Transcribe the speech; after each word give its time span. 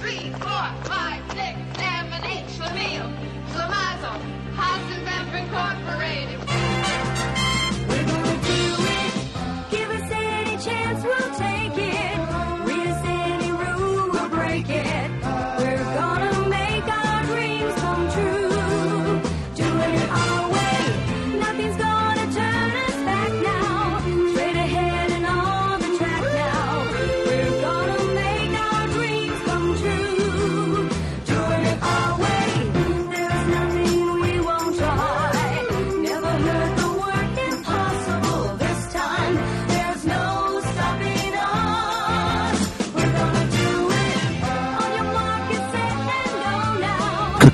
three, 0.00 0.30
four, 0.40 0.64
five, 0.88 1.20
six, 1.32 1.58
seven, 1.76 2.24
eight. 2.24 2.46
Schlemiel, 2.56 3.08
Schlemazel, 3.52 4.16
Hassenpfeffer 4.56 5.40
Incorporated. 5.42 6.29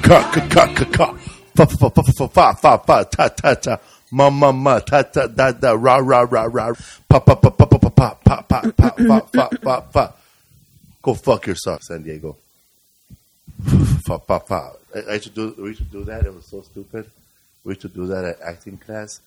Ka 0.07 0.23
ka 0.31 0.41
ka 0.47 0.65
ka 0.75 0.85
ka. 0.97 1.07
Fa 1.57 1.67
fa 1.67 1.91
fa 1.91 2.03
fa 2.03 2.29
fa 2.29 2.55
fa 2.55 2.73
fa 2.79 3.05
ta 3.05 3.29
ta 3.29 3.55
ta. 3.55 3.75
Ma 4.13 4.31
ma 4.31 4.53
ma 4.53 4.79
ta 4.79 5.03
ta 5.03 5.27
da 5.27 5.51
da 5.51 5.73
ra 5.75 5.99
ra 5.99 6.21
ra 6.23 6.45
ra. 6.47 6.73
Pa 7.09 7.19
pa 7.19 7.35
pa 7.35 7.51
pa 7.51 7.67
pa 7.67 7.79
pa 7.79 7.91
pa 7.91 8.09
pa 8.23 8.37
pa 8.49 8.61
pa 8.71 8.91
pa 8.95 9.19
pa 9.35 9.49
pa 9.65 9.81
pa. 9.81 10.05
Go 11.03 11.15
fuck 11.15 11.47
yourself, 11.47 11.83
San 11.83 12.03
Diego. 12.05 12.37
Fa 14.07 14.19
fa 14.19 14.39
fa. 14.39 14.73
I, 14.95 14.99
I 15.11 15.15
used 15.15 15.25
to 15.25 15.31
do. 15.31 15.55
We 15.59 15.71
used 15.71 15.83
to 15.83 15.91
do 15.91 16.05
that. 16.05 16.25
It 16.25 16.35
was 16.35 16.47
so 16.47 16.63
stupid. 16.63 17.11
We 17.65 17.73
used 17.73 17.83
to 17.83 17.89
do 17.89 18.07
that 18.07 18.25
at 18.25 18.41
acting 18.43 18.79
class. 18.79 19.21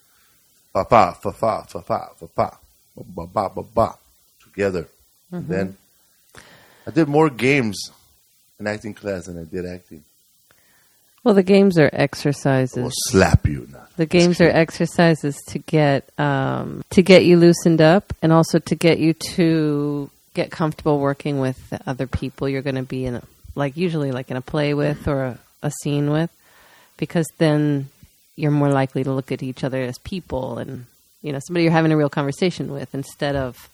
Fa 0.71 0.85
fa 0.85 1.11
fa 1.11 1.31
fa 1.31 1.63
fa 1.67 1.81
fa 1.81 2.09
fa 2.15 2.27
fa. 2.27 2.57
Ba 2.95 3.25
ba 3.27 3.49
ba 3.49 3.63
ba. 3.63 3.95
Together. 4.41 4.87
Then 5.29 5.75
I 6.87 6.91
did 6.91 7.07
more 7.09 7.29
games 7.29 7.91
in 8.59 8.67
acting 8.67 8.93
class 8.93 9.25
than 9.25 9.39
I 9.39 9.43
did 9.43 9.65
acting. 9.65 10.03
Well, 11.23 11.33
the 11.33 11.43
games 11.43 11.77
are 11.77 11.89
exercises. 11.91 12.77
We'll 12.77 12.91
slap 13.09 13.45
you 13.45 13.67
now. 13.71 13.85
The 13.97 14.05
games 14.05 14.39
are 14.39 14.49
exercises 14.49 15.35
to 15.47 15.59
get 15.59 16.09
um, 16.17 16.83
to 16.91 17.01
get 17.01 17.25
you 17.25 17.37
loosened 17.37 17.81
up, 17.81 18.13
and 18.21 18.31
also 18.31 18.59
to 18.59 18.75
get 18.75 18.99
you 18.99 19.13
to 19.35 20.09
get 20.33 20.51
comfortable 20.51 20.99
working 20.99 21.39
with 21.39 21.69
the 21.69 21.81
other 21.85 22.07
people 22.07 22.47
you're 22.47 22.61
going 22.61 22.75
to 22.75 22.83
be 22.83 23.05
in, 23.05 23.15
a, 23.15 23.23
like 23.55 23.75
usually 23.75 24.11
like 24.11 24.31
in 24.31 24.37
a 24.37 24.41
play 24.41 24.73
with 24.73 25.07
or 25.07 25.23
a, 25.23 25.39
a 25.61 25.71
scene 25.81 26.11
with, 26.11 26.29
because 26.95 27.27
then 27.39 27.89
you're 28.37 28.51
more 28.51 28.71
likely 28.71 29.03
to 29.03 29.11
look 29.11 29.33
at 29.33 29.43
each 29.43 29.65
other 29.65 29.81
as 29.81 29.97
people 29.97 30.59
and 30.59 30.85
you 31.21 31.33
know 31.33 31.39
somebody 31.45 31.63
you're 31.63 31.73
having 31.73 31.91
a 31.91 31.97
real 31.97 32.09
conversation 32.09 32.71
with 32.71 32.95
instead 32.95 33.35
of 33.35 33.69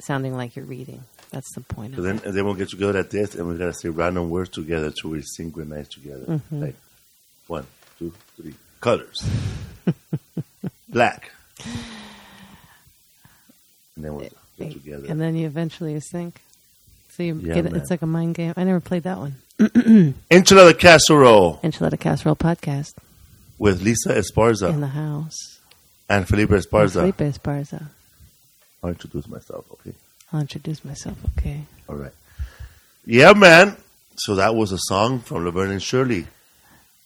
sounding 0.00 0.34
like 0.34 0.56
you're 0.56 0.64
reading. 0.64 1.04
That's 1.30 1.52
the 1.54 1.60
point. 1.60 1.94
So 1.96 2.02
then, 2.02 2.20
then 2.24 2.44
we'll 2.44 2.54
get 2.54 2.68
together 2.70 2.98
at 2.98 3.10
this, 3.10 3.34
and 3.34 3.46
we 3.48 3.56
gotta 3.56 3.72
say 3.72 3.88
random 3.88 4.30
words 4.30 4.50
together 4.50 4.90
to 5.00 5.08
we 5.08 5.22
synchronize 5.22 5.88
together. 5.88 6.24
Mm-hmm. 6.26 6.60
Like 6.62 6.74
one, 7.46 7.66
two, 7.98 8.12
three. 8.36 8.54
Colors. 8.80 9.28
Black. 10.88 11.30
And 13.96 14.04
then 14.04 14.14
we'll 14.14 14.28
get 14.58 14.72
together. 14.72 15.06
And 15.08 15.20
then 15.20 15.36
you 15.36 15.46
eventually 15.46 15.92
you 15.92 16.00
sync. 16.00 16.40
So 17.10 17.22
you 17.22 17.34
Yeah, 17.42 17.54
get 17.54 17.66
it. 17.66 17.74
It's 17.74 17.90
like 17.90 18.02
a 18.02 18.06
mind 18.06 18.34
game. 18.36 18.54
I 18.56 18.64
never 18.64 18.80
played 18.80 19.02
that 19.02 19.18
one. 19.18 19.34
Enchilada 19.58 20.78
casserole 20.78 21.60
Enchilada 21.62 22.00
Casserole 22.00 22.36
podcast 22.36 22.94
with 23.58 23.82
Lisa 23.82 24.14
Esparza 24.14 24.70
in 24.72 24.80
the 24.80 24.86
house. 24.86 25.58
and 26.08 26.26
Felipe 26.26 26.48
Esparza. 26.50 26.92
Felipe 27.12 27.18
Esparza. 27.18 27.88
I'll 28.82 28.90
introduce 28.90 29.28
myself, 29.28 29.66
okay? 29.72 29.92
I'll 30.32 30.40
introduce 30.40 30.84
myself. 30.84 31.18
Okay. 31.38 31.62
All 31.88 31.96
right. 31.96 32.12
Yeah, 33.04 33.32
man. 33.32 33.76
So 34.16 34.34
that 34.36 34.54
was 34.54 34.72
a 34.72 34.78
song 34.78 35.20
from 35.20 35.44
Laverne 35.44 35.70
and 35.72 35.82
Shirley. 35.82 36.26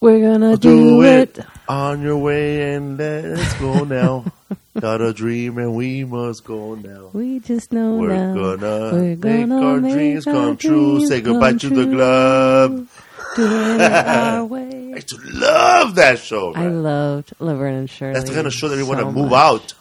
We're 0.00 0.20
gonna 0.20 0.56
do 0.56 0.98
do, 0.98 1.02
it. 1.02 1.38
it. 1.38 1.46
On 1.68 2.02
your 2.02 2.18
way 2.18 2.74
and 2.74 2.98
let's 2.98 3.54
go 3.54 3.84
now. 3.84 4.24
Got 4.80 5.00
a 5.00 5.12
dream 5.14 5.56
and 5.58 5.74
we 5.74 6.04
must 6.04 6.44
go 6.44 6.74
now. 6.74 7.10
We 7.14 7.38
just 7.38 7.72
know 7.72 7.96
We're 7.96 8.08
now. 8.14 8.34
gonna 8.34 8.92
We're 8.92 9.16
make 9.16 9.20
gonna 9.20 9.64
our 9.66 9.80
make 9.80 9.92
dreams 9.94 10.26
our 10.26 10.32
come 10.34 10.56
true. 10.58 10.96
dreams 10.96 11.08
Say 11.08 11.20
goodbye 11.22 11.54
to 11.54 11.68
the 11.70 11.86
club. 11.86 12.88
Doing 13.36 13.80
it 13.80 13.80
our 13.80 14.38
I 14.38 14.42
way. 14.42 14.92
used 14.96 15.08
to 15.08 15.18
love 15.22 15.94
that 15.94 16.18
show, 16.18 16.52
I 16.54 16.64
man. 16.64 16.82
loved 16.82 17.32
Laverne 17.38 17.74
and 17.74 17.90
Shirley. 17.90 18.14
That's 18.14 18.28
the 18.28 18.34
kind 18.34 18.46
of 18.46 18.52
show 18.52 18.68
that 18.68 18.76
you 18.76 18.84
want 18.86 19.00
to 19.00 19.06
move 19.10 19.30
much. 19.30 19.62
out. 19.62 19.74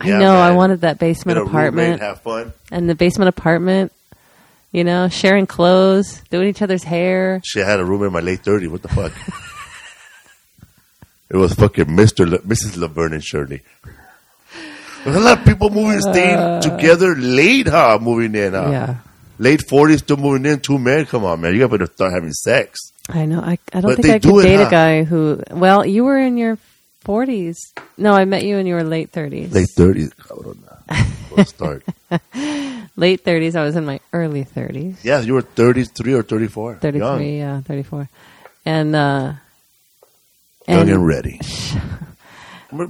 I 0.00 0.08
"Yeah, 0.08 0.18
know. 0.18 0.34
I 0.36 0.52
wanted 0.52 0.82
that 0.82 0.94
Get 0.98 1.00
basement 1.00 1.38
a 1.38 1.42
apartment 1.42 2.00
have 2.00 2.20
fun. 2.20 2.52
and 2.70 2.88
the 2.88 2.94
basement 2.94 3.28
apartment. 3.28 3.92
You 4.72 4.84
know, 4.84 5.08
sharing 5.08 5.46
clothes, 5.48 6.22
doing 6.30 6.46
each 6.46 6.62
other's 6.62 6.84
hair. 6.84 7.40
She 7.44 7.58
had 7.58 7.80
a 7.80 7.84
roommate 7.84 8.06
in 8.08 8.12
my 8.12 8.20
late 8.20 8.44
30s. 8.44 8.68
What 8.70 8.82
the 8.82 8.88
fuck? 8.88 9.12
it 11.30 11.36
was 11.36 11.54
fucking 11.54 11.86
Mr. 11.86 12.28
Le- 12.28 12.38
Mrs. 12.38 12.76
Laverne 12.76 13.14
and 13.14 13.24
Shirley. 13.24 13.62
There's 15.04 15.16
a 15.16 15.20
lot 15.20 15.38
of 15.40 15.44
people 15.44 15.70
moving, 15.70 16.00
staying 16.00 16.60
together 16.60 17.16
late, 17.16 17.66
huh? 17.66 17.98
Moving 18.00 18.34
in, 18.34 18.52
huh? 18.52 18.60
Uh. 18.62 18.70
Yeah. 18.70 18.94
Late 19.38 19.60
40s, 19.66 19.98
still 20.00 20.18
moving 20.18 20.44
in. 20.44 20.60
Two 20.60 20.78
men, 20.78 21.06
come 21.06 21.24
on, 21.24 21.40
man. 21.40 21.54
You 21.54 21.66
got 21.66 21.76
to 21.78 21.86
start 21.86 22.12
having 22.12 22.30
sex. 22.32 22.78
I 23.08 23.24
know. 23.24 23.40
I, 23.40 23.58
I 23.72 23.80
don't 23.80 23.90
But 23.90 23.94
think 23.96 24.06
they 24.06 24.14
I 24.14 24.18
do 24.18 24.30
could 24.32 24.44
it, 24.44 24.48
date 24.50 24.56
huh? 24.56 24.66
a 24.66 24.70
guy 24.70 25.02
who. 25.04 25.42
Well, 25.50 25.84
you 25.86 26.04
were 26.04 26.18
in 26.18 26.36
your 26.36 26.58
forties. 27.00 27.58
No, 27.96 28.12
I 28.12 28.24
met 28.24 28.44
you 28.44 28.56
in 28.56 28.66
your 28.66 28.82
late 28.84 29.10
thirties. 29.10 29.52
Late 29.52 29.68
30s. 29.76 30.14
Cabrona. 30.16 31.46
Start. 31.46 31.84
Late 32.96 33.20
thirties. 33.24 33.54
I 33.56 33.62
was 33.64 33.76
in 33.76 33.84
my 33.86 34.00
early 34.12 34.44
thirties. 34.44 35.04
yeah, 35.04 35.20
you 35.20 35.34
were 35.34 35.42
33 35.42 36.14
or 36.14 36.22
34. 36.22 36.76
Thirty-three. 36.76 36.98
Young, 37.00 37.22
Yeah, 37.22 37.60
thirty-four. 37.62 38.08
And 38.66 38.94
uh, 38.96 39.32
Young 40.68 40.90
and 40.90 41.06
ready. 41.06 41.40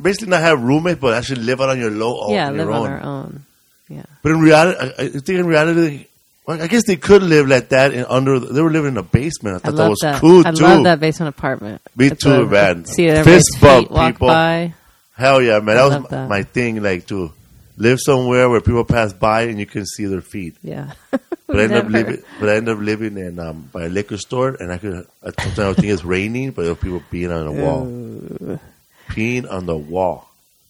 Basically, 0.02 0.28
not 0.28 0.40
have 0.42 0.60
roommates, 0.62 1.00
but 1.00 1.14
actually 1.14 1.42
live 1.42 1.60
out 1.60 1.70
on 1.70 1.78
your 1.78 1.90
low, 1.90 2.32
yeah, 2.34 2.48
on 2.48 2.56
live 2.56 2.66
your 2.66 2.72
on 2.74 2.80
own. 2.80 2.86
our 2.92 3.00
own. 3.02 3.44
Yeah. 3.88 4.02
But 4.22 4.32
in 4.32 4.40
reality, 4.40 4.78
I, 4.78 5.04
I 5.04 5.08
think 5.08 5.28
in 5.40 5.46
reality, 5.46 6.06
well, 6.46 6.60
I 6.60 6.66
guess 6.66 6.84
they 6.86 6.96
could 6.96 7.22
live 7.22 7.46
like 7.48 7.68
that 7.70 7.92
in 7.92 8.04
under. 8.06 8.38
They 8.40 8.60
were 8.62 8.70
living 8.70 8.92
in 8.92 8.96
a 8.96 9.02
basement. 9.02 9.56
I 9.56 9.68
I 9.68 9.70
thought 9.70 9.76
that 9.76 9.88
was 9.90 9.98
that. 10.02 10.20
cool 10.20 10.46
I 10.46 10.50
too. 10.52 10.62
love 10.64 10.84
that 10.84 11.00
basement 11.00 11.36
apartment. 11.36 11.82
Me 11.96 12.06
It's 12.08 12.22
too, 12.22 12.46
man. 12.46 12.84
See 12.86 13.06
it 13.06 13.22
Fist 13.24 13.46
bump, 13.60 13.88
feet 13.88 13.90
walk 13.94 14.14
people. 14.14 14.28
by. 14.28 14.74
Hell 15.16 15.42
yeah, 15.42 15.60
man! 15.60 15.76
I 15.76 15.80
That 15.80 15.84
was 15.84 15.92
love 15.94 16.08
that. 16.10 16.28
my 16.28 16.42
thing. 16.44 16.82
Like 16.82 17.06
to 17.08 17.32
live 17.76 17.98
somewhere 18.00 18.48
where 18.50 18.60
people 18.60 18.84
pass 18.84 19.12
by 19.12 19.42
and 19.42 19.58
you 19.58 19.66
can 19.66 19.84
see 19.86 20.06
their 20.06 20.22
feet. 20.22 20.56
Yeah. 20.62 20.92
But 21.50 21.58
I 21.58 21.62
ended 21.64 21.78
up 21.84 21.90
living. 21.90 22.22
But 22.38 22.48
I 22.48 22.54
ended 22.56 22.76
up 22.76 22.80
living 22.80 23.18
in 23.18 23.40
um, 23.40 23.68
by 23.72 23.86
a 23.86 23.88
liquor 23.88 24.16
store, 24.18 24.54
and 24.60 24.70
I 24.72 24.78
could. 24.78 25.04
Sometimes 25.24 25.58
I 25.58 25.66
would 25.66 25.76
think 25.78 25.88
it's 25.92 26.04
raining, 26.04 26.52
but 26.52 26.62
there 26.62 26.70
were 26.70 26.76
people 26.80 27.02
peeing 27.10 27.34
on 27.36 27.44
the 27.44 27.60
wall, 27.60 28.60
peeing 29.08 29.50
on 29.50 29.66
the 29.66 29.76
wall. 29.76 30.28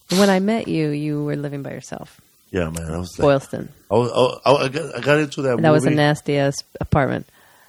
When 0.09 0.29
I 0.29 0.39
met 0.39 0.67
you, 0.67 0.89
you 0.89 1.23
were 1.23 1.35
living 1.35 1.61
by 1.61 1.71
yourself, 1.71 2.19
Yeah, 2.51 2.69
man. 2.69 2.91
I 2.91 2.97
was 2.97 3.17
like, 3.17 3.25
Boylston. 3.25 3.69
I, 3.89 3.93
was, 3.95 4.39
I, 4.45 4.51
I, 4.51 4.67
got, 4.67 4.95
I 4.95 4.99
got 4.99 5.19
into 5.19 5.41
that. 5.43 5.53
And 5.55 5.63
that 5.65 5.71
was 5.71 5.83
a 5.85 5.89
movie. 5.89 5.95
nasty 5.97 6.37
ass 6.37 6.55
apartment. 6.79 7.25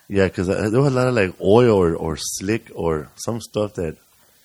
Yeah, 0.09 0.27
because 0.27 0.49
there 0.49 0.81
was 0.81 0.93
a 0.93 0.97
lot 0.97 1.07
of 1.07 1.15
like 1.15 1.35
oil 1.41 1.77
or, 1.77 1.95
or 1.95 2.17
slick 2.19 2.71
or 2.75 3.09
some 3.17 3.41
stuff 3.41 3.75
that, 3.75 3.97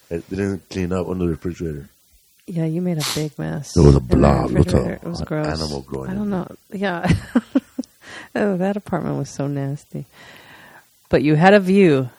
that 0.09 0.29
didn't 0.29 0.69
clean 0.69 0.93
up 0.93 1.07
under 1.09 1.25
the 1.25 1.31
refrigerator. 1.31 1.89
Yeah, 2.45 2.65
you 2.65 2.81
made 2.81 2.97
a 2.99 3.05
big 3.15 3.37
mess. 3.37 3.73
There 3.73 3.83
was 3.83 3.95
a 3.95 3.97
in 3.97 4.07
the 4.07 4.15
blob. 4.15 4.51
Look 4.51 4.65
refrigerator. 4.67 4.93
It 4.93 5.03
was 5.03 5.19
an 5.19 5.25
gross. 5.25 5.47
animal 5.47 5.81
growing 5.81 6.09
I 6.11 6.13
don't 6.13 6.29
know. 6.29 6.47
Yeah. 6.71 7.11
oh, 8.35 8.57
that 8.57 8.77
apartment 8.77 9.17
was 9.17 9.29
so 9.29 9.47
nasty. 9.47 10.05
But 11.09 11.23
you 11.23 11.35
had 11.35 11.53
a 11.53 11.59
view. 11.59 12.09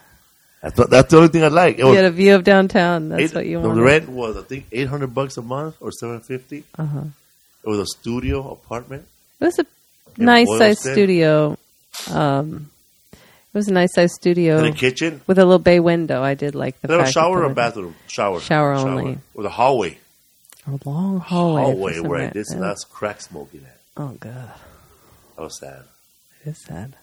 That's, 0.61 0.76
what- 0.76 0.91
that's 0.91 1.11
the 1.11 1.17
only 1.19 1.29
thing 1.29 1.44
I 1.44 1.49
like. 1.49 1.76
It 1.76 1.81
You 1.81 1.87
was 1.87 1.97
had 1.97 2.05
a 2.05 2.11
view 2.11 2.35
of 2.35 2.44
downtown. 2.44 3.09
That's 3.11 3.23
eight- 3.23 3.35
what 3.35 3.47
you 3.47 3.61
wanted. 3.61 3.76
the 3.76 3.82
rent 3.82 4.09
was 4.09 4.37
I 4.37 4.43
think 4.43 4.67
eight 4.73 4.88
hundred 4.88 5.15
bucks 5.15 5.37
a 5.37 5.43
month 5.43 5.76
or 5.81 5.93
seven 5.93 6.20
fifty. 6.20 6.65
Uh-huh. 6.76 7.03
It 7.64 7.69
was 7.69 7.78
a 7.81 7.87
studio 7.87 8.50
apartment. 8.52 9.06
It 9.40 9.44
was 9.44 9.58
a 9.58 9.66
nice 10.16 10.49
sized 10.58 10.81
studio. 10.81 11.56
Um, 12.10 12.70
it 13.12 13.55
was 13.55 13.69
a 13.69 13.72
nice 13.72 13.94
sized 13.94 14.14
studio 14.14 14.58
In 14.58 14.66
a 14.66 14.72
kitchen. 14.72 15.20
with 15.26 15.38
a 15.38 15.44
little 15.44 15.58
bay 15.58 15.81
window. 15.81 16.22
I 16.22 16.34
did 16.34 16.55
like 16.55 16.81
the 16.81 16.88
Did 16.88 17.00
it 17.00 17.08
a 17.08 17.12
shower 17.12 17.38
that 17.40 17.46
or 17.46 17.50
a 17.50 17.55
bathroom? 17.55 17.94
Shower. 18.06 18.40
Shower 18.40 18.72
only. 18.75 19.19
With 19.34 19.46
a 19.46 19.50
hallway. 19.50 19.99
A 20.66 20.78
long 20.88 21.19
hallway. 21.20 21.62
Hallway 21.62 21.94
some 21.94 22.08
where 22.08 22.20
re- 22.26 22.31
this 22.32 22.49
yeah. 22.52 22.60
that's 22.60 22.84
crack 22.84 23.20
smoking 23.22 23.62
at. 23.64 23.78
Oh 23.96 24.08
god, 24.20 24.52
That 25.37 25.43
was 25.43 25.58
sad. 25.58 25.84
it 26.44 26.50
is 26.50 26.64
sad. 26.64 26.94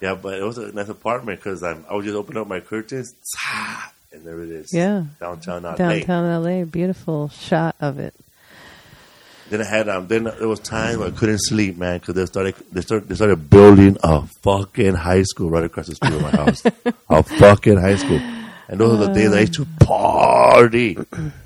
Yeah, 0.00 0.14
but 0.14 0.38
it 0.38 0.44
was 0.44 0.58
a 0.58 0.72
nice 0.72 0.88
apartment 0.88 1.40
because 1.40 1.62
I 1.62 1.74
would 1.92 2.04
just 2.04 2.16
open 2.16 2.36
up 2.36 2.46
my 2.46 2.60
curtains, 2.60 3.12
and 4.12 4.24
there 4.24 4.40
it 4.42 4.48
is. 4.50 4.70
Yeah. 4.72 5.04
Downtown 5.18 5.64
LA. 5.64 5.74
Downtown 5.74 6.44
LA, 6.44 6.64
beautiful 6.64 7.28
shot 7.30 7.74
of 7.80 7.98
it. 7.98 8.14
Then 9.50 9.60
I 9.62 9.64
had 9.64 9.88
um. 9.88 10.06
Then 10.08 10.24
there 10.24 10.48
was 10.48 10.60
times 10.60 10.98
where 10.98 11.08
I 11.08 11.10
couldn't 11.10 11.38
sleep, 11.38 11.76
man, 11.78 11.98
because 11.98 12.14
they 12.14 12.26
started 12.26 12.54
they 12.72 12.80
started 12.82 13.08
they 13.08 13.14
started 13.14 13.48
building 13.48 13.96
a 14.02 14.26
fucking 14.42 14.94
high 14.94 15.22
school 15.22 15.48
right 15.50 15.64
across 15.64 15.86
the 15.86 15.94
street 15.94 16.12
of 16.12 16.20
my 16.22 16.30
house. 16.30 16.62
a 17.08 17.22
fucking 17.22 17.78
high 17.80 17.96
school, 17.96 18.18
and 18.68 18.78
those 18.80 19.00
are 19.00 19.06
the 19.06 19.14
days 19.14 19.32
I 19.32 19.40
used 19.40 19.54
to 19.54 19.66
party. 19.80 20.98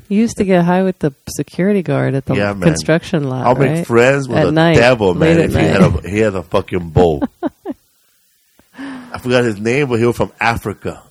You 0.09 0.19
used 0.19 0.37
to 0.39 0.45
get 0.45 0.65
high 0.65 0.83
with 0.83 0.99
the 0.99 1.15
security 1.29 1.83
guard 1.83 2.15
at 2.15 2.27
the 2.27 2.35
Yeah, 2.35 2.53
man. 2.53 2.63
construction 2.69 3.29
lot, 3.29 3.47
I'll 3.47 3.55
right? 3.55 3.71
make 3.73 3.87
friends 3.87 4.29
with 4.29 4.37
At 4.39 4.45
the 4.47 4.53
night, 4.53 4.75
devil, 4.75 5.15
man. 5.15 5.37
late 5.37 5.45
If 5.51 5.55
at 5.57 5.63
he 5.63 5.67
had 5.69 5.81
night. 5.81 6.05
a 6.05 6.09
he 6.11 6.19
had 6.19 6.35
a 6.35 6.43
fucking 6.43 6.91
bow. 6.91 7.23
I 8.79 9.19
forgot 9.19 9.45
his 9.45 9.59
name, 9.61 9.89
but 9.89 9.99
he 10.01 10.07
was 10.07 10.17
from 10.17 10.33
Africa, 10.41 11.03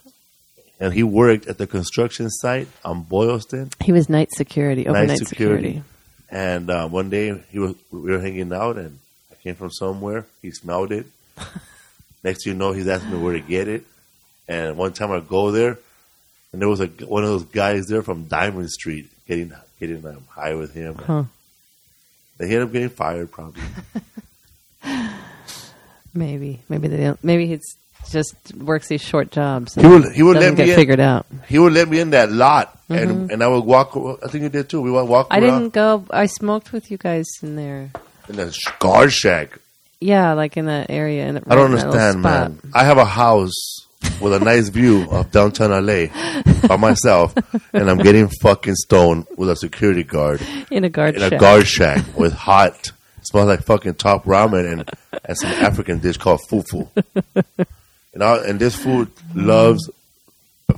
and 0.80 0.92
he 0.92 1.02
worked 1.02 1.46
at 1.46 1.58
the 1.58 1.66
construction 1.66 2.28
site 2.30 2.68
on 2.84 3.02
Boylston. 3.02 3.70
He 3.80 3.92
was 3.92 4.08
night 4.08 4.28
security, 4.32 4.86
overnight 4.86 5.08
Night 5.08 5.18
security. 5.18 5.62
security. 5.68 5.88
And 6.32 6.70
uh, 6.70 6.88
one 6.88 7.10
day 7.10 7.38
he 7.50 7.58
was 7.58 7.74
we 7.90 8.10
were 8.10 8.18
hanging 8.18 8.52
out, 8.54 8.78
and 8.78 8.98
I 9.30 9.34
came 9.34 9.54
from 9.54 9.70
somewhere. 9.70 10.24
He 10.40 10.50
smelled 10.50 10.90
it. 10.90 11.06
Next, 12.24 12.44
thing 12.44 12.54
you 12.54 12.58
know, 12.58 12.72
he's 12.72 12.88
asking 12.88 13.12
me 13.12 13.18
where 13.18 13.34
to 13.34 13.40
get 13.40 13.68
it. 13.68 13.84
And 14.48 14.78
one 14.78 14.94
time 14.94 15.12
I 15.12 15.20
go 15.20 15.50
there, 15.50 15.78
and 16.52 16.60
there 16.60 16.68
was 16.68 16.80
a 16.80 16.86
one 16.86 17.22
of 17.22 17.28
those 17.28 17.44
guys 17.44 17.86
there 17.86 18.02
from 18.02 18.24
Diamond 18.24 18.70
Street 18.70 19.10
getting 19.28 19.52
getting 19.78 20.04
um, 20.06 20.24
high 20.30 20.54
with 20.54 20.72
him. 20.72 20.94
Huh. 20.94 21.24
They 22.38 22.46
ended 22.46 22.62
up 22.62 22.72
getting 22.72 22.88
fired, 22.88 23.30
probably. 23.30 23.62
Maybe, 26.14 26.60
maybe 26.68 26.88
they 26.88 26.98
don't. 26.98 27.22
Maybe 27.24 27.46
he's 27.46 27.76
just 28.10 28.34
works 28.56 28.88
these 28.88 29.00
short 29.02 29.30
jobs. 29.30 29.74
He 29.74 29.86
would 29.86 30.12
he 30.12 30.22
would 30.22 30.36
let 30.36 30.56
get 30.56 30.64
me 30.66 30.70
in, 30.72 30.76
figured 30.76 31.00
out. 31.00 31.26
he 31.48 31.58
would 31.58 31.72
let 31.72 31.88
me 31.88 32.00
in 32.00 32.10
that 32.10 32.30
lot, 32.32 32.78
and 32.88 33.30
and 33.30 33.42
I 33.42 33.48
would 33.48 33.64
walk. 33.64 33.96
I 34.22 34.28
think 34.28 34.42
you 34.42 34.48
did 34.48 34.68
too. 34.68 34.80
We 34.80 34.90
would 34.90 35.04
walk 35.04 35.28
Mm-hmm. 35.30 35.44
I 35.44 35.46
around 35.48 35.60
didn't 35.60 35.74
go. 35.74 36.04
I 36.10 36.26
smoked 36.26 36.72
with 36.72 36.90
you 36.90 36.98
guys 36.98 37.26
in 37.42 37.56
there. 37.56 37.90
in 38.28 38.36
the 38.36 38.56
guard 38.78 39.12
shack. 39.12 39.58
Yeah, 40.00 40.32
like 40.32 40.56
in 40.56 40.66
that 40.66 40.90
area. 40.90 41.26
In, 41.26 41.36
I 41.46 41.54
don't 41.54 41.70
right 41.72 41.80
in 41.82 41.88
that 41.88 41.90
little 41.90 41.92
understand, 42.00 42.22
man. 42.22 42.60
I 42.74 42.84
have 42.84 42.98
a 42.98 43.04
house 43.04 43.54
with 44.20 44.32
a 44.32 44.40
nice 44.40 44.68
view 44.68 45.08
of 45.10 45.30
downtown 45.30 45.70
LA 45.70 46.06
by 46.66 46.76
myself, 46.76 47.32
and 47.72 47.88
I'm 47.88 47.98
getting 47.98 48.28
fucking 48.42 48.74
stoned 48.74 49.26
with 49.36 49.48
a 49.48 49.54
security 49.56 50.02
guard 50.02 50.40
In 50.72 50.82
a 50.84 50.88
guard 50.90 51.14
in 51.14 51.22
a 51.22 51.28
shack. 51.30 51.40
guard 51.40 51.68
shack 51.68 52.16
with 52.18 52.32
hot, 52.32 52.90
smells 53.22 53.46
like 53.46 53.62
fucking 53.62 53.94
top 53.94 54.24
ramen 54.24 54.72
and, 54.72 54.90
and 55.24 55.38
some 55.38 55.50
African 55.52 56.00
dish 56.00 56.16
called 56.16 56.40
fufu. 56.50 56.88
And, 58.14 58.22
I, 58.22 58.36
and 58.44 58.58
this 58.60 58.76
food 58.76 59.10
loves 59.34 59.88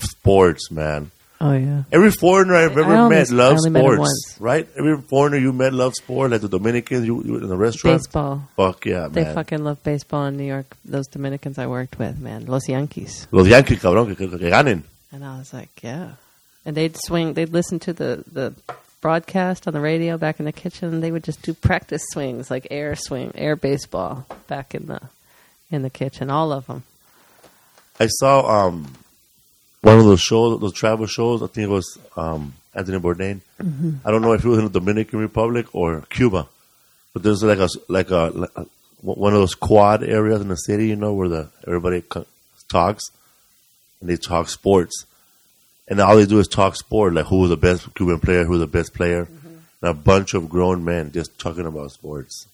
sports, 0.01 0.71
man. 0.71 1.11
Oh 1.41 1.53
yeah. 1.53 1.83
Every 1.93 2.11
foreigner 2.11 2.55
I've 2.55 2.79
ever 2.79 2.95
only- 2.95 3.17
met 3.17 3.31
loves 3.31 3.67
only 3.67 3.71
met 3.71 3.93
sports, 3.95 4.37
right? 4.39 4.69
Every 4.79 5.01
foreigner 5.03 5.37
you 5.37 5.53
met 5.53 5.73
loves 5.75 5.97
sport, 5.99 6.31
like 6.31 6.41
the 6.41 6.49
Dominicans 6.49 7.07
you, 7.07 7.23
you 7.25 7.37
in 7.37 7.49
the 7.49 7.57
restaurant. 7.57 7.99
Baseball. 7.99 8.49
Fuck 8.57 8.87
yeah, 8.87 9.09
They 9.09 9.25
fucking 9.25 9.63
love 9.65 9.83
baseball 9.83 10.27
in 10.27 10.37
New 10.37 10.45
York. 10.45 10.77
Those 10.85 11.07
Dominicans 11.09 11.59
I 11.59 11.67
worked 11.67 11.99
with, 11.99 12.19
man, 12.19 12.47
Los 12.47 12.69
Yankees. 12.69 13.27
Los 13.31 13.49
Yankees, 13.49 13.81
cabrón, 13.81 14.07
que, 14.07 14.15
que, 14.29 14.39
que 14.39 14.51
ganen. 14.51 14.85
And 15.13 15.25
I 15.25 15.39
was 15.39 15.53
like, 15.53 15.83
yeah. 15.83 16.13
And 16.65 16.77
they'd 16.77 16.97
swing. 16.97 17.35
They'd 17.35 17.53
listen 17.53 17.79
to 17.81 17.93
the 17.93 18.25
the 18.31 18.55
broadcast 19.03 19.67
on 19.67 19.75
the 19.75 19.81
radio 19.81 20.17
back 20.17 20.39
in 20.39 20.47
the 20.47 20.53
kitchen. 20.53 21.01
They 21.01 21.11
would 21.11 21.25
just 21.25 21.43
do 21.43 21.53
practice 21.53 22.03
swings, 22.13 22.51
like 22.51 22.69
air 22.71 22.97
swing, 22.97 23.33
air 23.35 23.55
baseball, 23.55 24.25
back 24.47 24.75
in 24.75 24.87
the 24.87 25.01
in 25.71 25.83
the 25.83 25.91
kitchen. 25.91 26.31
All 26.31 26.53
of 26.53 26.67
them. 26.69 26.85
I 28.01 28.07
saw 28.09 28.67
um, 28.67 28.93
one 29.83 29.99
of 29.99 30.05
those 30.05 30.21
shows, 30.21 30.61
those 30.61 30.73
travel 30.73 31.07
shows. 31.07 31.43
I 31.43 31.47
think 31.47 31.67
it 31.69 31.71
was 31.71 31.99
um, 32.17 32.55
Anthony 32.75 32.99
Bourdain. 32.99 33.41
I 34.05 34.11
don't 34.11 34.23
know 34.23 34.33
if 34.33 34.45
it 34.45 34.49
was 34.49 34.59
in 34.59 34.65
the 34.65 34.71
Dominican 34.81 35.21
Republic 35.21 35.75
or 35.75 36.03
Cuba, 36.11 36.49
but 37.13 37.23
there's 37.23 37.43
like 37.43 37.59
a 37.59 37.69
like 37.89 38.11
a, 38.11 38.31
like 38.35 38.51
a 38.57 38.67
one 39.01 39.35
of 39.35 39.41
those 39.41 39.55
quad 39.55 40.03
areas 40.03 40.41
in 40.41 40.49
the 40.49 40.57
city, 40.57 40.89
you 40.89 40.97
know, 40.97 41.13
where 41.13 41.29
the 41.29 41.51
everybody 41.67 42.01
co- 42.01 42.27
talks 42.69 43.11
and 44.01 44.09
they 44.09 44.17
talk 44.17 44.49
sports, 44.49 45.07
and 45.89 46.01
all 46.01 46.17
they 46.17 46.27
do 46.27 46.41
is 46.41 46.49
talk 46.49 46.75
sport, 46.77 47.15
like 47.15 47.27
who 47.27 47.39
was 47.41 47.51
the 47.51 47.57
best 47.57 47.95
Cuban 47.95 48.19
player, 48.19 48.45
who 48.45 48.53
was 48.53 48.61
the 48.61 48.67
best 48.67 48.93
player, 48.95 49.29
and 49.83 49.91
a 49.91 49.95
bunch 49.95 50.35
of 50.35 50.49
grown 50.49 50.85
men 50.85 51.13
just 51.13 51.39
talking 51.39 51.67
about 51.67 51.93
sports. 51.93 52.49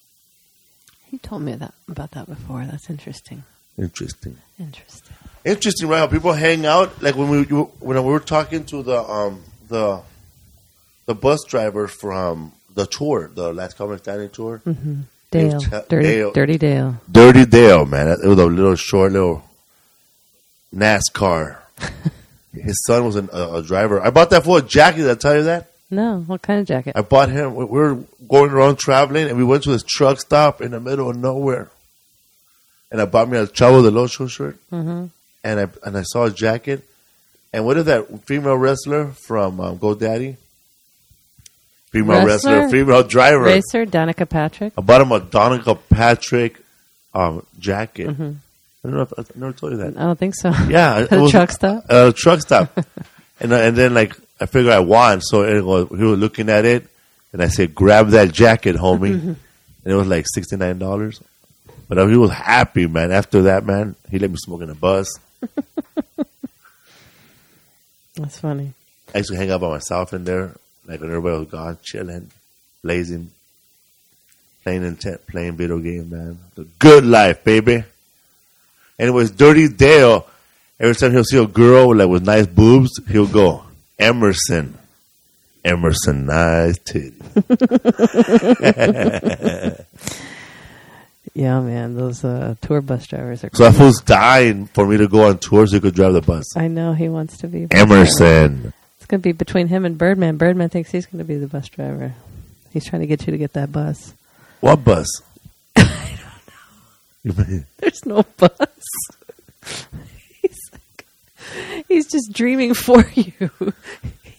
You 1.10 1.18
told 1.18 1.42
me 1.42 1.54
that 1.54 1.74
about 1.88 2.10
that 2.12 2.28
before. 2.28 2.64
That's 2.66 2.90
interesting. 2.90 3.44
Interesting. 3.78 4.36
Interesting. 4.58 5.16
Interesting, 5.44 5.88
right? 5.88 5.98
How 5.98 6.06
people 6.06 6.32
hang 6.32 6.66
out. 6.66 7.02
Like 7.02 7.16
when 7.16 7.28
we 7.30 7.42
when 7.44 7.96
we 8.04 8.10
were 8.12 8.20
talking 8.20 8.64
to 8.66 8.82
the 8.82 9.02
um 9.02 9.42
the 9.68 10.02
the 11.06 11.14
bus 11.14 11.40
driver 11.48 11.88
from 11.88 12.52
the 12.74 12.86
tour, 12.86 13.30
the 13.34 13.52
Last 13.52 13.76
Comic 13.76 14.00
Standing 14.00 14.30
tour, 14.30 14.62
Dale, 15.30 15.54
was 15.54 15.64
dirty, 15.88 16.02
Dale. 16.08 16.32
dirty 16.32 16.58
Dale. 16.58 17.00
Dirty 17.10 17.46
Dale, 17.46 17.84
man. 17.86 18.08
It 18.08 18.26
was 18.26 18.38
a 18.38 18.46
little 18.46 18.76
short 18.76 19.12
little 19.12 19.42
NASCAR. 20.74 21.56
His 22.52 22.82
son 22.84 23.04
was 23.04 23.16
an, 23.16 23.28
a, 23.32 23.54
a 23.56 23.62
driver. 23.62 24.00
I 24.00 24.10
bought 24.10 24.30
that 24.30 24.44
for 24.44 24.58
a 24.58 24.62
jacket. 24.62 24.98
Did 25.02 25.10
I 25.10 25.14
tell 25.14 25.36
you 25.36 25.44
that? 25.44 25.70
No, 25.90 26.20
what 26.20 26.42
kind 26.42 26.60
of 26.60 26.66
jacket? 26.66 26.92
I 26.96 27.02
bought 27.02 27.30
him. 27.30 27.54
We 27.54 27.64
we 27.64 27.78
were 27.78 27.94
going 28.28 28.50
around 28.50 28.78
traveling, 28.78 29.28
and 29.28 29.36
we 29.36 29.44
went 29.44 29.64
to 29.64 29.70
this 29.70 29.82
truck 29.82 30.20
stop 30.20 30.60
in 30.60 30.70
the 30.72 30.80
middle 30.80 31.10
of 31.10 31.16
nowhere. 31.16 31.70
And 32.92 33.00
I 33.00 33.04
bought 33.06 33.28
me 33.28 33.38
a 33.38 33.46
Chavo 33.46 33.82
del 33.82 33.98
Ocho 33.98 34.26
shirt, 34.26 34.56
hmm 34.70 35.06
and 35.44 35.60
I 35.60 35.68
and 35.86 35.96
I 35.96 36.02
saw 36.02 36.24
a 36.24 36.30
jacket. 36.30 36.82
And 37.52 37.64
what 37.66 37.76
is 37.76 37.86
that 37.86 38.06
female 38.26 38.56
wrestler 38.56 39.08
from 39.26 39.58
um, 39.60 39.78
GoDaddy? 39.78 40.36
Female 41.90 42.24
wrestler, 42.24 42.60
Wrestler? 42.60 42.68
female 42.70 43.02
driver. 43.02 43.42
Racer, 43.42 43.84
Danica 43.84 44.28
Patrick. 44.28 44.72
I 44.78 44.80
bought 44.80 45.00
him 45.00 45.10
a 45.10 45.20
Danica 45.20 45.76
Patrick 45.90 46.56
um, 47.14 47.44
jacket. 47.58 48.06
Mhm. 48.08 48.36
I 48.84 48.88
don't 48.88 48.94
know 48.96 49.02
if 49.02 49.12
I 49.18 49.24
never 49.34 49.52
told 49.52 49.72
you 49.72 49.78
that. 49.78 49.96
I 49.96 50.02
don't 50.04 50.18
think 50.18 50.34
so. 50.36 50.50
Yeah, 50.68 51.06
At 51.10 51.12
a 51.12 51.28
truck 51.28 51.50
stop? 51.50 51.84
At 51.90 52.08
a 52.08 52.12
truck 52.12 52.40
stop, 52.40 52.78
and 53.40 53.52
uh, 53.52 53.56
and 53.56 53.76
then 53.76 53.92
like 53.92 54.14
I 54.40 54.46
figured 54.46 54.72
I 54.72 54.78
won, 54.80 55.20
so 55.20 55.42
it 55.42 55.62
was, 55.64 55.88
he 55.88 56.04
was 56.04 56.18
looking 56.18 56.48
at 56.48 56.64
it, 56.64 56.86
and 57.32 57.42
I 57.42 57.48
said, 57.48 57.74
"Grab 57.74 58.10
that 58.10 58.32
jacket, 58.32 58.76
homie," 58.76 59.12
and 59.22 59.36
it 59.84 59.94
was 59.94 60.06
like 60.06 60.26
sixty 60.32 60.56
nine 60.56 60.78
dollars. 60.78 61.20
But 61.88 61.98
uh, 61.98 62.06
he 62.06 62.16
was 62.16 62.30
happy, 62.30 62.86
man. 62.86 63.10
After 63.10 63.42
that, 63.42 63.66
man, 63.66 63.96
he 64.08 64.20
let 64.20 64.30
me 64.30 64.36
smoke 64.38 64.62
in 64.62 64.68
the 64.68 64.74
bus. 64.76 65.12
That's 68.16 68.38
funny. 68.38 68.72
I 69.14 69.18
used 69.18 69.30
to 69.30 69.36
hang 69.36 69.50
out 69.50 69.60
by 69.60 69.70
myself 69.70 70.12
in 70.12 70.24
there, 70.24 70.54
like 70.86 71.00
when 71.00 71.10
everybody 71.10 71.38
was 71.38 71.48
gone, 71.48 71.78
chilling, 71.82 72.30
blazing, 72.82 73.30
playing 74.62 74.84
intent, 74.84 75.26
playing 75.26 75.56
video 75.56 75.78
game, 75.78 76.10
man. 76.10 76.38
The 76.54 76.64
good 76.78 77.04
life, 77.04 77.42
baby. 77.44 77.84
And 78.98 79.08
it 79.08 79.12
was 79.12 79.30
Dirty 79.30 79.68
Dale. 79.68 80.26
Every 80.78 80.94
time 80.94 81.12
he'll 81.12 81.24
see 81.24 81.38
a 81.38 81.46
girl 81.46 81.94
like 81.94 82.08
with 82.08 82.24
nice 82.24 82.46
boobs, 82.46 82.90
he'll 83.08 83.26
go 83.26 83.64
Emerson. 83.98 84.76
Emerson, 85.64 86.26
nice 86.26 86.78
titty. 86.78 87.14
Yeah, 91.34 91.60
man, 91.60 91.94
those 91.94 92.24
uh, 92.24 92.56
tour 92.60 92.80
bus 92.80 93.06
drivers 93.06 93.44
are. 93.44 93.50
So 93.52 93.64
that 93.64 93.74
fool's 93.74 94.00
dying 94.02 94.66
for 94.66 94.86
me 94.86 94.96
to 94.96 95.06
go 95.08 95.28
on 95.28 95.38
tours. 95.38 95.70
so 95.70 95.76
he 95.76 95.80
could 95.80 95.94
drive 95.94 96.12
the 96.14 96.22
bus. 96.22 96.56
I 96.56 96.68
know 96.68 96.92
he 96.92 97.08
wants 97.08 97.38
to 97.38 97.48
be. 97.48 97.68
Emerson. 97.70 98.72
It's 98.96 99.06
going 99.06 99.20
to 99.20 99.22
be 99.22 99.32
between 99.32 99.68
him 99.68 99.84
and 99.84 99.96
Birdman. 99.96 100.36
Birdman 100.38 100.68
thinks 100.70 100.90
he's 100.90 101.06
going 101.06 101.18
to 101.18 101.24
be 101.24 101.36
the 101.36 101.46
bus 101.46 101.68
driver. 101.68 102.14
He's 102.72 102.84
trying 102.84 103.00
to 103.00 103.06
get 103.06 103.26
you 103.26 103.30
to 103.32 103.38
get 103.38 103.52
that 103.54 103.70
bus. 103.72 104.12
What 104.60 104.84
bus? 104.84 105.06
I 105.76 106.18
don't 107.24 107.38
know. 107.38 107.64
There's 107.78 108.04
no 108.04 108.24
bus. 108.36 108.84
he's, 110.42 110.58
like, 110.72 111.06
he's 111.88 112.10
just 112.10 112.32
dreaming 112.32 112.74
for 112.74 113.04
you. 113.14 113.50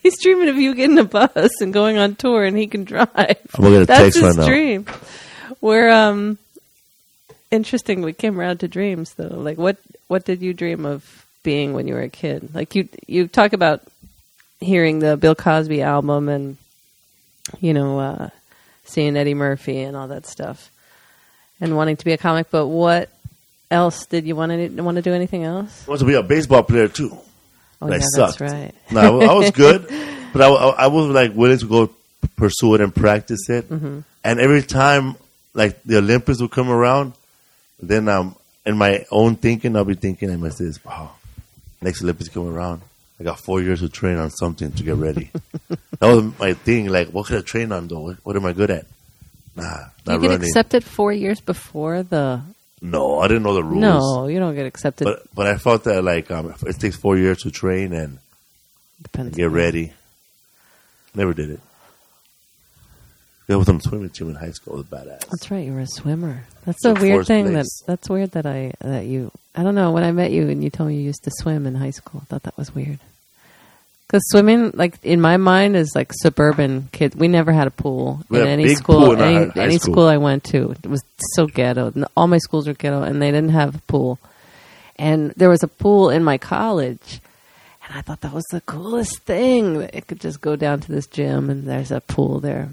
He's 0.04 0.22
dreaming 0.22 0.50
of 0.50 0.58
you 0.58 0.74
getting 0.76 0.98
a 0.98 1.04
bus 1.04 1.50
and 1.62 1.72
going 1.74 1.98
on 1.98 2.16
tour, 2.16 2.44
and 2.44 2.58
he 2.58 2.68
can 2.68 2.84
drive. 2.84 3.10
I'm 3.16 3.38
gonna 3.56 3.70
get 3.70 3.82
a 3.84 3.86
That's 3.86 4.02
text 4.02 4.18
his 4.18 4.24
right 4.24 4.36
now. 4.36 4.46
dream. 4.46 4.86
We're 5.62 5.90
um 5.90 6.38
interesting. 7.52 8.02
We 8.02 8.14
came 8.14 8.40
around 8.40 8.62
to 8.62 8.68
dreams 8.68 9.14
though. 9.14 9.28
Like 9.28 9.58
what 9.58 9.78
what 10.08 10.26
did 10.26 10.42
you 10.42 10.54
dream 10.54 10.86
of 10.86 11.26
being 11.44 11.74
when 11.74 11.88
you 11.88 11.94
were 11.94 12.02
a 12.02 12.10
kid? 12.10 12.56
Like 12.56 12.76
you 12.76 12.88
you 13.08 13.28
talk 13.28 13.54
about 13.54 13.82
hearing 14.60 15.00
the 15.00 15.18
Bill 15.18 15.36
Cosby 15.36 15.82
album 15.82 16.30
and 16.30 16.58
you 17.60 17.74
know 17.74 18.00
uh, 18.00 18.30
seeing 18.86 19.16
Eddie 19.18 19.34
Murphy 19.34 19.80
and 19.82 19.96
all 19.96 20.08
that 20.08 20.26
stuff, 20.26 20.72
and 21.60 21.76
wanting 21.76 21.98
to 21.98 22.06
be 22.06 22.14
a 22.14 22.18
comic. 22.18 22.48
But 22.50 22.68
what 22.68 23.10
else 23.70 24.06
did 24.06 24.26
you 24.26 24.36
want 24.36 24.52
to 24.52 24.82
want 24.82 24.96
to 24.96 25.02
do? 25.02 25.14
Anything 25.14 25.44
else? 25.44 25.88
I 25.88 25.92
want 25.92 26.00
to 26.00 26.06
be 26.06 26.16
a 26.16 26.24
baseball 26.24 26.64
player 26.64 26.88
too. 26.88 27.18
Oh 27.82 27.88
I 27.88 27.96
yeah, 27.96 28.00
sucked. 28.16 28.40
that's 28.40 28.54
right. 28.54 28.76
No, 28.92 29.22
I, 29.22 29.26
I 29.26 29.34
was 29.34 29.52
good, 29.52 29.88
but 30.34 30.42
I, 30.42 30.48
I 30.50 30.88
was 30.88 31.08
like 31.08 31.34
willing 31.34 31.58
to 31.58 31.68
go 31.68 31.90
pursue 32.36 32.76
it 32.76 32.82
and 32.82 32.96
practice 32.96 33.50
it. 33.50 33.70
Mm-hmm. 33.70 34.00
And 34.24 34.40
every 34.40 34.62
time, 34.62 35.16
like 35.54 35.82
the 35.84 35.98
Olympics 35.98 36.40
would 36.42 36.52
come 36.52 36.70
around, 36.70 37.14
then 37.82 38.08
um, 38.10 38.36
in 38.66 38.78
my 38.78 39.06
own 39.12 39.36
thinking, 39.36 39.76
I'll 39.76 39.86
be 39.86 39.96
thinking, 39.96 40.32
I 40.32 40.36
must 40.36 40.58
say, 40.58 40.66
this, 40.66 40.84
wow, 40.84 41.12
next 41.82 42.02
Olympics 42.04 42.30
come 42.30 42.48
around. 42.48 42.82
I 43.20 43.24
got 43.24 43.40
four 43.40 43.62
years 43.62 43.82
to 43.82 43.90
train 43.90 44.18
on 44.18 44.32
something 44.32 44.72
to 44.72 44.84
get 44.84 44.96
ready. 44.96 45.30
that 45.70 46.08
was 46.08 46.38
my 46.40 46.54
thing. 46.54 46.88
Like, 46.88 47.10
what 47.10 47.28
could 47.28 47.38
I 47.38 47.42
train 47.42 47.72
on 47.72 47.88
though? 47.88 48.00
What, 48.00 48.18
what 48.24 48.36
am 48.36 48.46
I 48.46 48.54
good 48.54 48.72
at? 48.72 48.86
Nah, 49.56 49.86
Do 50.06 50.14
you 50.14 50.20
get 50.22 50.30
running. 50.30 50.44
accepted 50.48 50.84
four 50.84 51.12
years 51.14 51.40
before 51.42 52.02
the? 52.04 52.42
no, 52.82 53.20
I 53.20 53.28
didn't 53.28 53.44
know 53.44 53.54
the 53.54 53.64
rules. 53.64 53.82
No, 53.82 54.28
you 54.28 54.40
don't 54.40 54.56
get 54.56 54.66
accepted. 54.66 55.04
But 55.06 55.24
but 55.36 55.46
I 55.46 55.58
felt 55.58 55.84
that 55.84 56.04
like 56.04 56.32
um, 56.32 56.56
it 56.66 56.80
takes 56.80 56.96
four 56.96 57.16
years 57.18 57.40
to 57.40 57.52
train 57.52 57.94
and 57.94 58.18
Depends. 59.04 59.36
get 59.38 59.52
ready. 59.52 59.94
Never 61.14 61.34
did 61.34 61.50
it. 61.52 61.60
I 63.50 63.56
was 63.56 63.68
on 63.68 63.82
swimming 63.82 64.10
team 64.10 64.30
in 64.30 64.36
high 64.36 64.52
school. 64.52 64.78
Was 64.78 64.86
badass. 64.86 65.28
That's 65.30 65.52
right. 65.52 65.66
You 65.66 65.74
were 65.74 65.82
a 65.82 65.88
swimmer. 65.88 66.44
That's 66.66 66.86
a 66.86 66.94
weird 66.94 67.28
thing. 67.28 67.52
place. 67.52 67.66
That 67.82 67.88
that's 67.88 68.10
weird 68.10 68.32
that 68.32 68.46
I 68.46 68.74
that 68.80 69.06
you. 69.06 69.32
I 69.56 69.64
don't 69.64 69.76
know. 69.76 69.92
When 69.92 70.04
I 70.04 70.12
met 70.14 70.32
you 70.32 70.48
and 70.50 70.64
you 70.64 70.70
told 70.70 70.90
me 70.90 70.96
you 70.96 71.02
used 71.02 71.24
to 71.26 71.32
swim 71.40 71.66
in 71.68 71.76
high 71.76 71.90
school, 71.90 72.22
I 72.24 72.26
thought 72.26 72.44
that 72.44 72.58
was 72.58 72.74
weird. 72.74 73.00
Because 74.08 74.24
swimming, 74.30 74.72
like 74.74 75.00
in 75.04 75.20
my 75.22 75.38
mind, 75.38 75.76
is 75.76 75.92
like 75.96 76.12
suburban 76.14 76.90
kids. 76.92 77.16
We 77.16 77.28
never 77.28 77.52
had 77.54 77.68
a 77.68 77.72
pool 77.72 78.22
We 78.30 78.42
in 78.42 78.48
any 78.48 78.76
school. 78.76 79.00
pool 79.00 79.12
in 79.14 79.22
any 79.22 79.46
hi- 79.46 79.52
high 79.54 79.62
any 79.64 79.78
school. 79.80 79.94
school 79.94 80.08
I 80.08 80.18
went 80.18 80.44
to, 80.46 80.72
it 80.72 80.88
was 80.88 81.02
so 81.36 81.48
ghetto. 81.48 81.92
All 82.16 82.28
my 82.28 82.38
schools 82.38 82.68
were 82.68 82.74
ghetto, 82.74 83.04
and 83.04 83.22
they 83.22 83.32
didn't 83.32 83.52
have 83.52 83.76
a 83.76 83.80
pool. 83.80 84.20
And 84.98 85.32
there 85.32 85.50
was 85.50 85.64
a 85.64 85.68
pool 85.68 86.10
in 86.10 86.24
my 86.26 86.38
college, 86.38 87.22
and 87.88 87.98
I 87.98 88.02
thought 88.02 88.22
that 88.22 88.34
was 88.34 88.44
the 88.52 88.62
coolest 88.62 89.20
thing. 89.20 89.82
It 89.94 90.08
could 90.08 90.20
just 90.20 90.42
go 90.42 90.56
down 90.58 90.82
to 90.82 90.92
this 90.92 91.08
gym, 91.08 91.50
and 91.50 91.64
there's 91.66 91.92
a 91.92 92.02
pool 92.02 92.40
there. 92.42 92.70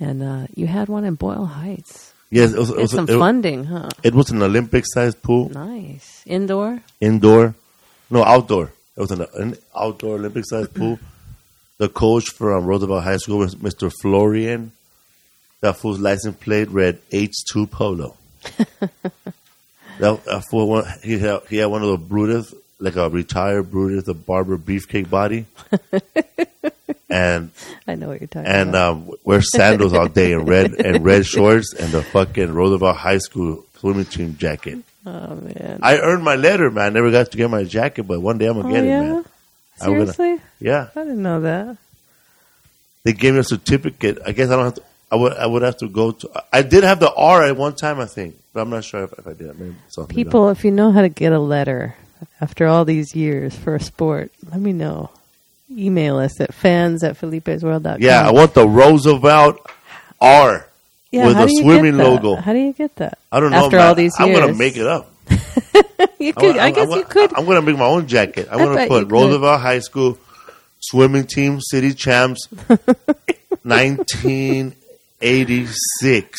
And 0.00 0.22
uh, 0.22 0.46
you 0.54 0.66
had 0.66 0.88
one 0.88 1.04
in 1.04 1.14
Boyle 1.14 1.46
Heights. 1.46 2.12
Yes, 2.30 2.52
it 2.52 2.58
was, 2.58 2.70
it 2.70 2.76
was, 2.76 2.90
some 2.92 3.08
it, 3.08 3.18
funding, 3.18 3.64
huh? 3.64 3.88
it 4.02 4.14
was 4.14 4.30
an 4.30 4.42
Olympic 4.42 4.84
sized 4.86 5.22
pool, 5.22 5.48
Nice. 5.48 6.22
Indoor? 6.26 6.82
indoor, 7.00 7.54
no 8.10 8.22
outdoor. 8.22 8.70
It 8.96 9.00
was 9.00 9.10
an, 9.12 9.24
an 9.34 9.56
outdoor 9.74 10.16
Olympic 10.16 10.44
sized 10.46 10.74
pool. 10.74 10.98
The 11.78 11.88
coach 11.88 12.28
from 12.30 12.66
Roosevelt 12.66 13.02
High 13.04 13.16
School 13.16 13.38
was 13.38 13.54
Mr. 13.54 13.90
Florian. 14.02 14.72
That 15.62 15.76
fool's 15.78 16.00
license 16.00 16.36
plate 16.36 16.68
read 16.68 17.00
H2 17.10 17.70
Polo. 17.70 18.16
that, 19.98 20.24
that 20.24 20.44
fool, 20.50 20.68
one- 20.68 20.86
he 21.02 21.18
had 21.18 21.40
he 21.48 21.56
had 21.56 21.66
one 21.66 21.82
of 21.82 21.88
the 21.88 21.98
Brutus, 21.98 22.52
like 22.80 22.96
a 22.96 23.08
retired 23.08 23.70
Brutus, 23.70 24.04
the 24.04 24.14
barber 24.14 24.56
beefcake 24.56 25.10
body, 25.10 25.46
and 27.10 27.50
I 27.86 27.94
know 27.94 28.08
what 28.08 28.20
you're 28.20 28.28
talking 28.28 28.50
and 28.50 28.70
about. 28.70 28.92
And 28.92 29.08
um, 29.08 29.14
wear 29.24 29.42
sandals 29.42 29.92
all 29.92 30.08
day 30.08 30.32
and 30.32 30.48
red 30.48 30.74
and 30.74 31.04
red 31.04 31.26
shorts 31.34 31.74
and 31.74 31.90
the 31.90 32.02
fucking 32.02 32.52
Roosevelt 32.52 32.96
High 32.96 33.18
School 33.18 33.64
swimming 33.78 34.04
team 34.04 34.36
jacket. 34.36 34.78
oh, 35.06 35.34
man. 35.36 35.80
I 35.82 35.98
earned 35.98 36.24
my 36.24 36.36
letter, 36.36 36.70
man. 36.70 36.86
I 36.86 36.88
never 36.90 37.10
got 37.10 37.30
to 37.30 37.36
get 37.36 37.50
my 37.50 37.64
jacket, 37.64 38.04
but 38.04 38.20
one 38.20 38.38
day 38.38 38.46
I'm 38.46 38.60
gonna 38.60 38.68
oh, 38.68 38.72
get 38.72 38.84
yeah? 38.84 39.00
it, 39.00 39.04
man. 39.04 39.24
I'm 39.80 39.92
gonna- 39.92 40.12
Seriously? 40.12 40.44
Yeah, 40.60 40.88
I 40.94 41.00
didn't 41.00 41.22
know 41.22 41.40
that. 41.42 41.76
they 43.04 43.12
gave 43.12 43.34
me 43.34 43.40
a 43.40 43.44
certificate. 43.44 44.18
I 44.26 44.32
guess 44.32 44.50
I 44.50 44.56
don't 44.56 44.64
have 44.66 44.74
to. 44.74 44.82
I 45.10 45.16
would. 45.16 45.32
I 45.32 45.46
would 45.46 45.62
have 45.62 45.78
to 45.78 45.88
go 45.88 46.10
to. 46.10 46.44
I 46.52 46.62
did 46.62 46.84
have 46.84 47.00
the 47.00 47.12
R 47.14 47.44
at 47.44 47.56
one 47.56 47.74
time, 47.74 47.98
I 47.98 48.04
think, 48.04 48.36
but 48.52 48.60
I'm 48.60 48.68
not 48.70 48.84
sure 48.84 49.04
if, 49.04 49.12
if 49.14 49.26
I 49.26 49.32
did. 49.32 49.58
Maybe 49.58 49.74
People, 50.08 50.50
if 50.50 50.64
you 50.64 50.70
know 50.70 50.92
how 50.92 51.00
to 51.00 51.08
get 51.08 51.32
a 51.32 51.38
letter 51.38 51.94
after 52.40 52.66
all 52.66 52.84
these 52.84 53.14
years 53.14 53.54
for 53.56 53.74
a 53.74 53.80
sport, 53.80 54.30
let 54.50 54.60
me 54.60 54.72
know. 54.72 55.10
Email 55.70 56.16
us 56.18 56.40
at 56.40 56.54
fans 56.54 57.04
at 57.04 57.18
felipesworld.com. 57.20 58.00
Yeah, 58.00 58.26
I 58.26 58.32
want 58.32 58.54
the 58.54 58.66
Roosevelt 58.66 59.60
R 60.20 60.66
Yeah, 61.10 61.26
with 61.26 61.36
a 61.36 61.48
swimming 61.60 61.98
logo. 61.98 62.36
How 62.36 62.52
do 62.54 62.58
you 62.58 62.72
get 62.72 62.96
that? 62.96 63.18
I 63.30 63.38
don't 63.40 63.50
know. 63.50 63.64
After 63.66 63.76
man. 63.76 63.86
all 63.88 63.94
these 63.94 64.14
years. 64.18 64.38
I'm 64.38 64.46
gonna 64.46 64.54
make 64.58 64.76
it 64.76 64.86
up. 64.86 65.12
You 66.20 66.28
I'm 66.28 66.34
could. 66.34 66.54
gonna- 66.56 66.62
I 66.62 66.70
guess 66.70 66.90
I'm 66.90 66.98
you 66.98 67.04
could. 67.04 67.36
I'm 67.36 67.44
going 67.44 67.60
to 67.60 67.62
make 67.62 67.76
my 67.78 67.84
own 67.86 68.06
jacket. 68.08 68.48
I'm 68.50 68.58
going 68.58 68.76
to 68.76 68.86
put. 68.88 69.08
Roosevelt 69.10 69.60
High 69.60 69.78
School 69.80 70.18
swimming 70.80 71.26
team 71.26 71.60
city 71.60 71.92
champs 71.94 72.46
1986. 73.62 76.38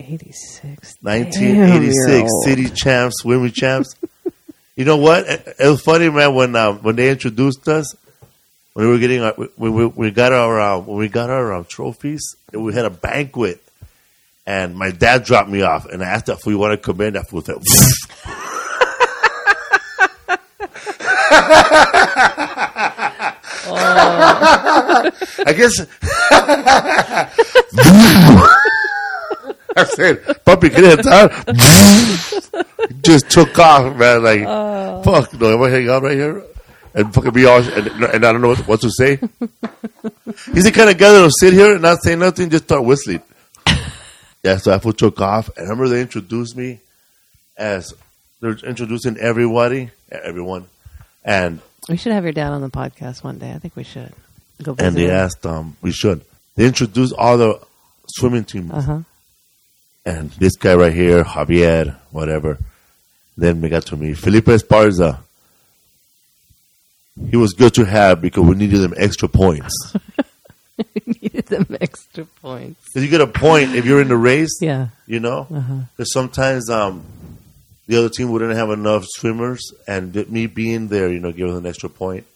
86. 0.00 0.94
1986 1.00 2.06
Damn, 2.06 2.28
city 2.44 2.68
champs, 2.70 3.16
swimming 3.20 3.52
champs. 3.52 3.94
you 4.76 4.84
know 4.84 4.96
what? 4.96 5.26
It, 5.28 5.56
it 5.58 5.68
was 5.68 5.80
funny, 5.80 6.10
man, 6.10 6.34
when 6.34 6.56
uh, 6.56 6.72
when 6.74 6.96
they 6.96 7.10
introduced 7.10 7.68
us, 7.68 7.94
when 8.72 8.86
we 8.86 8.92
were 8.92 8.98
getting 8.98 9.22
our, 9.22 9.32
when 9.32 9.74
we, 9.74 9.86
we 9.86 10.10
got 10.10 10.32
our 10.32 10.60
uh, 10.60 10.78
when 10.78 10.96
we 10.96 11.08
got 11.08 11.30
our 11.30 11.54
uh, 11.54 11.64
trophies, 11.68 12.36
and 12.52 12.64
we 12.64 12.74
had 12.74 12.84
a 12.84 12.90
banquet, 12.90 13.62
and 14.46 14.76
my 14.76 14.90
dad 14.90 15.24
dropped 15.24 15.48
me 15.48 15.62
off, 15.62 15.86
and 15.86 16.02
I 16.02 16.06
asked 16.06 16.28
if 16.28 16.44
we 16.44 16.54
wanted 16.54 16.78
to 16.78 16.82
come 16.82 17.00
in. 17.00 17.14
That 17.14 17.28
fool 17.28 17.42
said. 17.42 17.56
I 25.46 25.52
guess. 25.56 25.86
I 29.76 29.84
said, 29.84 30.44
"Puppy, 30.44 30.68
get 30.70 30.98
in 30.98 31.04
time." 31.04 31.30
Just 33.02 33.30
took 33.30 33.58
off, 33.58 33.96
man. 33.96 34.22
Like, 34.22 34.42
fuck, 35.04 35.32
no, 35.40 35.54
am 35.54 35.62
I 35.62 35.70
hanging 35.70 35.90
out 35.90 36.02
right 36.02 36.16
here? 36.16 36.42
And 36.94 37.12
fucking 37.12 37.32
be 37.32 37.44
all, 37.44 37.60
and, 37.60 37.88
and 37.88 38.24
I 38.24 38.32
don't 38.32 38.40
know 38.40 38.48
what, 38.48 38.68
what 38.68 38.80
to 38.82 38.90
say. 38.90 39.16
He's 40.52 40.64
the 40.64 40.72
kind 40.72 40.88
of 40.88 40.96
guy 40.96 41.10
that'll 41.10 41.30
sit 41.30 41.52
here 41.52 41.72
and 41.72 41.82
not 41.82 42.02
say 42.02 42.14
nothing, 42.14 42.50
just 42.50 42.64
start 42.64 42.84
whistling. 42.84 43.20
Yeah, 44.44 44.58
so 44.58 44.72
I 44.74 44.78
took 44.78 45.20
off. 45.20 45.48
And 45.56 45.66
I 45.66 45.70
remember 45.70 45.88
they 45.88 46.02
introduced 46.02 46.56
me 46.56 46.80
as 47.56 47.94
they're 48.40 48.52
introducing 48.52 49.16
everybody, 49.16 49.90
everyone, 50.10 50.66
and 51.24 51.60
We 51.88 51.96
should 51.96 52.12
have 52.12 52.24
your 52.24 52.32
dad 52.32 52.52
on 52.52 52.60
the 52.60 52.68
podcast 52.68 53.24
one 53.24 53.38
day. 53.38 53.52
I 53.52 53.58
think 53.58 53.74
we 53.74 53.84
should. 53.84 54.12
Go 54.62 54.76
and 54.78 54.94
they 54.94 55.06
him. 55.06 55.10
asked, 55.10 55.44
um, 55.46 55.76
we 55.80 55.90
should. 55.90 56.24
They 56.54 56.66
introduced 56.66 57.14
all 57.16 57.38
the 57.38 57.60
swimming 58.06 58.44
teams. 58.44 58.70
Uh-huh. 58.70 59.00
And 60.06 60.30
this 60.32 60.56
guy 60.56 60.74
right 60.74 60.92
here, 60.92 61.24
Javier, 61.24 61.96
whatever. 62.10 62.58
Then 63.36 63.60
we 63.60 63.68
got 63.68 63.86
to 63.86 63.96
me, 63.96 64.14
Felipe 64.14 64.44
Esparza. 64.46 65.18
He 67.30 67.36
was 67.36 67.52
good 67.52 67.74
to 67.74 67.84
have 67.84 68.20
because 68.20 68.44
we 68.44 68.54
needed 68.56 68.78
them 68.80 68.94
extra 68.96 69.28
points. 69.28 69.72
we 71.06 71.14
needed 71.22 71.46
them 71.46 71.66
extra 71.80 72.24
points. 72.24 72.80
Because 72.92 73.04
you 73.04 73.10
get 73.10 73.20
a 73.20 73.26
point 73.26 73.74
if 73.76 73.84
you're 73.86 74.00
in 74.02 74.08
the 74.08 74.16
race, 74.16 74.58
Yeah. 74.60 74.88
you 75.06 75.20
know? 75.20 75.46
Uh-huh. 75.50 75.74
Because 75.96 76.12
sometimes 76.12 76.68
um, 76.68 77.04
the 77.86 77.96
other 77.96 78.08
team 78.08 78.30
wouldn't 78.30 78.54
have 78.56 78.70
enough 78.70 79.04
swimmers, 79.08 79.62
and 79.86 80.14
me 80.30 80.46
being 80.46 80.88
there, 80.88 81.08
you 81.10 81.20
know, 81.20 81.32
give 81.32 81.48
us 81.48 81.56
an 81.58 81.66
extra 81.66 81.88
point. 81.88 82.26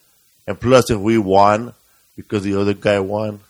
And 0.46 0.58
plus, 0.58 0.90
if 0.90 0.98
we 0.98 1.18
won 1.18 1.74
because 2.16 2.42
the 2.44 2.58
other 2.60 2.74
guy 2.74 3.00
won, 3.00 3.40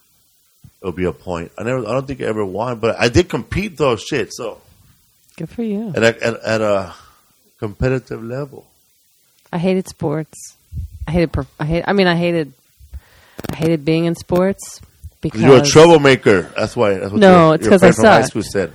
it'll 0.81 0.93
be 0.93 1.05
a 1.05 1.13
point. 1.13 1.53
I 1.59 1.63
never, 1.65 1.81
I 1.81 1.93
don't 1.93 2.07
think 2.07 2.21
I 2.21 2.25
ever 2.25 2.45
won, 2.45 2.79
but 2.79 2.99
I 2.99 3.09
did 3.09 3.29
compete 3.29 3.77
though. 3.77 3.97
Shit, 3.97 4.33
so 4.33 4.61
Good 5.37 5.51
for 5.51 5.63
you. 5.63 5.93
at 5.95 6.03
a, 6.03 6.25
at, 6.27 6.35
at 6.43 6.61
a 6.61 6.95
competitive 7.59 8.23
level. 8.23 8.67
I 9.53 9.59
hated 9.59 9.89
sports. 9.89 10.57
I 11.07 11.11
hated. 11.13 11.31
I 11.59 11.65
hate. 11.65 11.85
I 11.87 11.93
mean, 11.93 12.07
I 12.07 12.17
hated. 12.17 12.53
I 13.51 13.57
hated 13.57 13.85
being 13.85 14.05
in 14.05 14.15
sports 14.15 14.81
because 15.21 15.41
You're 15.41 15.63
a 15.63 15.65
troublemaker. 15.65 16.43
That's 16.57 16.77
why. 16.77 16.95
That's 16.95 17.13
what 17.13 17.21
No, 17.21 17.47
your, 17.47 17.55
it's 17.55 17.65
because 17.65 17.83
I 17.83 17.93
from 17.93 18.05
high 18.05 18.23
school 18.23 18.43
said. 18.43 18.73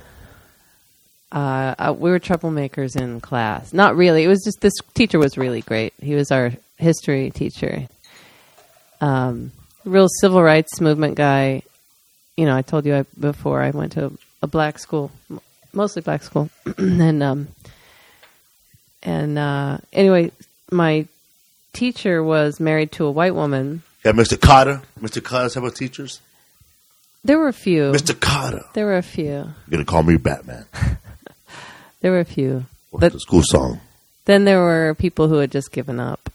uh, 1.32 1.74
uh, 1.78 1.94
we 1.96 2.10
were 2.10 2.18
troublemakers 2.18 2.96
in 3.00 3.20
class. 3.20 3.72
Not 3.72 3.96
really. 3.96 4.24
It 4.24 4.28
was 4.28 4.42
just 4.44 4.60
this 4.60 4.72
teacher 4.94 5.18
was 5.18 5.36
really 5.38 5.60
great. 5.62 5.92
He 6.00 6.14
was 6.14 6.30
our 6.32 6.52
history 6.76 7.30
teacher. 7.30 7.86
Um, 9.00 9.52
real 9.84 10.08
civil 10.20 10.42
rights 10.42 10.80
movement 10.80 11.14
guy. 11.16 11.62
You 12.36 12.46
know, 12.46 12.56
I 12.56 12.62
told 12.62 12.84
you 12.86 12.96
I, 12.96 13.04
before 13.18 13.62
I 13.62 13.70
went 13.70 13.92
to 13.92 14.06
a, 14.06 14.10
a 14.42 14.46
black 14.46 14.78
school, 14.78 15.10
m- 15.30 15.40
mostly 15.72 16.02
black 16.02 16.22
school, 16.22 16.50
and 16.78 17.22
um, 17.22 17.48
and 19.02 19.38
uh, 19.38 19.78
anyway, 19.92 20.32
my 20.70 21.06
teacher 21.72 22.22
was 22.22 22.58
married 22.60 22.92
to 22.92 23.04
a 23.06 23.10
white 23.10 23.34
woman. 23.34 23.82
Yeah, 24.04 24.12
Mr. 24.12 24.40
Carter. 24.40 24.82
Mr. 25.00 25.22
Carter's 25.22 25.54
have 25.54 25.64
a 25.64 25.70
teachers. 25.70 26.20
There 27.24 27.38
were 27.38 27.48
a 27.48 27.52
few. 27.54 27.92
Mr. 27.92 28.18
Carter. 28.18 28.64
There 28.74 28.84
were 28.86 28.96
a 28.98 29.02
few. 29.02 29.24
You're 29.24 29.54
gonna 29.70 29.84
call 29.84 30.02
me 30.02 30.16
Batman. 30.16 30.66
There 32.00 32.12
were 32.12 32.20
a 32.20 32.24
few. 32.26 32.66
What's 32.90 33.00
But- 33.00 33.12
the 33.14 33.20
school 33.20 33.40
song? 33.42 33.80
Then 34.26 34.44
there 34.44 34.60
were 34.60 34.94
people 34.94 35.26
who 35.28 35.36
had 35.36 35.50
just 35.50 35.72
given 35.72 35.98
up. 35.98 36.28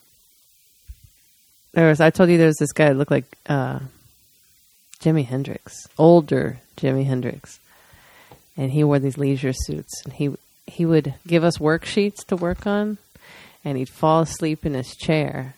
There 1.74 1.88
was. 1.90 2.02
I 2.02 2.10
told 2.10 2.30
you 2.32 2.40
there 2.40 2.48
was 2.48 2.58
this 2.58 2.72
guy 2.72 2.90
that 2.90 2.96
looked 2.96 3.12
like 3.12 3.26
uh, 3.46 3.78
Jimi 5.00 5.26
Hendrix, 5.26 5.88
older 5.98 6.60
Jimi 6.78 7.06
Hendrix, 7.06 7.60
and 8.58 8.72
he 8.72 8.84
wore 8.84 9.00
these 9.00 9.18
leisure 9.18 9.54
suits. 9.54 10.04
And 10.04 10.14
he 10.14 10.36
he 10.68 10.86
would 10.86 11.14
give 11.26 11.44
us 11.44 11.58
worksheets 11.58 12.26
to 12.28 12.36
work 12.36 12.68
on, 12.68 12.98
and 13.64 13.78
he'd 13.78 13.90
fall 13.90 14.22
asleep 14.22 14.66
in 14.66 14.74
his 14.74 14.96
chair 14.96 15.56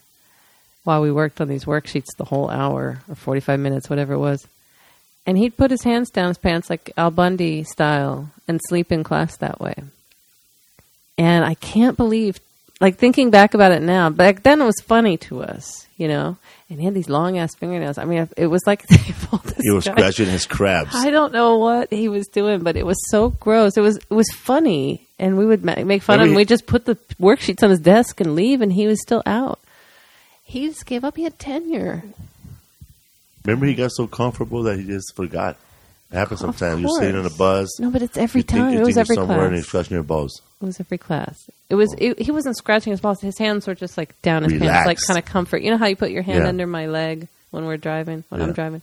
while 0.83 1.01
we 1.01 1.11
worked 1.11 1.41
on 1.41 1.47
these 1.47 1.65
worksheets 1.65 2.15
the 2.17 2.25
whole 2.25 2.49
hour 2.49 3.01
or 3.07 3.15
forty 3.15 3.41
five 3.41 3.59
minutes, 3.59 3.89
whatever 3.89 4.13
it 4.13 4.19
was. 4.19 4.47
And 5.25 5.37
he'd 5.37 5.57
put 5.57 5.69
his 5.71 5.83
hands 5.83 6.09
down 6.09 6.29
his 6.29 6.39
pants 6.39 6.69
like 6.69 6.91
Al 6.97 7.11
Bundy 7.11 7.63
style 7.63 8.31
and 8.47 8.59
sleep 8.67 8.91
in 8.91 9.03
class 9.03 9.37
that 9.37 9.59
way. 9.59 9.75
And 11.17 11.45
I 11.45 11.53
can't 11.53 11.95
believe 11.95 12.39
like 12.81 12.97
thinking 12.97 13.29
back 13.29 13.53
about 13.53 13.71
it 13.71 13.83
now, 13.83 14.09
back 14.09 14.41
then 14.41 14.59
it 14.59 14.65
was 14.65 14.81
funny 14.81 15.15
to 15.17 15.43
us, 15.43 15.87
you 16.01 16.07
know. 16.07 16.35
And 16.69 16.79
he 16.79 16.85
had 16.85 16.93
these 16.93 17.09
long 17.09 17.37
ass 17.37 17.53
fingernails. 17.55 17.97
I 17.97 18.05
mean, 18.05 18.27
it 18.37 18.47
was 18.47 18.61
like 18.65 18.87
they 18.87 18.97
pulled 19.25 19.43
this 19.43 19.57
He 19.61 19.71
was 19.71 19.85
guy- 19.85 19.91
scratching 19.91 20.25
his 20.27 20.45
crabs. 20.45 20.91
I 20.93 21.09
don't 21.11 21.31
know 21.33 21.57
what 21.57 21.91
he 21.91 22.07
was 22.09 22.27
doing, 22.27 22.63
but 22.63 22.75
it 22.75 22.85
was 22.85 22.97
so 23.09 23.29
gross. 23.29 23.77
It 23.77 23.81
was 23.81 23.97
it 23.97 24.09
was 24.21 24.29
funny, 24.31 25.05
and 25.19 25.37
we 25.37 25.45
would 25.45 25.63
ma- 25.63 25.83
make 25.83 26.01
fun 26.01 26.19
of 26.19 26.27
him. 26.27 26.35
We 26.35 26.45
just 26.45 26.65
put 26.65 26.85
the 26.85 26.95
worksheets 27.19 27.61
on 27.63 27.69
his 27.69 27.79
desk 27.79 28.19
and 28.19 28.35
leave, 28.35 28.61
and 28.61 28.73
he 28.73 28.87
was 28.87 29.01
still 29.01 29.21
out. 29.25 29.59
He 30.43 30.67
just 30.67 30.85
gave 30.85 31.03
up. 31.05 31.15
He 31.17 31.23
had 31.23 31.37
tenure. 31.39 32.03
Remember, 33.45 33.65
he 33.65 33.73
got 33.73 33.91
so 33.91 34.05
comfortable 34.07 34.63
that 34.63 34.77
he 34.79 34.85
just 34.85 35.15
forgot. 35.15 35.57
It 36.11 36.17
happens 36.17 36.41
Of 36.43 36.57
sometimes. 36.57 36.81
You're 36.81 36.99
sitting 36.99 37.15
in 37.19 37.25
a 37.25 37.29
course. 37.29 37.37
bus. 37.37 37.79
No, 37.79 37.89
but 37.89 38.01
it's 38.01 38.17
every 38.17 38.39
you 38.39 38.43
think- 38.43 38.61
time. 38.63 38.73
you 38.73 38.79
it 38.81 38.85
was 38.85 38.95
think 38.95 38.97
every 38.97 39.15
you're 39.15 39.25
somewhere 39.27 39.45
and 39.45 39.55
class. 39.55 39.65
scratching 39.67 39.93
your 39.95 40.03
balls. 40.03 40.41
It 40.61 40.65
was 40.65 40.79
every 40.79 40.97
class. 40.97 41.49
It 41.69 41.75
was. 41.75 41.95
It, 41.97 42.19
he 42.19 42.31
wasn't 42.31 42.57
scratching 42.57 42.91
his 42.91 42.99
balls. 42.99 43.21
His 43.21 43.37
hands 43.37 43.65
were 43.65 43.75
just 43.75 43.97
like 43.97 44.21
down 44.21 44.43
his 44.43 44.51
pants, 44.53 44.65
like 44.65 44.81
Relaxed. 44.83 45.07
kind 45.07 45.17
of 45.17 45.25
comfort. 45.25 45.61
You 45.61 45.71
know 45.71 45.77
how 45.77 45.87
you 45.87 45.95
put 45.95 46.11
your 46.11 46.21
hand 46.23 46.43
Yeah. 46.43 46.49
under 46.49 46.67
my 46.67 46.85
leg 46.87 47.27
when 47.51 47.65
we're 47.65 47.77
driving, 47.77 48.23
when 48.29 48.41
Yeah. 48.41 48.47
I'm 48.47 48.53
driving. 48.53 48.81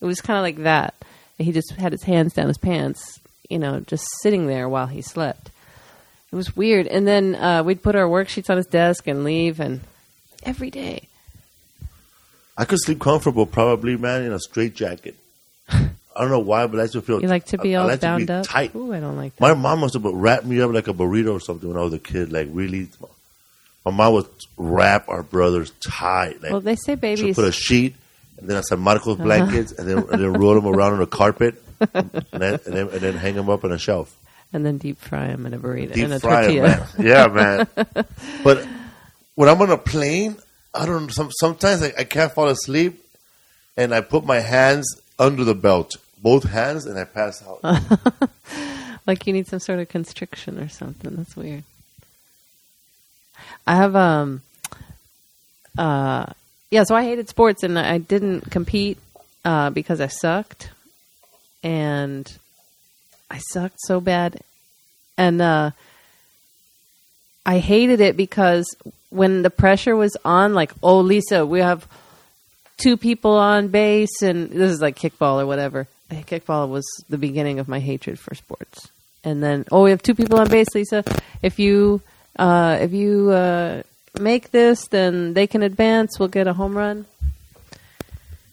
It 0.00 0.04
was 0.04 0.20
kind 0.20 0.36
of 0.38 0.42
like 0.42 0.64
that. 0.64 0.94
He 1.38 1.52
just 1.52 1.70
had 1.72 1.92
his 1.92 2.02
hands 2.02 2.32
down 2.34 2.48
his 2.48 2.58
pants, 2.58 3.20
you 3.48 3.58
know, 3.58 3.80
just 3.80 4.04
sitting 4.22 4.46
there 4.46 4.68
while 4.68 4.86
he 4.88 5.02
slept. 5.02 5.50
It 6.32 6.36
was 6.36 6.56
weird. 6.56 6.86
And 6.88 7.06
then 7.06 7.34
uh, 7.36 7.62
we'd 7.62 7.82
put 7.82 7.94
our 7.94 8.06
worksheets 8.08 8.50
on 8.50 8.56
his 8.56 8.66
desk 8.66 9.06
and 9.06 9.22
leave, 9.22 9.60
and 9.60 9.80
every 10.42 10.70
day. 10.70 11.02
I 12.58 12.64
could 12.64 12.80
sleep 12.80 13.00
comfortable, 13.00 13.46
probably, 13.46 13.96
man, 13.96 14.22
in 14.22 14.32
a 14.32 14.40
straight 14.40 14.74
jacket. 14.74 15.14
I 16.16 16.20
don't 16.22 16.30
know 16.30 16.38
why, 16.38 16.66
but 16.66 16.80
I 16.80 16.86
just 16.86 17.06
feel 17.06 17.20
You 17.20 17.28
like 17.28 17.44
to 17.46 17.58
be 17.58 17.76
I, 17.76 17.78
I 17.78 17.82
all 17.82 17.88
like 17.88 18.00
to 18.00 18.06
bound 18.06 18.30
up. 18.30 18.46
tight. 18.46 18.74
Ooh, 18.74 18.92
I 18.92 19.00
don't 19.00 19.16
like 19.16 19.36
that. 19.36 19.40
My 19.40 19.54
mom 19.54 19.80
must 19.80 19.94
have 19.94 20.04
wrapped 20.04 20.46
me 20.46 20.60
up 20.60 20.72
like 20.72 20.88
a 20.88 20.94
burrito 20.94 21.32
or 21.32 21.40
something 21.40 21.68
when 21.68 21.78
I 21.78 21.82
was 21.82 21.92
a 21.92 21.98
kid. 21.98 22.32
Like 22.32 22.48
really, 22.50 22.88
my 23.84 23.90
mom 23.90 24.14
would 24.14 24.26
wrap 24.56 25.08
our 25.08 25.22
brothers 25.22 25.72
tight. 25.80 26.42
Like 26.42 26.52
well, 26.52 26.60
they 26.60 26.76
say 26.76 26.94
babies. 26.94 27.36
put 27.36 27.44
a 27.44 27.52
sheet 27.52 27.94
and 28.38 28.48
then 28.48 28.62
some 28.62 28.80
Marcos 28.80 29.14
uh-huh. 29.14 29.24
blankets 29.24 29.72
and 29.72 29.88
then 29.88 29.98
and 29.98 30.22
then 30.22 30.32
roll 30.32 30.54
them 30.54 30.66
around 30.66 30.94
on 30.94 31.02
a 31.02 31.06
carpet 31.06 31.62
and 31.80 32.10
then 32.32 32.54
and 32.64 32.74
then, 32.74 32.88
and 32.88 33.00
then 33.00 33.14
hang 33.14 33.34
them 33.34 33.48
up 33.50 33.64
on 33.64 33.72
a 33.72 33.78
shelf. 33.78 34.16
and 34.52 34.64
then 34.64 34.78
deep 34.78 34.98
fry 34.98 35.26
them 35.28 35.44
in 35.46 35.54
a 35.54 35.58
burrito 35.58 35.92
Deep 35.92 36.04
in 36.04 36.12
a 36.12 36.20
fry 36.20 36.42
tortilla. 36.42 36.62
man. 36.68 37.06
Yeah, 37.06 37.26
man. 37.28 37.66
but 38.44 38.66
when 39.34 39.48
I'm 39.48 39.60
on 39.60 39.70
a 39.70 39.78
plane, 39.78 40.36
I 40.74 40.86
don't. 40.86 41.10
Some, 41.12 41.30
sometimes 41.30 41.82
I, 41.82 41.92
I 41.98 42.04
can't 42.04 42.32
fall 42.32 42.48
asleep, 42.48 43.02
and 43.76 43.94
I 43.94 44.00
put 44.00 44.24
my 44.24 44.40
hands 44.40 45.00
under 45.18 45.44
the 45.44 45.54
belt, 45.54 45.96
both 46.18 46.44
hands, 46.44 46.86
and 46.86 46.98
I 46.98 47.04
pass 47.04 47.42
out. 47.46 47.62
like 49.06 49.26
you 49.26 49.32
need 49.32 49.46
some 49.46 49.60
sort 49.60 49.78
of 49.78 49.88
constriction 49.88 50.58
or 50.58 50.68
something. 50.68 51.14
That's 51.16 51.36
weird. 51.36 51.64
I 53.66 53.76
have 53.76 53.96
um 53.96 54.42
uh 55.78 56.26
yeah, 56.70 56.84
so 56.84 56.94
I 56.94 57.04
hated 57.04 57.28
sports 57.28 57.62
and 57.62 57.78
I 57.78 57.98
didn't 57.98 58.50
compete 58.50 58.98
uh 59.44 59.70
because 59.70 60.00
I 60.00 60.08
sucked 60.08 60.70
and 61.62 62.30
I 63.30 63.38
sucked 63.38 63.80
so 63.80 64.00
bad 64.00 64.40
and 65.16 65.40
uh 65.40 65.70
I 67.44 67.58
hated 67.58 68.00
it 68.00 68.16
because 68.16 68.66
when 69.10 69.42
the 69.42 69.50
pressure 69.50 69.94
was 69.94 70.16
on 70.24 70.54
like 70.54 70.72
oh 70.82 71.00
Lisa, 71.00 71.46
we 71.46 71.60
have 71.60 71.86
two 72.78 72.96
people 72.96 73.32
on 73.32 73.68
base 73.68 74.22
and 74.22 74.50
this 74.50 74.72
is 74.72 74.80
like 74.80 74.96
kickball 74.96 75.40
or 75.42 75.46
whatever. 75.46 75.86
Kickball 76.10 76.68
was 76.68 76.84
the 77.08 77.18
beginning 77.18 77.58
of 77.58 77.68
my 77.68 77.80
hatred 77.80 78.18
for 78.18 78.34
sports. 78.34 78.88
And 79.24 79.42
then 79.42 79.64
oh 79.72 79.82
we 79.84 79.90
have 79.90 80.02
two 80.02 80.14
people 80.14 80.38
on 80.38 80.48
base, 80.48 80.68
Lisa. 80.74 81.02
If 81.42 81.58
you 81.58 82.00
uh, 82.38 82.78
if 82.80 82.92
you 82.92 83.30
uh, 83.30 83.82
make 84.20 84.50
this, 84.52 84.86
then 84.88 85.34
they 85.34 85.46
can 85.46 85.62
advance. 85.62 86.18
We'll 86.18 86.28
get 86.28 86.46
a 86.46 86.52
home 86.52 86.76
run. 86.76 87.06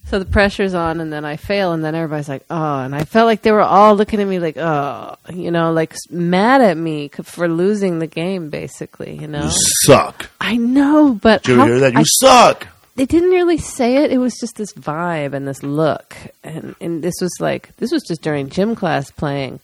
So 0.06 0.20
the 0.20 0.26
pressure's 0.26 0.74
on, 0.74 1.00
and 1.00 1.12
then 1.14 1.26
I 1.26 1.38
fail, 1.38 1.72
and 1.72 1.84
then 1.84 1.96
everybody's 1.96 2.28
like, 2.30 2.44
"Oh!" 2.50 2.80
And 2.80 2.94
I 2.94 3.04
felt 3.04 3.26
like 3.26 3.42
they 3.42 3.52
were 3.52 3.62
all 3.62 3.96
looking 3.96 4.20
at 4.20 4.28
me 4.28 4.38
like, 4.38 4.58
"Oh," 4.58 5.16
you 5.34 5.50
know, 5.50 5.72
like 5.72 5.96
mad 6.12 6.62
at 6.62 6.76
me 6.78 7.08
for 7.08 7.48
losing 7.48 8.00
the 8.00 8.06
game, 8.08 8.50
basically. 8.50 9.16
You 9.20 9.28
know, 9.28 9.44
You 9.46 9.52
suck. 9.86 10.30
I 10.42 10.58
know, 10.58 11.14
but 11.20 11.44
Did 11.44 11.54
you 11.54 11.58
how- 11.60 11.66
hear 11.68 11.80
that? 11.80 11.94
You 11.94 12.00
I 12.00 12.04
suck. 12.04 12.68
They 12.96 13.06
didn't 13.06 13.32
really 13.32 13.58
say 13.58 13.98
it. 13.98 14.12
It 14.12 14.20
was 14.20 14.38
just 14.40 14.56
this 14.56 14.74
vibe 14.74 15.34
and 15.34 15.48
this 15.48 15.64
look, 15.64 16.16
and 16.44 16.76
and 16.80 17.04
this 17.04 17.16
was 17.22 17.36
like 17.40 17.76
this 17.78 17.92
was 17.92 18.04
just 18.08 18.22
during 18.22 18.50
gym 18.50 18.76
class 18.76 19.10
playing, 19.10 19.60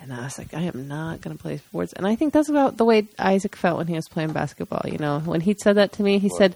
and 0.00 0.12
I 0.12 0.24
was 0.24 0.38
like, 0.38 0.52
I 0.52 0.62
am 0.62 0.86
not 0.86 1.20
going 1.20 1.36
to 1.36 1.42
play 1.42 1.56
sports. 1.58 1.92
And 1.94 2.06
I 2.06 2.16
think 2.16 2.32
that's 2.32 2.48
about 2.48 2.76
the 2.76 2.84
way 2.84 3.06
Isaac 3.18 3.56
felt 3.56 3.78
when 3.78 3.86
he 3.86 3.94
was 3.94 4.08
playing 4.08 4.32
basketball. 4.32 4.82
You 4.84 4.98
know, 4.98 5.20
when 5.20 5.40
he 5.40 5.54
said 5.58 5.76
that 5.76 5.92
to 5.92 6.02
me, 6.02 6.18
he 6.18 6.28
said 6.28 6.54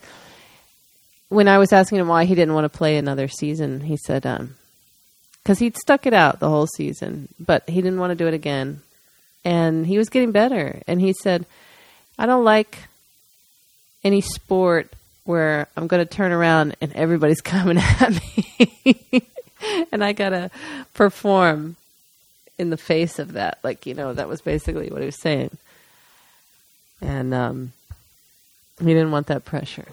when 1.29 1.49
I 1.49 1.59
was 1.59 1.73
asking 1.73 1.99
him 1.99 2.09
why 2.09 2.25
he 2.27 2.35
didn't 2.35 2.55
want 2.55 2.71
to 2.71 2.79
play 2.79 2.97
another 2.97 3.29
season, 3.29 3.81
he 3.81 3.97
said 3.97 4.27
um 4.27 4.57
because 5.43 5.59
he'd 5.59 5.77
stuck 5.77 6.07
it 6.07 6.15
out 6.15 6.41
the 6.41 6.49
whole 6.49 6.67
season, 6.67 7.29
but 7.39 7.69
he 7.69 7.83
didn't 7.83 7.99
want 7.99 8.11
to 8.11 8.15
do 8.15 8.27
it 8.27 8.33
again, 8.33 8.81
and 9.45 9.87
he 9.87 9.99
was 9.99 10.09
getting 10.09 10.33
better. 10.33 10.83
And 10.87 11.01
he 11.01 11.13
said, 11.13 11.45
I 12.19 12.25
don't 12.25 12.45
like 12.45 12.79
any 14.03 14.23
sport 14.23 14.93
where 15.25 15.69
I'm 15.77 15.87
going 15.87 16.07
to 16.07 16.15
turn 16.15 16.33
around 16.33 16.77
and 16.81 16.93
everybody's 16.93 17.41
coming 17.43 17.79
at 17.79 18.13
me 18.13 19.27
and 19.93 20.05
I 20.05 20.13
got 20.13 20.31
to 20.31 20.51
perform 20.93 21.77
in 22.59 22.71
the 22.71 22.77
face 22.77 23.19
of 23.19 23.33
that. 23.33 23.59
Like, 23.63 23.87
you 23.87 23.95
know, 23.95 24.13
that 24.13 24.29
was 24.29 24.41
basically 24.41 24.91
what 24.91 25.01
he 25.01 25.07
was 25.07 25.21
saying. 25.21 25.57
And 27.01 27.35
um, 27.35 27.73
he 28.79 28.87
didn't 28.87 29.11
want 29.11 29.27
that 29.29 29.45
pressure. 29.45 29.89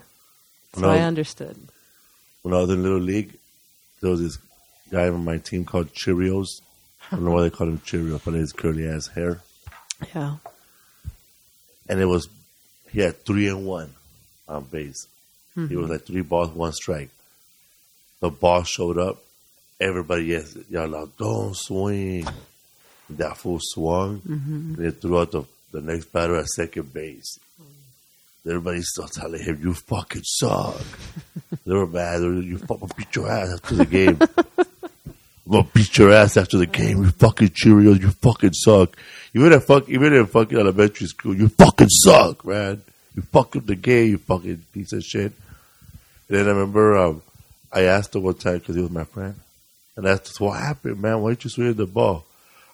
So 0.75 0.81
No. 0.81 0.89
I 0.89 0.99
understood. 0.99 1.57
When 2.43 2.53
I 2.53 2.59
was 2.59 2.69
in 2.69 2.81
Little 2.83 2.99
League, 2.99 3.33
there 4.01 4.11
was 4.11 4.21
this 4.21 4.37
guy 4.91 5.07
on 5.07 5.23
my 5.23 5.37
team 5.37 5.65
called 5.65 5.93
Cheerios. 5.93 6.61
I 7.11 7.15
don't 7.15 7.25
know 7.25 7.31
why 7.31 7.43
they 7.43 7.49
called 7.49 7.69
him 7.69 7.79
Cheerios, 7.79 8.23
but 8.23 8.33
his 8.33 8.53
curly 8.53 8.87
ass 8.87 9.07
hair. 9.07 9.41
Yeah. 10.15 10.37
And 11.89 11.99
it 11.99 12.05
was, 12.05 12.27
he 12.91 13.01
had 13.01 13.23
three 13.25 13.47
and 13.47 13.65
one 13.65 13.93
on 14.47 14.63
base. 14.65 15.07
He 15.55 15.61
was 15.61 15.69
mm-hmm. 15.69 15.91
like 15.91 16.05
three 16.05 16.21
balls, 16.21 16.49
one 16.49 16.71
strike. 16.73 17.09
The 18.19 18.29
ball 18.29 18.63
showed 18.63 18.97
up. 18.97 19.17
Everybody 19.79 20.25
yes, 20.25 20.55
yelled 20.69 20.93
out, 20.93 21.17
don't 21.17 21.55
swing. 21.55 22.27
That 23.09 23.37
fool 23.37 23.59
swung. 23.59 24.21
And 24.25 24.75
they 24.75 24.91
threw 24.91 25.19
out 25.19 25.31
the, 25.31 25.43
the 25.71 25.81
next 25.81 26.05
batter 26.05 26.37
at 26.37 26.47
second 26.47 26.93
base. 26.93 27.39
Everybody 28.45 28.81
still 28.81 29.07
telling 29.07 29.43
him, 29.43 29.59
you 29.61 29.73
fucking 29.73 30.23
suck. 30.23 30.81
they 31.65 31.73
were 31.73 31.85
mad. 31.85 32.19
They 32.19 32.27
were, 32.27 32.41
you 32.41 32.57
fucking 32.57 32.91
beat 32.97 33.15
your 33.15 33.29
ass 33.29 33.53
after 33.53 33.75
the 33.75 33.85
game. 33.85 34.17
I'm 35.45 35.51
gonna 35.51 35.67
beat 35.73 35.97
your 35.97 36.13
ass 36.13 36.37
after 36.37 36.57
the 36.57 36.65
game. 36.65 37.03
You 37.03 37.11
fucking 37.11 37.49
Cheerios. 37.49 38.01
You 38.01 38.09
fucking 38.09 38.53
suck. 38.53 38.95
Even 39.33 39.53
at 39.53 39.63
fuck, 39.63 39.89
even 39.89 40.13
in 40.13 40.25
fucking 40.25 40.57
elementary 40.57 41.07
school, 41.07 41.35
you 41.35 41.49
fucking 41.49 41.89
suck, 41.89 42.45
man. 42.45 42.81
You 43.15 43.21
fucking 43.23 43.65
the 43.65 43.75
game. 43.75 44.09
You 44.11 44.17
fucking 44.17 44.65
piece 44.73 44.93
of 44.93 45.03
shit. 45.03 45.33
And 46.29 46.37
then 46.37 46.45
I 46.45 46.49
remember 46.51 46.97
um, 46.97 47.21
I 47.71 47.81
asked 47.83 48.15
him 48.15 48.23
one 48.23 48.35
time 48.35 48.59
because 48.59 48.75
he 48.75 48.81
was 48.81 48.91
my 48.91 49.03
friend, 49.03 49.35
and 49.95 50.07
I 50.07 50.11
asked 50.11 50.39
him, 50.39 50.47
"What 50.47 50.59
happened, 50.59 51.01
man? 51.01 51.21
Why 51.21 51.31
did 51.31 51.43
you 51.43 51.49
swing 51.49 51.73
the 51.73 51.85
ball?" 51.85 52.25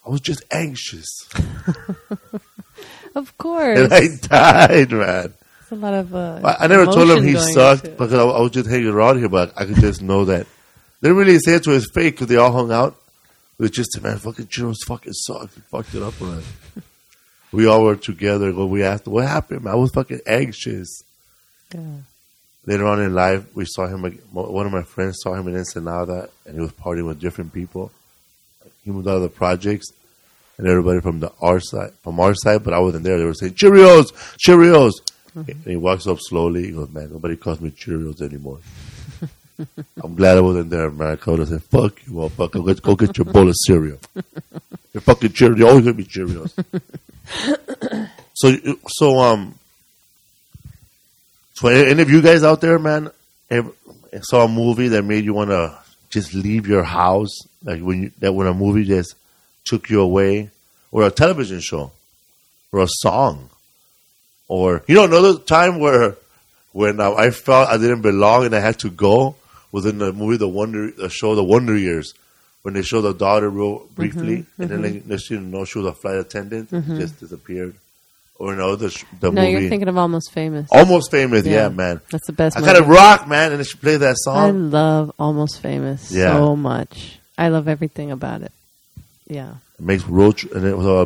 I 0.06 0.10
was 0.10 0.22
just 0.22 0.44
anxious, 0.52 1.06
Of 3.16 3.38
course. 3.38 3.78
and 3.80 3.94
I 3.94 4.08
died, 4.22 4.92
man. 4.92 5.34
It's 5.62 5.72
a 5.72 5.76
lot 5.76 5.94
of. 5.94 6.16
Uh, 6.16 6.40
I, 6.44 6.64
I 6.64 6.68
never 6.68 6.86
told 6.86 7.10
him 7.10 7.24
he 7.26 7.36
sucked 7.36 7.86
into 7.86 7.98
because 7.98 8.14
I, 8.14 8.24
I 8.24 8.40
was 8.40 8.52
just 8.52 8.70
hanging 8.70 8.88
around 8.88 9.18
here, 9.20 9.28
but 9.28 9.52
I 9.58 9.66
could 9.66 9.76
just 9.76 10.02
know 10.02 10.24
that. 10.26 10.48
They 11.02 11.10
didn't 11.10 11.18
really 11.18 11.40
say 11.40 11.56
it 11.56 11.64
to 11.64 11.72
his 11.72 11.90
face 11.94 12.12
because 12.12 12.28
they 12.28 12.38
all 12.38 12.52
hung 12.54 12.72
out. 12.72 12.96
It 13.60 13.64
was 13.64 13.72
just, 13.72 14.00
man, 14.02 14.18
fucking 14.18 14.48
Chinos 14.48 14.78
fucking 14.86 15.14
sucked. 15.14 15.56
He 15.56 15.62
fucked 15.62 15.94
it 15.96 16.02
up 16.04 16.20
us. 16.22 16.44
We 17.52 17.66
all 17.68 17.84
were 17.84 17.96
together. 17.96 18.52
When 18.54 18.70
we 18.70 18.84
asked, 18.84 19.08
what 19.08 19.28
happened. 19.28 19.68
I 19.68 19.76
was 19.76 19.92
fucking 19.92 20.22
anxious. 20.26 21.02
Yeah. 21.74 21.82
Later 22.66 22.86
on 22.86 23.02
in 23.02 23.14
life, 23.14 23.56
we 23.56 23.66
saw 23.66 23.88
him. 23.88 24.02
One 24.32 24.66
of 24.66 24.74
my 24.74 24.84
friends 24.84 25.20
saw 25.22 25.34
him 25.34 25.48
in 25.48 25.56
Ensenada, 25.56 26.30
and 26.46 26.56
he 26.56 26.62
was 26.62 26.74
partying 26.74 27.08
with 27.08 27.20
different 27.20 27.54
people. 27.54 27.92
He 28.84 28.92
moved 28.92 29.08
out 29.08 29.16
of 29.16 29.22
the 29.22 29.30
projects, 29.30 29.92
and 30.58 30.68
everybody 30.68 31.00
from 31.00 31.22
the 31.22 31.32
our 31.42 31.62
side, 31.62 31.94
from 32.04 32.20
our 32.20 32.34
side, 32.34 32.64
but 32.64 32.74
I 32.74 32.80
wasn't 32.80 33.04
there. 33.04 33.18
They 33.18 33.24
were 33.24 33.34
saying 33.34 33.54
Cheerios, 33.54 34.12
Cheerios. 34.38 34.92
Mm-hmm. 35.36 35.52
And 35.52 35.64
he 35.66 35.76
walks 35.76 36.08
up 36.08 36.18
slowly. 36.20 36.66
He 36.66 36.72
goes, 36.72 36.90
"Man, 36.90 37.10
nobody 37.12 37.38
calls 37.38 37.62
me 37.62 37.72
Cheerios 37.72 38.22
anymore." 38.22 38.60
I'm 40.04 40.16
glad 40.16 40.38
I 40.38 40.42
wasn't 40.42 40.70
there, 40.70 40.90
man. 40.90 41.18
I 41.26 41.32
have 41.32 41.48
said, 41.48 41.64
"Fuck 41.64 42.06
you, 42.06 42.14
motherfucker. 42.14 42.66
Let's 42.66 42.80
go 42.80 42.96
get 42.96 43.18
your 43.18 43.26
bowl 43.26 43.48
of 43.48 43.56
cereal. 43.66 44.00
You're 44.94 45.02
fucking 45.02 45.30
Cheerios. 45.30 45.58
You're 45.58 45.70
always 45.70 45.86
gonna 45.86 45.94
be 45.94 46.06
Cheerios." 46.06 46.52
so, 48.34 48.56
so 48.88 49.20
um, 49.20 49.58
so 51.54 51.68
any 51.70 52.02
of 52.02 52.10
you 52.10 52.22
guys 52.22 52.44
out 52.44 52.62
there, 52.62 52.78
man, 52.78 53.10
saw 54.22 54.46
a 54.46 54.48
movie 54.48 54.90
that 54.90 55.04
made 55.04 55.26
you 55.26 55.34
want 55.34 55.50
to 55.50 55.78
just 56.10 56.34
leave 56.34 56.68
your 56.68 56.84
house, 56.84 57.36
like 57.64 57.82
when 57.82 58.04
you, 58.04 58.12
that 58.20 58.34
when 58.34 58.48
a 58.48 58.54
movie 58.54 58.86
just 58.86 59.16
took 59.66 59.90
you 59.90 60.02
away, 60.02 60.50
or 60.92 61.04
a 61.04 61.12
television 61.12 61.60
show, 61.60 61.92
or 62.72 62.82
a 62.82 62.88
song, 62.88 63.50
Or 64.48 64.84
you 64.88 64.96
know, 64.96 65.06
another 65.06 65.40
time 65.40 65.80
where 65.80 66.16
when 66.74 67.02
I 67.02 67.32
felt 67.32 67.70
I 67.70 67.78
didn't 67.78 68.02
belong 68.02 68.46
and 68.46 68.56
I 68.56 68.60
had 68.60 68.80
to 68.80 68.90
go 68.90 69.36
was 69.72 69.86
in 69.86 69.98
the 69.98 70.14
movie 70.14 70.38
The 70.38 70.48
Wonder, 70.48 70.92
the 70.92 71.10
show 71.10 71.36
The 71.36 71.44
Wonder 71.44 71.76
Years, 71.76 72.14
when 72.68 72.74
they 72.74 72.82
show 72.84 73.00
the 73.00 73.14
daughter 73.14 73.50
real 73.50 73.88
briefly, 73.96 74.40
Mm-hmm, 74.44 74.62
and 74.62 74.70
then 74.72 74.82
they, 74.82 75.02
next 75.06 75.30
thing 75.30 75.38
you 75.40 75.48
know, 75.48 75.64
she 75.64 75.78
was 75.80 75.88
a 75.88 75.94
flight 75.94 76.18
attendant, 76.18 76.70
just 77.00 77.18
disappeared. 77.22 77.76
Or 78.40 78.56
no, 78.56 78.76
the 78.76 78.90
sh- 78.92 79.06
the 79.22 79.32
no, 79.32 79.40
movie 79.42 79.54
you're 79.54 79.70
thinking 79.70 79.88
of 79.88 79.98
Almost 79.98 80.34
Famous. 80.34 80.68
Almost 80.72 81.10
Famous, 81.12 81.46
yeah, 81.46 81.54
Yeah. 81.64 81.70
man. 81.70 82.02
That's 82.12 82.28
the 82.28 82.34
best. 82.34 82.58
I 82.58 82.60
movie. 82.60 82.74
gotta 82.74 82.84
rock, 82.86 83.26
man, 83.28 83.52
and 83.52 83.60
they 83.62 83.64
should 83.64 83.80
play 83.80 83.96
that 83.96 84.16
song. 84.20 84.38
I 84.38 84.50
love 84.52 85.14
Almost 85.18 85.62
Famous 85.62 86.12
Yeah. 86.12 86.34
so 86.36 86.56
much. 86.58 87.20
I 87.38 87.48
love 87.48 87.68
everything 87.70 88.12
about 88.12 88.42
it. 88.44 88.52
Yeah. 89.28 89.54
It 89.80 89.86
makes 89.86 90.04
road, 90.06 90.36
tr- 90.38 90.54
and 90.56 90.66
it 90.66 90.78
was 90.78 90.86
uh, 90.86 91.06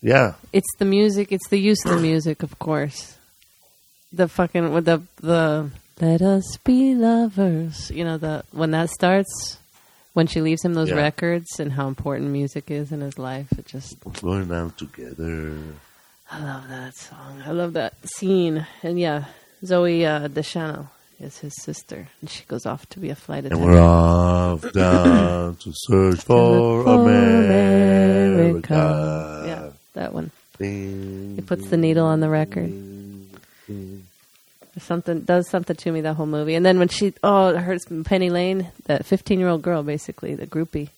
yeah, 0.00 0.32
It's 0.52 0.72
the 0.78 0.84
music. 0.86 1.30
It's 1.30 1.48
the 1.50 1.58
use 1.58 1.84
of 1.84 1.90
the 1.92 2.00
music, 2.00 2.42
of 2.42 2.58
course. 2.58 3.16
The 4.12 4.26
fucking 4.28 4.72
with 4.72 4.86
the 4.86 5.02
the 5.20 5.70
let 6.00 6.22
us 6.22 6.56
be 6.64 6.94
lovers. 6.96 7.90
You 7.94 8.04
know 8.04 8.16
the 8.18 8.42
when 8.50 8.70
that 8.72 8.90
starts, 8.90 9.58
when 10.14 10.26
she 10.26 10.40
leaves 10.40 10.64
him 10.64 10.74
those 10.74 10.90
Yeah. 10.90 10.96
records 10.96 11.58
and 11.58 11.72
how 11.72 11.88
important 11.88 12.30
music 12.30 12.70
is 12.70 12.92
in 12.92 13.00
his 13.00 13.18
life. 13.18 13.48
It 13.58 13.66
just 13.66 13.96
going 14.20 14.48
down 14.48 14.70
together. 14.72 15.52
I 16.30 16.38
love 16.42 16.68
that 16.68 16.94
song. 16.96 17.42
I 17.46 17.50
love 17.52 17.72
that 17.74 17.94
scene. 18.08 18.66
And 18.82 18.98
yeah, 18.98 19.24
Zoe 19.64 20.04
uh, 20.06 20.28
Deschanel 20.28 20.90
is 21.20 21.38
his 21.38 21.52
sister, 21.62 22.08
and 22.20 22.30
she 22.30 22.44
goes 22.44 22.66
off 22.66 22.88
to 22.90 22.98
be 22.98 23.10
a 23.10 23.14
flight 23.14 23.44
And 23.44 23.52
attendant. 23.52 23.74
we're 23.74 23.80
off 23.80 24.72
down 24.72 25.56
to 25.56 25.72
search 25.74 26.20
for 26.20 26.84
For 26.84 26.94
America. 27.00 28.74
Yeah, 29.46 29.70
that 29.94 30.12
one. 30.12 30.30
He 30.58 31.34
He 31.36 31.40
puts 31.42 31.68
the 31.68 31.76
needle 31.76 32.06
on 32.06 32.20
the 32.20 32.28
record. 32.28 32.72
Something 34.78 35.20
does 35.20 35.48
something 35.48 35.76
to 35.76 35.92
me 35.92 36.00
that 36.02 36.14
whole 36.14 36.26
movie. 36.26 36.54
And 36.54 36.64
then 36.64 36.78
when 36.78 36.88
she 36.88 37.14
oh 37.22 37.48
it 37.48 37.58
hurts 37.58 37.84
Penny 38.04 38.30
Lane, 38.30 38.68
that 38.86 39.04
fifteen 39.04 39.38
year 39.38 39.48
old 39.48 39.62
girl 39.62 39.82
basically, 39.82 40.34
the 40.34 40.46
groupie. 40.46 40.88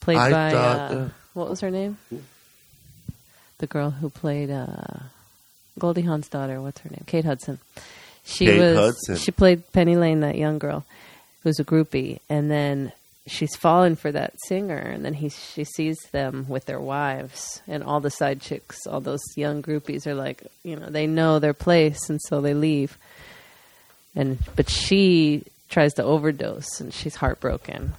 Played 0.00 0.18
I 0.18 0.30
by 0.30 0.50
thought, 0.50 0.90
uh, 0.90 0.94
uh, 0.94 1.08
what 1.34 1.48
was 1.48 1.60
her 1.60 1.70
name? 1.70 1.96
The 3.58 3.66
girl 3.68 3.90
who 3.90 4.10
played 4.10 4.50
uh, 4.50 4.98
Goldie 5.78 6.02
Hawn's 6.02 6.28
daughter, 6.28 6.60
what's 6.60 6.80
her 6.80 6.90
name? 6.90 7.04
Kate 7.06 7.24
Hudson. 7.24 7.58
She 8.24 8.46
Kate 8.46 8.58
was 8.58 8.76
Hudson. 8.76 9.16
she 9.16 9.30
played 9.30 9.70
Penny 9.72 9.96
Lane, 9.96 10.20
that 10.20 10.36
young 10.36 10.58
girl 10.58 10.84
who's 11.42 11.60
a 11.60 11.64
groupie, 11.64 12.18
and 12.28 12.50
then 12.50 12.92
she's 13.26 13.54
fallen 13.56 13.94
for 13.96 14.10
that 14.12 14.34
singer, 14.46 14.76
and 14.78 15.04
then 15.04 15.14
he 15.14 15.28
she 15.28 15.64
sees 15.64 15.98
them 16.10 16.46
with 16.48 16.66
their 16.66 16.80
wives, 16.80 17.62
and 17.68 17.82
all 17.84 18.00
the 18.00 18.10
side 18.10 18.40
chicks, 18.40 18.86
all 18.86 19.00
those 19.00 19.22
young 19.36 19.62
groupies 19.62 20.06
are 20.06 20.14
like, 20.14 20.42
you 20.64 20.76
know, 20.76 20.86
they 20.90 21.06
know 21.06 21.38
their 21.38 21.54
place, 21.54 22.08
and 22.10 22.20
so 22.22 22.40
they 22.40 22.54
leave. 22.54 22.98
And 24.14 24.38
but 24.56 24.68
she 24.68 25.44
tries 25.68 25.94
to 25.94 26.02
overdose, 26.04 26.80
and 26.80 26.92
she's 26.92 27.16
heartbroken, 27.16 27.94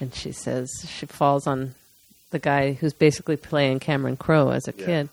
and 0.00 0.14
she 0.14 0.32
says 0.32 0.70
she 0.88 1.06
falls 1.06 1.46
on 1.46 1.74
the 2.30 2.38
guy 2.38 2.72
who's 2.72 2.92
basically 2.94 3.36
playing 3.36 3.80
Cameron 3.80 4.16
Crowe 4.16 4.50
as 4.50 4.66
a 4.68 4.74
Yeah. 4.76 4.86
kid. 4.86 5.08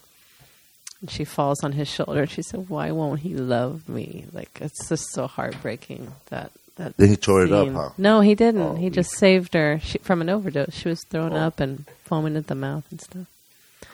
And 1.01 1.11
she 1.11 1.25
falls 1.25 1.61
on 1.63 1.73
his 1.73 1.89
shoulder, 1.89 2.21
and 2.21 2.31
she 2.31 2.41
said, 2.41 2.69
"Why 2.69 2.91
won't 2.91 3.19
he 3.21 3.33
love 3.35 3.89
me?" 3.89 4.25
Like 4.31 4.59
it's 4.61 4.87
just 4.87 5.11
so 5.11 5.27
heartbreaking 5.27 6.13
that 6.29 6.51
that. 6.77 6.95
Then 6.97 7.09
he 7.09 7.15
tore 7.15 7.43
it 7.45 7.51
up, 7.51 7.67
huh? 7.69 7.89
No, 7.97 8.21
he 8.21 8.35
didn't. 8.35 8.61
Oh, 8.61 8.75
he 8.75 8.83
he- 8.85 8.89
just 8.89 9.11
saved 9.11 9.53
her 9.53 9.79
she, 9.81 9.97
from 9.99 10.21
an 10.21 10.29
overdose. 10.29 10.73
She 10.73 10.89
was 10.89 11.03
thrown 11.03 11.33
Oh. 11.33 11.37
up 11.37 11.59
and 11.59 11.85
foaming 12.05 12.35
at 12.35 12.47
the 12.47 12.55
mouth 12.55 12.83
and 12.91 12.99
stuff, 13.01 13.27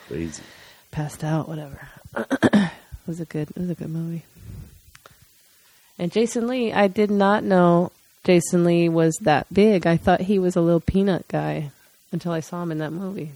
Crazy. 0.07 0.43
passed 0.91 1.23
out, 1.23 1.47
whatever. 1.47 1.87
it 2.17 2.71
was 3.07 3.19
a 3.19 3.25
good. 3.25 3.49
It 3.51 3.57
was 3.57 3.69
a 3.69 3.75
good 3.75 3.89
movie. 3.89 4.23
And 5.97 6.11
Jason 6.11 6.47
Lee, 6.47 6.71
I 6.71 6.87
did 6.87 7.11
not 7.11 7.43
know 7.43 7.91
Jason 8.23 8.63
Lee 8.63 8.87
was 8.87 9.15
that 9.21 9.47
big. 9.53 9.85
I 9.85 9.97
thought 9.97 10.21
he 10.21 10.39
was 10.39 10.55
a 10.55 10.61
little 10.61 10.79
peanut 10.79 11.27
guy 11.27 11.71
until 12.11 12.31
I 12.31 12.39
saw 12.39 12.63
him 12.63 12.71
in 12.71 12.77
that 12.77 12.91
movie. 12.93 13.31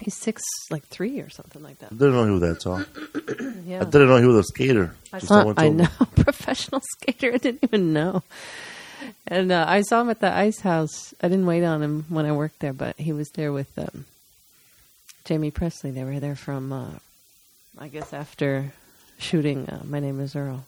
He's 0.00 0.16
six, 0.16 0.42
like 0.70 0.84
three 0.84 1.20
or 1.20 1.30
something 1.30 1.62
like 1.62 1.78
that. 1.78 1.92
I 1.92 1.94
didn't 1.94 2.12
know 2.12 2.24
he 2.24 2.30
was 2.30 2.40
that 2.40 2.60
tall. 2.60 2.84
Yeah. 3.66 3.80
I 3.80 3.84
didn't 3.84 4.08
know 4.08 4.18
he 4.18 4.26
was 4.26 4.36
a 4.36 4.44
skater. 4.44 4.94
I 5.12 5.18
saw. 5.18 5.52
I 5.56 5.68
know, 5.70 5.88
professional 6.14 6.80
skater. 6.80 7.32
I 7.34 7.38
didn't 7.38 7.64
even 7.64 7.92
know. 7.92 8.22
And 9.26 9.50
uh, 9.50 9.64
I 9.66 9.80
saw 9.82 10.02
him 10.02 10.10
at 10.10 10.20
the 10.20 10.32
ice 10.32 10.60
house. 10.60 11.12
I 11.20 11.26
didn't 11.26 11.46
wait 11.46 11.64
on 11.64 11.82
him 11.82 12.04
when 12.08 12.26
I 12.26 12.32
worked 12.32 12.60
there, 12.60 12.72
but 12.72 12.96
he 12.96 13.12
was 13.12 13.28
there 13.30 13.52
with 13.52 13.76
um, 13.76 14.04
Jaime 15.28 15.50
Pressly. 15.50 15.92
They 15.92 16.04
were 16.04 16.20
there 16.20 16.36
from, 16.36 16.72
uh, 16.72 16.90
I 17.76 17.88
guess, 17.88 18.12
after 18.12 18.72
shooting 19.18 19.68
uh, 19.68 19.82
My 19.84 19.98
Name 19.98 20.20
Is 20.20 20.36
Earl. 20.36 20.64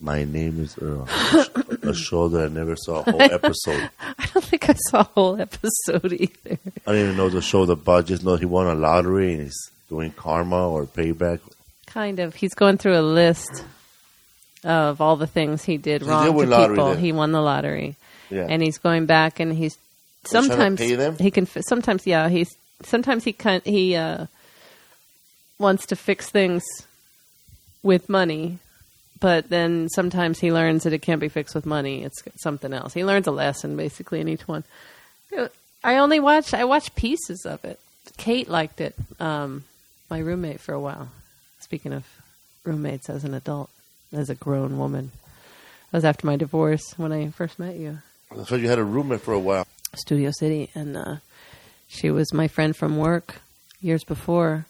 My 0.00 0.22
name 0.24 0.62
is 0.62 0.76
Earl. 0.80 1.08
A 1.82 1.92
show 1.94 2.28
that 2.28 2.44
I 2.44 2.48
never 2.48 2.76
saw 2.76 3.00
a 3.00 3.10
whole 3.10 3.20
episode. 3.38 3.90
I 4.00 4.26
don't 4.32 4.44
think 4.44 4.68
I 4.70 4.74
saw 4.90 5.00
a 5.00 5.04
whole 5.04 5.40
episode 5.40 6.12
either. 6.12 6.58
I 6.86 6.92
didn't 6.92 7.04
even 7.04 7.16
know 7.16 7.28
the 7.30 7.42
show. 7.42 7.66
The 7.66 7.74
but 7.74 8.06
just 8.06 8.22
know 8.24 8.36
he 8.36 8.44
won 8.44 8.66
a 8.68 8.74
lottery 8.74 9.32
and 9.34 9.42
he's 9.42 9.70
doing 9.88 10.12
karma 10.12 10.68
or 10.68 10.86
payback. 10.86 11.40
Kind 11.86 12.20
of. 12.20 12.34
He's 12.36 12.54
going 12.54 12.78
through 12.78 12.96
a 12.98 13.02
list 13.02 13.64
of 14.64 15.00
all 15.00 15.16
the 15.16 15.26
things 15.26 15.64
he 15.64 15.78
did 15.78 16.02
he 16.02 16.08
wrong 16.08 16.24
did 16.26 16.30
to 16.32 16.36
win 16.36 16.50
lottery 16.50 16.76
people. 16.76 16.88
then. 16.90 16.98
He 16.98 17.12
won 17.12 17.32
the 17.32 17.40
lottery. 17.40 17.96
Yeah, 18.30 18.46
and 18.48 18.62
he's 18.62 18.78
going 18.78 19.06
back 19.06 19.40
and 19.40 19.52
he's 19.52 19.76
trying 20.24 20.42
to 20.44 20.48
sometimes 20.48 20.80
pay 20.80 20.94
them? 20.94 21.16
he 21.18 21.30
can 21.30 21.46
fi- 21.46 21.62
sometimes 21.62 22.06
yeah 22.06 22.28
he's 22.28 22.50
sometimes 22.82 23.24
he 23.24 23.32
can 23.32 23.62
he 23.64 23.96
uh 23.96 24.26
wants 25.58 25.86
to 25.86 25.96
fix 25.96 26.28
things 26.28 26.62
with 27.82 28.08
money 28.08 28.58
but 29.20 29.48
then 29.48 29.88
sometimes 29.88 30.38
he 30.38 30.52
learns 30.52 30.84
that 30.84 30.92
it 30.92 31.02
can't 31.02 31.20
be 31.20 31.28
fixed 31.28 31.54
with 31.54 31.66
money 31.66 32.04
it's 32.04 32.22
something 32.36 32.72
else 32.72 32.94
he 32.94 33.04
learns 33.04 33.26
a 33.26 33.32
lesson 33.32 33.76
basically 33.76 34.20
in 34.20 34.28
each 34.28 34.46
one 34.46 34.64
i 35.84 35.96
only 35.96 36.20
watched 36.20 36.54
i 36.54 36.64
watched 36.64 36.94
pieces 36.94 37.44
of 37.46 37.64
it 37.64 37.78
kate 38.16 38.48
liked 38.48 38.80
it 38.80 38.94
um 39.20 39.64
my 40.10 40.18
roommate 40.18 40.60
for 40.60 40.72
a 40.72 40.80
while 40.80 41.08
speaking 41.60 41.92
of 41.92 42.04
roommates 42.64 43.08
as 43.08 43.24
an 43.24 43.34
adult 43.34 43.70
as 44.12 44.30
a 44.30 44.34
grown 44.34 44.78
woman 44.78 45.10
that 45.90 45.98
was 45.98 46.04
after 46.04 46.26
my 46.26 46.36
divorce 46.36 46.94
when 46.96 47.12
i 47.12 47.28
first 47.30 47.58
met 47.58 47.76
you 47.76 47.98
so 48.44 48.56
you 48.56 48.68
had 48.68 48.78
a 48.78 48.84
roommate 48.84 49.20
for 49.20 49.32
a 49.32 49.38
while. 49.38 49.66
Studio 49.94 50.30
City, 50.30 50.70
and 50.74 50.96
uh, 50.96 51.16
she 51.88 52.10
was 52.10 52.32
my 52.32 52.46
friend 52.46 52.76
from 52.76 52.98
work 52.98 53.36
years 53.80 54.04
before, 54.04 54.66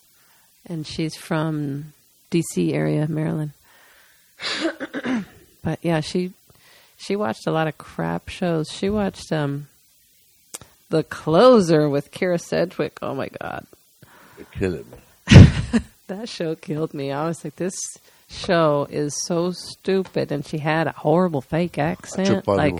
and 0.66 0.86
she's 0.86 1.16
from 1.16 1.92
D.C. 2.30 2.72
area, 2.72 3.06
Maryland. 3.08 3.52
but 5.62 5.78
yeah, 5.82 6.00
she 6.00 6.32
she 6.96 7.16
watched 7.16 7.46
a 7.46 7.52
lot 7.52 7.68
of 7.68 7.78
crap 7.78 8.28
shows. 8.28 8.70
She 8.70 8.90
watched 8.90 9.32
um, 9.32 9.68
The 10.90 11.02
Closer 11.02 11.88
with 11.88 12.10
Kyra 12.10 12.40
Sedgwick. 12.40 12.98
Oh 13.02 13.14
my 13.14 13.28
god, 13.40 13.66
You're 14.36 14.46
killing 14.52 14.84
me. 14.90 15.78
that 16.08 16.28
show 16.28 16.54
killed 16.54 16.94
me. 16.94 17.12
I 17.12 17.26
was 17.26 17.44
like, 17.44 17.56
this 17.56 17.78
show 18.28 18.86
is 18.90 19.14
so 19.26 19.52
stupid, 19.52 20.32
and 20.32 20.46
she 20.46 20.58
had 20.58 20.86
a 20.86 20.92
horrible 20.92 21.40
fake 21.40 21.78
accent. 21.78 22.46
Like 22.46 22.74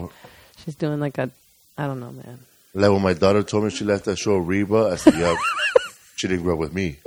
she's 0.64 0.75
doing 0.75 1.01
like 1.01 1.18
a, 1.18 1.31
I 1.77 1.87
don't 1.87 2.01
know, 2.01 2.12
man. 2.12 2.38
Like 2.75 2.90
when 2.90 3.03
my 3.03 3.14
daughter 3.14 3.42
told 3.42 3.64
me 3.64 3.71
she 3.71 3.85
left 3.85 4.05
that 4.05 4.18
show 4.18 4.37
Reba, 4.37 4.90
I 4.92 4.97
said, 4.97 5.14
"Yeah, 5.14 5.37
she 6.16 6.29
didn't 6.29 6.44
grow 6.44 6.55
up 6.55 6.61
with 6.61 6.75
me." 6.75 6.99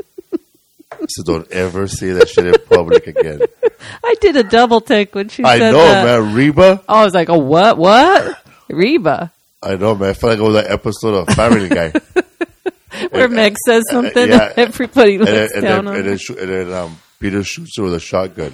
So 1.07 1.23
don't 1.23 1.51
ever 1.51 1.87
say 1.87 2.11
that 2.11 2.29
shit 2.29 2.45
in 2.45 2.55
public 2.69 3.07
again. 3.07 3.41
I 4.03 4.15
did 4.21 4.35
a 4.35 4.43
double 4.43 4.81
take 4.81 5.15
when 5.15 5.29
she 5.29 5.43
I 5.43 5.57
said 5.57 5.71
know, 5.71 5.79
that. 5.79 6.05
man. 6.05 6.35
Reba. 6.35 6.83
I 6.87 7.03
was 7.03 7.13
like, 7.13 7.29
"Oh, 7.29 7.39
what? 7.39 7.77
What? 7.77 8.37
Reba?" 8.69 9.31
I 9.63 9.75
know, 9.75 9.95
man. 9.95 10.09
I 10.09 10.13
felt 10.13 10.31
like 10.31 10.39
it 10.39 10.43
was 10.43 10.63
that 10.63 10.71
episode 10.71 11.13
of 11.13 11.35
Family 11.35 11.69
Guy. 11.69 11.93
Where 13.11 13.29
Meg 13.29 13.55
says 13.65 13.83
something, 13.89 14.29
yeah. 14.29 14.49
and 14.49 14.53
everybody 14.57 15.15
and 15.15 15.25
looks 15.25 15.53
and 15.53 15.63
down 15.63 15.85
then, 15.85 15.93
on 15.93 15.99
and 15.99 16.19
then, 16.19 16.37
and 16.37 16.49
then 16.49 16.73
um, 16.73 16.97
Peter 17.19 17.43
shoots 17.43 17.77
her 17.77 17.83
with 17.83 17.93
a 17.93 17.99
shotgun. 17.99 18.53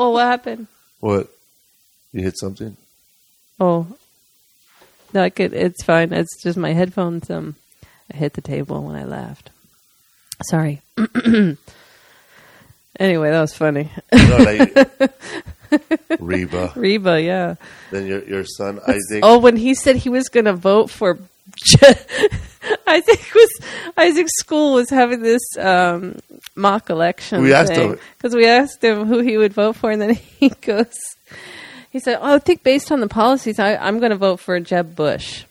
Oh, 0.00 0.12
what 0.12 0.24
happened? 0.24 0.66
What? 1.00 1.28
You 2.10 2.22
hit 2.22 2.38
something? 2.38 2.74
Oh, 3.60 3.86
no, 5.12 5.22
I 5.22 5.28
could. 5.28 5.52
It's 5.52 5.84
fine. 5.84 6.14
It's 6.14 6.42
just 6.42 6.56
my 6.56 6.72
headphones. 6.72 7.28
Um, 7.28 7.56
I 8.12 8.16
hit 8.16 8.34
the 8.34 8.40
table 8.40 8.82
when 8.82 8.96
I 8.96 9.04
laughed. 9.04 9.50
Sorry. 10.48 10.80
anyway, 12.98 13.30
that 13.30 13.40
was 13.40 13.54
funny. 13.54 13.90
No, 14.12 14.36
like, 14.38 15.12
Reba. 16.20 16.72
Reba, 16.74 17.20
yeah. 17.20 17.54
Then 17.90 18.06
your 18.06 18.24
your 18.24 18.44
son 18.44 18.80
Isaac. 18.86 19.20
Oh, 19.22 19.38
when 19.38 19.56
he 19.56 19.74
said 19.74 19.96
he 19.96 20.08
was 20.08 20.28
going 20.28 20.46
to 20.46 20.54
vote 20.54 20.90
for 20.90 21.18
Isaac 22.86 23.34
was 23.34 23.60
Isaac's 23.96 24.36
school 24.38 24.74
was 24.74 24.90
having 24.90 25.22
this 25.22 25.42
um, 25.58 26.18
mock 26.54 26.90
election. 26.90 27.42
We 27.42 27.52
asked 27.52 27.72
him. 27.72 27.98
because 28.16 28.34
we 28.34 28.46
asked 28.46 28.82
him 28.82 29.06
who 29.06 29.20
he 29.20 29.38
would 29.38 29.52
vote 29.52 29.76
for, 29.76 29.90
and 29.90 30.00
then 30.00 30.14
he 30.38 30.48
goes, 30.48 30.98
he 31.90 32.00
said, 32.00 32.18
"Oh, 32.20 32.34
I 32.34 32.38
think 32.38 32.62
based 32.62 32.92
on 32.92 33.00
the 33.00 33.08
policies, 33.08 33.58
I, 33.58 33.76
I'm 33.76 33.98
going 33.98 34.10
to 34.10 34.16
vote 34.16 34.40
for 34.40 34.58
Jeb 34.60 34.94
Bush." 34.94 35.44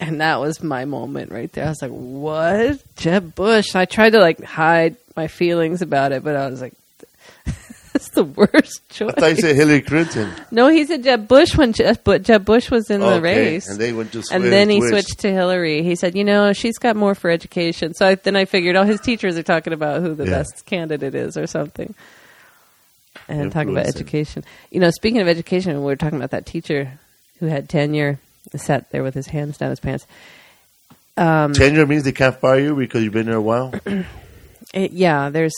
And 0.00 0.20
that 0.22 0.40
was 0.40 0.62
my 0.62 0.86
moment 0.86 1.30
right 1.30 1.52
there. 1.52 1.66
I 1.66 1.68
was 1.68 1.82
like, 1.82 1.90
"What, 1.90 2.80
Jeb 2.96 3.34
Bush?" 3.34 3.74
I 3.76 3.84
tried 3.84 4.10
to 4.10 4.18
like 4.20 4.42
hide 4.42 4.96
my 5.16 5.28
feelings 5.28 5.82
about 5.82 6.12
it, 6.12 6.24
but 6.24 6.34
I 6.36 6.48
was 6.48 6.62
like, 6.62 6.72
that's 7.92 8.08
the 8.10 8.24
worst 8.24 8.80
choice." 8.88 9.12
I 9.16 9.20
thought 9.20 9.30
you 9.32 9.36
said 9.36 9.56
Hillary 9.56 9.82
Clinton. 9.82 10.32
no, 10.50 10.68
he 10.68 10.86
said 10.86 11.04
Jeb 11.04 11.28
Bush 11.28 11.54
when 11.54 11.74
Jeb, 11.74 12.00
but 12.02 12.22
Jeb 12.22 12.46
Bush 12.46 12.70
was 12.70 12.88
in 12.90 13.00
the 13.00 13.20
race, 13.20 13.68
and 13.68 13.78
they 13.78 13.92
went 13.92 14.12
to 14.12 14.22
and 14.32 14.44
then 14.44 14.70
he 14.70 14.78
switch. 14.80 14.90
switched 15.04 15.18
to 15.20 15.30
Hillary. 15.30 15.82
He 15.82 15.96
said, 15.96 16.16
"You 16.16 16.24
know, 16.24 16.54
she's 16.54 16.78
got 16.78 16.96
more 16.96 17.14
for 17.14 17.28
education." 17.30 17.92
So 17.92 18.06
I, 18.06 18.14
then 18.14 18.36
I 18.36 18.46
figured, 18.46 18.76
oh, 18.76 18.84
his 18.84 19.00
teachers 19.02 19.36
are 19.36 19.42
talking 19.42 19.74
about 19.74 20.00
who 20.00 20.14
the 20.14 20.24
Yeah. 20.24 20.30
best 20.30 20.64
candidate 20.64 21.14
is 21.14 21.36
or 21.36 21.46
something, 21.46 21.94
and 23.28 23.52
talking 23.52 23.70
about 23.70 23.86
education. 23.86 24.44
You 24.70 24.80
know, 24.80 24.90
speaking 24.90 25.20
of 25.20 25.28
education, 25.28 25.76
we 25.78 25.84
were 25.84 25.96
talking 25.96 26.16
about 26.18 26.30
that 26.30 26.46
teacher 26.46 26.92
who 27.38 27.46
had 27.46 27.68
tenure, 27.68 28.18
sat 28.58 28.90
there 28.90 29.02
with 29.02 29.14
his 29.14 29.26
hands 29.28 29.58
down 29.58 29.70
his 29.70 29.80
pants. 29.80 30.06
Um, 31.16 31.52
Tenure 31.52 31.86
means 31.86 32.04
they 32.04 32.12
can't 32.12 32.38
fire 32.38 32.60
you 32.60 32.74
because 32.74 33.02
you've 33.04 33.12
been 33.12 33.26
there 33.26 33.36
a 33.36 33.42
while. 33.42 33.72
It, 34.72 34.92
yeah, 34.92 35.30
there's 35.30 35.54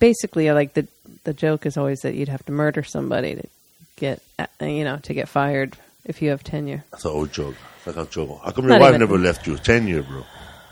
basically 0.00 0.50
like 0.50 0.74
the 0.74 0.88
the 1.22 1.32
joke 1.32 1.64
is 1.64 1.76
always 1.76 2.00
that 2.00 2.14
you'd 2.14 2.28
have 2.28 2.44
to 2.46 2.50
murder 2.52 2.82
somebody 2.82 3.36
to 3.36 3.42
get 3.94 4.20
uh, 4.36 4.46
you 4.60 4.82
know 4.82 4.96
to 5.04 5.14
get 5.14 5.28
fired 5.28 5.76
if 6.04 6.20
you 6.22 6.30
have 6.30 6.42
tenure. 6.42 6.82
That's 6.90 7.04
an 7.04 7.12
old 7.12 7.32
joke. 7.32 7.54
That's 7.84 7.96
a 7.96 8.04
joke. 8.06 8.40
How 8.42 8.50
come 8.50 8.66
Not 8.66 8.74
your 8.76 8.80
wife 8.80 8.88
even- 8.88 9.00
never 9.00 9.16
left 9.18 9.46
you? 9.46 9.58
Tenure, 9.58 10.02
bro. 10.02 10.24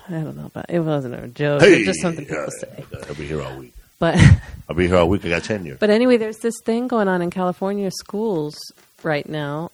I 0.09 0.13
don't 0.13 0.37
know, 0.37 0.51
but 0.53 0.67
it 0.69 0.81
wasn't 0.81 1.15
a 1.15 1.29
joke. 1.29 1.61
Hey, 1.61 1.75
it's 1.77 1.87
just 1.87 2.01
something 2.01 2.27
people 2.27 2.49
say. 2.59 2.85
I'll 3.09 3.15
be 3.15 3.27
here 3.29 3.41
all 3.41 3.57
week. 3.61 3.75
But 4.01 4.17
I'll 4.69 4.75
be 4.75 4.89
here 4.89 4.97
all 4.97 5.09
week. 5.09 5.25
I 5.25 5.29
got 5.29 5.45
tenure. 5.45 5.77
but 5.79 5.91
anyway, 5.91 6.17
there's 6.17 6.39
this 6.39 6.55
thing 6.65 6.89
going 6.89 7.07
on 7.07 7.23
in 7.23 7.31
California 7.31 7.93
schools 7.93 8.57
right 9.05 9.29
now, 9.29 9.71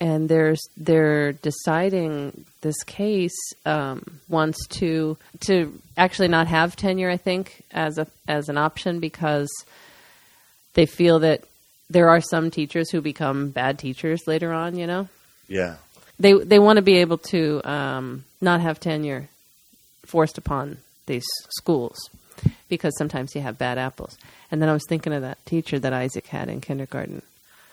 and 0.00 0.28
there's 0.28 0.60
they're 0.76 1.32
deciding 1.32 2.44
this 2.60 2.76
case 2.84 3.36
um, 3.64 4.20
wants 4.28 4.66
to 4.68 5.16
to 5.40 5.80
actually 5.96 6.28
not 6.28 6.46
have 6.48 6.76
tenure. 6.76 7.10
I 7.10 7.16
think 7.16 7.62
as 7.70 7.98
a 7.98 8.06
as 8.28 8.48
an 8.48 8.58
option 8.58 9.00
because 9.00 9.48
they 10.74 10.86
feel 10.86 11.20
that 11.20 11.44
there 11.88 12.08
are 12.08 12.20
some 12.20 12.50
teachers 12.50 12.90
who 12.90 13.00
become 13.00 13.50
bad 13.50 13.78
teachers 13.78 14.26
later 14.26 14.52
on. 14.52 14.76
You 14.76 14.86
know, 14.86 15.08
yeah. 15.48 15.76
they 16.18 16.34
they 16.34 16.58
want 16.58 16.76
to 16.76 16.82
be 16.82 16.98
able 16.98 17.18
to 17.18 17.62
um, 17.64 18.24
not 18.40 18.60
have 18.60 18.80
tenure 18.80 19.28
forced 20.04 20.38
upon 20.38 20.78
these 21.06 21.26
schools 21.50 21.96
because 22.68 22.96
sometimes 22.98 23.34
you 23.34 23.40
have 23.40 23.58
bad 23.58 23.78
apples. 23.78 24.16
And 24.50 24.60
then 24.60 24.68
I 24.68 24.72
was 24.72 24.84
thinking 24.88 25.12
of 25.12 25.22
that 25.22 25.44
teacher 25.46 25.78
that 25.78 25.92
Isaac 25.92 26.26
had 26.26 26.48
in 26.48 26.60
kindergarten, 26.60 27.22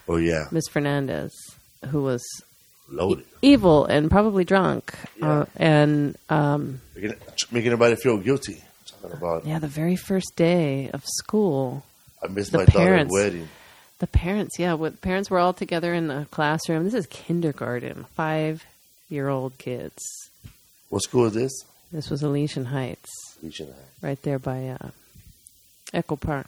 Oh 0.07 0.17
yeah. 0.17 0.45
Miss 0.51 0.67
Fernandez, 0.69 1.31
who 1.87 2.01
was 2.03 2.23
Loaded. 2.89 3.25
evil 3.41 3.85
and 3.85 4.09
probably 4.11 4.43
drunk, 4.43 4.93
Yeah. 5.17 5.39
uh, 5.41 5.45
and 5.55 6.15
um, 6.29 6.81
Making, 6.95 7.13
making 7.51 7.67
everybody 7.71 7.95
feel 7.95 8.17
guilty. 8.17 8.61
Talking 9.01 9.17
about. 9.17 9.45
yeah, 9.45 9.59
the 9.59 9.67
very 9.67 9.95
first 9.95 10.33
day 10.35 10.89
of 10.93 11.03
school, 11.05 11.83
I 12.23 12.27
missed 12.27 12.53
my 12.53 12.65
daughter's 12.65 13.07
wedding. 13.09 13.47
the 13.99 14.07
parents, 14.07 14.57
yeah, 14.59 14.73
what 14.73 15.01
parents 15.01 15.29
were 15.29 15.39
all 15.39 15.53
together 15.53 15.93
in 15.93 16.07
the 16.07 16.27
classroom. 16.31 16.83
This 16.83 16.93
is 16.93 17.05
kindergarten, 17.07 18.05
five 18.15 18.65
year 19.09 19.29
old 19.29 19.57
kids. 19.57 19.97
What 20.89 21.01
school 21.03 21.25
is 21.25 21.33
this? 21.33 21.51
This 21.91 22.09
was 22.09 22.23
Elysian 22.23 22.65
Heights. 22.65 23.09
Legion 23.41 23.67
High. 23.67 24.07
right 24.07 24.21
there 24.23 24.39
by 24.39 24.67
uh, 24.69 24.89
Echo 25.93 26.15
Park. 26.15 26.47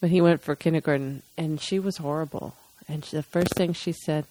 But 0.00 0.10
he 0.10 0.20
went 0.20 0.42
for 0.42 0.54
kindergarten, 0.54 1.22
and 1.38 1.60
she 1.60 1.78
was 1.78 1.96
horrible. 1.96 2.54
And 2.88 3.04
she, 3.04 3.16
the 3.16 3.22
first 3.22 3.54
thing 3.54 3.72
she 3.72 3.92
said, 3.92 4.24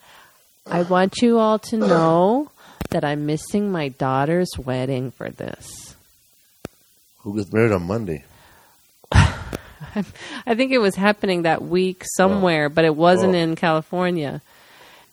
"I 0.65 0.83
want 0.83 1.21
you 1.21 1.39
all 1.39 1.59
to 1.59 1.77
know 1.77 2.51
that 2.89 3.03
I'm 3.03 3.25
missing 3.25 3.71
my 3.71 3.89
daughter's 3.89 4.51
wedding 4.57 5.11
for 5.11 5.29
this." 5.29 5.95
Who 7.19 7.35
gets 7.37 7.51
married 7.53 7.71
on 7.71 7.83
Monday? 7.87 8.25
I 9.11 10.55
think 10.55 10.71
it 10.71 10.79
was 10.79 10.95
happening 10.95 11.43
that 11.43 11.61
week 11.63 12.01
oh. 12.03 12.07
somewhere, 12.17 12.69
but 12.69 12.85
it 12.85 12.95
wasn't 12.95 13.35
Oh. 13.35 13.37
in 13.39 13.55
California. 13.55 14.41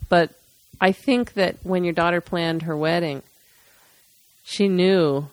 But 0.08 0.30
I 0.80 0.92
think 0.92 1.34
that 1.34 1.56
when 1.62 1.84
your 1.84 1.92
daughter 1.92 2.20
planned 2.20 2.62
her 2.62 2.76
wedding, 2.76 3.22
she 4.42 4.68
knew 4.68 5.28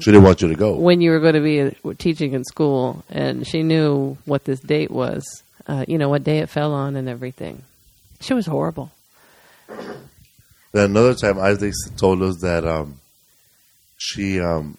She 0.00 0.10
didn't 0.10 0.24
want 0.24 0.42
you 0.42 0.48
to 0.48 0.54
go. 0.56 0.74
when 0.76 1.00
you 1.00 1.10
were 1.12 1.20
going 1.20 1.34
to 1.34 1.40
be 1.40 1.94
teaching 1.94 2.32
in 2.32 2.44
school, 2.44 3.04
and 3.08 3.46
she 3.46 3.62
knew 3.62 4.18
what 4.24 4.44
this 4.44 4.60
date 4.60 4.90
was. 4.90 5.24
Uh, 5.66 5.84
you 5.88 5.98
know 5.98 6.08
what 6.08 6.24
day 6.24 6.38
it 6.38 6.48
fell 6.48 6.72
on 6.72 6.96
and 6.96 7.08
everything. 7.08 7.62
She 8.20 8.34
was 8.34 8.46
horrible. 8.46 8.90
Then 10.72 10.90
another 10.90 11.14
time, 11.14 11.38
Isaac 11.38 11.72
told 11.96 12.22
us 12.22 12.36
that 12.40 12.66
um, 12.66 12.98
she 13.96 14.40
um, 14.40 14.76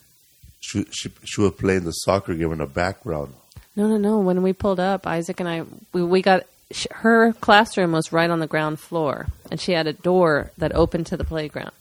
she 0.60 0.86
she 0.92 1.10
she 1.24 1.42
was 1.42 1.54
playing 1.54 1.86
the 1.86 1.92
soccer 1.92 2.34
game 2.36 2.52
in 2.52 2.60
the 2.60 2.66
background. 2.66 3.34
No, 3.76 3.88
no, 3.88 3.98
no. 3.98 4.20
When 4.20 4.42
we 4.42 4.54
pulled 4.54 4.80
up, 4.80 5.06
Isaac 5.08 5.40
and 5.40 5.50
I, 5.50 5.64
we, 5.92 6.04
we 6.04 6.22
got 6.22 6.44
sh- 6.72 6.88
her 6.92 7.34
classroom 7.34 7.92
was 7.92 8.12
right 8.12 8.30
on 8.30 8.40
the 8.40 8.48
ground 8.48 8.80
floor, 8.80 9.28
and 9.50 9.60
she 9.60 9.72
had 9.74 9.88
a 9.88 9.94
door 9.94 10.52
that 10.58 10.76
opened 10.76 11.08
to 11.08 11.18
the 11.18 11.24
playground, 11.24 11.72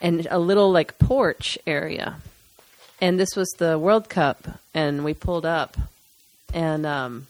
and 0.00 0.26
a 0.30 0.38
little 0.38 0.70
like 0.70 0.98
porch 0.98 1.58
area. 1.66 2.16
And 3.00 3.18
this 3.18 3.34
was 3.34 3.48
the 3.58 3.78
World 3.78 4.08
Cup, 4.08 4.46
and 4.74 5.04
we 5.04 5.12
pulled 5.12 5.44
up, 5.44 5.76
and 6.54 6.86
um, 6.86 7.26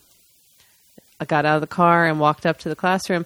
I 1.23 1.25
got 1.25 1.47
out 1.47 1.55
of 1.57 1.61
the 1.63 1.67
car 1.67 2.07
and 2.07 2.21
walked 2.21 2.45
up 2.45 2.59
to 2.61 2.69
the 2.69 2.77
classroom, 2.77 3.25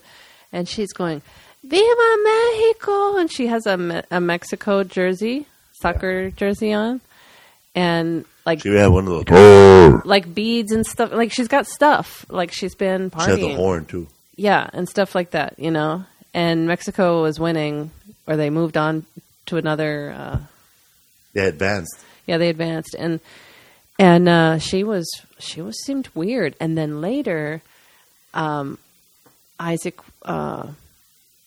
and 0.53 0.69
she's 0.69 0.93
going, 0.93 1.23
"Viva 1.65 2.17
Mexico!" 2.25 3.17
And 3.17 3.31
she 3.33 3.47
has 3.49 3.67
a, 3.67 3.77
Me- 3.77 4.03
a 4.11 4.21
Mexico 4.21 4.85
jersey, 4.85 5.47
soccer 5.81 6.31
jersey 6.31 6.73
on, 6.73 7.01
and 7.75 8.25
like 8.45 8.63
She 8.63 8.75
had 8.75 8.89
one 8.89 9.09
of 9.09 9.27
those. 9.27 10.05
like 10.05 10.33
beads 10.35 10.73
and 10.73 10.87
stuff. 10.87 11.13
Like 11.13 11.33
she's 11.33 11.49
got 11.49 11.67
stuff. 11.67 12.25
Like 12.29 12.53
she's 12.53 12.75
been 12.75 13.11
partying. 13.11 13.25
She 13.25 13.31
had 13.49 13.51
the 13.51 13.55
horn 13.57 13.85
too. 13.87 14.07
Yeah, 14.37 14.69
and 14.73 14.89
stuff 14.89 15.15
like 15.15 15.31
that. 15.31 15.59
You 15.59 15.71
know. 15.71 16.05
And 16.35 16.67
Mexico 16.67 17.23
was 17.23 17.41
winning, 17.41 17.91
or 18.27 18.37
they 18.37 18.51
moved 18.51 18.77
on 18.77 19.07
to 19.47 19.57
another. 19.57 20.15
Uh, 20.17 20.39
They 21.33 21.47
advanced. 21.49 21.99
yeah, 22.27 22.37
they 22.39 22.51
advanced, 22.51 22.95
and 22.99 23.21
and 23.99 24.29
uh, 24.29 24.59
she 24.59 24.85
was 24.85 25.09
she 25.39 25.63
was 25.63 25.83
seemed 25.85 26.09
weird. 26.15 26.55
And 26.61 26.77
then 26.77 27.01
later, 27.01 27.63
um, 28.37 28.79
Isaac 29.59 29.99
uh, 30.25 30.69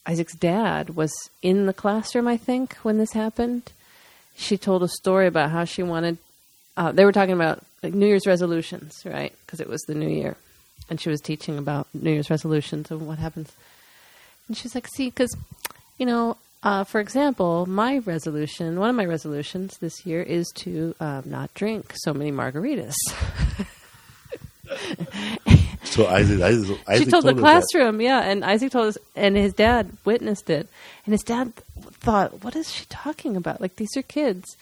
Isaac's 0.05 0.35
dad 0.35 0.95
was 0.95 1.11
in 1.41 1.67
the 1.67 1.73
classroom. 1.73 2.27
I 2.27 2.35
think 2.35 2.75
when 2.77 2.97
this 2.97 3.13
happened, 3.13 3.71
she 4.35 4.57
told 4.57 4.83
a 4.83 4.87
story 4.87 5.27
about 5.27 5.51
how 5.51 5.65
she 5.65 5.83
wanted. 5.83 6.17
Uh, 6.75 6.91
they 6.91 7.05
were 7.05 7.11
talking 7.11 7.35
about 7.35 7.63
like 7.83 7.93
New 7.93 8.07
Year's 8.07 8.25
resolutions, 8.25 9.03
right? 9.05 9.33
Because 9.45 9.59
it 9.59 9.69
was 9.69 9.81
the 9.83 9.93
New 9.93 10.09
Year, 10.09 10.35
and 10.89 10.99
she 10.99 11.09
was 11.09 11.21
teaching 11.21 11.57
about 11.57 11.87
New 11.93 12.11
Year's 12.11 12.29
resolutions 12.29 12.89
and 12.89 13.07
what 13.07 13.19
happens. 13.19 13.51
And 14.47 14.57
she's 14.57 14.73
like, 14.73 14.87
"See, 14.87 15.09
because 15.09 15.35
you 15.99 16.07
know, 16.07 16.37
uh, 16.63 16.83
for 16.85 16.99
example, 16.99 17.67
my 17.67 17.99
resolution, 17.99 18.79
one 18.79 18.89
of 18.89 18.95
my 18.95 19.05
resolutions 19.05 19.77
this 19.77 20.05
year 20.07 20.23
is 20.23 20.47
to 20.55 20.95
um, 20.99 21.23
not 21.27 21.53
drink 21.53 21.93
so 21.97 22.13
many 22.13 22.31
margaritas." 22.31 22.95
So 25.89 26.05
Isaac, 26.07 26.41
Isaac, 26.41 26.79
Isaac 26.87 27.05
she 27.05 27.11
told 27.11 27.23
the 27.23 27.29
us 27.29 27.35
that. 27.35 27.41
classroom, 27.41 28.01
yeah, 28.01 28.21
and 28.21 28.45
Isaac 28.45 28.71
told 28.71 28.87
us, 28.89 28.97
and 29.15 29.35
his 29.35 29.53
dad 29.53 29.89
witnessed 30.05 30.49
it, 30.49 30.67
and 31.05 31.13
his 31.13 31.23
dad 31.23 31.53
thought, 31.55 32.43
"What 32.43 32.55
is 32.55 32.71
she 32.71 32.85
talking 32.89 33.35
about? 33.35 33.59
Like 33.59 33.75
these 33.77 33.95
are 33.97 34.03
kids." 34.03 34.55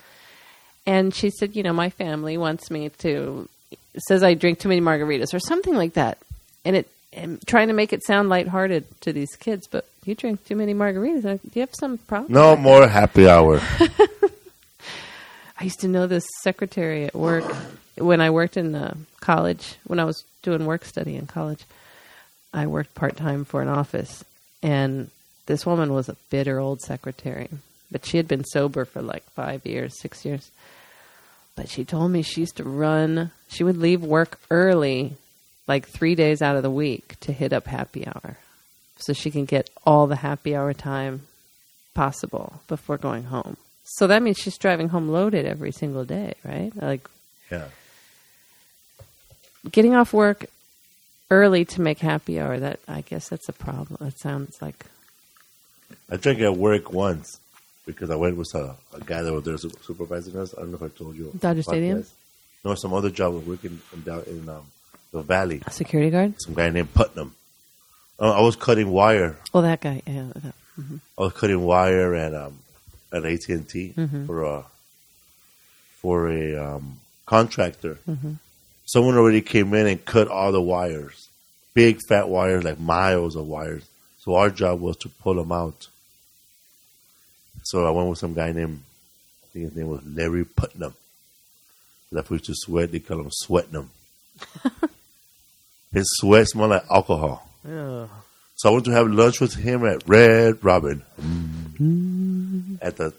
And 0.85 1.13
she 1.13 1.29
said, 1.29 1.55
"You 1.55 1.63
know, 1.63 1.73
my 1.73 1.89
family 1.89 2.37
wants 2.37 2.71
me 2.71 2.89
to 2.99 3.49
says 4.07 4.23
I 4.23 4.35
drink 4.35 4.59
too 4.59 4.69
many 4.69 4.79
margaritas 4.81 5.33
or 5.33 5.39
something 5.39 5.75
like 5.75 5.93
that," 5.93 6.17
and 6.63 6.75
it 6.75 6.89
and 7.13 7.45
trying 7.45 7.67
to 7.67 7.73
make 7.73 7.91
it 7.93 8.05
sound 8.05 8.29
lighthearted 8.29 8.85
to 9.01 9.11
these 9.11 9.35
kids, 9.35 9.67
but 9.67 9.85
you 10.05 10.15
drink 10.15 10.45
too 10.45 10.55
many 10.55 10.73
margaritas. 10.73 11.41
Do 11.41 11.51
you 11.53 11.61
have 11.61 11.75
some 11.77 11.97
problem? 11.97 12.31
No 12.31 12.55
more 12.55 12.87
happy 12.87 13.27
hour. 13.27 13.61
I 15.59 15.63
used 15.63 15.79
to 15.79 15.87
know 15.87 16.05
this 16.05 16.27
secretary 16.43 17.05
at 17.05 17.15
work 17.15 17.43
when 17.97 18.21
I 18.21 18.29
worked 18.29 18.57
in 18.57 18.75
uh, 18.75 18.93
college. 19.19 19.75
When 19.85 19.99
I 19.99 20.05
was 20.05 20.23
doing 20.43 20.65
work 20.65 20.85
study 20.85 21.15
in 21.15 21.25
college, 21.25 21.63
I 22.53 22.67
worked 22.67 22.93
part 22.93 23.17
time 23.17 23.43
for 23.43 23.63
an 23.63 23.67
office, 23.67 24.23
and 24.61 25.09
this 25.47 25.65
woman 25.65 25.93
was 25.93 26.09
a 26.09 26.17
bitter 26.29 26.59
old 26.59 26.81
secretary. 26.81 27.49
But 27.89 28.05
she 28.05 28.17
had 28.17 28.27
been 28.27 28.43
sober 28.45 28.85
for 28.85 29.01
like 29.01 29.23
five 29.31 29.65
years, 29.65 29.99
six 29.99 30.25
years. 30.25 30.51
But 31.55 31.69
she 31.69 31.85
told 31.85 32.11
me 32.11 32.21
she 32.21 32.41
used 32.41 32.57
to 32.57 32.63
run. 32.63 33.31
She 33.47 33.63
would 33.63 33.77
leave 33.77 34.03
work 34.03 34.39
early, 34.51 35.15
like 35.67 35.87
three 35.87 36.13
days 36.13 36.43
out 36.43 36.55
of 36.55 36.63
the 36.63 36.69
week, 36.69 37.15
to 37.21 37.33
hit 37.33 37.51
up 37.51 37.65
happy 37.65 38.05
hour, 38.05 38.37
so 38.97 39.11
she 39.11 39.31
can 39.31 39.45
get 39.45 39.71
all 39.85 40.05
the 40.05 40.17
happy 40.17 40.55
hour 40.55 40.73
time 40.73 41.21
possible 41.95 42.61
before 42.67 42.97
going 42.97 43.23
home. 43.23 43.57
So 43.89 44.05
that 44.07 44.21
means 44.21 44.37
she's 44.37 44.57
driving 44.57 44.89
home 44.89 45.07
loaded 45.09 45.45
every 45.45 45.71
single 45.71 46.03
day, 46.05 46.33
right? 46.43 46.71
Like 46.75 47.07
Yeah. 47.49 47.65
getting 49.71 49.95
off 49.95 50.13
work 50.13 50.45
early 51.31 51.65
to 51.65 51.81
make 51.81 51.99
happy 51.99 52.39
hour. 52.39 52.59
That 52.59 52.79
I 52.87 53.01
guess 53.01 53.29
that's 53.29 53.47
a 53.49 53.53
problem. 53.53 54.05
It 54.07 54.19
sounds 54.19 54.61
like 54.61 54.85
I 56.11 56.17
drank 56.17 56.39
at 56.41 56.55
work 56.57 56.91
once 56.91 57.39
because 57.85 58.09
I 58.09 58.15
went 58.15 58.35
with 58.37 58.53
a, 58.55 58.75
a 58.93 58.99
guy 59.05 59.21
that 59.21 59.33
was 59.33 59.43
there 59.45 59.57
supervising 59.57 60.35
us. 60.37 60.53
I 60.57 60.61
don't 60.61 60.71
know 60.71 60.75
if 60.77 60.83
I 60.83 60.89
told 60.89 61.15
you. 61.15 61.31
Dodger 61.39 61.63
Stadium? 61.63 62.05
No, 62.65 62.75
some 62.75 62.93
other 62.93 63.09
job 63.09 63.33
was 63.33 63.45
working 63.45 63.79
in, 63.93 64.01
down 64.01 64.23
in 64.27 64.49
um, 64.49 64.65
the 65.13 65.21
valley. 65.21 65.61
A 65.65 65.71
security 65.71 66.09
guard? 66.09 66.33
Some 66.41 66.53
guy 66.53 66.69
named 66.69 66.93
Putnam. 66.93 67.33
Uh, 68.19 68.31
I 68.31 68.41
was 68.41 68.55
cutting 68.57 68.89
wire. 68.91 69.37
Oh, 69.53 69.61
that 69.61 69.79
guy. 69.79 70.01
Yeah. 70.05 70.27
that- 70.35 70.53
I 71.17 71.21
was 71.21 71.33
cutting 71.33 71.61
wire 71.61 72.13
and 72.13 72.35
um, 72.35 72.59
at 73.11 73.25
AT 73.25 73.47
and 73.49 73.67
T 73.67 73.93
Mm-hmm. 73.95 74.25
for 74.25 74.43
a 74.43 74.65
for 76.01 76.29
a 76.29 76.55
um, 76.55 76.99
contractor. 77.25 77.97
Mm-hmm. 78.07 78.33
Someone 78.85 79.17
already 79.17 79.41
came 79.41 79.73
in 79.73 79.87
and 79.87 80.03
cut 80.05 80.27
all 80.27 80.51
the 80.51 80.61
wires, 80.61 81.27
big 81.73 81.99
fat 82.07 82.29
wires, 82.29 82.63
like 82.63 82.79
miles 82.79 83.35
of 83.35 83.45
wires. 83.47 83.85
So 84.19 84.35
our 84.35 84.49
job 84.49 84.79
was 84.79 84.97
to 84.97 85.09
pull 85.09 85.35
them 85.35 85.51
out. 85.51 85.87
So 87.63 87.85
I 87.85 87.91
went 87.91 88.09
with 88.09 88.19
some 88.19 88.33
guy 88.33 88.51
named, 88.53 88.81
I 89.43 89.47
think 89.51 89.65
his 89.65 89.75
name 89.75 89.87
was 89.89 90.01
Larry 90.05 90.45
Putnam. 90.45 90.93
That 92.13 92.29
we 92.29 92.35
used 92.35 92.45
to 92.45 92.53
sweat. 92.55 92.93
They 92.93 92.99
call 92.99 93.19
him 93.19 93.27
sweating 93.29 93.73
him. 93.73 93.89
his 95.93 96.05
sweat 96.17 96.47
smelled 96.47 96.69
like 96.69 96.85
alcohol. 96.89 97.49
Ugh. 97.69 98.09
So 98.55 98.69
I 98.69 98.71
went 98.71 98.85
to 98.85 98.91
have 98.91 99.07
lunch 99.07 99.41
with 99.41 99.55
him 99.55 99.85
at 99.85 100.07
Red 100.07 100.63
Robin 100.63 101.03
at 102.81 102.97
the, 102.97 103.13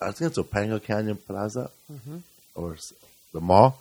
I 0.00 0.12
think 0.12 0.30
it's 0.30 0.38
Topanga 0.38 0.82
Canyon 0.82 1.16
Plaza 1.16 1.70
mm-hmm. 1.92 2.18
or 2.54 2.76
the 3.32 3.40
mall, 3.40 3.80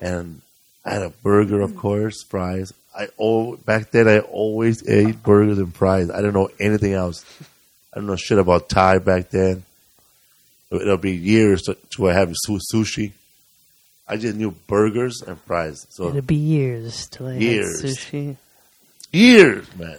and 0.00 0.40
I 0.84 0.94
had 0.94 1.02
a 1.02 1.10
burger, 1.10 1.60
of 1.60 1.76
course, 1.76 2.22
fries. 2.22 2.72
I 2.96 3.08
oh 3.18 3.56
back 3.56 3.90
then 3.92 4.08
I 4.08 4.18
always 4.20 4.88
ate 4.88 5.22
burgers 5.22 5.58
and 5.58 5.74
fries. 5.74 6.10
I 6.10 6.16
didn't 6.16 6.34
know 6.34 6.50
anything 6.58 6.92
else. 6.92 7.24
I 7.92 7.98
don't 7.98 8.06
know 8.06 8.16
shit 8.16 8.38
about 8.38 8.68
Thai 8.68 8.98
back 8.98 9.30
then. 9.30 9.64
It'll 10.70 10.96
be 10.96 11.16
years 11.16 11.62
to, 11.62 11.76
to 11.96 12.10
I 12.10 12.14
have 12.14 12.32
su- 12.34 12.60
sushi. 12.72 13.12
I 14.06 14.16
just 14.16 14.36
knew 14.36 14.52
burgers 14.66 15.22
and 15.22 15.40
fries. 15.42 15.86
So 15.90 16.08
It'll 16.08 16.22
be 16.22 16.34
years 16.34 17.06
till 17.08 17.28
I 17.28 17.34
Years. 17.36 17.82
sushi. 17.82 18.36
years, 19.12 19.66
man, 19.76 19.98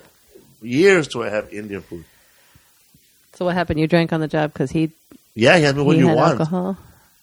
years 0.62 1.08
till 1.08 1.24
I 1.24 1.30
have 1.30 1.54
Indian 1.54 1.82
food. 1.82 2.06
So 3.41 3.45
what 3.45 3.56
happened? 3.56 3.80
You 3.80 3.88
drank 3.88 4.13
on 4.13 4.19
the 4.19 4.27
job 4.27 4.54
because 4.54 4.69
he, 4.69 4.91
Yeah, 5.34 5.58
he 5.58 5.63
had 5.63 5.75
me 5.75 5.82
what 5.82 5.95
he 5.95 6.01
you 6.04 6.10
had 6.10 6.15
want. 6.15 6.32
alcohol? 6.39 6.77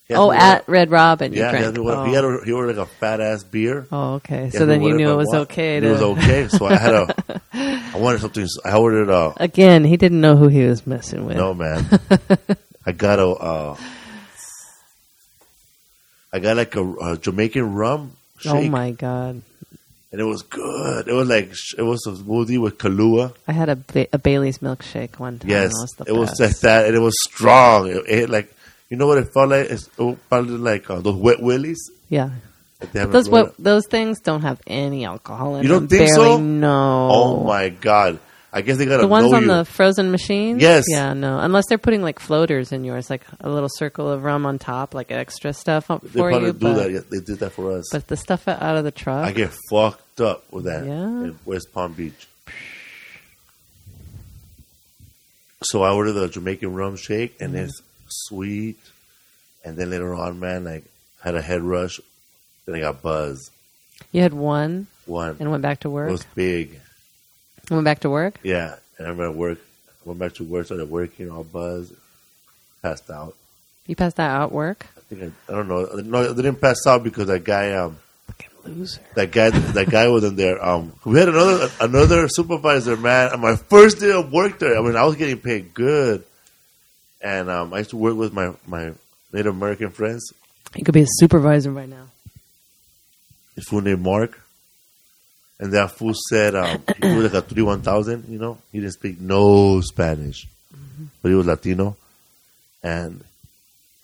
He 0.09 0.14
had 0.14 0.20
Oh, 0.20 0.33
me 0.33 0.37
at 0.37 0.68
Red 0.68 0.90
Robin. 0.90 1.33
You 1.33 1.38
yeah, 1.38 1.44
he 1.46 1.50
drank. 1.52 1.64
had, 1.66 1.74
me 1.76 1.81
what, 1.81 1.94
oh. 1.98 2.04
he 2.07 2.12
had 2.12 2.24
a, 2.24 2.40
he 2.44 2.50
ordered 2.50 2.76
like 2.76 2.88
a 2.88 2.90
fat 2.90 3.20
ass 3.20 3.44
beer. 3.44 3.87
Oh, 3.92 4.14
okay. 4.14 4.46
He 4.46 4.50
So 4.50 4.66
me 4.66 4.66
then 4.66 4.81
you 4.83 4.94
whatever 4.94 4.98
knew 4.98 5.11
I 5.11 5.12
it 5.12 5.16
was 5.16 5.26
want. 5.28 5.50
okay 5.52 5.76
It 5.76 5.85
was 5.85 6.02
okay, 6.02 6.48
so 6.48 6.66
I 6.66 6.74
had 6.74 6.92
a. 6.92 7.14
I 7.94 7.98
wanted 7.98 8.20
something. 8.20 8.48
I 8.64 8.76
ordered 8.76 9.11
a. 9.11 9.33
Again, 9.40 9.85
he 9.85 9.96
didn't 9.96 10.20
know 10.20 10.35
who 10.35 10.48
he 10.48 10.64
was 10.64 10.85
messing 10.88 11.24
with. 11.24 11.37
No 11.37 11.54
man, 11.54 11.87
I 12.85 12.90
got 12.90 13.20
a. 13.20 13.28
Uh, 13.28 13.76
I 16.33 16.40
got 16.40 16.57
like 16.57 16.74
a, 16.74 16.94
a 16.96 17.16
Jamaican 17.16 17.74
rum 17.74 18.16
shake, 18.40 18.52
oh 18.52 18.68
my 18.70 18.90
god! 18.90 19.42
And 20.12 20.21
it 20.21 20.25
was 20.25 20.42
good. 20.42 21.09
It 21.09 21.12
was 21.12 21.29
like 21.29 21.53
it 21.77 21.83
was 21.83 22.07
a 22.07 22.12
smoothie 22.12 22.61
with 22.61 22.79
Kahlua. 22.79 23.35
I 23.47 23.53
had 23.53 23.68
a, 23.68 23.77
ba- 23.77 24.09
a 24.12 24.18
Bailey's 24.18 24.59
milkshake 24.59 25.18
one 25.18 25.38
time. 25.38 25.51
Yes, 25.51 25.73
it 25.73 25.75
was, 25.75 26.09
it 26.09 26.12
was 26.12 26.40
like 26.40 26.59
that, 26.61 26.87
and 26.87 26.97
it 26.97 27.01
was 27.01 27.14
strong. 27.23 27.88
It, 27.88 28.05
it 28.09 28.31
like 28.31 28.55
you 28.88 28.97
know 28.97 29.07
what 29.07 29.18
it 29.18 29.33
felt 29.33 29.51
like. 29.51 29.71
It's, 29.71 29.88
it 29.99 30.18
felt 30.31 30.49
like 30.49 30.88
uh, 30.90 31.01
those 31.01 31.16
wet 31.16 31.42
willies. 31.42 31.90
Yeah, 32.09 32.31
Like 32.81 32.92
they 32.92 33.01
have 33.01 33.09
in 33.09 33.12
those 33.12 33.29
what 33.29 33.55
those 33.59 33.87
things 33.87 34.21
don't 34.21 34.42
have 34.42 34.61
any 34.66 35.05
alcohol 35.05 35.57
in 35.57 35.62
them. 35.62 35.62
You 35.64 35.68
don't 35.68 35.88
think 35.88 36.09
Barely, 36.09 36.37
so? 36.37 36.38
No. 36.38 37.09
Oh 37.12 37.44
my 37.44 37.68
god! 37.68 38.18
I 38.51 38.63
guess 38.63 38.79
they 38.79 38.87
got 38.87 39.01
The 39.03 39.07
ones 39.07 39.31
on 39.33 39.47
the 39.47 39.65
frozen 39.67 40.11
machines? 40.11 40.63
Yes. 40.63 40.85
Yeah, 40.89 41.13
no. 41.13 41.39
Unless 41.39 41.65
they're 41.69 41.77
putting 41.77 42.03
like 42.03 42.19
floaters 42.19 42.73
in 42.73 42.83
yours, 42.83 43.11
like 43.11 43.23
a 43.41 43.51
little 43.51 43.69
circle 43.77 44.11
of 44.11 44.25
rum 44.25 44.47
on 44.47 44.59
top, 44.59 44.95
like 44.95 45.11
extra 45.11 45.53
stuff 45.53 45.91
up 45.91 46.01
They 46.03 46.09
for 46.19 46.31
probably 46.31 46.47
you. 46.49 46.53
do 46.55 46.75
that. 46.75 46.91
Yeah, 46.91 47.01
they 47.11 47.21
did 47.21 47.41
that 47.41 47.51
for 47.53 47.73
us. 47.77 47.85
but 47.93 48.07
the 48.09 48.17
stuff 48.17 48.49
out 48.49 48.77
of 48.77 48.85
the 48.85 48.91
truck. 48.91 49.27
I 49.27 49.33
get 49.33 49.51
fucked 49.71 50.21
up 50.23 50.51
with 50.51 50.65
that 50.65 50.87
Yeah? 50.87 50.93
in 51.25 51.39
West 51.45 51.73
Palm 51.75 51.93
Beach. 51.93 52.27
So 55.63 55.83
I 55.83 55.91
ordered 55.91 56.13
the 56.13 56.29
Jamaican 56.29 56.73
rum 56.75 56.97
shake, 56.97 57.37
and 57.41 57.53
Mm-hmm. 57.55 57.65
it's 57.65 57.83
sweet. 58.09 58.79
And 59.65 59.77
then 59.77 59.91
later 59.91 60.15
on, 60.15 60.39
man, 60.41 60.65
like 60.65 60.85
had 61.23 61.35
a 61.35 61.43
head 61.43 61.63
rush. 61.63 62.01
Then 62.65 62.77
I 62.77 62.81
got 62.81 63.03
buzzed. 63.03 63.51
you 64.13 64.23
had 64.23 64.33
one 64.35 64.87
One 65.07 65.37
and 65.41 65.51
went 65.51 65.63
back 65.63 65.81
to 65.81 65.91
work. 65.91 66.09
it 66.09 66.13
work. 66.13 66.19
was 66.19 66.25
big. 66.35 66.81
Went 67.70 67.85
back 67.85 68.00
to 68.00 68.11
work. 68.11 68.35
Yeah, 68.42 68.76
and 68.98 69.07
I 69.07 69.11
remember 69.11 69.33
work. 69.33 69.59
Went 70.04 70.18
back 70.20 70.35
to 70.35 70.44
work, 70.44 70.66
started 70.66 70.88
working, 70.90 71.31
all 71.31 71.44
buzzed, 71.44 71.94
passed 72.83 73.11
out. 73.11 73.35
You 73.87 73.94
passed 73.96 74.16
that 74.16 74.31
out 74.31 74.52
work. 74.52 74.87
I 74.96 75.00
think 75.00 75.22
I, 75.48 75.52
I 75.52 75.57
don't 75.57 75.68
know. 75.68 75.85
No, 76.04 76.31
I 76.31 76.35
didn't 76.35 76.61
pass 76.61 76.87
out 76.87 77.02
because 77.04 77.26
that 77.28 77.44
guy, 77.44 77.72
um, 77.72 77.98
Fucking 78.26 78.76
loser. 78.76 79.00
that 79.14 79.31
guy, 79.33 79.50
that 79.50 79.90
guy 79.90 80.09
wasn't 80.09 80.37
there. 80.37 80.64
Um, 80.64 80.92
we 81.04 81.18
had 81.18 81.28
another 81.28 81.68
another 81.81 82.28
supervisor, 82.28 82.96
man. 82.96 83.33
On 83.33 83.40
my 83.40 83.57
first 83.57 84.00
day 84.00 84.12
of 84.12 84.33
work 84.33 84.59
there, 84.59 84.78
I 84.78 84.83
mean, 84.83 84.96
I 84.96 85.04
was 85.04 85.16
getting 85.16 85.38
paid 85.40 85.74
good, 85.74 86.24
and 87.20 87.50
um, 87.50 87.74
I 87.74 87.78
used 87.78 87.90
to 87.90 87.96
work 87.96 88.16
with 88.16 88.33
my 88.33 88.52
my 88.66 88.92
Native 89.33 89.54
American 89.54 89.90
friends. 89.90 90.33
You 90.76 90.85
could 90.85 90.94
be 90.94 91.02
a 91.02 91.07
supervisor 91.09 91.70
right 91.70 91.88
now. 91.88 92.07
His 93.57 93.64
full 93.68 93.81
name 93.81 94.02
Mark, 94.02 94.38
and 95.61 95.73
that 95.73 95.92
fool 95.92 96.14
said 96.29 96.55
um, 96.55 96.83
he 97.03 97.14
was 97.14 97.33
like 97.33 97.44
a 97.44 97.47
three 97.47 97.62
one 97.62 97.83
thousand. 97.83 98.27
You 98.29 98.38
know, 98.38 98.59
he 98.73 98.81
didn't 98.81 98.94
speak 98.94 99.21
no 99.21 99.81
Spanish, 99.81 100.47
but 101.23 101.29
he 101.29 101.35
was 101.35 101.47
Latino, 101.47 101.97
and. 102.83 103.25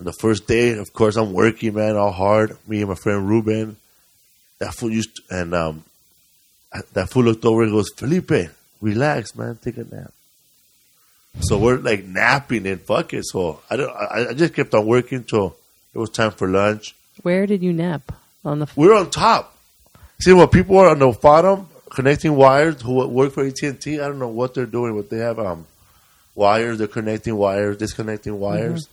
The 0.01 0.12
first 0.12 0.49
day, 0.49 0.77
of 0.77 0.93
course, 0.93 1.17
I'm 1.17 1.33
working, 1.33 1.75
man, 1.75 1.97
all 1.97 2.11
hard. 2.11 2.59
Me 2.67 2.81
and 2.81 2.88
my 2.88 2.97
friend 2.97 3.27
Ruben. 3.27 3.77
That 4.59 4.75
fool 4.75 4.90
used 4.90 5.17
to, 5.17 5.23
and 5.31 5.55
um, 5.55 5.85
that 6.93 7.09
fool 7.09 7.23
looked 7.23 7.45
over 7.45 7.62
and 7.62 7.73
goes, 7.73 7.90
Felipe, 7.97 8.51
relax, 8.81 9.37
man, 9.37 9.57
take 9.62 9.79
a 9.79 9.85
nap. 9.85 10.12
So 11.40 11.59
we're 11.59 11.79
like 11.79 12.05
napping 12.05 12.67
and 12.67 12.81
fuck 12.81 13.14
it. 13.14 13.25
So 13.25 13.61
I 13.71 13.77
don't. 13.77 13.90
I, 13.90 14.31
I 14.31 14.35
just 14.35 14.53
kept 14.53 14.75
on 14.75 14.85
working 14.85 15.25
till 15.25 15.57
it 15.95 15.99
was 15.99 16.11
time 16.11 16.33
for 16.33 16.49
lunch. 16.49 16.95
Where 17.23 17.47
did 17.47 17.62
you 17.62 17.73
nap? 17.73 18.12
On 18.45 18.59
the. 18.59 18.67
We're 18.77 18.95
on 18.95 19.11
top. 19.11 19.54
See 20.25 20.33
what 20.33 20.51
people 20.53 20.79
are 20.79 20.89
on 20.89 20.99
the 21.01 21.11
bottom 21.21 21.69
connecting 21.91 22.35
wires 22.35 22.81
who 22.81 23.07
work 23.07 23.33
for 23.33 23.45
AT&T? 23.45 24.01
I 24.01 24.09
don't 24.09 24.19
know 24.19 24.29
what 24.29 24.55
they're 24.55 24.65
doing, 24.79 24.97
but 24.97 25.11
they 25.11 25.19
have 25.19 25.39
um 25.39 25.67
wires. 26.35 26.79
They're 26.79 26.87
connecting 26.99 27.37
wires, 27.37 27.77
disconnecting 27.77 28.39
wires. 28.41 28.89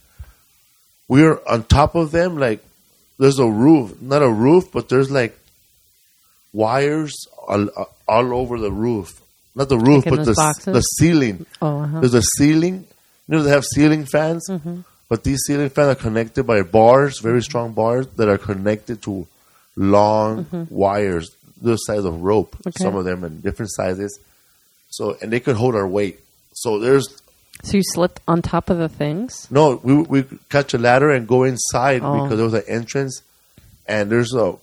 We're 1.08 1.40
on 1.48 1.64
top 1.64 1.96
of 1.96 2.12
them. 2.12 2.38
Like 2.38 2.64
there's 3.18 3.40
a 3.40 3.48
roof, 3.50 4.02
not 4.02 4.22
a 4.22 4.30
roof, 4.30 4.72
but 4.74 4.90
there's 4.90 5.10
like 5.10 5.38
wires 6.54 7.14
all, 7.48 7.70
all 8.08 8.34
over 8.34 8.60
the 8.60 8.72
roof. 8.72 9.22
Not 9.56 9.70
the 9.70 9.78
roof, 9.78 10.06
Like 10.06 10.16
but 10.18 10.26
the 10.26 10.34
boxes? 10.34 10.66
the 10.66 10.82
ceiling. 10.82 11.46
Oh, 11.62 11.82
uh-huh. 11.84 12.00
There's 12.02 12.14
a 12.14 12.22
ceiling. 12.38 12.86
You 13.28 13.38
know 13.38 13.44
they 13.44 13.52
have 13.52 13.66
ceiling 13.66 14.06
fans, 14.06 14.48
Mm-hmm. 14.50 14.82
but 15.08 15.24
these 15.24 15.40
ceiling 15.46 15.70
fans 15.70 15.90
are 15.98 16.02
connected 16.02 16.44
by 16.46 16.62
bars, 16.64 17.20
very 17.20 17.42
strong 17.42 17.72
bars 17.74 18.08
that 18.18 18.28
are 18.28 18.38
connected 18.38 19.02
to 19.04 19.28
long 19.76 20.68
wires, 20.70 21.36
the 21.62 21.78
size 21.78 22.06
of 22.06 22.22
rope. 22.22 22.56
Mm-hmm. 22.58 22.70
Okay. 22.70 22.84
Some 22.84 22.96
of 22.96 23.06
them 23.06 23.24
in 23.24 23.42
different 23.42 23.72
sizes. 23.74 24.20
So 24.90 25.18
and 25.22 25.32
they 25.32 25.40
could 25.40 25.56
hold 25.56 25.76
our 25.76 25.88
weight. 25.88 26.20
So 26.54 26.80
there's 26.80 27.08
So 27.64 27.78
you 27.78 27.84
slipped 27.84 28.20
on 28.28 28.42
top 28.42 28.70
of 28.70 28.78
the 28.78 28.90
things? 28.90 29.48
no, 29.52 29.80
we 29.84 29.94
we 29.96 30.24
catch 30.50 30.74
a 30.74 30.78
ladder 30.78 31.10
and 31.12 31.28
go 31.28 31.44
inside 31.44 32.02
Oh. 32.04 32.24
because 32.24 32.38
there 32.38 32.46
was 32.46 32.54
an 32.54 32.64
entrance, 32.68 33.22
and 33.88 34.12
there's 34.12 34.34
a 34.34 34.56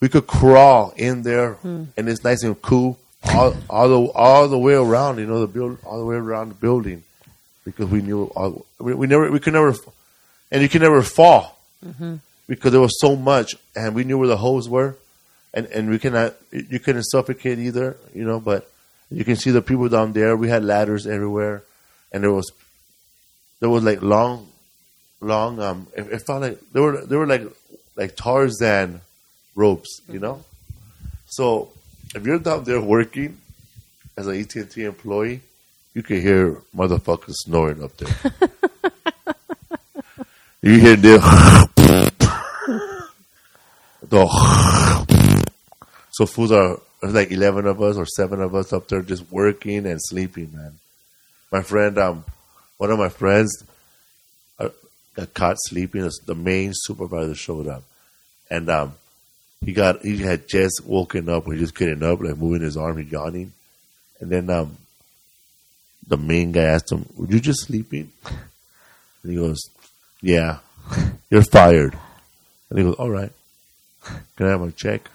we 0.00 0.08
could 0.08 0.26
crawl 0.26 0.92
in 0.96 1.22
there, 1.22 1.54
Hmm. 1.54 1.84
and 1.96 2.08
it's 2.08 2.24
nice 2.24 2.42
and 2.42 2.60
cool 2.60 2.98
all 3.32 3.54
all 3.70 3.88
the 3.88 4.00
all 4.14 4.48
the 4.48 4.58
way 4.58 4.74
around. 4.74 5.18
You 5.18 5.26
know 5.26 5.40
the 5.40 5.46
build 5.46 5.78
all 5.84 5.98
the 5.98 6.04
way 6.04 6.16
around 6.16 6.48
the 6.50 6.54
building 6.56 7.04
because 7.64 7.86
we 7.88 8.02
knew 8.02 8.24
all, 8.36 8.66
we, 8.80 8.92
we 8.94 9.06
never 9.06 9.30
we 9.30 9.38
could 9.38 9.52
never 9.54 9.72
and 10.50 10.60
you 10.62 10.68
can 10.68 10.82
never 10.82 11.02
fall 11.02 11.58
Mm-hmm. 11.86 12.16
Because 12.52 12.70
there 12.70 12.82
was 12.82 13.00
so 13.00 13.16
much, 13.16 13.56
and 13.74 13.94
we 13.94 14.04
knew 14.04 14.18
where 14.18 14.28
the 14.28 14.36
holes 14.36 14.68
were, 14.68 14.94
and 15.54 15.64
and 15.68 15.88
we 15.88 15.98
cannot 15.98 16.34
you 16.50 16.78
couldn't 16.78 17.04
suffocate 17.04 17.58
either. 17.58 17.96
You 18.14 18.24
know, 18.24 18.40
but 18.40 18.70
you 19.10 19.24
can 19.24 19.36
see 19.36 19.50
the 19.50 19.62
people 19.62 19.88
down 19.88 20.12
there. 20.12 20.36
We 20.36 20.50
had 20.50 20.62
ladders 20.62 21.06
everywhere, 21.06 21.62
and 22.12 22.22
there 22.22 22.30
was 22.30 22.52
there 23.60 23.70
was 23.70 23.82
like 23.84 24.02
long, 24.02 24.48
long. 25.22 25.60
Um, 25.60 25.86
it, 25.96 26.12
it 26.12 26.26
felt 26.26 26.42
like 26.42 26.60
there 26.74 26.82
were 26.82 27.06
there 27.06 27.18
were 27.18 27.26
like 27.26 27.44
like 27.96 28.16
Tarzan 28.16 29.00
ropes, 29.54 30.02
you 30.06 30.18
know. 30.18 30.44
So 31.30 31.70
if 32.14 32.26
you're 32.26 32.38
down 32.38 32.64
there 32.64 32.82
working 32.82 33.38
as 34.18 34.26
an 34.26 34.38
AT 34.38 34.54
and 34.56 34.70
T 34.70 34.84
employee, 34.84 35.40
you 35.94 36.02
can 36.02 36.20
hear 36.20 36.60
motherfuckers 36.76 37.32
snoring 37.46 37.82
up 37.82 37.96
there. 37.96 38.32
you 40.60 40.78
hear 40.78 40.96
them. 40.96 41.68
the 44.12 45.46
so 46.10 46.26
fools 46.26 46.52
are 46.52 46.78
there's 47.00 47.14
like 47.14 47.32
eleven 47.32 47.66
of 47.66 47.80
us 47.80 47.96
or 47.96 48.04
seven 48.04 48.42
of 48.42 48.54
us 48.54 48.72
up 48.72 48.86
there 48.88 49.00
just 49.00 49.30
working 49.32 49.86
and 49.86 49.98
sleeping, 50.00 50.50
man. 50.54 50.78
My 51.50 51.62
friend, 51.62 51.96
um, 51.98 52.24
one 52.76 52.90
of 52.90 52.98
my 52.98 53.08
friends 53.08 53.64
uh, 54.58 54.68
got 55.14 55.32
caught 55.32 55.56
sleeping. 55.58 56.08
The 56.26 56.34
main 56.34 56.72
supervisor 56.74 57.34
showed 57.34 57.66
up, 57.66 57.84
and 58.50 58.68
um, 58.68 58.94
he 59.64 59.72
got 59.72 60.02
he 60.02 60.18
had 60.18 60.46
just 60.46 60.82
woken 60.84 61.30
up. 61.30 61.46
He 61.46 61.58
just 61.58 61.74
getting 61.74 62.02
up, 62.02 62.20
like 62.20 62.36
moving 62.36 62.60
his 62.60 62.76
arm, 62.76 62.98
he 62.98 63.04
yawning, 63.04 63.52
and 64.20 64.30
then 64.30 64.50
um, 64.50 64.76
the 66.06 66.18
main 66.18 66.52
guy 66.52 66.64
asked 66.64 66.92
him, 66.92 67.08
"Were 67.16 67.26
you 67.26 67.40
just 67.40 67.64
sleeping?" 67.64 68.12
And 68.26 69.32
he 69.32 69.36
goes, 69.36 69.70
"Yeah, 70.20 70.58
you're 71.30 71.42
fired." 71.42 71.96
And 72.68 72.78
he 72.78 72.84
goes, 72.84 72.96
"All 72.96 73.10
right, 73.10 73.32
can 74.36 74.46
I 74.46 74.50
have 74.50 74.60
my 74.60 74.70
check?" 74.70 75.08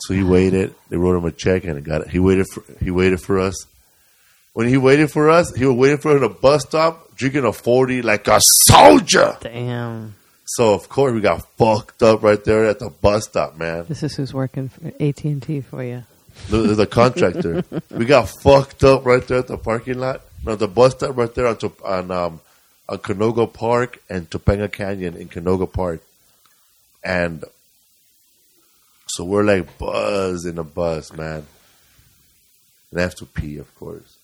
So 0.00 0.14
he 0.14 0.22
waited. 0.22 0.74
They 0.90 0.96
wrote 0.96 1.16
him 1.16 1.24
a 1.24 1.32
check, 1.32 1.64
and 1.64 1.76
he 1.76 1.82
got 1.82 2.02
it. 2.02 2.08
He 2.08 2.18
waited 2.18 2.46
for 2.52 2.62
he 2.82 2.90
waited 2.90 3.20
for 3.20 3.38
us. 3.38 3.66
When 4.52 4.68
he 4.68 4.76
waited 4.76 5.10
for 5.10 5.30
us, 5.30 5.54
he 5.54 5.66
was 5.66 5.76
waiting 5.76 5.98
for 5.98 6.12
us 6.12 6.16
at 6.16 6.22
a 6.22 6.28
bus 6.28 6.62
stop, 6.62 7.14
drinking 7.14 7.44
a 7.44 7.52
forty 7.52 8.02
like 8.02 8.28
a 8.28 8.40
soldier. 8.68 9.36
Damn. 9.40 10.14
So 10.46 10.74
of 10.74 10.88
course 10.88 11.12
we 11.12 11.20
got 11.20 11.42
fucked 11.56 12.02
up 12.02 12.22
right 12.22 12.42
there 12.44 12.66
at 12.66 12.78
the 12.78 12.90
bus 12.90 13.24
stop, 13.24 13.56
man. 13.56 13.84
This 13.88 14.02
is 14.02 14.14
who's 14.14 14.32
working 14.32 14.68
for 14.68 14.88
AT 15.00 15.24
and 15.24 15.42
T 15.42 15.60
for 15.60 15.82
you. 15.82 16.04
The, 16.48 16.58
the 16.58 16.86
contractor. 16.86 17.64
we 17.90 18.04
got 18.04 18.30
fucked 18.42 18.84
up 18.84 19.04
right 19.06 19.26
there 19.26 19.38
at 19.38 19.46
the 19.48 19.56
parking 19.58 19.98
lot. 19.98 20.20
No, 20.44 20.54
the 20.54 20.68
bus 20.68 20.92
stop 20.92 21.16
right 21.16 21.34
there 21.34 21.46
on 21.48 21.56
Top- 21.56 21.84
on 21.84 22.10
um, 22.10 22.40
on 22.88 22.98
Canoga 22.98 23.52
Park 23.52 24.00
and 24.08 24.28
Topanga 24.30 24.70
Canyon 24.70 25.16
in 25.16 25.28
Canoga 25.28 25.70
Park, 25.70 26.00
and 27.04 27.44
so 29.08 29.24
we're 29.24 29.44
like 29.44 29.78
buzz 29.78 30.44
in 30.44 30.56
the 30.56 30.64
bus, 30.64 31.12
man. 31.12 31.46
And 32.90 33.00
I 33.00 33.02
have 33.02 33.14
to 33.16 33.26
pee, 33.26 33.58
of 33.58 33.74
course. 33.76 34.18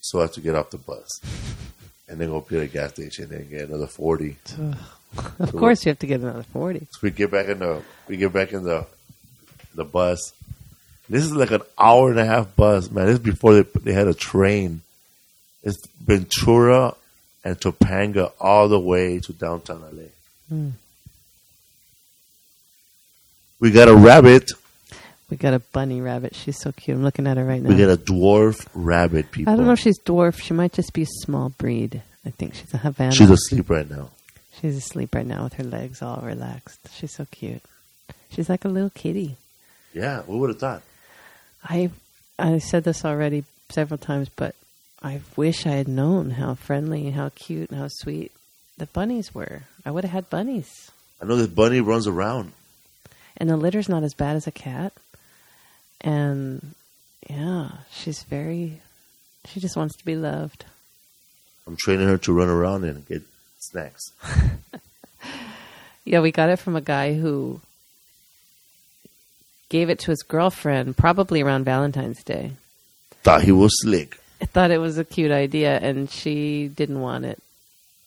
So 0.00 0.18
I 0.18 0.22
have 0.22 0.32
to 0.32 0.40
get 0.40 0.54
off 0.54 0.70
the 0.70 0.78
bus 0.78 1.20
and 2.08 2.18
then 2.18 2.28
go 2.28 2.40
pee 2.40 2.56
at 2.56 2.62
a 2.62 2.66
gas 2.66 2.92
station 2.92 3.32
and 3.32 3.48
get 3.50 3.68
another 3.68 3.86
forty. 3.86 4.36
Of 5.38 5.52
course, 5.52 5.84
you 5.84 5.90
have 5.90 5.98
to 6.00 6.06
get 6.06 6.20
another 6.20 6.42
forty. 6.42 6.80
So 6.90 6.98
we 7.02 7.10
get 7.10 7.30
back 7.30 7.48
in 7.48 7.58
the 7.58 7.82
we 8.08 8.16
get 8.16 8.32
back 8.32 8.52
in 8.52 8.64
the 8.64 8.86
the 9.74 9.84
bus. 9.84 10.32
This 11.08 11.24
is 11.24 11.32
like 11.32 11.50
an 11.50 11.62
hour 11.78 12.10
and 12.10 12.18
a 12.18 12.24
half 12.24 12.54
bus, 12.56 12.90
man. 12.90 13.06
This 13.06 13.14
is 13.14 13.18
before 13.18 13.54
they 13.54 13.62
they 13.80 13.92
had 13.92 14.08
a 14.08 14.14
train. 14.14 14.82
It's 15.62 15.76
Ventura 16.00 16.94
and 17.44 17.58
Topanga 17.60 18.32
all 18.40 18.68
the 18.68 18.80
way 18.80 19.20
to 19.20 19.32
downtown 19.32 19.82
LA. 19.92 20.08
Hmm. 20.48 20.70
We 23.62 23.70
got 23.70 23.88
a 23.88 23.94
rabbit. 23.94 24.50
We 25.30 25.36
got 25.36 25.54
a 25.54 25.60
bunny 25.60 26.00
rabbit. 26.00 26.34
She's 26.34 26.60
so 26.60 26.72
cute. 26.72 26.96
I'm 26.96 27.04
looking 27.04 27.28
at 27.28 27.36
her 27.36 27.44
right 27.44 27.62
now. 27.62 27.68
We 27.68 27.76
got 27.76 27.90
a 27.90 27.96
dwarf 27.96 28.66
rabbit. 28.74 29.30
People, 29.30 29.52
I 29.52 29.56
don't 29.56 29.66
know 29.66 29.72
if 29.74 29.78
she's 29.78 30.00
dwarf. 30.00 30.42
She 30.42 30.52
might 30.52 30.72
just 30.72 30.92
be 30.92 31.02
a 31.02 31.06
small 31.06 31.50
breed. 31.50 32.02
I 32.26 32.30
think 32.30 32.54
she's 32.54 32.74
a 32.74 32.78
Havana. 32.78 33.12
she's 33.12 33.30
asleep 33.30 33.70
right 33.70 33.88
now. 33.88 34.10
She's 34.60 34.76
asleep 34.76 35.14
right 35.14 35.24
now 35.24 35.44
with 35.44 35.52
her 35.54 35.62
legs 35.62 36.02
all 36.02 36.20
relaxed. 36.24 36.80
She's 36.92 37.14
so 37.14 37.24
cute. 37.30 37.62
She's 38.30 38.48
like 38.48 38.64
a 38.64 38.68
little 38.68 38.90
kitty. 38.90 39.36
Yeah, 39.94 40.22
we 40.26 40.36
would 40.36 40.50
have 40.50 40.58
thought. 40.58 40.82
I 41.62 41.90
I 42.40 42.58
said 42.58 42.82
this 42.82 43.04
already 43.04 43.44
several 43.70 43.98
times, 43.98 44.28
but 44.34 44.56
I 45.04 45.20
wish 45.36 45.66
I 45.66 45.76
had 45.76 45.86
known 45.86 46.30
how 46.30 46.56
friendly, 46.56 47.10
how 47.10 47.30
cute, 47.36 47.70
and 47.70 47.78
how 47.78 47.86
sweet 47.88 48.32
the 48.76 48.86
bunnies 48.86 49.32
were. 49.32 49.62
I 49.86 49.92
would 49.92 50.02
have 50.02 50.12
had 50.12 50.30
bunnies. 50.30 50.90
I 51.20 51.26
know 51.26 51.36
this 51.36 51.46
bunny 51.46 51.80
runs 51.80 52.08
around. 52.08 52.54
And 53.36 53.48
the 53.48 53.56
litter's 53.56 53.88
not 53.88 54.02
as 54.02 54.14
bad 54.14 54.36
as 54.36 54.46
a 54.46 54.52
cat. 54.52 54.92
And 56.00 56.74
yeah, 57.28 57.70
she's 57.92 58.22
very 58.22 58.80
she 59.46 59.60
just 59.60 59.76
wants 59.76 59.96
to 59.96 60.04
be 60.04 60.16
loved. 60.16 60.64
I'm 61.66 61.76
training 61.76 62.08
her 62.08 62.18
to 62.18 62.32
run 62.32 62.48
around 62.48 62.84
and 62.84 63.06
get 63.06 63.22
snacks. 63.58 64.12
Yeah, 66.04 66.20
we 66.20 66.32
got 66.32 66.50
it 66.50 66.58
from 66.58 66.76
a 66.76 66.80
guy 66.80 67.14
who 67.14 67.60
gave 69.68 69.88
it 69.88 70.00
to 70.00 70.10
his 70.10 70.22
girlfriend 70.22 70.96
probably 70.96 71.42
around 71.42 71.64
Valentine's 71.64 72.22
Day. 72.24 72.52
Thought 73.22 73.42
he 73.42 73.52
was 73.52 73.70
slick. 73.80 74.18
I 74.40 74.46
thought 74.46 74.72
it 74.72 74.78
was 74.78 74.98
a 74.98 75.04
cute 75.04 75.30
idea, 75.30 75.78
and 75.78 76.10
she 76.10 76.66
didn't 76.66 77.00
want 77.00 77.24
it 77.24 77.40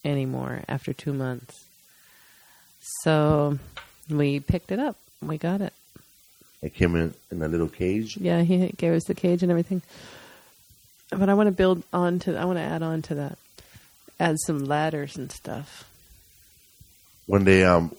anymore 0.03 0.63
after 0.67 0.91
two 0.91 1.13
months. 1.13 1.63
So 3.01 3.57
we 4.09 4.41
picked 4.41 4.71
it 4.71 4.79
up. 4.79 4.97
We 5.21 5.37
got 5.37 5.61
it. 5.61 5.73
It 6.61 6.73
came 6.73 6.95
in 6.95 7.13
in 7.31 7.41
a 7.41 7.47
little 7.47 7.67
cage. 7.69 8.17
Yeah, 8.17 8.41
he 8.41 8.69
gave 8.77 8.93
us 8.93 9.03
the 9.05 9.13
cage 9.13 9.43
and 9.43 9.51
everything. 9.51 9.81
But 11.11 11.29
I 11.29 11.33
want 11.35 11.47
to 11.47 11.51
build 11.51 11.83
on 11.93 12.19
to. 12.19 12.35
I 12.37 12.45
want 12.45 12.57
to 12.57 12.63
add 12.63 12.81
on 12.81 13.01
to 13.03 13.15
that. 13.15 13.37
Add 14.19 14.37
some 14.45 14.59
ladders 14.65 15.15
and 15.17 15.31
stuff. 15.31 15.83
when 17.27 17.43
they 17.43 17.63
um 17.63 17.93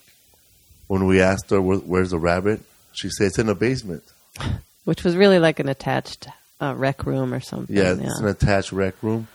when 0.88 1.06
we 1.06 1.20
asked 1.20 1.50
her 1.50 1.60
Where, 1.60 1.78
where's 1.78 2.10
the 2.10 2.18
rabbit, 2.18 2.60
she 2.92 3.08
said 3.10 3.28
it's 3.28 3.38
in 3.38 3.46
the 3.46 3.54
basement. 3.54 4.02
Which 4.84 5.02
was 5.04 5.16
really 5.16 5.38
like 5.38 5.58
an 5.60 5.68
attached 5.68 6.28
uh, 6.60 6.74
rec 6.76 7.04
room 7.06 7.34
or 7.34 7.40
something. 7.40 7.74
Yeah, 7.76 7.94
it's 7.98 8.20
an 8.20 8.28
attached 8.28 8.72
rec 8.72 8.94
room, 9.02 9.26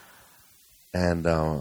and 0.93 1.25
uh, 1.27 1.59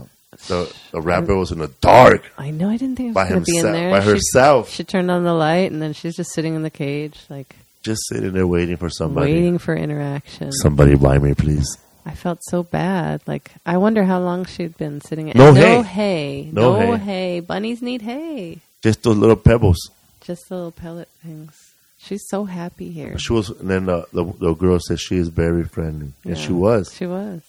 the 0.49 0.72
the 0.93 1.01
rapper 1.01 1.35
was 1.37 1.51
in 1.51 1.59
the 1.59 1.68
dark 1.81 2.22
I 2.39 2.51
know. 2.51 2.68
I 2.70 2.76
didn't 2.76 2.97
think 2.97 3.11
it 3.11 3.14
by 3.14 3.24
was 3.24 3.31
going 3.31 3.45
to 3.45 3.51
be 3.51 3.59
in 3.59 3.72
there. 3.72 3.91
By 3.91 4.01
She- 4.01 4.11
herself, 4.11 4.70
She 4.70 4.85
turned 4.85 5.11
on 5.11 5.24
the 5.24 5.35
light, 5.35 5.70
and 5.72 5.83
then 5.83 5.93
she's 5.93 6.14
just 6.16 6.33
sitting 6.33 6.55
in 6.55 6.62
the 6.62 6.70
cage, 6.70 7.18
like 7.28 7.57
just 7.83 8.01
sitting 8.09 8.33
there 8.33 8.47
waiting 8.47 8.76
for 8.76 8.91
somebody. 8.91 9.33
waiting 9.33 9.59
for 9.59 9.74
interaction. 9.74 10.53
Somebody 10.53 10.95
buy 10.97 11.18
me, 11.18 11.35
please. 11.35 11.78
I 12.07 12.14
felt 12.14 12.39
so 12.45 12.62
bad. 12.62 13.20
Like 13.26 13.51
I 13.66 13.76
wonder 13.76 14.05
how 14.05 14.20
long 14.20 14.45
she'd 14.47 14.76
been 14.78 15.01
sitting. 15.01 15.33
No 15.35 15.53
hay. 15.53 15.74
no 15.76 15.83
hay, 15.83 16.49
No 16.53 16.78
no, 16.81 16.97
hay. 16.97 17.05
hay. 17.05 17.41
Bunnies 17.41 17.83
need 17.83 18.03
hay. 18.03 18.61
Just 18.83 19.03
those 19.03 19.16
little 19.16 19.37
pebbles. 19.37 19.91
Just 20.22 20.51
little 20.51 20.70
pellet 20.72 21.09
things. 21.22 21.53
She's 21.99 22.22
so 22.28 22.45
happy 22.45 22.91
here. 22.93 23.18
She 23.18 23.33
was, 23.33 23.51
and 23.51 23.68
then 23.68 23.87
the 23.87 24.07
the, 24.12 24.24
the 24.39 24.55
girl 24.55 24.78
said 24.81 24.99
she 25.01 25.16
is 25.16 25.28
very 25.28 25.64
friendly, 25.64 26.12
and 26.24 26.39
she 26.39 26.53
was. 26.53 26.95
She 26.95 27.05
was. 27.07 27.43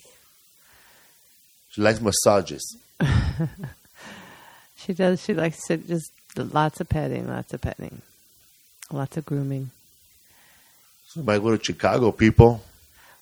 She 1.71 1.81
likes 1.81 1.99
massages. 2.01 2.77
She 4.85 4.93
does. 4.93 5.23
She 5.23 5.35
likes 5.35 5.63
to 5.67 5.77
just 5.77 6.11
lots 6.35 6.81
of 6.81 6.89
petting, 6.89 7.27
lots 7.29 7.53
of 7.53 7.61
petting, 7.61 8.01
lots 8.91 9.15
of 9.15 9.25
grooming. 9.25 9.69
So 11.09 11.21
might 11.21 11.41
go 11.43 11.55
to 11.55 11.63
Chicago, 11.63 12.11
people. 12.11 12.63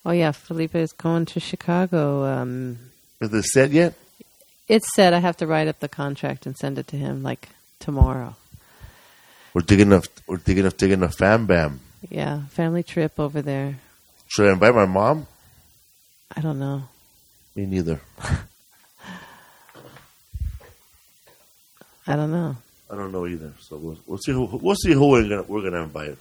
Oh 0.06 0.12
yeah, 0.12 0.32
Felipe 0.32 0.76
is 0.76 0.94
going 0.94 1.26
to 1.26 1.40
Chicago. 1.42 2.24
Um, 2.24 2.78
Is 3.20 3.34
it 3.34 3.44
set 3.44 3.72
yet? 3.72 3.94
it's 4.70 4.88
said 4.96 5.14
I 5.14 5.20
have 5.20 5.36
to 5.38 5.48
write 5.48 5.68
up 5.68 5.80
the 5.80 5.90
contract 5.90 6.46
and 6.46 6.56
send 6.56 6.78
it 6.80 6.88
to 6.88 6.96
him 6.96 7.24
like 7.24 7.50
tomorrow. 7.80 8.36
We're 9.54 9.64
thinking 9.64 9.92
of 9.92 10.08
we're 10.28 10.38
thinking 10.38 10.66
of 10.66 10.78
taking 10.78 11.04
a 11.04 11.10
fam 11.10 11.46
bam. 11.46 11.82
Yeah, 12.10 12.44
family 12.52 12.84
trip 12.84 13.20
over 13.20 13.42
there. 13.42 13.80
Should 14.28 14.48
I 14.48 14.54
invite 14.54 14.76
my 14.76 14.86
mom? 14.86 15.28
I 16.38 16.40
don't 16.40 16.60
know. 16.60 16.84
Me 17.60 17.66
neither. 17.66 18.00
I 22.08 22.16
don't 22.16 22.32
know. 22.32 22.56
I 22.90 22.96
don't 22.96 23.12
know 23.12 23.28
either. 23.28 23.52
So 23.60 23.76
we'll, 23.76 23.98
we'll 24.08 24.18
see 24.18 24.32
who 24.32 24.46
we'll 24.46 24.76
see 24.76 24.94
who 24.94 25.10
we're 25.10 25.24
gonna 25.24 25.44
we're 25.44 25.64
gonna 25.64 25.84
invite. 25.84 26.18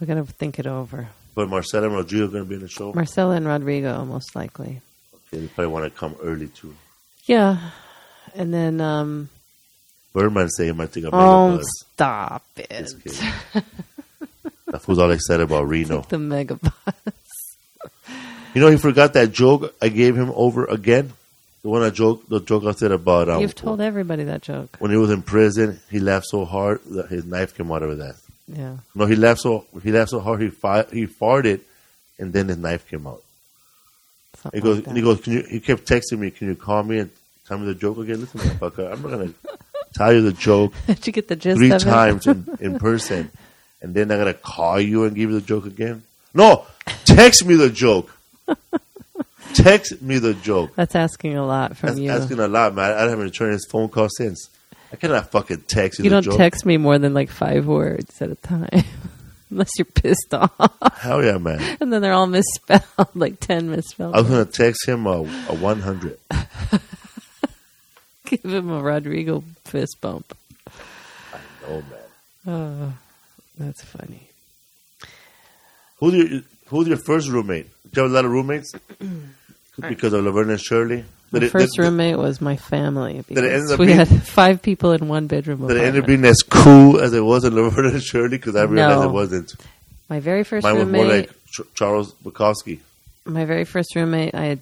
We're 0.00 0.08
gonna 0.08 0.24
think 0.24 0.58
it 0.58 0.66
over. 0.66 1.06
But 1.36 1.48
Marcela 1.48 1.86
and 1.86 1.94
Rodrigo 1.94 2.24
are 2.24 2.28
gonna 2.30 2.46
be 2.46 2.56
in 2.56 2.62
the 2.62 2.68
show. 2.68 2.92
Marcela 2.92 3.36
and 3.36 3.46
Rodrigo, 3.46 4.04
most 4.04 4.34
likely. 4.34 4.80
Okay, 5.14 5.42
they 5.42 5.46
probably 5.46 5.72
want 5.72 5.84
to 5.84 5.90
come 5.96 6.16
early 6.20 6.48
too. 6.48 6.74
Yeah, 7.26 7.70
and 8.34 8.52
then 8.52 8.80
um, 8.80 9.28
Birdman 10.12 10.48
say 10.48 10.66
he 10.66 10.72
might 10.72 10.92
take 10.92 11.04
a 11.04 11.12
mega 11.12 11.16
oh, 11.16 11.60
stop 11.62 12.42
it! 12.56 12.92
That 14.66 14.82
fool's 14.82 14.98
all 14.98 15.12
excited 15.12 15.44
about 15.44 15.68
Reno. 15.68 16.02
The 16.08 16.18
mega 16.18 16.56
bus. 16.56 16.72
You 18.54 18.60
know, 18.60 18.68
he 18.68 18.76
forgot 18.76 19.14
that 19.14 19.32
joke 19.32 19.74
I 19.80 19.88
gave 19.88 20.16
him 20.16 20.30
over 20.34 20.64
again. 20.66 21.12
The 21.62 21.68
one 21.68 21.82
I 21.82 21.90
joke, 21.90 22.28
the 22.28 22.40
joke 22.40 22.64
I 22.64 22.72
said 22.72 22.90
about 22.90 23.28
um, 23.28 23.40
You've 23.40 23.54
told 23.54 23.80
everybody 23.80 24.24
that 24.24 24.42
joke. 24.42 24.76
when 24.80 24.90
he 24.90 24.96
was 24.96 25.10
in 25.10 25.22
prison, 25.22 25.80
he 25.90 26.00
laughed 26.00 26.26
so 26.26 26.44
hard 26.44 26.80
that 26.86 27.08
his 27.08 27.24
knife 27.24 27.56
came 27.56 27.70
out 27.70 27.82
of 27.84 27.98
that. 27.98 28.16
Yeah. 28.48 28.78
No, 28.94 29.06
he 29.06 29.14
laughed 29.14 29.40
so 29.40 29.64
he 29.82 29.92
laughed 29.92 30.10
so 30.10 30.18
hard 30.20 30.40
he 30.42 30.48
fi- 30.50 30.86
he 30.92 31.06
farted, 31.06 31.60
and 32.18 32.32
then 32.32 32.48
his 32.48 32.58
knife 32.58 32.86
came 32.88 33.06
out. 33.06 33.22
something 34.42 34.60
He 34.60 34.64
goes, 34.64 34.76
like 34.78 34.86
and 34.88 34.96
he 34.96 35.02
goes, 35.02 35.20
can 35.20 35.32
you? 35.34 35.42
He 35.48 35.60
kept 35.60 35.86
texting 35.86 36.18
me, 36.18 36.30
"Can 36.32 36.48
you 36.48 36.56
call 36.56 36.82
me 36.82 36.98
and 36.98 37.10
tell 37.46 37.58
me 37.58 37.66
the 37.66 37.74
joke 37.76 37.98
again?" 37.98 38.20
Listen, 38.20 38.40
motherfucker, 38.40 38.92
I'm 38.92 39.00
not 39.02 39.10
gonna 39.10 39.32
tell 39.94 40.12
you 40.12 40.20
the 40.22 40.32
joke. 40.32 40.72
Did 40.88 41.06
you 41.06 41.12
get 41.12 41.28
the 41.28 41.36
gist 41.36 41.58
three 41.58 41.70
of 41.70 41.80
it? 41.80 41.84
times 41.84 42.26
in, 42.26 42.46
in 42.60 42.78
person, 42.80 43.30
and 43.80 43.94
then 43.94 44.10
I'm 44.10 44.18
gonna 44.18 44.34
call 44.34 44.80
you 44.80 45.04
and 45.04 45.14
give 45.14 45.30
you 45.30 45.38
the 45.38 45.46
joke 45.46 45.64
again. 45.66 46.02
No, 46.34 46.66
text 47.04 47.46
me 47.46 47.54
the 47.54 47.70
joke. 47.70 48.10
text 49.54 50.00
me 50.02 50.18
the 50.18 50.34
joke. 50.34 50.74
That's 50.76 50.94
asking 50.94 51.36
a 51.36 51.46
lot 51.46 51.76
from 51.76 51.88
That's 51.88 52.00
you. 52.00 52.10
asking 52.10 52.38
a 52.40 52.48
lot, 52.48 52.74
man. 52.74 52.92
I 52.92 53.02
haven't 53.02 53.20
returned 53.20 53.52
his 53.52 53.66
phone 53.70 53.88
call 53.88 54.08
since. 54.16 54.48
I 54.92 54.96
cannot 54.96 55.30
fucking 55.30 55.62
text 55.68 55.98
you, 55.98 56.04
you 56.04 56.10
the 56.10 56.16
don't 56.16 56.22
joke. 56.24 56.36
text 56.36 56.66
me 56.66 56.76
more 56.76 56.98
than 56.98 57.14
like 57.14 57.30
five 57.30 57.66
words 57.66 58.20
at 58.20 58.30
a 58.30 58.34
time. 58.34 58.68
unless 59.52 59.70
you're 59.78 59.84
pissed 59.84 60.34
off. 60.34 60.50
Hell 60.98 61.22
yeah, 61.24 61.38
man. 61.38 61.76
and 61.80 61.92
then 61.92 62.02
they're 62.02 62.12
all 62.12 62.26
misspelled, 62.26 62.82
like 63.14 63.38
10 63.38 63.70
misspelled. 63.70 64.14
I 64.14 64.20
was 64.20 64.28
gonna 64.30 64.44
text 64.46 64.88
him 64.88 65.06
a, 65.06 65.20
a 65.20 65.54
one 65.54 65.80
hundred. 65.80 66.18
Give 68.26 68.44
him 68.44 68.70
a 68.70 68.82
Rodrigo 68.82 69.44
fist 69.64 69.98
bump. 70.00 70.36
I 70.66 71.38
know, 71.68 71.82
man. 71.82 72.00
Oh, 72.46 72.92
That's 73.58 73.84
funny. 73.84 74.28
Who's 75.98 76.14
your 76.14 76.40
Who's 76.66 76.88
your 76.88 76.96
first 76.96 77.28
roommate? 77.28 77.68
Do 77.92 78.00
you 78.00 78.02
have 78.04 78.10
a 78.10 78.14
lot 78.14 78.24
of 78.24 78.30
roommates? 78.30 78.72
because 79.88 80.12
of 80.12 80.24
Laverne 80.24 80.50
and 80.50 80.60
Shirley. 80.60 81.04
My 81.30 81.38
Did 81.38 81.46
it- 81.46 81.50
first 81.50 81.74
did- 81.76 81.82
roommate 81.82 82.18
was 82.18 82.40
my 82.40 82.56
family. 82.56 83.18
it 83.18 83.26
because 83.26 83.70
up 83.72 83.78
we 83.78 83.86
being- 83.86 83.98
had 83.98 84.08
five 84.26 84.60
people 84.62 84.92
in 84.92 85.08
one 85.08 85.26
bedroom 85.26 85.66
Did 85.66 85.78
it 85.78 85.84
end 85.84 85.96
up 85.98 86.06
being 86.06 86.24
as 86.24 86.42
cool 86.42 87.00
as 87.00 87.12
it 87.14 87.24
was 87.24 87.44
in 87.44 87.54
Laverne 87.56 87.86
and 87.86 88.02
Shirley? 88.02 88.36
Because 88.38 88.54
I 88.56 88.64
realized 88.64 89.00
No. 89.00 89.08
it 89.08 89.12
wasn't. 89.12 89.54
My 90.10 90.20
very 90.20 90.44
first 90.44 90.64
Mine 90.64 90.74
was 90.74 90.84
roommate. 90.84 91.04
more 91.06 91.14
like 91.14 91.30
Ch- 91.50 91.74
Charles 91.74 92.12
Bukowski. 92.22 92.80
my 93.24 93.44
very 93.46 93.64
first 93.64 93.94
roommate. 93.96 94.34
I 94.34 94.44
had. 94.44 94.58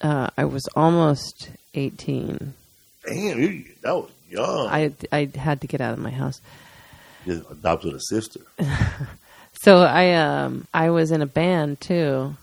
Uh, 0.00 0.28
I 0.38 0.44
was 0.46 0.66
almost 0.74 1.50
eighteen. 1.74 2.54
Damn, 3.06 3.40
you, 3.40 3.64
that 3.82 3.94
was 3.94 4.10
young. 4.30 4.68
I 4.68 4.92
I 5.12 5.28
had 5.34 5.60
to 5.60 5.66
get 5.66 5.80
out 5.82 5.92
of 5.92 5.98
my 5.98 6.10
house. 6.10 6.40
Just 7.26 7.48
adopted 7.50 7.92
a 7.94 8.00
sister. 8.00 8.40
So 9.62 9.82
I 9.82 10.14
um 10.14 10.66
I 10.74 10.90
was 10.90 11.12
in 11.12 11.22
a 11.22 11.26
band 11.26 11.80
too, 11.80 12.36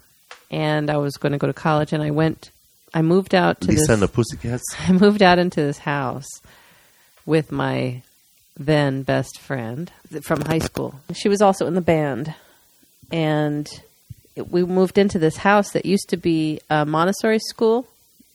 and 0.49 0.89
I 0.89 0.97
was 0.97 1.17
going 1.17 1.33
to 1.33 1.37
go 1.37 1.47
to 1.47 1.53
college, 1.53 1.91
and 1.91 2.01
I 2.01 2.11
went. 2.11 2.49
I 2.93 3.01
moved 3.01 3.35
out 3.35 3.59
to 3.61 3.67
Lisa 3.67 3.81
this. 3.81 3.89
and 3.89 4.01
the 4.01 4.07
Pussycats. 4.07 4.63
I 4.87 4.93
moved 4.93 5.21
out 5.21 5.37
into 5.37 5.61
this 5.61 5.79
house 5.79 6.27
with 7.25 7.51
my 7.51 8.01
then 8.57 9.03
best 9.03 9.37
friend 9.39 9.91
from 10.21 10.41
high 10.41 10.59
school. 10.59 10.95
She 11.13 11.27
was 11.27 11.41
also 11.41 11.67
in 11.67 11.75
the 11.75 11.81
band, 11.81 12.33
and 13.11 13.69
it, 14.37 14.49
we 14.49 14.63
moved 14.63 14.97
into 14.97 15.19
this 15.19 15.37
house 15.37 15.71
that 15.71 15.85
used 15.85 16.07
to 16.09 16.17
be 16.17 16.61
a 16.69 16.85
Montessori 16.85 17.39
school. 17.39 17.85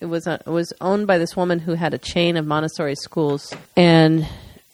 It 0.01 0.07
was 0.07 0.26
a, 0.26 0.35
it 0.35 0.51
was 0.51 0.74
owned 0.82 1.07
by 1.07 1.16
this 1.16 1.35
woman 1.35 1.61
who 1.61 1.72
had 1.72 1.95
a 1.95 1.99
chain 1.99 2.37
of 2.37 2.47
Montessori 2.47 2.97
schools, 2.97 3.51
and 3.78 4.28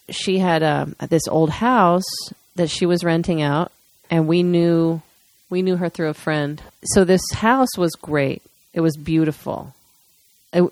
she 0.09 0.39
had 0.39 0.65
um, 0.65 0.97
this 1.09 1.29
old 1.29 1.51
house 1.51 2.11
that 2.57 2.71
she 2.71 2.87
was 2.87 3.05
renting 3.05 3.41
out, 3.41 3.71
and 4.11 4.27
we 4.27 4.43
knew 4.43 5.01
we 5.49 5.63
knew 5.63 5.77
her 5.77 5.89
through 5.89 6.09
a 6.09 6.15
friend. 6.15 6.63
So 6.85 7.05
this 7.05 7.23
house 7.33 7.77
was 7.77 7.93
great. 7.93 8.43
It 8.75 8.81
was 8.81 8.97
beautiful 8.97 9.75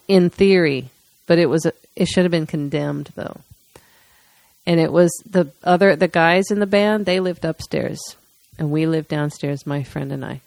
in 0.06 0.30
theory, 0.30 0.90
but 1.26 1.38
it 1.38 1.46
was 1.46 1.66
it 1.96 2.08
should 2.08 2.24
have 2.24 2.32
been 2.32 2.46
condemned 2.46 3.12
though. 3.14 3.40
And 4.66 4.78
it 4.78 4.92
was 4.92 5.10
the 5.28 5.50
other 5.64 5.96
the 5.96 6.08
guys 6.08 6.50
in 6.50 6.58
the 6.58 6.66
band 6.66 7.06
they 7.06 7.20
lived 7.20 7.44
upstairs, 7.44 7.98
and 8.58 8.70
we 8.70 8.86
lived 8.86 9.08
downstairs. 9.08 9.66
My 9.66 9.82
friend 9.82 10.12
and 10.12 10.24
I, 10.24 10.40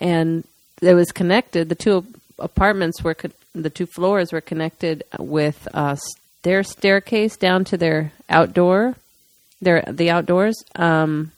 and 0.00 0.44
it 0.82 0.94
was 0.94 1.12
connected. 1.12 1.68
The 1.68 1.74
two 1.74 2.06
apartments 2.38 3.02
were 3.02 3.16
the 3.54 3.70
two 3.70 3.86
floors 3.86 4.32
were 4.32 4.40
connected 4.40 5.04
with 5.18 5.68
uh, 5.72 5.96
their 6.42 6.62
staircase 6.62 7.36
down 7.36 7.64
to 7.66 7.76
their 7.76 8.12
outdoor, 8.28 8.96
their 9.60 9.82
the 9.88 10.10
outdoors. 10.10 10.56
Um, 10.74 11.32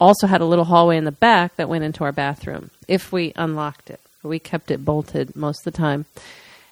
also 0.00 0.26
had 0.26 0.40
a 0.40 0.46
little 0.46 0.64
hallway 0.64 0.96
in 0.96 1.04
the 1.04 1.12
back 1.12 1.56
that 1.56 1.68
went 1.68 1.84
into 1.84 2.04
our 2.04 2.12
bathroom 2.12 2.70
if 2.88 3.12
we 3.12 3.32
unlocked 3.36 3.90
it. 3.90 4.00
We 4.22 4.38
kept 4.38 4.70
it 4.70 4.84
bolted 4.84 5.36
most 5.36 5.66
of 5.66 5.72
the 5.72 5.78
time. 5.78 6.06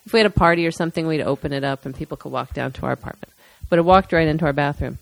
If 0.07 0.13
we 0.13 0.21
had 0.21 0.27
a 0.27 0.31
party 0.31 0.67
or 0.67 0.71
something, 0.71 1.07
we'd 1.07 1.21
open 1.21 1.53
it 1.53 1.65
up 1.65 1.85
and 1.85 1.95
people 1.95 2.17
could 2.17 2.33
walk 2.33 2.55
down 2.55 2.73
to 2.73 2.87
our 2.87 2.93
apartment. 2.93 3.33
But 3.69 3.79
it 3.79 3.85
walked 3.85 4.13
right 4.13 4.27
into 4.27 4.47
our 4.47 4.53
bathroom 4.53 4.99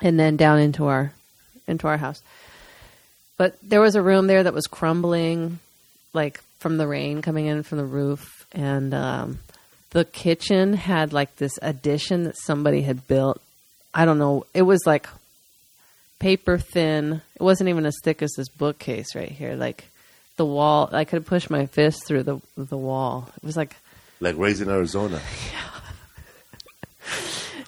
and 0.00 0.18
then 0.18 0.36
down 0.36 0.58
into 0.58 0.86
our 0.86 1.12
into 1.66 1.88
our 1.88 1.96
house. 1.96 2.22
But 3.36 3.56
there 3.62 3.80
was 3.80 3.94
a 3.94 4.02
room 4.02 4.26
there 4.26 4.42
that 4.42 4.54
was 4.54 4.66
crumbling, 4.66 5.58
like 6.12 6.40
from 6.58 6.78
the 6.78 6.86
rain 6.86 7.22
coming 7.22 7.46
in 7.46 7.62
from 7.62 7.78
the 7.78 7.84
roof, 7.84 8.46
and 8.52 8.94
um, 8.94 9.38
the 9.90 10.04
kitchen 10.04 10.74
had 10.74 11.12
like 11.12 11.36
this 11.36 11.58
addition 11.60 12.24
that 12.24 12.38
somebody 12.38 12.82
had 12.82 13.06
built. 13.06 13.40
I 13.92 14.04
don't 14.04 14.18
know. 14.18 14.46
It 14.54 14.62
was 14.62 14.80
like 14.86 15.06
paper 16.18 16.58
thin. 16.58 17.20
It 17.34 17.42
wasn't 17.42 17.68
even 17.68 17.86
as 17.86 17.96
thick 18.02 18.22
as 18.22 18.32
this 18.36 18.48
bookcase 18.48 19.14
right 19.14 19.30
here. 19.30 19.54
Like 19.54 19.84
the 20.36 20.44
wall, 20.46 20.88
I 20.92 21.04
could 21.04 21.26
push 21.26 21.48
my 21.50 21.66
fist 21.66 22.06
through 22.06 22.22
the 22.24 22.40
the 22.56 22.76
wall. 22.78 23.28
It 23.36 23.44
was 23.44 23.56
like 23.56 23.74
Like 24.20 24.36
Raising 24.38 24.68
Arizona. 24.70 25.20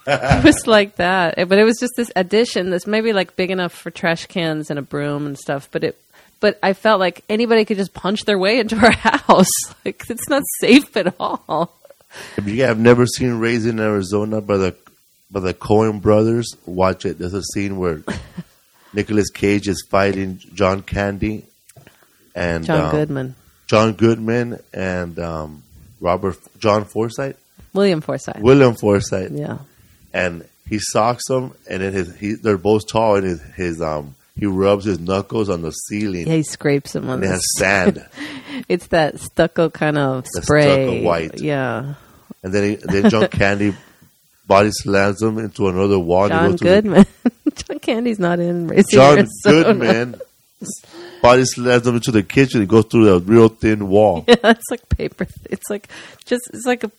it 0.07 0.43
was 0.43 0.67
like 0.67 0.95
that. 0.97 1.35
It- 1.37 1.49
But 1.49 1.57
it 1.59 1.63
was 1.63 1.77
just 1.79 1.93
this 1.95 2.11
addition 2.15 2.69
that's 2.69 2.87
maybe 2.87 3.13
like 3.13 3.35
big 3.35 3.51
enough 3.51 3.73
for 3.73 3.91
trash 3.91 4.25
cans 4.27 4.69
and 4.69 4.79
a 4.79 4.83
broom 4.83 5.25
and 5.25 5.37
stuff. 5.37 5.69
But 5.71 5.83
it, 5.83 6.01
but 6.39 6.57
I 6.63 6.73
felt 6.73 6.99
like 6.99 7.23
anybody 7.29 7.65
could 7.65 7.77
just 7.77 7.93
punch 7.93 8.25
their 8.25 8.39
way 8.39 8.59
into 8.59 8.75
our 8.77 8.91
house. 8.91 9.49
Like 9.85 10.03
it's 10.09 10.29
not 10.29 10.43
safe 10.59 10.95
at 10.97 11.15
all. 11.19 11.75
If 12.37 12.47
you 12.47 12.63
have 12.63 12.79
never 12.79 13.05
seen 13.05 13.35
Raising 13.39 13.79
Arizona 13.79 14.41
by 14.41 14.57
the 14.57 14.75
by 15.31 15.39
the 15.39 15.53
Coen 15.53 16.01
brothers, 16.01 16.55
watch 16.65 17.05
it. 17.05 17.19
There's 17.19 17.33
a 17.33 17.43
scene 17.43 17.77
where 17.77 18.01
Nicolas 18.93 19.29
Cage 19.29 19.67
is 19.67 19.85
fighting 19.89 20.39
John 20.53 20.81
Candy 20.81 21.45
and 22.35 22.65
John 22.65 22.85
um, 22.85 22.91
Goodman, 22.91 23.35
John 23.67 23.93
Goodman 23.93 24.59
and 24.73 25.19
um, 25.19 25.63
Robert 25.99 26.37
John 26.59 26.85
Forsythe, 26.85 27.35
William 27.73 28.01
Forsythe. 28.01 28.41
William 28.41 28.75
Forsythe, 28.75 29.31
yeah, 29.37 29.59
and 30.13 30.45
he 30.67 30.79
socks 30.79 31.29
him, 31.29 31.53
and 31.69 31.81
then 31.81 31.93
his 31.93 32.15
he, 32.17 32.33
they're 32.33 32.57
both 32.57 32.87
tall, 32.87 33.15
and 33.15 33.25
his, 33.25 33.41
his 33.55 33.81
um 33.81 34.15
he 34.35 34.45
rubs 34.45 34.85
his 34.85 34.99
knuckles 34.99 35.49
on 35.49 35.61
the 35.61 35.71
ceiling, 35.71 36.25
yeah. 36.27 36.35
He 36.35 36.43
scrapes 36.43 36.93
them 36.93 37.09
on 37.09 37.21
and 37.23 37.33
the 37.33 37.37
sand, 37.57 38.05
It's 38.69 38.87
that 38.87 39.19
stucco 39.19 39.69
kind 39.69 39.97
of 39.97 40.25
The 40.33 40.41
spray. 40.43 40.63
stucco 40.63 41.01
white. 41.03 41.39
Yeah. 41.41 41.95
and 42.41 42.53
then 42.53 42.63
he, 42.69 42.75
then 42.75 43.09
John 43.09 43.27
Candy 43.27 43.75
body 44.49 44.71
slams 44.71 45.21
him 45.21 45.37
into 45.37 45.69
another 45.69 45.97
wall. 45.97 46.27
John 46.27 46.57
through 46.57 46.57
the- 46.57 46.81
Goodman. 46.81 47.05
John 47.55 47.79
Candy's 47.79 48.19
not 48.19 48.39
in 48.41 48.67
Raising 48.67 48.89
John 48.91 49.17
Arizona. 49.19 49.63
Goodman 49.63 50.21
body 51.21 51.45
slams 51.45 51.87
him 51.87 51.95
into 51.95 52.11
the 52.11 52.23
kitchen. 52.23 52.59
He 52.61 52.67
goes 52.67 52.85
through 52.85 53.13
a 53.15 53.19
real 53.19 53.47
thin 53.47 53.87
wall. 53.87 54.25
Yeah, 54.27 54.35
it's 54.43 54.69
like 54.69 54.89
paper. 54.89 55.25
It's 55.49 55.69
like 55.69 55.87
just 56.25 56.41
it's 56.53 56.65
like 56.65 56.83
a, 56.83 56.91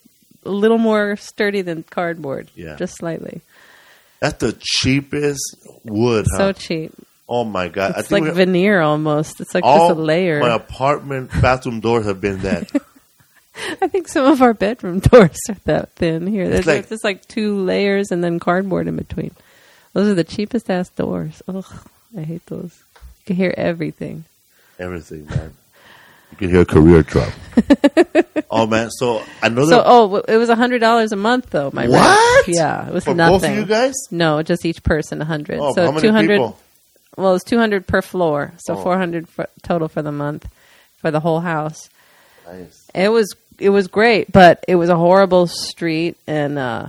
a 0.46 0.50
little 0.50 0.78
more 0.78 1.16
sturdy 1.16 1.60
than 1.60 1.82
cardboard. 1.82 2.50
Yeah. 2.54 2.76
just 2.76 2.96
slightly. 2.96 3.42
That's 4.20 4.38
the 4.38 4.56
cheapest 4.58 5.56
wood. 5.84 6.26
So 6.28 6.36
Huh? 6.38 6.52
cheap. 6.54 6.92
oh 7.28 7.44
my 7.44 7.68
god! 7.68 7.94
It's 7.98 8.10
like 8.10 8.24
veneer 8.24 8.80
almost. 8.80 9.40
It's 9.40 9.54
like 9.54 9.64
just 9.64 9.90
a 9.90 9.94
layer. 9.94 10.40
my 10.40 10.54
apartment 10.54 11.30
bathroom 11.40 11.80
doors 11.80 12.06
have 12.06 12.20
been 12.20 12.40
that. 12.42 12.70
I 13.82 13.88
think 13.88 14.08
some 14.08 14.26
of 14.26 14.42
our 14.42 14.54
bedroom 14.54 14.98
doors 15.00 15.38
are 15.48 15.56
that 15.64 15.90
thin 15.92 16.26
here. 16.26 16.48
There's 16.48 16.66
like- 16.66 16.88
just 16.88 17.04
like 17.04 17.26
two 17.28 17.56
layers 17.56 18.10
and 18.10 18.22
then 18.22 18.38
cardboard 18.38 18.88
in 18.88 18.96
between. 18.96 19.32
Those 19.92 20.08
are 20.08 20.14
the 20.14 20.24
cheapest 20.24 20.70
ass 20.70 20.88
doors. 20.90 21.42
Ugh, 21.48 21.64
I 22.16 22.22
hate 22.22 22.46
those. 22.46 22.82
You 22.94 23.26
can 23.26 23.36
hear 23.36 23.54
everything. 23.56 24.24
Everything, 24.78 25.26
man. 25.26 25.54
You 26.32 26.36
can 26.36 26.50
hear 26.50 26.60
a 26.60 26.64
career 26.64 27.02
drop. 27.02 27.32
oh 28.52 28.66
man! 28.66 28.88
So 28.92 29.18
I 29.42 29.48
another 29.48 29.66
So, 29.66 29.82
oh, 29.84 30.16
it 30.16 30.36
was 30.36 30.48
a 30.48 30.54
hundred 30.54 30.78
dollars 30.78 31.10
a 31.10 31.16
month 31.16 31.50
though. 31.50 31.70
My 31.72 31.88
What? 31.88 32.46
rent. 32.46 32.56
Yeah, 32.56 32.86
it 32.86 32.94
was 32.94 33.04
for 33.04 33.14
nothing. 33.14 33.40
both 33.40 33.50
of 33.50 33.56
you 33.56 33.66
guys. 33.66 33.94
No, 34.12 34.40
just 34.42 34.64
each 34.64 34.82
person 34.84 35.20
a 35.20 35.24
hundred. 35.24 35.58
Oh, 35.60 35.74
so 35.74 35.98
two 35.98 36.12
hundred. 36.12 36.40
Well, 37.16 37.34
it's 37.34 37.44
two 37.44 37.58
hundred 37.58 37.88
per 37.88 38.00
floor, 38.00 38.52
so 38.58 38.74
Oh. 38.76 38.82
four 38.82 38.96
hundred 38.96 39.26
total 39.62 39.88
for 39.88 40.02
the 40.02 40.12
month 40.12 40.48
for 40.98 41.10
the 41.10 41.18
whole 41.20 41.40
house. 41.40 41.90
Nice. 42.46 42.88
It 42.94 43.08
was 43.08 43.34
it 43.60 43.70
was 43.70 43.86
great, 43.86 44.32
but 44.32 44.64
it 44.66 44.76
was 44.76 44.88
a 44.88 44.96
horrible 44.96 45.46
street, 45.46 46.16
and 46.26 46.58
uh, 46.58 46.86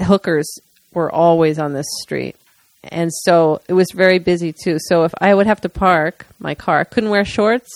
hookers 0.00 0.58
were 0.92 1.10
always 1.10 1.58
on 1.58 1.72
this 1.72 1.86
street, 2.02 2.36
and 2.82 3.12
so 3.12 3.60
it 3.68 3.74
was 3.74 3.88
very 3.94 4.18
busy 4.18 4.52
too. 4.52 4.78
So 4.80 5.04
if 5.04 5.12
I 5.20 5.34
would 5.34 5.46
have 5.46 5.60
to 5.60 5.68
park 5.68 6.26
my 6.38 6.54
car, 6.54 6.80
I 6.80 6.84
couldn't 6.84 7.10
wear 7.10 7.24
shorts. 7.24 7.70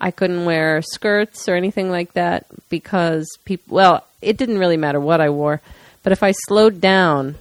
I 0.00 0.10
couldn't 0.10 0.44
wear 0.44 0.80
skirts 0.82 1.48
or 1.48 1.56
anything 1.56 1.90
like 1.90 2.12
that 2.12 2.46
because 2.68 3.28
people. 3.44 3.74
Well, 3.74 4.04
it 4.22 4.36
didn't 4.36 4.58
really 4.58 4.76
matter 4.76 5.00
what 5.00 5.20
I 5.20 5.30
wore, 5.30 5.60
but 6.02 6.12
if 6.12 6.22
I 6.22 6.32
slowed 6.32 6.80
down, 6.80 7.36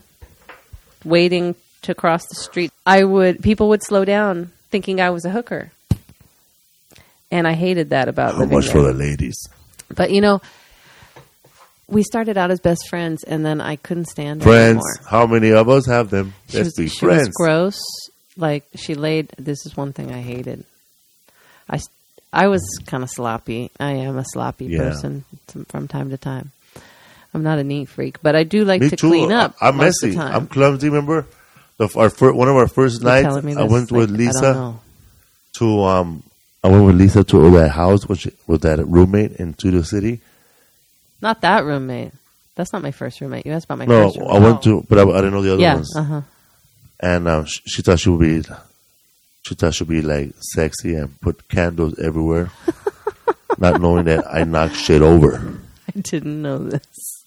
waiting 1.03 1.55
to 1.83 1.95
cross 1.95 2.25
the 2.27 2.35
street, 2.35 2.71
I 2.85 3.03
would. 3.03 3.41
People 3.41 3.69
would 3.69 3.83
slow 3.83 4.05
down, 4.05 4.51
thinking 4.71 4.99
I 4.99 5.11
was 5.11 5.23
a 5.23 5.29
hooker, 5.29 5.71
and 7.31 7.47
I 7.47 7.53
hated 7.53 7.89
that 7.91 8.07
about 8.07 8.33
How 8.33 8.39
living 8.41 8.55
much 8.55 8.65
there. 8.65 8.73
for 8.73 8.81
the 8.83 8.93
ladies? 8.93 9.37
But 9.93 10.11
you 10.11 10.21
know, 10.21 10.41
we 11.87 12.03
started 12.03 12.37
out 12.37 12.51
as 12.51 12.59
best 12.59 12.87
friends, 12.89 13.23
and 13.23 13.45
then 13.45 13.61
I 13.61 13.77
couldn't 13.77 14.05
stand 14.05 14.43
her 14.43 14.49
Friends. 14.49 14.83
anymore. 14.85 15.09
How 15.09 15.25
many 15.27 15.51
of 15.51 15.69
us 15.69 15.85
have 15.87 16.09
them? 16.09 16.33
She 16.49 16.57
Let's 16.57 16.67
was, 16.67 16.75
be 16.75 16.87
she 16.89 17.05
was 17.05 17.15
friends. 17.15 17.29
gross. 17.35 17.79
Like 18.35 18.65
she 18.75 18.93
laid. 18.95 19.29
This 19.37 19.65
is 19.65 19.75
one 19.77 19.93
thing 19.93 20.11
I 20.11 20.21
hated. 20.21 20.65
I 21.69 21.79
I 22.33 22.47
was 22.49 22.61
kind 22.85 23.03
of 23.03 23.09
sloppy. 23.09 23.71
I 23.79 23.91
am 23.93 24.17
a 24.17 24.25
sloppy 24.25 24.65
Yeah. 24.65 24.79
person 24.89 25.23
from 25.69 25.87
time 25.87 26.09
to 26.09 26.17
time. 26.17 26.51
I'm 27.33 27.43
not 27.43 27.57
a 27.59 27.63
neat 27.63 27.89
freak, 27.89 28.21
but 28.21 28.35
I 28.35 28.43
do 28.43 28.63
like 28.65 28.81
Me 28.81 28.89
to 28.89 28.95
too. 28.95 29.07
clean 29.09 29.31
up. 29.31 29.55
I'm 29.61 29.77
messy. 29.77 30.17
I'm 30.17 30.47
clumsy. 30.47 30.89
Remember, 30.89 31.25
The, 31.77 31.89
our 31.95 32.09
fir- 32.09 32.33
one 32.33 32.47
of 32.47 32.55
our 32.55 32.67
first 32.67 33.01
You're 33.01 33.11
nights, 33.11 33.27
telling 33.27 33.45
me 33.45 33.55
I 33.55 33.63
went 33.63 33.91
with 33.91 34.09
Lisa 34.09 34.75
to 35.57 35.83
um, 35.83 36.23
I 36.67 36.69
went 36.71 36.85
with 36.85 36.95
Lisa 36.97 37.23
to 37.23 37.49
that 37.51 37.69
house 37.69 38.07
with 38.07 38.25
with 38.45 38.61
that 38.63 38.85
roommate 38.85 39.33
in 39.37 39.53
Studio 39.53 39.81
City. 39.81 40.19
Not 41.21 41.41
that 41.41 41.63
roommate. 41.63 42.11
That's 42.55 42.73
not 42.73 42.81
my 42.81 42.91
first 42.91 43.21
roommate. 43.21 43.45
You 43.45 43.53
asked 43.53 43.65
about 43.65 43.77
my 43.79 43.85
No, 43.85 44.05
first 44.07 44.17
roommate. 44.17 44.35
I 44.35 44.39
went 44.39 44.61
to, 44.63 44.85
but 44.89 44.97
I, 44.99 45.03
I 45.03 45.15
didn't 45.17 45.31
know 45.31 45.41
the 45.41 45.53
other 45.53 45.61
Yeah. 45.61 45.75
ones. 45.75 45.95
Uh 45.95 46.03
huh. 46.03 46.21
And 46.99 47.27
um, 47.27 47.45
she, 47.45 47.61
she 47.67 47.81
thought 47.83 47.99
she 47.99 48.09
would 48.09 48.19
be, 48.19 48.41
she 49.43 49.55
thought 49.55 49.73
she'd 49.75 49.87
be 49.87 50.01
like 50.01 50.33
sexy 50.39 50.95
and 50.95 51.19
put 51.21 51.47
candles 51.47 51.97
everywhere, 51.99 52.49
not 53.57 53.79
knowing 53.79 54.05
that 54.05 54.25
I 54.27 54.43
knocked 54.43 54.75
shit 54.75 55.01
over. 55.01 55.59
I 55.95 55.99
didn't 55.99 56.41
know 56.41 56.57
this. 56.57 57.23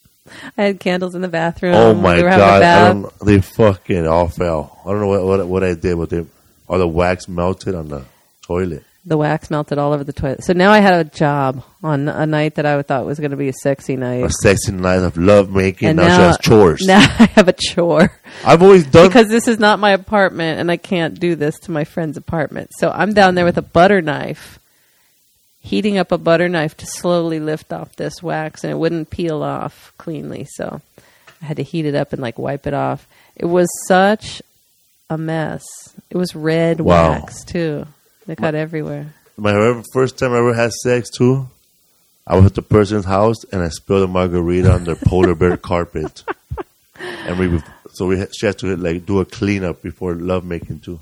I 0.59 0.63
had 0.65 0.81
candles 0.81 1.15
in 1.15 1.23
the 1.23 1.29
bathroom. 1.29 1.75
Oh 1.75 1.95
my 1.95 2.17
we 2.17 2.23
were 2.25 2.29
having 2.31 2.45
a 2.45 2.61
god! 2.61 2.63
I 2.63 2.89
don't, 2.93 3.19
they 3.21 3.41
fucking 3.41 4.07
all 4.07 4.29
fell. 4.29 4.81
I 4.85 4.91
don't 4.91 5.01
know 5.01 5.07
what 5.07 5.25
what, 5.25 5.47
what 5.47 5.65
I 5.65 5.75
did, 5.75 5.97
but 5.97 6.11
they 6.11 6.27
all 6.69 6.79
the 6.79 6.87
wax 6.87 7.27
melted 7.29 7.75
on 7.75 7.89
the 7.89 8.05
toilet. 8.43 8.85
The 9.11 9.17
wax 9.17 9.51
melted 9.51 9.77
all 9.77 9.93
over 9.93 10.05
the 10.05 10.13
toilet. 10.13 10.45
So 10.45 10.53
now 10.53 10.71
I 10.71 10.79
had 10.79 10.95
a 10.95 11.03
job 11.03 11.65
on 11.83 12.09
a 12.09 12.27
night 12.27 12.55
that 12.55 12.65
I 12.65 12.81
thought 12.83 13.05
was 13.07 13.19
going 13.19 13.33
to 13.33 13.37
be 13.37 13.49
a 13.49 13.53
sexy 13.53 13.97
night. 13.97 14.23
A 14.23 14.31
sexy 14.31 14.71
night 14.71 15.01
of 15.03 15.17
love 15.17 15.51
making. 15.51 15.89
and 15.89 15.97
now, 15.97 16.07
now, 16.07 16.17
she 16.17 16.23
has 16.23 16.39
chores. 16.39 16.81
Now 16.87 17.01
I 17.19 17.25
have 17.35 17.49
a 17.49 17.53
chore 17.53 18.13
I've 18.45 18.63
always 18.63 18.87
done. 18.87 19.09
because 19.09 19.27
this 19.29 19.49
is 19.49 19.59
not 19.59 19.81
my 19.81 19.91
apartment, 19.91 20.61
and 20.61 20.71
I 20.71 20.77
can't 20.77 21.19
do 21.19 21.35
this 21.35 21.59
to 21.63 21.73
my 21.73 21.83
friend's 21.83 22.17
apartment. 22.17 22.71
So 22.79 22.89
I'm 22.89 23.13
down 23.13 23.35
there 23.35 23.45
with 23.45 23.59
a 23.59 23.63
butter 23.63 24.01
knife, 24.01 24.61
heating 25.61 25.99
up 25.99 26.13
a 26.13 26.19
butter 26.19 26.49
knife 26.49 26.77
to 26.77 26.87
slowly 26.87 27.41
lift 27.41 27.73
off 27.73 27.97
this 27.97 28.23
wax, 28.23 28.63
and 28.63 28.71
it 28.71 28.77
wouldn't 28.77 29.11
peel 29.11 29.43
off 29.43 29.93
cleanly. 29.99 30.47
So 30.55 30.81
I 31.43 31.47
had 31.47 31.57
to 31.57 31.65
heat 31.65 31.85
it 31.85 31.97
up 31.97 32.13
and 32.13 32.23
like 32.23 32.39
wipe 32.39 32.65
it 32.69 32.75
off. 32.75 33.09
It 33.35 33.47
was 33.47 33.69
such 33.89 34.41
a 35.09 35.19
mess. 35.19 35.65
It 36.11 36.17
was 36.17 36.37
red 36.37 36.79
Wow. 36.81 37.11
wax 37.11 37.43
too. 37.45 37.87
It 38.31 38.39
got 38.39 38.55
everywhere. 38.55 39.13
my 39.37 39.83
first 39.93 40.19
time 40.19 40.33
I 40.33 40.39
ever 40.39 40.55
had 40.55 40.73
sex 40.73 41.11
too. 41.11 41.49
I 42.27 42.37
was 42.37 42.47
at 42.47 42.55
the 42.55 42.63
person's 42.63 43.05
house 43.05 43.43
and 43.51 43.61
I 43.61 43.71
spilled 43.71 44.05
a 44.05 44.07
margarita 44.07 44.73
on 44.73 44.85
their 44.85 44.95
polar 45.05 45.35
bear 45.35 45.57
carpet, 45.57 46.23
and 47.01 47.39
we 47.39 47.61
so 47.93 48.07
we 48.07 48.25
she 48.33 48.47
had 48.47 48.59
to 48.59 48.77
like 48.77 49.05
do 49.05 49.19
a 49.19 49.25
cleanup 49.25 49.83
before 49.83 50.15
lovemaking 50.15 50.79
too. 50.79 51.01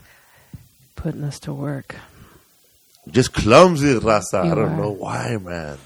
Putting 0.96 1.22
us 1.22 1.38
to 1.40 1.52
work. 1.52 1.96
Just 3.10 3.34
clumsy, 3.34 3.94
Raza. 3.94 4.44
I 4.50 4.54
don't 4.54 4.58
are. 4.58 4.76
know 4.76 4.90
why, 4.90 5.36
man. 5.36 5.78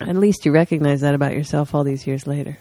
At 0.00 0.16
least 0.16 0.44
you 0.44 0.52
recognize 0.52 1.02
that 1.02 1.14
about 1.14 1.34
yourself 1.34 1.74
all 1.74 1.84
these 1.84 2.06
years 2.06 2.26
later. 2.26 2.58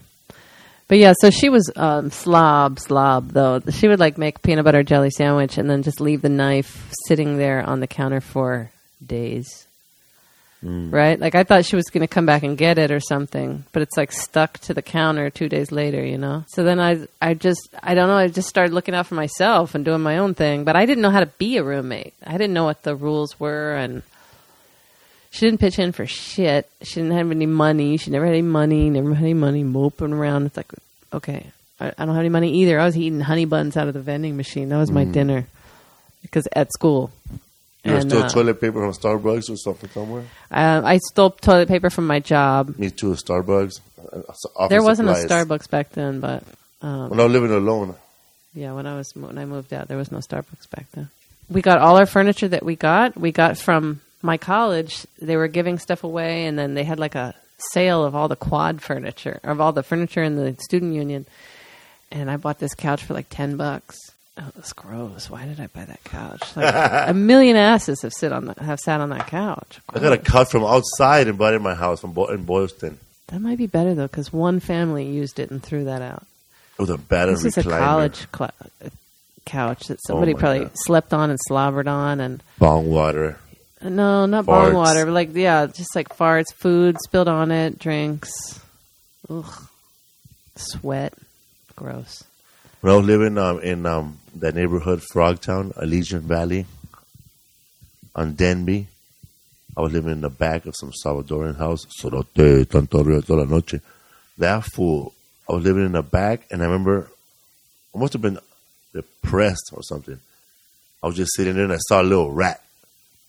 But 0.90 0.98
yeah, 0.98 1.14
so 1.22 1.30
she 1.30 1.50
was 1.50 1.72
um, 1.76 2.10
slob, 2.10 2.80
slob 2.80 3.32
though. 3.32 3.62
She 3.70 3.88
would 3.88 4.00
like 4.00 4.18
make 4.18 4.42
peanut 4.42 4.66
butter 4.66 4.84
jelly 4.84 5.12
sandwich 5.12 5.60
and 5.60 5.70
then 5.70 5.84
just 5.84 6.02
leave 6.02 6.24
the 6.24 6.30
knife 6.30 6.92
sitting 7.08 7.38
there 7.38 7.62
on 7.62 7.80
the 7.80 7.88
counter 7.88 8.20
for 8.20 8.72
days. 9.06 9.68
Right? 10.92 11.18
Like 11.18 11.36
I 11.36 11.44
thought 11.44 11.66
she 11.66 11.76
was 11.76 11.86
going 11.86 12.02
to 12.02 12.14
come 12.14 12.26
back 12.26 12.44
and 12.44 12.58
get 12.58 12.80
it 12.80 12.92
or 12.92 13.00
something, 13.00 13.64
but 13.72 13.84
it's 13.84 13.96
like 13.96 14.12
stuck 14.12 14.58
to 14.62 14.74
the 14.74 14.82
counter 14.82 15.30
2 15.30 15.48
days 15.48 15.72
later, 15.72 16.04
you 16.04 16.18
know. 16.18 16.44
So 16.50 16.64
then 16.64 16.80
I 16.80 17.08
I 17.22 17.36
just 17.36 17.70
I 17.82 17.94
don't 17.94 18.10
know, 18.10 18.18
I 18.18 18.28
just 18.28 18.50
started 18.50 18.74
looking 18.74 18.96
out 18.96 19.06
for 19.06 19.16
myself 19.16 19.76
and 19.76 19.86
doing 19.86 20.02
my 20.02 20.18
own 20.18 20.34
thing, 20.34 20.66
but 20.66 20.76
I 20.76 20.86
didn't 20.86 21.04
know 21.04 21.12
how 21.12 21.22
to 21.22 21.28
be 21.38 21.58
a 21.58 21.64
roommate. 21.64 22.14
I 22.26 22.34
didn't 22.34 22.54
know 22.54 22.66
what 22.66 22.82
the 22.82 22.96
rules 22.96 23.40
were 23.40 23.76
and 23.76 24.02
she 25.32 25.46
didn't 25.46 25.60
pitch 25.60 25.80
in 25.80 25.92
for 25.92 26.06
shit. 26.06 26.70
She 26.82 26.96
didn't 26.96 27.12
have 27.18 27.30
any 27.32 27.46
money. 27.46 27.98
She 27.98 28.12
never 28.12 28.26
had 28.26 28.34
any 28.34 28.42
money. 28.42 28.90
Never 28.90 29.14
had 29.14 29.24
any 29.24 29.34
money. 29.34 29.64
Moping 29.64 30.14
around. 30.14 30.48
It's 30.48 30.58
like, 30.58 30.72
okay, 31.14 31.48
I, 31.80 31.88
I 31.98 32.06
don't 32.06 32.16
have 32.16 32.20
any 32.20 32.30
money 32.30 32.52
either. 32.62 32.80
I 32.80 32.86
was 32.86 32.98
eating 32.98 33.20
honey 33.22 33.46
buns 33.46 33.78
out 33.78 33.88
of 33.88 33.94
the 33.94 34.02
vending 34.02 34.36
machine. 34.38 34.70
That 34.70 34.78
was 34.78 34.92
my 34.92 35.04
dinner 35.06 35.46
because 36.22 36.48
at 36.54 36.72
school. 36.74 37.12
You 37.84 37.94
And, 37.96 38.10
still 38.10 38.24
uh, 38.24 38.30
toilet 38.30 38.60
paper 38.60 38.82
from 38.82 38.92
Starbucks 38.92 39.50
or 39.50 39.56
something 39.56 39.90
somewhere? 39.92 40.24
uh, 40.52 40.82
I 40.84 40.98
stole 40.98 41.30
toilet 41.30 41.70
paper 41.70 41.90
from 41.90 42.08
my 42.08 42.20
job. 42.20 42.78
Me 42.78 42.90
too, 42.90 43.14
Starbucks. 43.14 43.80
Uh, 44.00 44.20
office 44.56 44.70
There 44.70 44.84
wasn't 44.84 45.08
a. 45.10 45.14
Starbucks 45.14 45.70
back 45.70 45.92
then, 45.92 46.20
but 46.20 46.44
um, 46.82 47.10
When 47.10 47.20
I 47.22 47.24
was 47.24 47.32
living 47.32 47.52
alone, 47.52 47.96
yeah, 48.54 48.74
when 48.74 48.86
I 48.86 48.98
was 48.98 49.16
when 49.16 49.38
I 49.38 49.46
moved 49.46 49.72
out, 49.74 49.88
there 49.88 49.98
was 49.98 50.12
no 50.12 50.18
Starbucks 50.18 50.70
back 50.70 50.88
then. 50.92 51.10
We 51.50 51.62
got 51.62 51.80
all 51.80 51.96
our 51.98 52.06
furniture 52.06 52.50
that 52.50 52.64
we 52.66 52.76
got. 52.76 53.16
We 53.18 53.32
got 53.32 53.58
from 53.58 54.02
my 54.22 54.38
college. 54.38 55.06
They 55.22 55.38
were 55.38 55.48
giving 55.48 55.80
stuff 55.80 56.04
away, 56.04 56.46
and 56.46 56.58
then 56.58 56.74
they 56.74 56.84
had 56.84 57.00
like 57.00 57.16
a 57.16 57.34
sale 57.74 58.04
of 58.06 58.16
all 58.16 58.28
the 58.28 58.36
quad 58.36 58.82
furniture, 58.82 59.40
of 59.44 59.60
all 59.62 59.72
the 59.72 59.84
furniture 59.84 60.24
in 60.24 60.36
the 60.36 60.56
student 60.62 60.94
union. 60.94 61.26
And 62.12 62.30
I 62.32 62.38
bought 62.38 62.60
this 62.60 62.74
couch 62.74 63.04
for 63.04 63.14
like 63.14 63.28
ten 63.30 63.56
bucks. 63.58 63.98
Oh, 64.38 64.52
was 64.56 64.72
gross. 64.74 65.30
Why 65.30 65.46
did 65.46 65.60
I 65.60 65.68
buy 65.68 65.84
that 65.86 66.04
couch? 66.06 66.56
Like, 66.56 66.74
a 67.10 67.14
million 67.14 67.58
asses 67.58 68.02
have 68.04 68.14
sit 68.14 68.32
on 68.32 68.46
the, 68.46 68.54
have 68.64 68.80
sat 68.80 69.02
on 69.02 69.10
that 69.10 69.28
couch. 69.28 69.80
I 69.94 70.00
got 70.00 70.14
a 70.14 70.18
cut 70.18 70.50
from 70.50 70.64
outside 70.64 71.28
and 71.28 71.38
bought 71.38 71.54
it 71.54 71.58
in 71.58 71.62
my 71.62 71.76
house 71.76 72.00
from 72.02 72.14
Bo- 72.14 72.28
in 72.28 72.46
Boylston. 72.46 73.00
That 73.28 73.42
might 73.42 73.58
be 73.58 73.68
better 73.68 73.94
though, 73.94 74.08
because 74.08 74.32
one 74.32 74.60
family 74.62 75.06
used 75.06 75.40
it 75.40 75.52
and 75.52 75.62
threw 75.62 75.84
that 75.84 76.02
out. 76.02 76.24
It 76.78 76.84
was 76.84 76.90
a 76.90 76.98
battered 76.98 77.36
This 77.36 77.46
is 77.46 77.58
a 77.58 77.64
college 77.64 78.26
cl- 78.34 78.52
uh, 78.84 78.90
couch 79.46 79.88
that 79.88 79.96
oh 79.98 80.08
somebody 80.08 80.34
Oh 80.34 80.38
probably 80.38 80.60
God. 80.62 80.72
slept 80.76 81.14
on 81.14 81.30
and 81.30 81.40
slobbered 81.48 81.88
on, 81.90 82.22
and 82.22 82.42
Bong 82.60 82.90
water. 82.90 83.38
No, 83.82 84.26
not 84.26 84.46
Farts. 84.46 84.66
bong 84.66 84.74
water, 84.74 85.06
but 85.06 85.14
like 85.14 85.34
yeah, 85.34 85.66
just 85.68 85.96
like 85.96 86.10
farts, 86.10 86.54
food 86.54 86.98
spilled 87.02 87.30
on 87.30 87.52
it, 87.52 87.80
drinks, 87.80 88.60
ugh, 89.30 89.70
sweat, 90.56 91.14
gross. 91.76 92.24
When 92.82 92.94
I 92.94 92.98
was 92.98 93.06
living 93.06 93.38
um, 93.38 93.60
in 93.60 93.86
um, 93.86 94.20
that 94.36 94.56
neighborhood, 94.56 95.02
Frogtown, 95.14 95.82
Elysian 95.82 96.22
Valley, 96.22 96.66
on 98.16 98.34
Denby, 98.34 98.88
I 99.78 99.82
was 99.82 99.94
living 99.94 100.12
in 100.12 100.22
the 100.22 100.30
back 100.30 100.66
of 100.66 100.76
some 100.78 100.92
Salvadoran 100.92 101.58
house. 101.58 101.86
Sorote, 102.02 102.68
tanto 102.70 103.02
río 103.04 103.26
toda 103.26 103.44
la 103.44 103.46
noche. 103.46 103.80
That 104.38 104.66
fool, 104.66 105.14
I 105.50 105.54
was 105.54 105.64
living 105.64 105.86
in 105.86 105.94
the 105.94 106.04
back, 106.04 106.48
and 106.52 106.62
I 106.62 106.66
remember 106.66 107.10
I 107.96 107.98
must 108.00 108.14
have 108.14 108.22
been 108.22 108.40
depressed 108.94 109.72
or 109.74 109.84
something. 109.84 110.20
I 111.02 111.08
was 111.08 111.16
just 111.16 111.34
sitting 111.34 111.56
there, 111.56 111.64
and 111.64 111.74
I 111.74 111.78
saw 111.78 112.02
a 112.02 112.04
little 112.04 112.32
rat. 112.32 112.62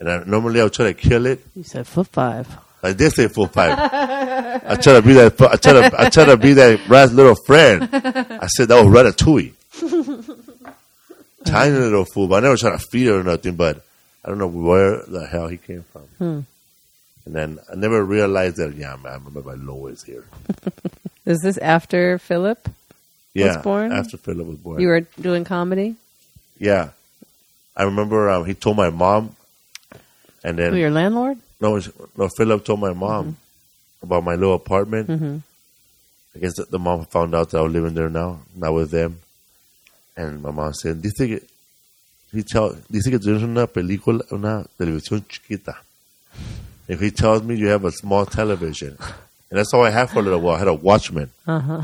And 0.00 0.10
I, 0.10 0.24
normally 0.24 0.60
I 0.60 0.64
would 0.64 0.72
try 0.72 0.86
to 0.86 0.94
kill 0.94 1.26
it. 1.26 1.44
You 1.54 1.62
said 1.62 1.86
foot 1.86 2.08
five. 2.08 2.48
I 2.82 2.94
did 2.94 3.12
say 3.12 3.28
full 3.28 3.46
pipe. 3.48 3.76
I 3.78 4.76
try 4.76 4.94
to 4.94 5.02
be 5.02 5.12
that. 5.12 5.38
I 5.40 5.56
try 5.56 5.72
to. 5.74 6.00
I 6.00 6.08
try 6.08 6.24
to 6.24 6.36
be 6.38 6.54
that 6.54 6.88
rat's 6.88 7.12
little 7.12 7.34
friend. 7.46 7.88
I 7.92 8.46
said 8.46 8.68
that 8.68 8.82
was 8.82 8.86
Ratatouille. 8.86 9.52
Tiny 11.44 11.74
little 11.76 12.04
fool, 12.06 12.28
but 12.28 12.36
I 12.36 12.40
never 12.40 12.56
tried 12.56 12.72
to 12.72 12.78
feed 12.78 13.06
her 13.06 13.20
or 13.20 13.22
nothing. 13.22 13.56
But 13.56 13.84
I 14.24 14.28
don't 14.28 14.38
know 14.38 14.46
where 14.46 15.02
the 15.06 15.26
hell 15.26 15.48
he 15.48 15.58
came 15.58 15.84
from. 15.92 16.02
Hmm. 16.18 16.40
And 17.26 17.34
then 17.34 17.58
I 17.70 17.76
never 17.76 18.02
realized 18.02 18.56
that. 18.56 18.74
Yeah, 18.74 18.96
I 19.04 19.14
remember 19.14 19.42
my 19.42 19.54
Lois 19.54 20.02
here. 20.02 20.24
Is 21.26 21.40
this 21.40 21.58
after 21.58 22.18
Philip? 22.18 22.66
Yeah, 23.34 23.60
born? 23.60 23.92
after 23.92 24.16
Philip 24.16 24.46
was 24.46 24.56
born. 24.56 24.80
You 24.80 24.88
were 24.88 25.00
doing 25.20 25.44
comedy. 25.44 25.96
yeah, 26.58 26.90
I 27.76 27.84
remember 27.84 28.28
um, 28.30 28.44
he 28.46 28.54
told 28.54 28.76
my 28.76 28.90
mom, 28.90 29.36
and 30.44 30.58
then 30.58 30.72
Who, 30.72 30.78
your 30.78 30.90
landlord? 30.90 31.38
No, 31.60 31.76
it's- 31.76 31.92
no. 32.16 32.28
Philip 32.36 32.64
told 32.64 32.80
my 32.80 32.92
mom 32.92 33.36
about 34.02 34.24
my 34.24 34.34
little 34.34 34.54
apartment. 34.54 35.08
Mm-hmm. 35.08 35.36
I 36.34 36.38
guess 36.38 36.54
the, 36.56 36.64
the 36.64 36.78
mom 36.78 37.04
found 37.06 37.34
out 37.34 37.50
that 37.50 37.58
I 37.58 37.62
was 37.62 37.72
living 37.72 37.94
there 37.94 38.08
now, 38.08 38.40
not 38.56 38.72
with 38.72 38.90
them. 38.90 39.18
And 40.16 40.42
my 40.42 40.50
mom 40.50 40.72
said, 40.74 41.02
"Dice 41.02 41.12
que, 41.18 41.40
he 42.32 42.42
tell, 42.42 42.76
dice 42.90 43.08
que 43.10 43.18
tienes 43.18 43.42
una 43.42 43.66
película, 43.66 44.22
una 44.32 44.64
televisión 44.78 45.24
chiquita." 45.28 45.76
If 46.88 47.00
he 47.00 47.10
tells 47.10 47.42
me 47.42 47.54
you 47.56 47.68
have 47.68 47.84
a 47.84 47.90
small 47.92 48.26
television, 48.26 48.96
and 49.50 49.58
that's 49.58 49.72
all 49.74 49.84
I 49.84 49.90
had 49.90 50.10
for 50.10 50.20
a 50.20 50.22
little 50.22 50.40
while. 50.40 50.56
I 50.56 50.58
had 50.60 50.68
a 50.68 50.74
Watchman. 50.74 51.30
Uh 51.46 51.58
huh. 51.60 51.82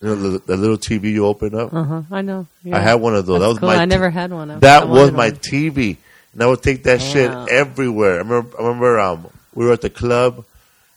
You 0.00 0.08
know, 0.08 0.14
the, 0.30 0.38
the 0.38 0.56
little 0.56 0.76
TV 0.78 1.10
you 1.12 1.26
open 1.26 1.54
up. 1.54 1.72
Uh 1.74 1.82
huh. 1.82 2.02
I 2.10 2.22
know. 2.22 2.46
I 2.64 2.68
Yeah. 2.68 2.80
had 2.80 2.94
one 2.96 3.14
of 3.16 3.26
those. 3.26 3.40
That's 3.40 3.44
that 3.44 3.48
was 3.48 3.58
cool. 3.58 3.68
my. 3.68 3.76
I 3.82 3.84
t- 3.84 3.90
never 3.90 4.10
had 4.10 4.30
one. 4.32 4.50
I- 4.52 4.58
that 4.60 4.88
was 4.88 4.98
wanted 5.10 5.14
my 5.14 5.28
one. 5.30 5.36
TV, 5.38 5.96
and 6.32 6.42
I 6.42 6.46
would 6.46 6.62
take 6.62 6.84
that 6.84 7.00
shit 7.00 7.30
everywhere. 7.50 8.14
I 8.14 8.18
remember. 8.18 8.56
I 8.58 8.62
remember. 8.62 9.00
Um, 9.00 9.30
we 9.54 9.66
were 9.66 9.72
at 9.72 9.80
the 9.80 9.90
club. 9.90 10.44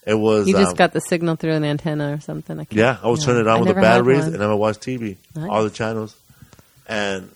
It 0.05 0.15
was. 0.15 0.47
You 0.47 0.53
just 0.53 0.71
um, 0.71 0.75
got 0.77 0.93
the 0.93 0.99
signal 1.01 1.36
through 1.36 1.53
an 1.53 1.63
antenna 1.63 2.13
or 2.13 2.19
something. 2.19 2.59
I 2.59 2.67
Yeah, 2.71 2.97
I 3.03 3.07
would 3.07 3.19
Yeah. 3.19 3.25
turn 3.25 3.38
it 3.38 3.47
I 3.47 3.53
on 3.53 3.59
with 3.61 3.69
the 3.69 3.75
batteries, 3.75 4.25
and 4.27 4.41
I 4.43 4.47
would 4.47 4.55
watch 4.55 4.77
TV, 4.79 5.17
Nice. 5.36 5.49
all 5.49 5.63
the 5.63 5.69
channels. 5.69 6.15
And 6.88 7.29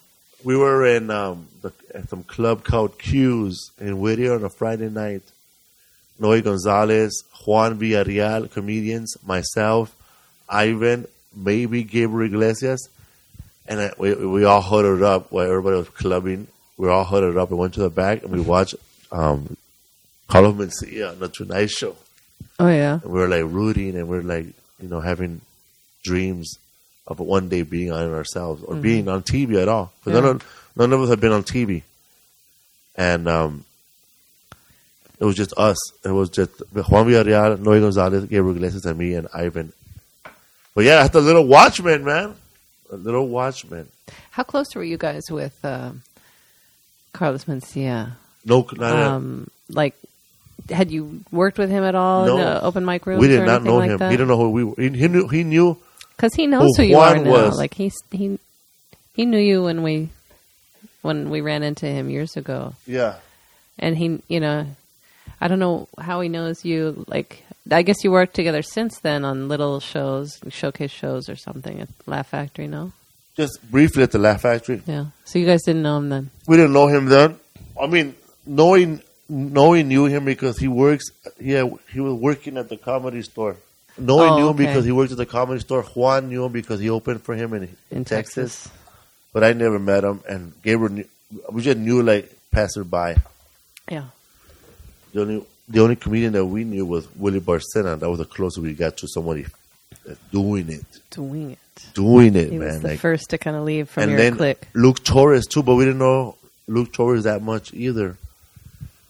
we 0.44 0.56
were 0.58 0.86
in 0.86 1.10
um, 1.12 1.48
the, 1.62 1.72
at 1.94 2.10
some 2.10 2.24
club 2.24 2.64
called 2.64 2.98
Q's 3.00 3.72
in 3.80 4.00
Whittier 4.00 4.34
on 4.36 4.44
a 4.44 4.50
Friday 4.50 4.90
night. 4.90 5.24
Noe 6.20 6.42
Gonzalez, 6.42 7.24
Juan 7.46 7.78
Villarreal, 7.78 8.50
comedians, 8.50 9.16
myself, 9.26 9.94
Ivan, 10.48 11.08
maybe 11.36 11.84
Gabriel 11.84 12.32
Iglesias, 12.34 12.88
and 13.68 13.80
I, 13.82 13.92
we 13.98 14.14
we 14.16 14.44
all 14.46 14.62
huddled 14.62 15.04
up 15.04 15.32
while 15.32 15.46
everybody 15.48 15.76
was 15.78 15.90
clubbing. 15.90 16.48
We 16.78 16.88
were 16.88 16.92
all 16.94 17.04
huddled 17.06 17.38
up 17.38 17.50
and 17.50 17.60
went 17.60 17.74
to 17.76 17.82
the 17.82 17.90
back 17.90 18.24
and 18.24 18.32
we 18.32 18.42
watched 18.42 18.76
um, 19.12 19.56
Carlos 20.28 20.56
Mencia 20.56 21.12
on 21.12 21.20
the 21.20 21.30
Tonight 21.30 21.70
Show 21.70 21.96
Oh 22.60 22.68
yeah. 22.68 23.00
and 23.02 23.12
we 23.12 23.20
were 23.20 23.28
like 23.28 23.44
rooting 23.46 23.96
and 23.96 24.08
we 24.08 24.18
are 24.18 24.24
like 24.24 24.46
you 24.82 24.90
know 24.90 25.00
having 25.00 25.42
dreams 26.04 26.58
of 27.08 27.20
one 27.20 27.48
day 27.50 27.62
being 27.62 27.92
on 27.92 28.04
it 28.10 28.14
ourselves 28.14 28.62
Mm-hmm. 28.62 28.74
or 28.74 28.82
being 28.82 29.08
on 29.08 29.22
TV 29.24 29.62
at 29.62 29.68
all. 29.70 29.94
'Cause 30.04 30.14
none, 30.14 30.24
Yeah. 30.24 30.30
of, 30.32 30.72
none 30.76 30.92
of 30.94 31.02
us 31.02 31.10
have 31.10 31.20
been 31.22 31.32
on 31.32 31.44
TV, 31.44 31.84
and 32.96 33.28
um, 33.28 33.64
it 35.20 35.24
was 35.26 35.36
just 35.36 35.54
us. 35.58 35.78
It 36.04 36.10
was 36.12 36.30
just 36.30 36.52
Juan 36.74 37.06
Villarreal, 37.08 37.60
Noe 37.60 37.80
Gonzalez, 37.80 38.24
Gabriel 38.26 38.56
Iglesias, 38.56 38.86
and 38.86 38.98
me 39.00 39.14
and 39.14 39.28
Ivan. 39.34 39.72
But 40.74 40.84
yeah, 40.86 41.00
I 41.00 41.04
had 41.04 41.14
the 41.14 41.22
little 41.22 41.46
Watchman, 41.48 42.04
man, 42.04 42.36
a 42.92 42.96
little 42.98 43.28
Watchman. 43.28 43.88
How 44.32 44.44
close 44.44 44.76
were 44.76 44.84
you 44.84 44.98
guys 44.98 45.24
with 45.32 45.64
um 45.64 46.02
Carlos 47.16 47.46
Mencia? 47.46 48.12
No, 48.46 48.68
not 48.78 48.96
Um, 48.96 49.48
like, 49.70 49.96
had 50.70 50.92
you 50.92 51.22
worked 51.32 51.58
with 51.58 51.70
him 51.70 51.84
at 51.84 51.96
all 51.96 52.26
No. 52.28 52.38
in 52.38 52.42
the 52.44 52.64
open 52.64 52.86
mic 52.86 53.06
room? 53.06 53.20
we 53.20 53.28
did 53.28 53.46
not 53.46 53.64
know 53.64 53.80
him. 53.82 54.00
He 54.00 54.10
didn't 54.18 54.28
know 54.28 54.38
who 54.38 54.50
we 54.52 54.64
were. 54.64 54.76
He, 54.78 54.90
he 54.90 55.08
knew. 55.08 55.28
He 55.28 55.44
knew. 55.44 55.78
because 56.16 56.34
he 56.36 56.46
knows 56.48 56.76
who 56.78 56.84
who 56.84 56.90
you 56.90 56.96
Juan 56.98 57.20
are 57.20 57.24
now. 57.24 57.32
was. 57.32 57.58
Like 57.58 57.74
he's 57.74 57.96
he 58.12 58.38
he 59.14 59.26
knew 59.26 59.40
you 59.40 59.64
when 59.64 59.82
we 59.84 60.10
when 61.02 61.30
we 61.30 61.42
ran 61.42 61.64
into 61.64 61.86
him 61.88 62.10
years 62.10 62.36
ago, 62.38 62.74
Yeah. 62.88 63.16
and 63.80 63.98
he 63.98 64.22
you 64.28 64.40
know 64.40 64.66
I 65.42 65.48
don't 65.48 65.60
know 65.60 65.88
how 66.00 66.22
he 66.22 66.30
knows 66.30 66.64
you. 66.66 67.06
Like 67.08 67.44
I 67.70 67.82
guess 67.82 68.04
you 68.04 68.12
worked 68.12 68.34
together 68.36 68.62
since 68.62 69.00
then 69.00 69.26
on 69.26 69.48
little 69.50 69.80
shows, 69.80 70.30
showcase 70.50 70.92
shows 70.92 71.30
or 71.30 71.36
something 71.36 71.82
at 71.82 71.90
Laugh 72.06 72.28
Factory. 72.30 72.68
No, 72.68 72.92
Just 73.38 73.60
briefly 73.70 74.04
at 74.04 74.12
the 74.12 74.20
Laugh 74.20 74.42
Factory. 74.42 74.82
yeah. 74.86 75.06
So 75.26 75.40
you 75.40 75.46
guys 75.46 75.64
didn't 75.64 75.82
know 75.84 75.98
him 75.98 76.10
then. 76.10 76.30
We 76.48 76.56
didn't 76.58 76.74
know 76.74 76.88
him 76.88 77.06
then. 77.08 77.38
I 77.82 77.88
mean, 77.88 78.16
knowing 78.46 79.02
knowing 79.28 79.88
knew 79.88 80.06
him 80.06 80.24
because 80.26 80.58
he 80.58 80.68
works. 80.68 81.06
Yeah, 81.40 81.68
he 81.92 82.00
was 82.00 82.14
working 82.14 82.58
at 82.58 82.70
the 82.70 82.78
comedy 82.78 83.22
store. 83.24 83.58
Knowing 83.98 84.30
Oh, 84.32 84.38
knew 84.38 84.48
him 84.50 84.56
okay. 84.56 84.66
because 84.66 84.86
he 84.86 84.92
worked 84.92 85.12
at 85.12 85.18
the 85.18 85.26
comedy 85.26 85.60
store. 85.62 85.84
Juan 85.84 86.30
knew 86.30 86.46
him 86.46 86.52
because 86.52 86.80
he 86.80 86.90
opened 86.90 87.24
for 87.24 87.34
him 87.36 87.54
in, 87.54 87.76
In 87.92 88.06
Texas. 88.06 88.70
But 89.34 89.44
I 89.44 89.54
never 89.54 89.80
met 89.80 90.04
him, 90.04 90.22
and 90.30 90.54
Gabriel. 90.64 90.94
Knew, 90.94 91.06
we 91.52 91.62
just 91.62 91.78
knew 91.78 92.02
like 92.04 92.32
passerby. 92.52 93.16
Yeah. 93.92 94.06
The 95.14 95.22
only 95.22 95.46
the 95.68 95.80
only 95.82 95.96
comedian 95.98 96.34
that 96.34 96.46
we 96.46 96.64
knew 96.64 96.86
was 96.86 97.08
Willie 97.16 97.42
Barcena. 97.42 98.00
That 98.00 98.10
was 98.10 98.20
the 98.20 98.26
closest 98.26 98.64
we 98.64 98.74
got 98.74 98.96
to 98.98 99.08
somebody 99.08 99.46
doing 100.32 100.70
it, 100.70 100.86
Doing 101.10 101.52
it. 101.52 101.60
Doing 101.94 102.36
it, 102.36 102.52
He 102.52 102.60
was 102.60 102.74
man. 102.74 102.82
the 102.82 102.88
Like, 102.90 103.00
first 103.00 103.30
to 103.32 103.38
kind 103.38 103.56
of 103.56 103.64
leave 103.64 103.90
from 103.90 104.04
and 104.04 104.12
your 104.12 104.20
then 104.20 104.36
clique. 104.38 104.68
Luke 104.74 105.04
Torres 105.04 105.46
too, 105.48 105.64
but 105.64 105.76
we 105.76 105.86
didn't 105.86 106.00
know 106.00 106.36
Luke 106.68 106.92
Torres 106.94 107.24
that 107.26 107.42
much 107.42 107.74
either. 107.74 108.18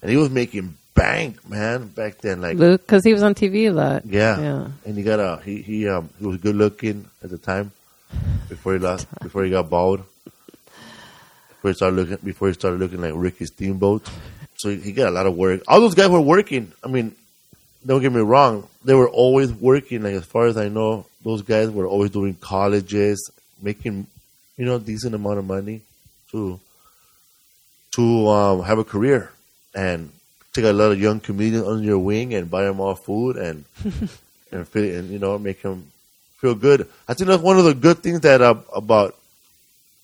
And 0.02 0.12
he 0.12 0.18
was 0.18 0.30
making 0.30 0.76
bank, 0.94 1.48
man, 1.50 1.88
back 1.88 2.20
then. 2.20 2.42
Like, 2.42 2.58
Luke, 2.58 2.82
because 2.82 3.04
he 3.04 3.14
was 3.14 3.24
on 3.24 3.34
TV 3.36 3.70
a 3.70 3.72
lot. 3.72 4.06
yeah, 4.06 4.40
Yeah. 4.40 4.68
And 4.86 4.96
he 4.98 5.04
got 5.04 5.20
a 5.20 5.42
he 5.44 5.62
he 5.62 5.88
um 5.88 6.10
he 6.20 6.26
was 6.26 6.38
good 6.38 6.56
looking 6.56 7.06
at 7.24 7.30
the 7.30 7.38
time 7.38 7.72
before 8.50 8.74
he 8.74 8.80
lost 8.80 9.08
before 9.22 9.44
he 9.44 9.50
got 9.50 9.70
bald. 9.70 10.04
Before 11.50 11.72
he 11.72 11.74
started 11.74 11.96
looking 11.96 12.18
before 12.24 12.48
he 12.50 12.54
started 12.54 12.80
looking 12.80 13.02
like 13.02 13.14
Ricky 13.16 13.46
Steamboat. 13.46 14.08
So 14.58 14.70
he, 14.70 14.78
he 14.78 14.92
got 14.92 15.08
a 15.08 15.12
lot 15.12 15.26
of 15.26 15.36
work. 15.36 15.62
All 15.68 15.82
those 15.82 15.96
guys 15.96 16.10
were 16.10 16.22
working. 16.22 16.72
I 16.84 16.88
mean, 16.88 17.16
don't 17.86 18.02
get 18.02 18.12
me 18.14 18.22
wrong, 18.22 18.68
they 18.84 18.94
were 18.94 19.10
always 19.10 19.52
working. 19.52 20.04
Like 20.04 20.14
as 20.14 20.26
far 20.26 20.46
as 20.48 20.56
I 20.58 20.70
know, 20.70 21.08
those 21.26 21.42
guys 21.42 21.70
were 21.72 21.88
always 21.88 22.12
doing 22.12 22.36
colleges, 22.36 23.32
making 23.62 24.08
you 24.58 24.66
know 24.66 24.80
decent 24.80 25.16
amount 25.16 25.40
of 25.40 25.46
money 25.46 25.82
to 26.32 26.60
to 27.96 28.28
um, 28.30 28.62
have 28.64 28.78
a 28.78 28.84
career 28.84 29.32
and 29.74 30.12
take 30.54 30.66
a 30.66 30.72
lot 30.72 30.92
of 30.92 31.02
young 31.02 31.20
comedians 31.20 31.68
under 31.68 31.84
your 31.84 32.00
wing 32.00 32.34
and 32.34 32.50
buy 32.50 32.64
them 32.64 32.80
all 32.80 32.96
food 32.96 33.36
and 33.38 33.66
and 34.52 34.68
and 34.76 35.10
you 35.10 35.20
know 35.20 35.38
make 35.40 35.62
them 35.64 35.92
feel 36.38 36.54
good. 36.56 36.88
I 37.08 37.16
think 37.16 37.28
that's 37.28 37.42
one 37.42 37.58
of 37.58 37.66
the 37.66 37.74
good 37.74 38.00
things 38.00 38.22
that 38.22 38.42
uh, 38.42 38.56
about 38.74 39.16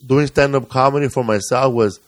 doing 0.05 0.25
stand 0.25 0.55
up 0.55 0.69
comedy 0.69 1.07
for 1.07 1.23
myself 1.23 1.71
was 1.73 1.99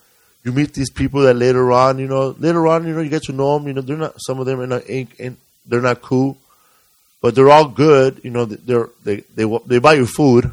you 0.43 0.51
meet 0.51 0.73
these 0.73 0.89
people 0.89 1.21
that 1.21 1.35
later 1.35 1.71
on 1.71 1.99
you 1.99 2.07
know 2.07 2.35
later 2.39 2.65
on 2.65 2.87
you 2.87 2.95
know 2.95 3.01
you 3.01 3.09
get 3.09 3.23
to 3.23 3.31
know 3.31 3.59
them. 3.59 3.67
You 3.67 3.73
know 3.73 3.81
they're 3.81 3.95
not 3.95 4.15
some 4.17 4.39
of 4.39 4.47
them 4.47 4.59
are 4.59 4.67
not 4.67 4.89
ain't, 4.89 5.11
ain't, 5.19 5.37
they're 5.67 5.81
not 5.81 6.01
cool, 6.01 6.35
but 7.23 7.33
they're 7.35 7.49
all 7.49 7.69
good. 7.69 8.19
You 8.23 8.29
know 8.31 8.43
they're 8.45 8.89
they 9.03 9.21
they 9.33 9.45
they 9.65 9.79
buy 9.79 9.93
you 9.93 10.05
food 10.05 10.51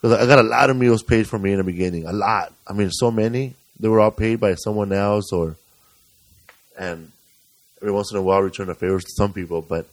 because 0.00 0.12
I 0.16 0.26
got 0.26 0.38
a 0.38 0.42
lot 0.46 0.68
of 0.70 0.76
meals 0.76 1.02
paid 1.02 1.26
for 1.26 1.38
me 1.38 1.52
in 1.52 1.56
the 1.58 1.64
beginning. 1.64 2.04
A 2.04 2.12
lot. 2.12 2.52
I 2.68 2.74
mean 2.74 2.90
so 2.90 3.10
many. 3.10 3.54
They 3.80 3.88
were 3.88 3.98
all 4.00 4.10
paid 4.10 4.38
by 4.38 4.54
someone 4.56 4.92
else 4.92 5.32
or 5.32 5.56
and 6.78 7.10
every 7.80 7.92
once 7.92 8.12
in 8.12 8.18
a 8.18 8.22
while 8.22 8.42
return 8.42 8.66
the 8.66 8.74
favors 8.74 9.04
to 9.04 9.10
some 9.16 9.32
people, 9.32 9.62
but 9.62 9.86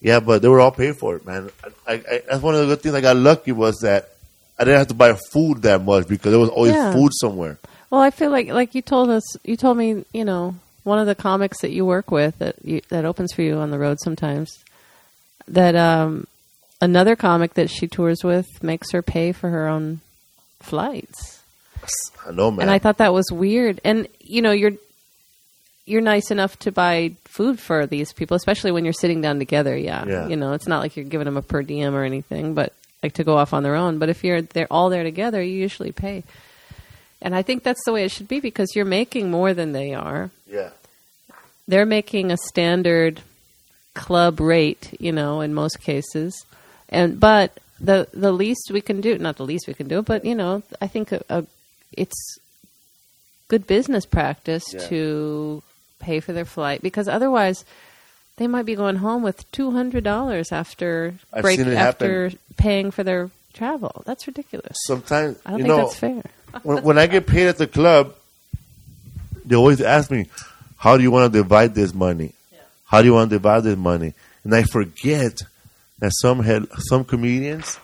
yeah, 0.00 0.20
but 0.20 0.40
they 0.42 0.48
were 0.48 0.60
all 0.60 0.70
paid 0.70 0.96
for 0.96 1.16
it, 1.16 1.26
man. 1.26 1.50
I, 1.86 1.94
I, 1.94 2.22
that's 2.28 2.42
one 2.42 2.54
of 2.54 2.60
the 2.60 2.66
good 2.66 2.82
things 2.82 2.94
I 2.94 3.00
got 3.00 3.16
lucky 3.16 3.52
was 3.52 3.78
that 3.82 4.10
I 4.58 4.64
didn't 4.64 4.78
have 4.78 4.88
to 4.88 4.94
buy 4.94 5.14
food 5.32 5.62
that 5.62 5.82
much 5.82 6.06
because 6.06 6.30
there 6.30 6.38
was 6.40 6.50
always 6.50 6.72
Yeah. 6.74 6.92
food 6.92 7.10
somewhere. 7.14 7.58
Well, 7.90 8.00
I 8.00 8.10
feel 8.10 8.30
like 8.30 8.48
like 8.48 8.74
you 8.74 8.82
told 8.82 9.10
us, 9.10 9.22
you 9.44 9.56
told 9.56 9.76
me, 9.78 10.04
you 10.12 10.24
know, 10.24 10.54
one 10.84 10.98
of 10.98 11.06
the 11.06 11.14
comics 11.14 11.60
that 11.62 11.70
you 11.70 11.84
work 11.84 12.10
with 12.10 12.38
that 12.38 12.56
you, 12.64 12.80
that 12.90 13.04
opens 13.04 13.32
for 13.32 13.42
you 13.42 13.56
on 13.56 13.70
the 13.70 13.78
road 13.78 13.98
sometimes. 14.00 14.63
That 15.48 15.74
um, 15.76 16.26
another 16.80 17.16
comic 17.16 17.54
that 17.54 17.70
she 17.70 17.86
tours 17.86 18.24
with 18.24 18.46
makes 18.62 18.92
her 18.92 19.02
pay 19.02 19.32
for 19.32 19.50
her 19.50 19.68
own 19.68 20.00
flights, 20.60 21.42
I 22.26 22.32
know, 22.32 22.50
man. 22.50 22.62
and 22.62 22.70
I 22.70 22.78
thought 22.78 22.98
that 22.98 23.12
was 23.12 23.30
weird. 23.30 23.80
And 23.84 24.08
you 24.20 24.40
know, 24.42 24.52
you're 24.52 24.72
you're 25.86 26.00
nice 26.00 26.30
enough 26.30 26.58
to 26.60 26.72
buy 26.72 27.12
food 27.24 27.60
for 27.60 27.86
these 27.86 28.12
people, 28.14 28.36
especially 28.36 28.72
when 28.72 28.84
you're 28.84 28.94
sitting 28.94 29.20
down 29.20 29.38
together. 29.38 29.76
Yeah, 29.76 30.06
Yeah. 30.06 30.28
you 30.28 30.36
know, 30.36 30.54
it's 30.54 30.66
not 30.66 30.80
like 30.80 30.96
you're 30.96 31.04
giving 31.04 31.26
them 31.26 31.36
a 31.36 31.42
per 31.42 31.62
diem 31.62 31.94
or 31.94 32.04
anything, 32.04 32.54
but 32.54 32.72
like 33.02 33.12
to 33.14 33.24
go 33.24 33.36
off 33.36 33.52
on 33.52 33.62
their 33.62 33.74
own. 33.74 33.98
But 33.98 34.08
if 34.08 34.24
you're 34.24 34.40
they're 34.40 34.72
all 34.72 34.88
there 34.88 35.02
together, 35.02 35.42
you 35.42 35.52
usually 35.54 35.92
pay. 35.92 36.22
And 37.20 37.34
I 37.34 37.42
think 37.42 37.62
that's 37.64 37.84
the 37.84 37.92
way 37.92 38.04
it 38.04 38.10
should 38.10 38.28
be 38.28 38.40
because 38.40 38.74
you're 38.74 38.84
making 38.86 39.30
more 39.30 39.52
than 39.52 39.72
they 39.72 39.92
are. 39.94 40.30
yeah, 40.50 40.70
They're 41.68 41.86
making 41.86 42.30
a 42.30 42.36
standard 42.38 43.20
club 43.94 44.40
rate, 44.40 44.94
you 45.00 45.12
know, 45.12 45.40
in 45.40 45.54
most 45.54 45.80
cases. 45.80 46.44
And 46.88 47.18
but 47.18 47.58
the 47.80 48.08
the 48.12 48.32
least 48.32 48.70
we 48.72 48.80
can 48.80 49.00
do, 49.00 49.18
not 49.18 49.36
the 49.36 49.44
least 49.44 49.66
we 49.66 49.74
can 49.74 49.88
do, 49.88 50.02
but 50.02 50.24
you 50.24 50.34
know, 50.34 50.62
I 50.80 50.86
think 50.86 51.12
a, 51.12 51.22
a, 51.28 51.44
it's 51.92 52.38
good 53.48 53.66
business 53.66 54.06
practice 54.06 54.64
Yeah. 54.72 54.86
to 54.88 55.62
pay 56.00 56.20
for 56.20 56.32
their 56.32 56.44
flight 56.44 56.82
because 56.82 57.08
otherwise 57.08 57.64
they 58.36 58.46
might 58.46 58.66
be 58.66 58.74
going 58.74 58.96
home 58.96 59.22
with 59.22 59.50
two 59.52 59.70
hundred 59.70 60.04
dollars 60.04 60.52
after 60.52 61.14
I've 61.32 61.42
break 61.42 61.60
after 61.60 62.32
paying 62.56 62.90
for 62.90 63.02
their 63.04 63.30
travel. 63.52 64.02
That's 64.04 64.26
ridiculous. 64.26 64.76
sometimes 64.86 65.38
I 65.46 65.50
don't 65.50 65.58
think 65.60 65.68
know 65.68 65.76
that's 65.78 65.96
fair. 65.96 66.22
when, 66.62 66.82
when 66.82 66.98
I 66.98 67.06
get 67.06 67.26
paid 67.26 67.46
at 67.46 67.58
the 67.58 67.66
club, 67.68 68.14
they 69.44 69.54
always 69.56 69.80
ask 69.80 70.10
me, 70.10 70.26
"How 70.76 70.96
do 70.96 71.02
you 71.02 71.10
want 71.10 71.32
to 71.32 71.38
divide 71.42 71.74
this 71.74 71.94
money? 71.94 72.32
How 72.94 73.02
do 73.02 73.08
you 73.08 73.14
want 73.14 73.30
to 73.30 73.36
divide 73.36 73.64
this 73.64 73.76
money?" 73.76 74.14
And 74.44 74.54
I 74.54 74.62
forget 74.62 75.42
that 75.98 76.12
some 76.14 76.42
had 76.42 76.68
some 76.88 77.04
comedians 77.04 77.78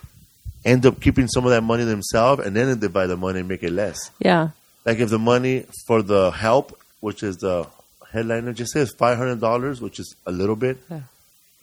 end 0.65 0.87
up 0.87 1.01
keeping 1.01 1.27
some 1.27 1.45
of 1.45 1.51
that 1.51 1.63
money 1.63 1.85
themselves, 1.85 2.45
and 2.45 2.55
then 2.55 2.69
they 2.69 2.77
divide 2.87 3.07
the 3.07 3.17
money 3.17 3.41
and 3.41 3.49
make 3.49 3.63
it 3.63 3.73
less. 3.73 4.11
Yeah. 4.19 4.51
Like 4.85 4.99
if 4.99 5.11
the 5.11 5.19
money 5.19 5.67
for 5.87 6.03
the 6.03 6.31
help, 6.31 6.79
which 7.01 7.23
is 7.23 7.39
the 7.39 7.67
headliner, 8.13 8.53
just 8.53 8.73
says 8.73 8.93
five 8.99 9.19
hundred 9.19 9.41
dollars, 9.41 9.81
which 9.81 9.99
is 9.99 10.15
a 10.27 10.33
little 10.33 10.57
bit. 10.57 10.79
Yeah. 10.91 11.01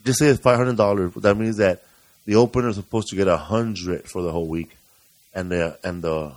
Just 0.04 0.20
says 0.20 0.40
five 0.40 0.58
hundred 0.58 0.78
dollars. 0.78 1.14
That 1.14 1.38
means 1.38 1.58
that 1.58 1.84
the 2.26 2.36
opener 2.36 2.70
is 2.70 2.76
supposed 2.76 3.08
to 3.10 3.16
get 3.16 3.28
a 3.28 3.38
hundred 3.38 4.10
for 4.10 4.22
the 4.22 4.32
whole 4.32 4.48
week, 4.48 4.76
and 5.34 5.52
the 5.52 5.78
and 5.84 6.02
the 6.02 6.34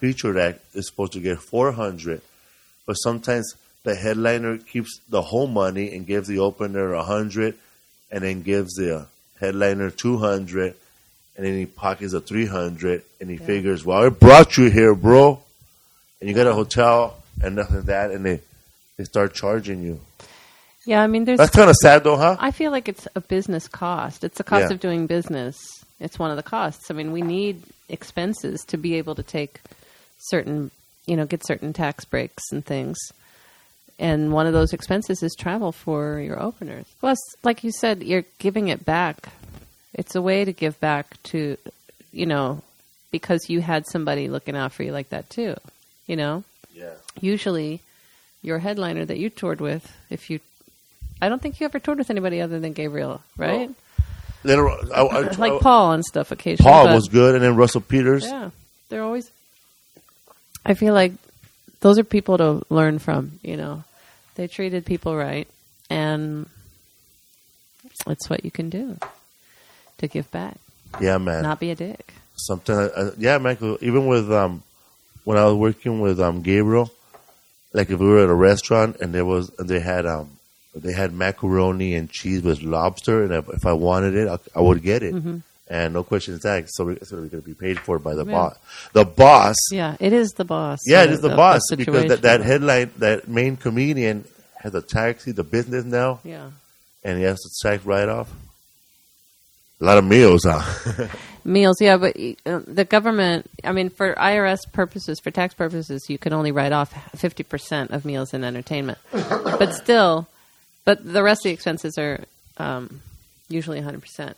featured 0.00 0.36
act 0.36 0.60
is 0.74 0.86
supposed 0.86 1.12
to 1.14 1.20
get 1.20 1.38
four 1.40 1.72
hundred. 1.72 2.22
But 2.86 2.94
sometimes 2.94 3.54
the 3.84 3.94
headliner 3.94 4.58
keeps 4.58 5.00
the 5.08 5.22
whole 5.22 5.46
money 5.46 5.94
and 5.94 6.06
gives 6.06 6.28
the 6.28 6.38
opener 6.38 6.92
a 6.92 7.02
hundred, 7.02 7.56
and 8.10 8.22
then 8.22 8.42
gives 8.42 8.74
the 8.74 9.06
headliner 9.40 9.90
two 9.90 10.18
hundred, 10.18 10.74
and 11.36 11.46
then 11.46 11.56
he 11.56 11.66
pockets 11.66 12.12
a 12.12 12.20
three 12.20 12.46
hundred, 12.46 13.02
and 13.20 13.28
he 13.30 13.36
figures, 13.36 13.84
"Well, 13.84 14.04
I 14.04 14.08
brought 14.08 14.56
you 14.56 14.70
here, 14.70 14.94
bro." 14.94 15.40
and 16.20 16.28
you 16.28 16.36
got 16.36 16.46
a 16.46 16.54
hotel 16.54 17.16
and 17.42 17.56
nothing 17.56 17.76
like 17.78 17.86
that, 17.86 18.10
and 18.12 18.24
they 18.24 18.40
they 18.96 19.04
start 19.04 19.34
charging 19.34 19.82
you. 19.82 19.98
Yeah, 20.86 21.02
I 21.02 21.06
mean 21.08 21.24
there's 21.24 21.38
That's 21.38 21.54
kind 21.54 21.68
of 21.70 21.76
sad, 21.76 22.04
though, 22.04 22.16
huh? 22.16 22.36
I 22.38 22.52
feel 22.52 22.70
like 22.70 22.88
it's 22.88 23.08
a 23.16 23.20
business 23.20 23.66
cost. 23.68 24.22
It's 24.22 24.38
the 24.38 24.44
cost 24.44 24.68
Yeah. 24.68 24.74
of 24.74 24.80
doing 24.80 25.06
business. 25.06 25.56
It's 25.98 26.18
one 26.18 26.30
of 26.30 26.36
the 26.36 26.42
costs. 26.42 26.90
I 26.90 26.94
mean, 26.94 27.10
we 27.12 27.22
need 27.22 27.62
expenses 27.88 28.64
to 28.66 28.76
be 28.76 28.94
able 28.94 29.14
to 29.16 29.22
take 29.22 29.60
certain, 30.18 30.70
you 31.06 31.16
know, 31.16 31.26
get 31.26 31.44
certain 31.46 31.72
tax 31.72 32.04
breaks 32.04 32.42
and 32.52 32.64
things. 32.64 32.98
And 33.98 34.32
one 34.32 34.46
of 34.46 34.52
those 34.52 34.72
expenses 34.72 35.22
is 35.22 35.34
travel 35.38 35.70
for 35.72 36.18
your 36.20 36.40
openers. 36.42 36.86
Plus, 37.00 37.18
like 37.44 37.62
you 37.62 37.70
said, 37.70 38.02
you're 38.02 38.24
giving 38.38 38.68
it 38.68 38.84
back. 38.84 39.28
It's 39.94 40.14
a 40.14 40.22
way 40.22 40.44
to 40.44 40.52
give 40.52 40.80
back 40.80 41.22
to, 41.24 41.56
you 42.12 42.26
know, 42.26 42.62
because 43.10 43.48
you 43.48 43.60
had 43.60 43.86
somebody 43.86 44.28
looking 44.28 44.56
out 44.56 44.72
for 44.72 44.82
you 44.82 44.92
like 44.92 45.10
that 45.10 45.28
too. 45.30 45.54
You 46.06 46.16
know, 46.16 46.44
Yeah. 46.74 46.94
usually 47.20 47.80
your 48.42 48.58
headliner 48.58 49.04
that 49.04 49.18
you 49.18 49.30
toured 49.30 49.60
with, 49.60 49.94
if 50.10 50.30
you, 50.30 50.40
I 51.20 51.28
don't 51.28 51.40
think 51.40 51.60
you 51.60 51.66
ever 51.66 51.78
toured 51.78 51.98
with 51.98 52.10
anybody 52.10 52.40
other 52.40 52.58
than 52.58 52.72
Gabriel, 52.72 53.22
right? 53.36 53.70
Later, 54.42 54.68
I, 54.68 54.74
I, 55.02 55.20
like 55.38 55.52
I- 55.52 55.58
Paul 55.60 55.92
and 55.92 56.04
stuff 56.04 56.32
occasionally. 56.32 56.68
Paul 56.72 56.92
was 56.92 57.08
good, 57.08 57.36
and 57.36 57.44
then 57.44 57.54
Russell 57.54 57.82
Peters. 57.82 58.24
Yeah, 58.24 58.50
they're 58.88 59.02
always. 59.04 59.30
I 60.66 60.74
feel 60.74 60.94
like 60.94 61.12
those 61.82 61.98
are 61.98 62.04
people 62.04 62.38
to 62.38 62.62
learn 62.70 62.98
from. 62.98 63.38
You 63.42 63.56
know, 63.58 63.84
they 64.36 64.48
treated 64.48 64.86
people 64.86 65.14
right, 65.16 65.46
and 65.90 66.46
it's 68.06 68.28
what 68.30 68.44
you 68.44 68.50
can 68.50 68.70
do 68.70 68.96
to 69.98 70.08
give 70.08 70.30
back, 70.30 70.56
Yeah, 71.00 71.18
man. 71.18 71.42
not 71.42 71.60
be 71.60 71.70
a 71.70 71.74
dick. 71.76 72.14
something. 72.36 72.74
Uh, 72.74 73.10
yeah, 73.18 73.38
man. 73.38 73.56
Even 73.80 74.06
with 74.06 74.32
um, 74.32 74.62
when 75.24 75.36
I 75.38 75.44
was 75.44 75.54
working 75.54 76.00
with 76.00 76.18
um 76.20 76.42
Gabriel, 76.42 76.90
like 77.72 77.90
if 77.90 77.98
we 78.00 78.06
were 78.06 78.24
at 78.24 78.28
a 78.30 78.34
restaurant 78.34 78.96
and 79.00 79.12
there 79.14 79.24
was 79.24 79.50
they 79.58 79.80
had 79.80 80.06
um 80.06 80.30
they 80.74 80.92
had 80.92 81.12
macaroni 81.12 81.94
and 81.94 82.10
cheese 82.10 82.42
with 82.42 82.62
lobster, 82.62 83.22
and 83.24 83.32
if, 83.32 83.48
if 83.50 83.66
I 83.66 83.72
wanted 83.74 84.14
it, 84.14 84.26
I, 84.28 84.38
I 84.58 84.62
would 84.62 84.82
get 84.82 85.02
it, 85.02 85.14
and 85.72 85.94
no 85.94 86.04
questions 86.04 86.44
asked. 86.44 86.74
So 86.76 86.84
we're 86.84 86.96
going 86.96 87.30
to 87.30 87.36
be 87.40 87.54
paid 87.54 87.78
for 87.80 87.98
by 87.98 88.14
the 88.14 88.26
Yeah. 88.26 88.32
boss. 88.32 88.56
The 88.92 89.04
boss. 89.06 89.56
Yeah, 89.70 89.96
it 89.98 90.12
is 90.12 90.28
the 90.32 90.44
boss. 90.44 90.78
Yeah, 90.86 91.02
it 91.04 91.10
is 91.10 91.22
the 91.22 91.30
of 91.30 91.36
boss 91.36 91.62
because 91.74 92.04
that, 92.08 92.22
that 92.22 92.42
headline, 92.42 92.90
that 92.98 93.26
main 93.26 93.56
comedian 93.56 94.26
has 94.62 94.74
a 94.74 94.82
taxi, 94.82 95.32
the 95.32 95.42
business 95.44 95.84
now, 95.86 96.20
Yeah, 96.24 96.50
and 97.02 97.16
he 97.18 97.24
has 97.24 97.40
to 97.40 97.48
tax 97.62 97.84
write 97.86 98.08
off. 98.10 98.30
A 99.80 99.84
lot 99.84 99.96
of 99.98 100.04
meals, 100.04 100.44
huh? 100.44 101.08
meals. 101.44 101.78
Yeah, 101.80 101.96
but 101.96 102.16
uh, 102.46 102.60
the 102.66 102.84
government. 102.84 103.50
I 103.64 103.72
mean, 103.72 103.88
for 103.88 104.14
IRS 104.14 104.60
purposes, 104.72 105.18
for 105.20 105.30
tax 105.32 105.54
purposes, 105.54 106.08
you 106.08 106.18
can 106.18 106.32
only 106.34 106.52
write 106.52 106.72
off 106.72 106.92
fifty 107.16 107.42
percent 107.42 107.90
of 107.92 108.04
meals 108.04 108.32
and 108.34 108.44
entertainment. 108.44 108.98
but 109.10 109.72
still, 109.74 110.28
but 110.84 111.02
the 111.02 111.22
rest 111.22 111.40
of 111.40 111.44
the 111.44 111.54
expenses 111.54 111.96
are 111.98 112.20
um, 112.58 113.00
usually 113.48 113.80
hundred 113.80 114.02
percent. 114.02 114.36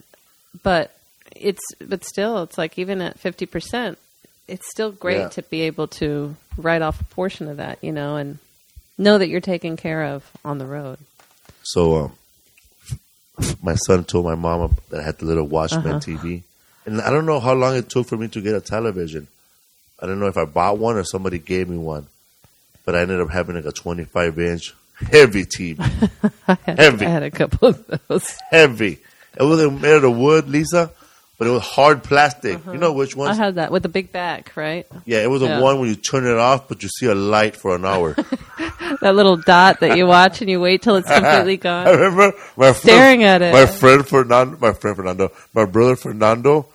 But 0.63 0.97
it's 1.35 1.63
but 1.87 2.05
still, 2.05 2.43
it's 2.43 2.59
like 2.59 2.79
even 2.79 3.01
at 3.01 3.19
fifty 3.19 3.47
percent, 3.47 3.99
it's 4.49 4.69
still 4.71 4.93
great 4.93 5.19
Yeah. 5.19 5.29
to 5.31 5.43
be 5.43 5.63
able 5.63 5.89
to 5.89 6.37
write 6.57 6.83
off 6.83 7.01
a 7.01 7.05
portion 7.05 7.49
of 7.49 7.57
that, 7.59 7.83
you 7.83 7.93
know, 7.93 8.17
and 8.17 8.39
know 8.99 9.19
that 9.19 9.29
you're 9.29 9.41
taken 9.41 9.77
care 9.77 10.05
of 10.05 10.31
on 10.45 10.59
the 10.59 10.67
road. 10.67 10.99
So 11.63 11.97
um, 11.97 12.13
my 13.63 13.75
son 13.75 14.05
told 14.05 14.25
my 14.27 14.35
mom 14.35 14.77
that 14.91 15.01
I 15.01 15.03
had 15.03 15.19
the 15.19 15.25
little 15.27 15.47
Watchman 15.47 15.87
Uh-huh. 15.87 15.99
TV, 16.01 16.43
and 16.87 17.01
I 17.01 17.11
don't 17.11 17.27
know 17.27 17.41
how 17.41 17.55
long 17.55 17.75
it 17.77 17.89
took 17.89 18.07
for 18.07 18.17
me 18.17 18.29
to 18.29 18.41
get 18.41 18.55
a 18.55 18.61
television. 18.61 19.27
I 20.01 20.07
don't 20.07 20.21
know 20.21 20.27
if 20.27 20.37
I 20.37 20.45
bought 20.45 20.79
one 20.79 20.97
or 20.97 21.05
somebody 21.05 21.39
gave 21.39 21.69
me 21.69 21.79
one, 21.79 22.07
but 22.85 22.95
I 22.95 23.01
ended 23.03 23.21
up 23.21 23.31
having 23.31 23.57
like 23.57 23.65
a 23.65 23.73
25 23.73 24.39
inch 24.39 24.75
heavy 25.11 25.45
TV, 25.45 25.79
heavy, 26.67 27.07
I 27.07 27.09
had 27.09 27.23
a 27.25 27.31
couple 27.31 27.69
of 27.69 28.01
those. 28.09 28.37
heavy. 28.51 28.99
It 29.37 29.43
wasn't 29.43 29.81
made 29.83 30.05
of 30.05 30.17
wood, 30.17 30.49
Lisa, 30.49 30.91
but 31.39 31.47
it 31.49 31.51
was 31.51 31.63
hard 31.63 32.03
plastic. 32.05 32.65
You 32.67 32.79
know 32.79 32.93
which 32.93 33.17
Uh-huh. 33.17 33.31
I 33.31 33.35
had 33.35 33.57
that 33.57 33.73
with 33.73 33.83
the 33.83 33.89
big 33.89 34.13
back, 34.13 34.57
right? 34.57 34.87
yeah, 35.05 35.23
it 35.23 35.29
was 35.31 35.43
a 35.43 35.47
Yeah. 35.47 35.61
one 35.61 35.79
where 35.81 35.89
you 35.89 35.97
turn 35.97 36.27
it 36.27 36.37
off, 36.39 36.69
but 36.69 36.83
you 36.83 36.89
see 36.89 37.07
a 37.07 37.15
light 37.15 37.57
for 37.57 37.75
an 37.75 37.85
hour. 37.85 38.17
That 39.01 39.17
little 39.17 39.37
dot 39.37 39.81
that 39.81 39.97
you 39.97 40.07
watch 40.07 40.41
and 40.41 40.49
you 40.49 40.61
wait 40.61 40.83
till 40.83 40.97
it's 40.97 41.11
completely 41.11 41.57
gone. 41.69 41.87
I 41.89 41.91
remember 41.91 42.37
my 42.57 42.73
friend, 42.73 42.77
Staring 42.77 43.25
at 43.25 43.43
it. 43.43 43.53
My 43.53 43.67
friend 43.67 44.07
Fernando, 44.07 44.57
my 44.61 44.73
friend 44.73 44.97
Fernando, 44.97 45.33
my 45.53 45.65
brother 45.65 45.97
Fernando, 45.97 46.67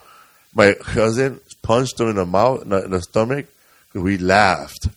my 0.54 0.74
cousin 0.74 1.40
punched 1.62 1.98
him 1.98 2.08
in 2.08 2.16
the 2.16 2.26
mouth, 2.26 2.62
in 2.62 2.68
the, 2.70 2.84
in 2.84 2.90
the 2.90 3.00
stomach. 3.00 3.46
We 3.94 4.18
laughed, 4.18 4.88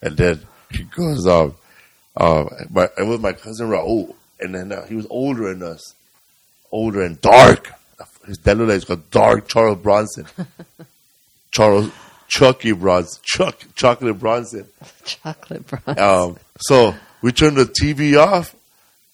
and 0.00 0.16
then 0.16 0.40
he 0.70 0.84
goes, 0.84 1.26
"Um, 1.26 1.54
uh, 2.16 2.44
my, 2.70 2.88
it 2.96 3.06
was 3.06 3.20
my 3.20 3.32
cousin 3.32 3.68
Raul, 3.68 4.14
and 4.40 4.54
then 4.54 4.72
uh, 4.72 4.86
he 4.86 4.94
was 4.94 5.06
older 5.10 5.52
than 5.52 5.62
us, 5.62 5.94
older 6.72 7.02
and 7.02 7.20
dark. 7.20 7.70
His 8.26 8.38
dad 8.38 8.58
looked 8.58 8.88
like 8.88 8.98
a 8.98 9.02
dark 9.10 9.48
Charles 9.48 9.78
Bronson, 9.78 10.26
Charles 11.50 11.90
Chucky 12.28 12.72
Bronson, 12.72 13.20
Chuck 13.24 13.64
Chocolate 13.74 14.18
Bronson." 14.18 14.66
Chocolate 15.04 15.66
bronze. 15.66 15.98
Um, 15.98 16.36
so 16.60 16.94
we 17.22 17.32
turned 17.32 17.56
the 17.56 17.64
TV 17.64 18.18
off, 18.18 18.54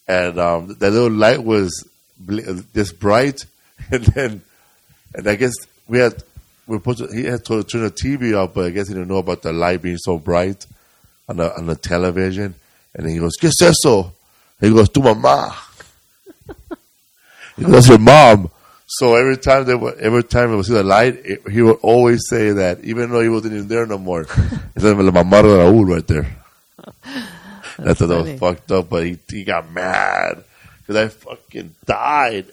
and 0.07 0.39
um, 0.39 0.77
that 0.79 0.91
little 0.91 1.11
light 1.11 1.43
was 1.43 1.89
bl- 2.19 2.41
this 2.73 2.93
bright, 2.93 3.45
and 3.91 4.05
then, 4.05 4.43
and 5.15 5.27
I 5.27 5.35
guess 5.37 5.55
we 5.89 5.99
had 5.99 6.23
we 6.67 6.79
put 6.79 6.99
he 7.13 7.25
had 7.25 7.45
to 7.47 7.63
turn 7.63 7.83
the 7.83 7.91
TV 7.91 8.37
off, 8.37 8.55
but 8.55 8.67
I 8.67 8.71
guess 8.71 8.89
he 8.89 8.95
didn't 8.95 9.09
know 9.09 9.19
about 9.19 9.43
the 9.43 9.53
light 9.53 9.83
being 9.83 9.99
so 9.99 10.19
bright 10.19 10.67
on 11.29 11.39
the 11.39 11.57
on 11.57 11.67
the 11.67 11.77
television, 11.77 12.55
and 12.95 13.07
then 13.07 13.13
he 13.13 13.19
goes, 13.19 13.37
"¿Qué 13.41 13.49
es 13.49 13.63
eso?" 13.63 14.13
He 14.61 14.71
goes, 14.71 14.89
"Tu 14.89 15.01
mamá." 15.01 15.55
he 17.57 17.63
goes, 17.63 17.73
"That's 17.73 17.89
your 17.89 17.99
mom." 17.99 18.51
So 18.87 19.16
every 19.16 19.37
time 19.37 19.64
they 19.64 19.74
were, 19.74 19.97
every 19.99 20.22
time 20.22 20.53
it 20.53 20.57
was 20.57 20.68
the 20.68 20.82
light, 20.82 21.16
it, 21.24 21.49
he 21.51 21.61
would 21.61 21.78
always 21.82 22.28
say 22.28 22.53
that, 22.53 22.84
even 22.84 23.11
though 23.11 23.20
he 23.20 23.28
wasn't 23.28 23.55
even 23.55 23.68
there 23.68 23.84
no 23.84 23.99
more. 23.99 24.24
He 24.24 24.80
said, 24.80 24.97
my 24.97 25.22
mother 25.22 25.49
Raúl 25.49 25.89
right 25.89 26.07
there." 26.07 26.37
That's, 27.78 28.01
what 28.01 28.07
that 28.07 28.16
funny. 28.16 28.30
was 28.32 28.41
fucked 28.41 28.72
up, 28.72 28.89
but 28.89 29.05
he, 29.05 29.18
he 29.28 29.45
got 29.45 29.70
mad 29.70 30.45
because 30.80 30.97
I 30.97 31.09
fucking 31.09 31.74
died. 31.84 32.47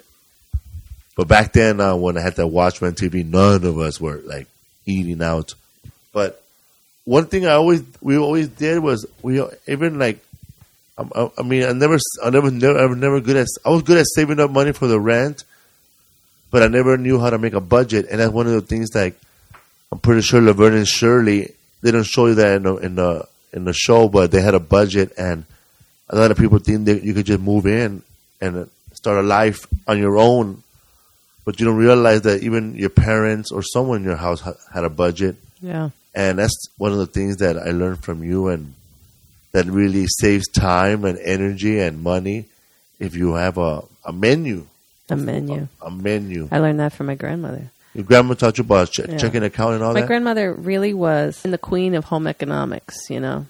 But 1.15 1.27
back 1.27 1.53
then, 1.53 1.79
uh, 1.79 1.95
when 1.95 2.17
I 2.17 2.21
had 2.21 2.36
that 2.38 2.47
Watchman 2.47 2.93
TV, 2.93 3.25
none 3.25 3.63
of 3.63 3.77
us 3.77 4.01
were 4.01 4.17
like 4.25 4.47
eating 4.86 5.21
out. 5.21 5.53
But 6.11 6.43
one 7.05 7.25
thing 7.27 7.45
I 7.45 7.53
always 7.53 7.84
we 8.01 8.17
always 8.17 8.47
did 8.47 8.79
was 8.79 9.05
we 9.21 9.41
even 9.67 9.99
like 9.99 10.19
I, 10.97 11.05
I, 11.15 11.31
I 11.38 11.41
mean 11.43 11.63
I 11.63 11.73
never 11.73 11.97
I 12.23 12.29
never 12.29 12.49
never 12.49 12.79
I 12.79 12.86
was 12.86 12.97
never 12.97 13.21
good 13.21 13.36
at 13.36 13.47
I 13.65 13.69
was 13.69 13.84
good 13.84 13.97
at 13.97 14.05
saving 14.13 14.39
up 14.39 14.51
money 14.51 14.71
for 14.71 14.88
the 14.88 14.99
rent, 14.99 15.43
but 16.54 16.62
I 16.62 16.68
never 16.68 16.97
knew 16.97 17.18
how 17.20 17.32
to 17.32 17.39
make 17.39 17.54
a 17.54 17.60
budget, 17.60 18.06
and 18.12 18.20
that's 18.22 18.32
one 18.32 18.45
of 18.45 18.54
the 18.54 18.62
things 18.62 18.93
like 18.93 19.20
I'm 19.91 19.97
pretty 19.99 20.22
sure 20.22 20.39
Laverne 20.39 20.76
and 20.76 20.88
Shirley 20.88 21.49
they 21.82 21.89
don't 21.91 22.06
show 22.06 22.28
you 22.28 22.36
that 22.36 22.56
in 22.58 22.64
the 22.64 22.76
in 22.78 22.95
the 22.95 23.28
in 23.51 23.66
the 23.66 23.74
show, 23.74 24.08
but 24.08 24.30
they 24.32 24.39
had 24.41 24.54
a 24.54 24.60
budget, 24.60 25.12
and 25.18 25.45
a 26.10 26.16
lot 26.16 26.30
of 26.32 26.38
people 26.38 26.60
think 26.60 26.86
that 26.86 27.04
you 27.04 27.14
could 27.16 27.26
just 27.26 27.39
move 27.41 27.66
in 27.66 28.04
and 28.39 28.70
start 28.93 29.18
a 29.18 29.22
life 29.28 29.66
on 29.88 29.97
your 29.97 30.18
own, 30.20 30.62
but 31.43 31.60
you 31.60 31.66
don't 31.66 31.76
realize 31.78 32.22
that 32.22 32.43
even 32.43 32.76
your 32.76 32.89
parents 32.89 33.51
or 33.51 33.64
someone 33.64 33.97
in 33.99 34.04
your 34.06 34.16
house 34.16 34.41
ha- 34.41 34.54
had 34.74 34.84
a 34.86 34.89
budget, 34.89 35.36
Yeah. 35.60 35.89
and 36.16 36.38
that's 36.39 36.68
one 36.78 36.91
of 36.91 36.99
the 36.99 37.08
things 37.08 37.38
that 37.38 37.58
I 37.58 37.72
learned 37.72 38.04
from 38.04 38.24
you, 38.24 38.47
and 38.47 38.74
that 39.54 39.66
really 39.66 40.06
saves 40.08 40.47
time 40.49 41.04
and 41.06 41.18
energy 41.20 41.80
and 41.80 42.01
money 42.04 42.45
if 42.99 43.16
you 43.16 43.34
have 43.34 43.58
a 43.58 43.84
a 44.06 44.14
menu, 44.14 44.68
A 45.14 45.18
menu. 45.24 45.68
a 45.82 45.91
menu. 45.91 46.47
I 46.51 46.59
learned 46.59 46.80
that 46.80 46.93
from 46.93 47.07
my 47.07 47.16
grandmother. 47.16 47.70
Your 47.93 48.03
grandma 48.05 48.34
taught 48.34 48.57
you 48.57 48.64
about 48.64 48.91
che- 48.91 49.05
Yeah. 49.07 49.18
checking 49.18 49.43
account 49.43 49.76
and 49.76 49.84
all 49.84 49.89
My 49.93 49.99
that. 49.99 50.05
My 50.05 50.07
grandmother 50.07 50.53
really 50.53 50.93
was 50.93 51.41
the 51.43 51.57
queen 51.57 51.93
of 51.95 52.05
home 52.05 52.26
economics, 52.28 52.95
you 53.09 53.20
know, 53.20 53.45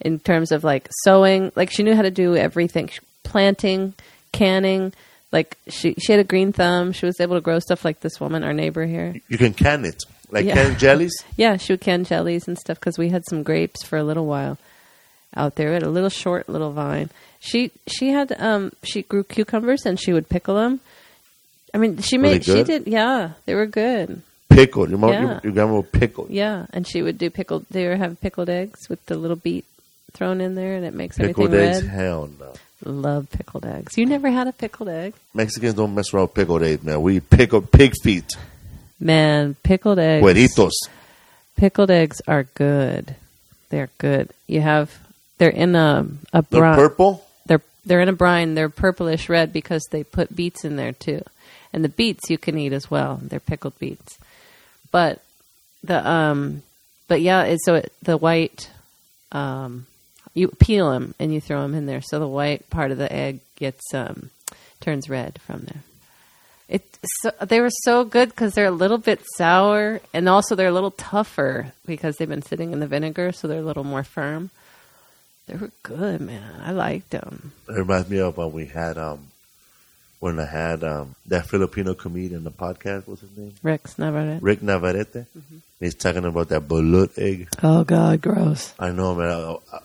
in 0.00 0.18
terms 0.20 0.52
of 0.52 0.62
like 0.64 0.88
sewing. 1.04 1.50
Like 1.56 1.70
she 1.70 1.82
knew 1.82 1.94
how 1.96 2.02
to 2.02 2.10
do 2.10 2.36
everything 2.36 2.90
planting, 3.24 3.94
canning. 4.32 4.92
Like 5.32 5.56
she, 5.68 5.94
she 5.94 6.12
had 6.12 6.20
a 6.20 6.24
green 6.24 6.52
thumb. 6.52 6.92
She 6.92 7.06
was 7.06 7.18
able 7.20 7.36
to 7.36 7.40
grow 7.40 7.58
stuff 7.58 7.84
like 7.84 8.00
this 8.00 8.20
woman, 8.20 8.44
our 8.44 8.52
neighbor 8.52 8.84
here. 8.84 9.14
you 9.28 9.38
can 9.38 9.52
can 9.54 9.84
it 9.84 10.02
like 10.30 10.44
Yeah. 10.44 10.54
canned 10.54 10.78
jellies. 10.78 11.12
Yeah, 11.36 11.56
she 11.56 11.72
would 11.72 11.80
can 11.80 12.04
jellies 12.04 12.46
and 12.46 12.58
stuff 12.58 12.78
because 12.78 12.98
we 12.98 13.08
had 13.08 13.22
some 13.28 13.42
grapes 13.42 13.82
for 13.82 13.96
a 13.98 14.04
little 14.04 14.26
while 14.26 14.58
out 15.34 15.56
there. 15.56 15.68
We 15.68 15.74
had 15.74 15.82
a 15.82 15.90
little 15.90 16.10
short 16.10 16.48
little 16.48 16.70
vine. 16.72 17.10
She 17.40 17.70
she 17.86 18.10
had 18.10 18.32
um 18.38 18.72
she 18.84 19.02
grew 19.02 19.24
cucumbers 19.24 19.84
and 19.86 19.98
she 19.98 20.12
would 20.12 20.28
pickle 20.28 20.54
them. 20.56 20.80
I 21.74 21.78
mean, 21.78 21.98
she 21.98 22.18
made 22.18 22.44
she 22.44 22.62
did 22.64 22.86
yeah 22.86 23.30
they 23.46 23.54
were 23.54 23.66
good 23.66 24.22
Pickled. 24.48 24.90
Your, 24.90 24.98
mom, 24.98 25.10
Yeah. 25.12 25.20
your, 25.22 25.40
your 25.44 25.52
grandma 25.52 25.76
would 25.76 25.92
pickle. 25.92 26.26
yeah 26.28 26.66
and 26.74 26.86
she 26.86 27.00
would 27.02 27.16
do 27.18 27.30
pickled 27.30 27.64
they 27.70 27.88
would 27.88 27.98
have 27.98 28.20
pickled 28.20 28.50
eggs 28.50 28.88
with 28.90 29.04
the 29.06 29.14
little 29.16 29.36
beet 29.36 29.64
thrown 30.12 30.40
in 30.42 30.54
there 30.54 30.74
and 30.74 30.84
it 30.84 30.92
makes 30.92 31.16
Pickled 31.16 31.54
everything 31.54 31.68
eggs? 31.76 31.82
red. 31.84 31.90
Hell 31.90 32.30
no. 32.38 32.52
Love 32.84 33.30
pickled 33.30 33.64
eggs. 33.64 33.96
You 33.96 34.04
never 34.06 34.28
had 34.30 34.48
a 34.48 34.52
pickled 34.52 34.88
egg, 34.90 35.14
Mexicans 35.32 35.74
don't 35.74 35.94
mess 35.94 36.12
around 36.12 36.24
with 36.24 36.34
pickled 36.34 36.62
eggs, 36.62 36.82
man. 36.84 37.00
We 37.00 37.20
pickle 37.20 37.62
pig 37.62 37.94
feet. 38.02 38.36
man. 39.00 39.54
Pickled 39.62 39.98
eggs. 39.98 40.22
Cueritos. 40.24 40.72
Pickled 41.56 41.90
eggs 41.90 42.20
are 42.26 42.42
good. 42.54 43.14
They're 43.70 43.90
good. 43.98 44.30
You 44.46 44.60
have 44.60 44.98
they're 45.38 45.48
in 45.48 45.74
a 45.76 46.06
a 46.32 46.42
brine. 46.42 46.76
They're 46.76 46.88
purple? 46.88 47.24
They're 47.46 47.62
they're 47.86 48.00
in 48.00 48.08
a 48.08 48.12
brine. 48.12 48.54
They're 48.54 48.68
purplish 48.68 49.28
red 49.28 49.52
because 49.52 49.82
they 49.90 50.02
put 50.04 50.34
beets 50.34 50.64
in 50.64 50.76
there 50.76 50.92
too, 50.92 51.22
and 51.72 51.84
the 51.84 51.88
beets 51.88 52.30
you 52.30 52.38
can 52.38 52.58
eat 52.58 52.72
as 52.72 52.90
well. 52.90 53.20
They're 53.22 53.40
pickled 53.40 53.78
beets, 53.78 54.18
but 54.90 55.22
the 55.82 56.08
um, 56.08 56.62
but 57.08 57.20
yeah, 57.20 57.44
it's 57.44 57.64
so 57.64 57.76
it, 57.76 57.92
the 58.02 58.16
white 58.16 58.70
um, 59.32 59.86
you 60.34 60.48
peel 60.48 60.90
them 60.90 61.14
and 61.18 61.32
you 61.32 61.40
throw 61.40 61.62
them 61.62 61.74
in 61.74 61.86
there, 61.86 62.02
so 62.02 62.18
the 62.18 62.28
white 62.28 62.68
part 62.70 62.90
of 62.90 62.98
the 62.98 63.12
egg 63.12 63.40
gets 63.56 63.94
um 63.94 64.30
turns 64.80 65.08
red 65.08 65.40
from 65.42 65.62
there. 65.62 65.82
It 66.68 66.98
so, 67.20 67.30
they 67.40 67.60
were 67.60 67.70
so 67.70 68.04
good 68.04 68.30
because 68.30 68.54
they're 68.54 68.66
a 68.66 68.70
little 68.70 68.98
bit 68.98 69.20
sour 69.36 70.00
and 70.14 70.28
also 70.28 70.54
they're 70.54 70.68
a 70.68 70.72
little 70.72 70.92
tougher 70.92 71.72
because 71.86 72.16
they've 72.16 72.28
been 72.28 72.42
sitting 72.42 72.72
in 72.72 72.80
the 72.80 72.86
vinegar, 72.86 73.32
so 73.32 73.48
they're 73.48 73.58
a 73.58 73.62
little 73.64 73.84
more 73.84 74.04
firm. 74.04 74.50
They 75.46 75.56
were 75.56 75.72
good, 75.82 76.20
man. 76.20 76.60
I 76.64 76.70
liked 76.70 77.10
them. 77.10 77.52
It 77.68 77.72
reminds 77.72 78.08
me 78.08 78.20
of 78.20 78.36
when 78.36 78.52
we 78.52 78.66
had 78.66 78.96
um 78.96 79.31
when 80.22 80.38
I 80.38 80.44
had 80.46 80.84
um, 80.84 81.16
that 81.26 81.46
Filipino 81.46 81.94
comedian, 81.94 82.44
the 82.44 82.52
podcast, 82.52 83.08
what's 83.08 83.22
his 83.22 83.36
name? 83.36 83.52
Rex 83.60 83.98
Navarrete. 83.98 84.40
Rick 84.40 84.62
Navarrete. 84.62 85.26
He's 85.80 85.96
talking 85.96 86.24
about 86.24 86.48
that 86.50 86.62
balut 86.68 87.18
egg. 87.18 87.48
Oh 87.60 87.82
God, 87.82 88.22
gross! 88.22 88.72
I 88.78 88.92
know, 88.92 89.16
man. 89.16 89.28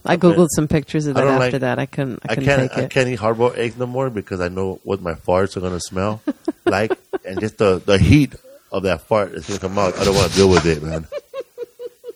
I, 0.06 0.14
I 0.14 0.18
googled 0.18 0.50
some 0.56 0.68
pictures 0.68 1.08
of 1.08 1.18
I 1.18 1.22
that 1.22 1.28
after 1.42 1.52
like- 1.54 1.62
that. 1.62 1.80
I 1.80 1.88
couldn't. 1.88 2.20
I 2.22 2.34
I 2.34 2.36
couldn't 2.36 2.46
can't. 2.46 2.70
take 2.72 2.78
I 2.78 2.82
it. 2.84 2.90
can't 2.92 3.10
eat 3.10 3.16
hard 3.16 3.38
boiled 3.40 3.56
eggs 3.58 3.78
no 3.78 3.88
more 3.88 4.12
because 4.12 4.40
I 4.40 4.50
know 4.50 4.80
what 4.84 5.02
my 5.02 5.14
farts 5.14 5.58
are 5.58 5.62
gonna 5.62 5.80
smell 5.80 6.22
like, 6.66 6.92
and 7.26 7.40
just 7.40 7.58
the 7.58 7.80
the 7.84 7.98
heat 7.98 8.36
of 8.72 8.84
that 8.84 9.02
fart 9.02 9.32
is 9.32 9.48
gonna 9.48 9.60
come 9.60 9.80
out. 9.80 9.98
I 9.98 10.04
don't 10.06 10.14
want 10.16 10.30
to 10.30 10.38
deal 10.38 10.50
with 10.52 10.68
it, 10.68 10.84
man. 10.84 11.08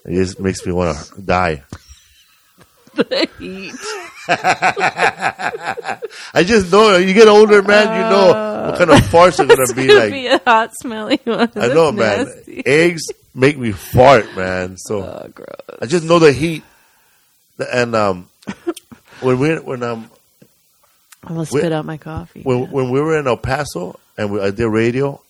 It 0.06 0.14
just 0.14 0.40
makes 0.40 0.64
me 0.64 0.74
want 0.74 0.96
to 0.96 1.22
die. 1.22 1.64
The 2.94 3.28
heat. 3.40 3.74
I 6.34 6.44
just 6.44 6.72
know 6.72 6.98
you 6.98 7.14
get 7.14 7.28
older, 7.28 7.62
man. 7.62 7.88
You 7.88 8.10
know 8.10 8.68
what 8.70 8.78
kind 8.78 8.90
of 8.92 8.98
farts 9.10 9.40
are 9.40 9.46
gonna 9.46 9.74
be 9.76 9.88
gonna 9.88 10.00
like. 10.00 10.12
be 10.12 10.28
a 10.28 10.40
hot, 10.46 10.72
smelly 10.82 11.20
one. 11.24 11.52
I 11.56 11.68
know, 11.70 11.92
man. 11.92 12.26
nasty. 12.26 12.66
Eggs 12.66 13.04
make 13.34 13.58
me 13.58 13.72
fart, 13.72 14.36
man. 14.36 14.78
So 14.78 15.02
Oh. 15.38 15.46
I 15.82 15.86
just 15.86 16.04
know 16.06 16.20
the 16.20 16.32
heat. 16.32 16.64
And 17.72 17.96
um, 17.96 18.30
when 19.22 19.40
we 19.40 19.56
when 19.60 19.84
um 19.84 20.10
I'm 21.24 21.36
gonna 21.36 21.46
spit 21.46 21.72
out 21.72 21.86
my 21.86 21.98
coffee. 21.98 22.42
when 22.42 22.72
when 22.72 22.90
we 22.90 23.00
were 23.02 23.18
in 23.20 23.28
El 23.28 23.38
Paso 23.38 24.00
and 24.18 24.32
we, 24.32 24.42
I 24.42 24.52
did 24.52 24.68
radio, 24.68 25.22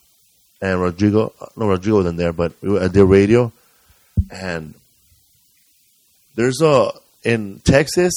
and 0.62 0.82
Rodrigo 0.82 1.34
no 1.56 1.68
Rodrigo 1.68 1.98
wasn't 1.98 2.18
there, 2.18 2.32
but 2.34 2.54
we 2.62 2.70
were, 2.70 2.82
I 2.84 2.88
did 2.88 3.04
radio, 3.04 3.52
and 4.32 4.74
there's 6.36 6.62
a 6.62 6.92
in 7.24 7.60
Texas 7.66 8.14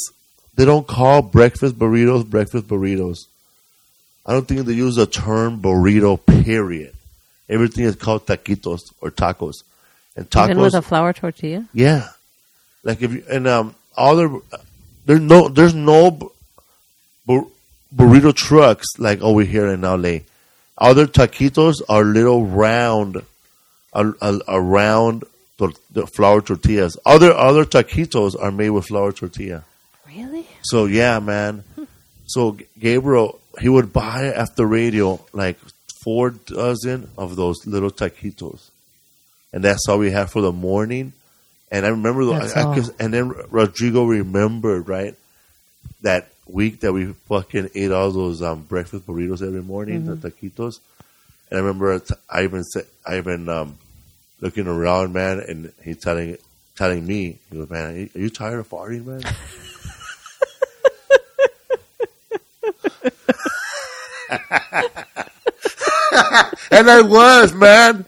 they 0.57 0.65
don't 0.65 0.87
call 0.87 1.23
breakfast 1.23 1.79
burritos 1.79 2.29
breakfast 2.29 2.69
burritos. 2.69 3.27
I 4.27 4.33
don't 4.33 4.47
think 4.49 4.65
they 4.67 4.73
use 4.73 4.97
the 4.97 5.07
term 5.07 5.61
burrito. 5.61 6.19
Period. 6.25 6.95
Everything 7.49 7.85
is 7.85 7.97
called 7.97 8.27
taquitos 8.27 8.81
or 9.01 9.11
tacos, 9.11 9.65
and 10.17 10.29
tacos. 10.31 10.51
Even 10.51 10.63
with 10.63 10.75
a 10.75 10.83
flour 10.83 11.13
tortilla. 11.13 11.67
Yeah, 11.75 12.09
like 12.83 13.03
if 13.03 13.13
you 13.13 13.25
and 13.31 13.47
um 13.47 13.75
all 13.97 14.17
the 14.17 14.43
there's 15.05 15.21
no 15.21 15.49
there's 15.49 15.75
no 15.75 16.11
bur- 17.27 17.47
burrito 17.95 18.35
trucks 18.35 18.87
like 18.99 19.21
over 19.21 19.43
here 19.43 19.67
in 19.69 19.83
LA. 19.83 20.21
Other 20.77 21.07
taquitos 21.07 21.77
are 21.89 22.03
little 22.03 22.45
round, 22.47 23.23
a, 23.93 24.13
a, 24.21 24.41
a 24.49 24.61
round 24.61 25.25
tor- 25.59 25.73
flour 26.15 26.41
tortillas. 26.41 26.97
Other 27.07 27.33
other 27.33 27.65
taquitos 27.65 28.35
are 28.41 28.51
made 28.51 28.71
with 28.71 28.87
flour 28.87 29.13
tortilla. 29.13 29.65
Really? 30.17 30.47
So 30.63 30.87
yeah, 30.87 31.19
man. 31.19 31.65
So 32.27 32.57
Gabriel, 32.79 33.41
he 33.61 33.69
would 33.69 33.93
buy 33.93 34.27
at 34.27 34.57
the 34.57 34.67
radio 34.67 35.21
like 35.33 35.59
four 36.03 36.31
dozen 36.31 37.09
of 37.19 37.37
those 37.37 37.67
little 37.67 37.91
taquitos, 37.91 38.71
and 39.53 39.63
that's 39.65 39.89
all 39.89 39.99
we 39.99 40.11
had 40.11 40.31
for 40.31 40.41
the 40.43 40.53
morning. 40.53 41.13
And 41.71 41.85
I 41.85 41.89
remember, 41.89 42.25
the, 42.25 42.33
I, 42.35 42.47
I 43.01 43.05
and 43.05 43.13
then 43.13 43.29
Rodrigo 43.51 44.05
remembered 44.05 44.89
right 44.89 45.15
that 46.03 46.29
week 46.47 46.81
that 46.81 46.93
we 46.93 47.07
fucking 47.29 47.71
ate 47.75 47.91
all 47.91 48.11
those 48.11 48.43
um, 48.43 48.63
breakfast 48.63 49.07
burritos 49.07 49.45
every 49.47 49.63
morning, 49.63 50.05
the 50.05 50.17
taquitos. 50.31 50.79
And 51.51 51.59
I 51.59 51.63
remember 51.63 51.99
t- 51.99 52.15
I 52.31 52.45
even 52.45 52.63
said, 52.65 52.87
I 53.07 53.17
even 53.19 53.49
um, 53.49 53.79
looking 54.41 54.67
around, 54.67 55.13
man, 55.13 55.41
and 55.41 55.73
he 55.83 55.95
telling 55.95 56.37
telling 56.77 57.07
me, 57.07 57.39
he 57.51 57.57
goes, 57.57 57.71
"Man, 57.71 57.95
are 57.95 57.99
you- 57.99 58.11
are 58.15 58.19
you 58.21 58.31
tired 58.31 58.59
of 58.61 58.69
farting, 58.69 59.05
man?" 59.07 59.23
And 66.71 66.91
I 66.91 67.03
was, 67.03 67.53
man. 67.55 68.05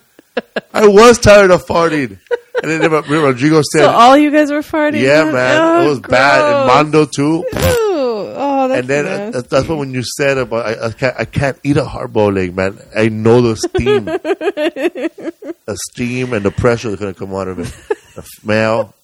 I 0.73 0.87
was 0.87 1.19
tired 1.19 1.51
of 1.51 1.65
farting. 1.67 2.19
And 2.63 2.71
then 2.71 2.91
Rodrigo 2.91 3.61
said, 3.63 3.81
So 3.81 3.91
all 3.91 4.17
you 4.17 4.31
guys 4.31 4.51
were 4.51 4.61
farting? 4.61 5.01
Yeah, 5.01 5.25
then? 5.25 5.35
man. 5.35 5.61
Oh, 5.63 5.85
it 5.85 5.89
was 5.89 6.01
bad. 6.01 6.45
And 6.45 6.65
gross. 6.65 6.75
Mondo, 6.75 7.05
too. 7.05 7.45
Ooh, 7.45 8.33
oh, 8.35 8.69
that's 8.69 8.81
And 8.81 8.89
then 8.89 9.07
uh, 9.07 9.09
nasty. 9.09 9.33
that's, 9.33 9.49
that's 9.49 9.69
what 9.69 9.79
when 9.79 9.93
you 9.93 10.03
said 10.03 10.39
about 10.39 10.67
I, 10.67 10.87
I 10.87 10.91
can't 10.93 11.17
I 11.21 11.25
can't 11.27 11.59
eat 11.63 11.77
a 11.77 11.85
hard 11.85 12.13
boiled 12.13 12.39
egg, 12.39 12.55
man. 12.57 12.79
I 12.97 13.09
know 13.09 13.41
the 13.43 13.57
steam, 13.57 14.05
the 14.07 15.79
steam 15.93 16.33
and 16.33 16.45
the 16.45 16.51
pressure 16.51 16.89
that's 16.91 17.01
gonna 17.01 17.15
come 17.15 17.35
out 17.35 17.49
of 17.49 17.59
it, 17.61 17.67
the 18.15 18.23
smell. 18.23 18.95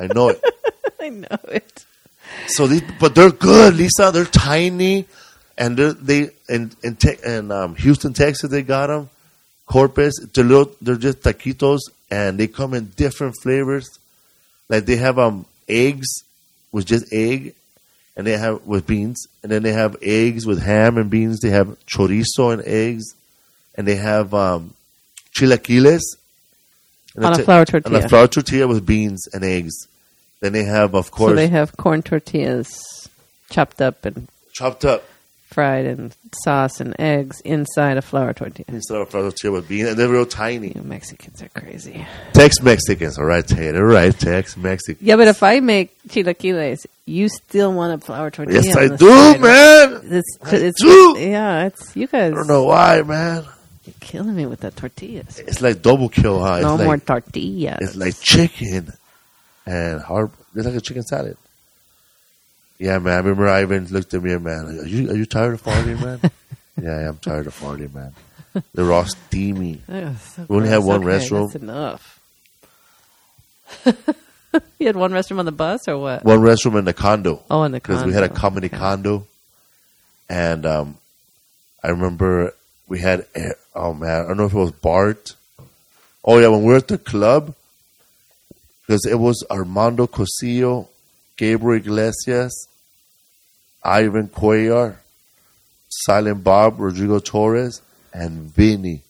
I 0.00 0.06
know 0.08 0.30
it. 0.30 0.42
I 1.00 1.10
know 1.10 1.38
it. 1.48 1.84
So 2.48 2.66
these, 2.66 2.82
but 2.98 3.14
they're 3.14 3.30
good, 3.30 3.74
Lisa. 3.76 4.10
They're 4.12 4.24
tiny, 4.24 5.06
and 5.62 5.76
they're, 5.76 6.30
in 6.48 6.72
in, 6.82 6.96
te- 6.96 7.22
in 7.24 7.52
um, 7.52 7.76
Houston, 7.76 8.12
Texas, 8.12 8.50
they 8.50 8.62
got 8.62 8.88
them. 8.88 9.08
Corpus, 9.66 10.14
they're 10.34 10.96
just 10.96 11.22
taquitos, 11.22 11.78
and 12.10 12.36
they 12.36 12.48
come 12.48 12.74
in 12.74 12.86
different 12.96 13.36
flavors. 13.42 13.88
Like 14.68 14.86
they 14.86 14.96
have 14.96 15.20
um 15.20 15.46
eggs 15.68 16.08
with 16.72 16.84
just 16.86 17.12
egg, 17.12 17.54
and 18.16 18.26
they 18.26 18.36
have 18.36 18.66
with 18.66 18.88
beans, 18.88 19.28
and 19.42 19.52
then 19.52 19.62
they 19.62 19.72
have 19.72 19.96
eggs 20.02 20.44
with 20.46 20.60
ham 20.60 20.98
and 20.98 21.08
beans. 21.08 21.38
They 21.38 21.50
have 21.50 21.68
chorizo 21.86 22.52
and 22.52 22.62
eggs, 22.66 23.14
and 23.76 23.86
they 23.86 23.96
have 23.96 24.34
um 24.34 24.74
chilaquiles 25.32 26.02
and 27.14 27.24
On 27.24 27.38
a 27.40 27.44
flour 27.44 27.60
on 27.60 27.66
tortilla. 27.66 28.04
a 28.04 28.08
flour 28.08 28.26
tortilla 28.26 28.66
with 28.66 28.84
beans 28.84 29.28
and 29.32 29.44
eggs. 29.44 29.86
Then 30.40 30.52
they 30.52 30.64
have, 30.64 30.96
of 30.96 31.12
course, 31.12 31.30
So 31.30 31.36
they 31.36 31.46
have 31.46 31.76
corn 31.76 32.02
tortillas 32.02 33.08
chopped 33.48 33.80
up 33.80 34.04
and 34.04 34.26
chopped 34.52 34.84
up 34.84 35.04
fried 35.52 35.86
and 35.86 36.16
sauce 36.42 36.80
and 36.80 36.98
eggs 36.98 37.40
inside 37.40 37.96
a 37.96 38.02
flour 38.02 38.32
tortilla. 38.32 38.64
instead 38.68 39.00
of 39.00 39.08
flour 39.10 39.24
tortilla 39.24 39.52
with 39.52 39.68
beans, 39.68 39.88
and 39.90 39.98
they're 39.98 40.08
real 40.08 40.26
tiny. 40.26 40.72
You 40.74 40.82
Mexicans 40.82 41.42
are 41.42 41.48
crazy. 41.48 42.06
Tex 42.32 42.60
Mexicans, 42.62 43.18
all 43.18 43.24
right, 43.24 43.46
Ted, 43.46 43.76
all 43.76 43.82
right, 43.82 44.18
Tex 44.18 44.56
Mexican. 44.56 45.04
Yeah, 45.04 45.16
but 45.16 45.28
if 45.28 45.42
I 45.42 45.60
make 45.60 45.96
chilaquiles, 46.08 46.86
you 47.06 47.28
still 47.28 47.72
want 47.72 47.94
a 47.94 48.04
flour 48.04 48.30
tortilla. 48.30 48.62
Yes, 48.62 48.76
I 48.76 48.88
do, 48.88 49.08
side. 49.08 49.40
man. 49.40 50.00
It's, 50.04 50.38
I 50.42 50.56
it's, 50.56 50.80
do. 50.80 51.16
Yeah, 51.18 51.66
it's 51.66 51.96
you 51.96 52.06
guys 52.06 52.32
I 52.32 52.36
don't 52.36 52.46
know 52.46 52.64
why, 52.64 53.02
man. 53.02 53.44
you're 53.84 53.94
killing 54.00 54.34
me 54.34 54.46
with 54.46 54.60
the 54.60 54.70
tortillas. 54.70 55.38
It's 55.38 55.60
like 55.60 55.82
double 55.82 56.08
kill, 56.08 56.42
huh? 56.42 56.54
It's 56.54 56.64
no 56.64 56.76
like, 56.76 56.84
more 56.86 56.98
tortillas. 56.98 57.78
It's 57.80 57.96
like 57.96 58.18
chicken 58.20 58.92
and 59.66 60.00
hard. 60.00 60.30
It's 60.54 60.66
like 60.66 60.74
a 60.74 60.80
chicken 60.80 61.02
salad. 61.02 61.36
Yeah, 62.82 62.98
man. 62.98 63.12
I 63.14 63.16
remember 63.18 63.48
Ivan 63.48 63.86
looked 63.86 64.12
at 64.12 64.20
me 64.24 64.32
and 64.32 64.42
man, 64.42 64.66
are 64.66 64.86
you 64.86 65.08
are 65.08 65.14
you 65.14 65.24
tired 65.24 65.54
of 65.54 65.62
farting, 65.62 66.00
man? 66.00 66.20
yeah, 66.82 66.90
I 66.96 67.02
am 67.02 67.16
tired 67.18 67.46
of 67.46 67.54
farting, 67.56 67.94
man. 67.94 68.12
They're 68.74 68.92
all 68.92 69.04
steamy. 69.06 69.82
So 69.88 70.46
We 70.48 70.56
only 70.56 70.68
gross. 70.68 70.84
one 70.84 71.04
Okay, 71.04 71.18
restroom. 71.18 71.52
That's 71.52 71.62
enough. 71.62 72.20
you 74.80 74.86
had 74.88 74.96
one 74.96 75.12
restroom 75.12 75.38
on 75.38 75.44
the 75.44 75.52
bus 75.52 75.86
or 75.86 75.96
what? 75.98 76.24
One 76.24 76.40
restroom 76.40 76.76
in 76.76 76.84
the 76.84 76.92
condo. 76.92 77.40
Oh, 77.48 77.62
in 77.62 77.70
the 77.70 77.78
condo. 77.78 78.00
because 78.00 78.06
we 78.08 78.14
had 78.14 78.24
a 78.24 78.28
comedy 78.28 78.66
Okay. 78.66 78.76
condo, 78.76 79.28
and 80.28 80.66
um, 80.66 80.98
I 81.84 81.90
remember 81.90 82.52
we 82.88 82.98
had 82.98 83.26
oh 83.76 83.94
man, 83.94 84.24
I 84.24 84.26
don't 84.26 84.38
know 84.38 84.46
if 84.46 84.54
it 84.54 84.58
was 84.58 84.72
Bart. 84.72 85.36
Oh 86.24 86.38
yeah, 86.38 86.48
when 86.48 86.62
we 86.64 86.72
were 86.72 86.78
at 86.78 86.88
the 86.88 86.98
club, 86.98 87.54
because 88.84 89.06
it 89.06 89.20
was 89.20 89.44
Armando 89.52 90.08
Cosillo, 90.08 90.88
Gabriel 91.36 91.80
Iglesias, 91.80 92.66
Ivan 93.84 94.28
Cuellar, 94.28 94.96
Silent 95.88 96.42
Bob, 96.44 96.78
Rodrigo 96.80 97.18
Torres, 97.18 97.80
and 98.12 98.42
Vinny 98.42 99.02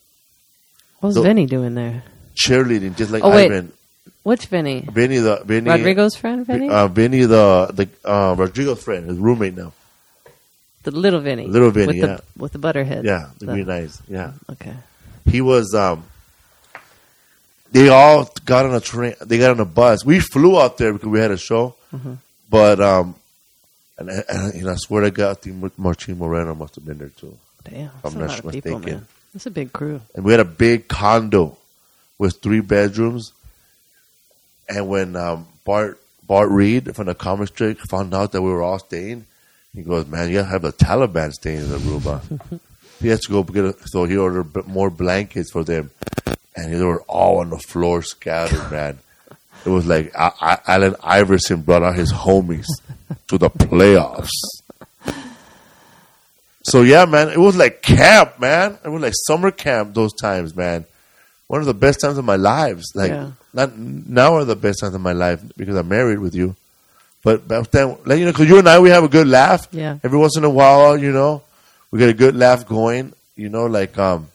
What's 1.01 1.17
So- 1.17 1.23
Vinny 1.23 1.47
doing 1.47 1.75
there? 1.75 2.05
cheerleading, 2.37 2.97
just 2.97 3.11
like 3.11 3.23
Oh, 3.25 3.31
wait. 3.31 3.47
Ivan. 3.47 3.73
Which 4.23 4.47
Vinny? 4.47 4.87
Vinny 4.91 5.19
the 5.19 5.43
Vinny 5.45 5.69
Rodrigo's 5.69 6.15
friend, 6.17 6.47
Vinny? 6.47 6.69
Uh, 6.69 6.87
Vinny 6.89 7.23
the 7.25 7.69
the 7.75 7.89
uh, 8.09 8.35
Rodrigo's 8.39 8.83
friend, 8.83 9.09
his 9.09 9.19
roommate 9.19 9.57
now. 9.57 9.73
the 10.85 10.91
little 10.93 11.21
Vinny. 11.21 11.47
Little 11.47 11.71
Vinny, 11.71 11.87
with 11.89 11.97
yeah. 11.97 12.07
the 12.07 12.23
with 12.37 12.53
the 12.53 12.59
butterhead. 12.59 13.05
Yeah, 13.05 13.31
The- 13.39 13.47
really 13.47 13.65
nice. 13.65 14.01
Yeah. 14.09 14.33
Okay. 14.51 14.75
he 15.27 15.41
was 15.41 15.75
um 15.75 16.05
they 17.73 17.89
all 17.89 18.31
got 18.45 18.65
on 18.67 18.75
a 18.75 18.81
train 18.81 19.15
they 19.21 19.39
got 19.39 19.51
on 19.53 19.61
a 19.61 19.65
bus 19.65 20.05
we 20.05 20.19
flew 20.21 20.61
out 20.61 20.79
there 20.79 20.93
because 20.93 21.09
we 21.09 21.19
had 21.21 21.31
a 21.31 21.39
show 21.39 21.75
Mm-hmm. 21.93 22.15
but 22.51 22.81
um 22.81 23.15
and, 24.09 24.11
I- 24.11 24.25
and, 24.29 24.55
and 24.55 24.71
I 24.71 24.75
swear 24.77 25.03
to 25.03 25.11
God, 25.11 25.31
I 25.31 25.35
think 25.35 25.79
Martin 25.79 26.19
Moreno 26.19 26.55
must 26.55 26.75
have 26.77 26.85
been 26.85 26.99
there 26.99 27.09
too. 27.09 27.37
Damn. 27.65 27.91
I'm 28.05 28.17
a 28.17 28.19
not 28.19 28.29
lot 28.29 28.39
of 28.41 28.45
mistaken. 28.47 28.81
people, 28.81 28.93
man. 28.93 29.07
It's 29.35 29.47
a 29.47 29.51
big 29.51 29.73
crew. 29.73 30.01
And 30.15 30.25
we 30.25 30.33
had 30.33 30.41
a 30.41 30.45
big 30.45 30.89
condo 30.89 31.57
with 32.19 32.41
three 32.43 32.61
bedrooms. 32.61 33.33
And 34.69 34.89
when 34.89 35.17
um, 35.17 35.47
Bart 35.65 35.99
Bart 36.27 36.49
Reed 36.51 36.95
from 36.95 37.07
the 37.07 37.15
comic 37.15 37.49
strip 37.49 37.79
found 37.79 38.15
out 38.15 38.33
that 38.33 38.43
we 38.43 38.51
were 38.51 38.63
all 38.63 38.79
staying, 38.79 39.27
he 39.75 39.83
goes, 39.83 40.07
"Man, 40.07 40.29
you 40.29 40.37
gotta 40.39 40.49
have 40.49 40.63
the 40.63 40.73
Taliban 40.73 41.33
staying 41.33 41.59
in 41.61 41.69
the 41.71 41.79
room." 41.79 42.01
huh?" 42.03 42.21
he 43.01 43.09
has 43.09 43.21
to 43.21 43.31
go 43.33 43.43
get 43.43 43.65
a, 43.65 43.75
so 43.87 44.05
he 44.05 44.17
ordered 44.17 44.53
b- 44.53 44.63
more 44.67 44.89
blankets 44.91 45.51
for 45.51 45.65
them, 45.65 45.91
and 46.57 46.73
they 46.73 46.83
were 46.85 47.03
all 47.03 47.39
on 47.39 47.51
the 47.51 47.59
floor 47.59 48.03
scattered. 48.03 48.71
Man, 48.71 48.99
it 49.67 49.69
was 49.69 49.87
like 49.87 50.13
I, 50.17 50.31
I, 50.41 50.59
Allen 50.75 50.95
Iverson 51.03 51.63
brought 51.63 51.83
out 51.83 51.97
his 51.97 52.13
homies 52.13 52.67
to 53.29 53.39
the 53.39 53.51
playoffs. 53.51 54.31
so 56.65 56.83
yeah, 56.83 57.05
man, 57.05 57.29
it 57.31 57.39
was 57.39 57.57
like 57.57 57.83
camp, 57.83 58.39
man. 58.41 58.79
It 58.85 58.89
was 58.89 59.03
like 59.03 59.15
summer 59.27 59.51
camp 59.51 59.95
those 59.95 60.13
times, 60.15 60.55
man. 60.55 60.85
One 61.49 61.61
of 61.61 61.67
the 61.67 61.75
best 61.75 62.01
times 62.01 62.19
of 62.19 62.25
my 62.25 62.37
lives. 62.37 62.93
Like 62.95 63.11
Yeah. 63.11 63.31
not 63.53 63.77
now 63.77 64.37
are 64.37 64.45
the 64.45 64.57
best 64.57 64.81
times 64.81 64.95
of 64.95 65.01
my 65.01 65.13
life 65.13 65.43
because 65.57 65.77
I'm 65.77 65.89
married 65.89 66.19
with 66.19 66.35
you. 66.35 66.55
But 67.25 67.47
back 67.47 67.71
then, 67.71 67.97
like 68.05 68.19
you 68.19 68.25
know, 68.25 68.33
because 68.33 68.49
you 68.49 68.59
and 68.59 68.69
I, 68.69 68.79
we 68.79 68.91
have 68.91 69.05
a 69.05 69.09
good 69.09 69.29
laugh. 69.29 69.69
Yeah. 69.73 69.99
Every 70.03 70.19
once 70.19 70.37
in 70.37 70.45
a 70.45 70.51
while, 70.51 70.97
you 70.99 71.13
know, 71.13 71.43
we 71.91 71.99
get 71.99 72.09
a 72.09 72.15
good 72.15 72.35
laugh 72.37 72.67
going. 72.67 73.13
You 73.37 73.49
know, 73.49 73.67
like 73.67 73.99
um. 73.99 74.29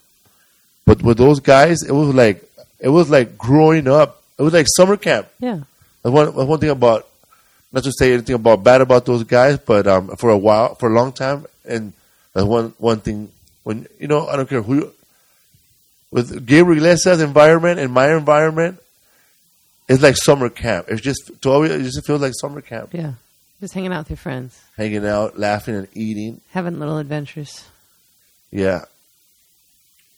But 0.86 1.01
with 1.01 1.17
those 1.17 1.39
guys, 1.41 1.84
it 1.84 1.91
was 1.91 2.13
like 2.13 2.43
it 2.80 2.89
was 2.89 3.09
like 3.09 3.38
growing 3.38 3.88
up. 3.88 4.21
It 4.38 4.41
was 4.43 4.53
like 4.53 4.67
summer 4.69 4.95
camp. 4.97 5.28
Yeah. 5.39 5.61
That's 6.03 6.13
one, 6.13 6.25
that's 6.28 6.47
one 6.47 6.59
thing 6.59 6.69
about, 6.69 7.07
not 7.72 7.84
to 7.84 7.91
say 7.91 8.13
anything 8.13 8.36
about 8.36 8.63
bad 8.63 8.82
about 8.82 9.05
those 9.05 9.24
guys, 9.24 9.57
but 9.57 9.88
um, 9.88 10.15
for 10.18 10.30
a 10.30 10.38
while, 10.38 10.76
for 10.76 10.89
a 10.89 10.93
long 10.93 11.11
time, 11.11 11.45
and 11.65 11.93
that's 12.34 12.45
one 12.45 12.74
one 12.78 12.99
thing. 12.99 13.32
When 13.63 13.88
you 13.99 14.07
know, 14.07 14.28
I 14.28 14.36
don't 14.38 14.47
care 14.47 14.61
who, 14.61 14.76
you, 14.76 14.93
with 16.11 16.45
Gabriel 16.45 16.78
Iglesias' 16.78 17.20
environment 17.22 17.80
and 17.80 17.91
my 17.91 18.15
environment, 18.15 18.80
it's 19.89 20.01
like 20.01 20.15
summer 20.15 20.49
camp. 20.49 20.88
It's 20.89 21.01
just 21.01 21.32
to 21.41 21.49
always, 21.51 21.72
it 21.72 21.84
just 21.84 22.05
feels 22.05 22.22
like 22.22 22.34
summer 22.39 22.61
camp, 22.61 22.93
Yeah. 22.93 23.13
Just 23.59 23.74
hanging 23.74 23.91
out 23.91 24.01
with 24.01 24.11
your 24.11 24.18
friends, 24.18 24.61
hanging 24.78 25.05
out, 25.05 25.39
laughing, 25.39 25.74
and 25.76 25.88
eating. 25.95 26.41
having 26.51 26.78
little 26.80 26.99
adventures. 26.99 27.65
Yeah, 28.51 28.86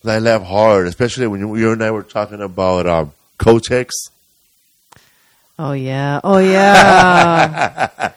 I 0.05 0.19
laugh 0.19 0.43
hard, 0.43 0.87
especially 0.87 1.27
when 1.27 1.39
you, 1.39 1.55
you 1.55 1.71
and 1.71 1.81
I 1.83 1.89
were 1.91 2.03
talking 2.03 2.41
about 2.41 2.85
um, 2.85 3.13
Kotex. 3.39 3.89
Oh 5.61 5.73
yeah. 5.73 6.21
Oh 6.23 6.37
yeah. 6.37 7.89
yeah. 7.97 8.11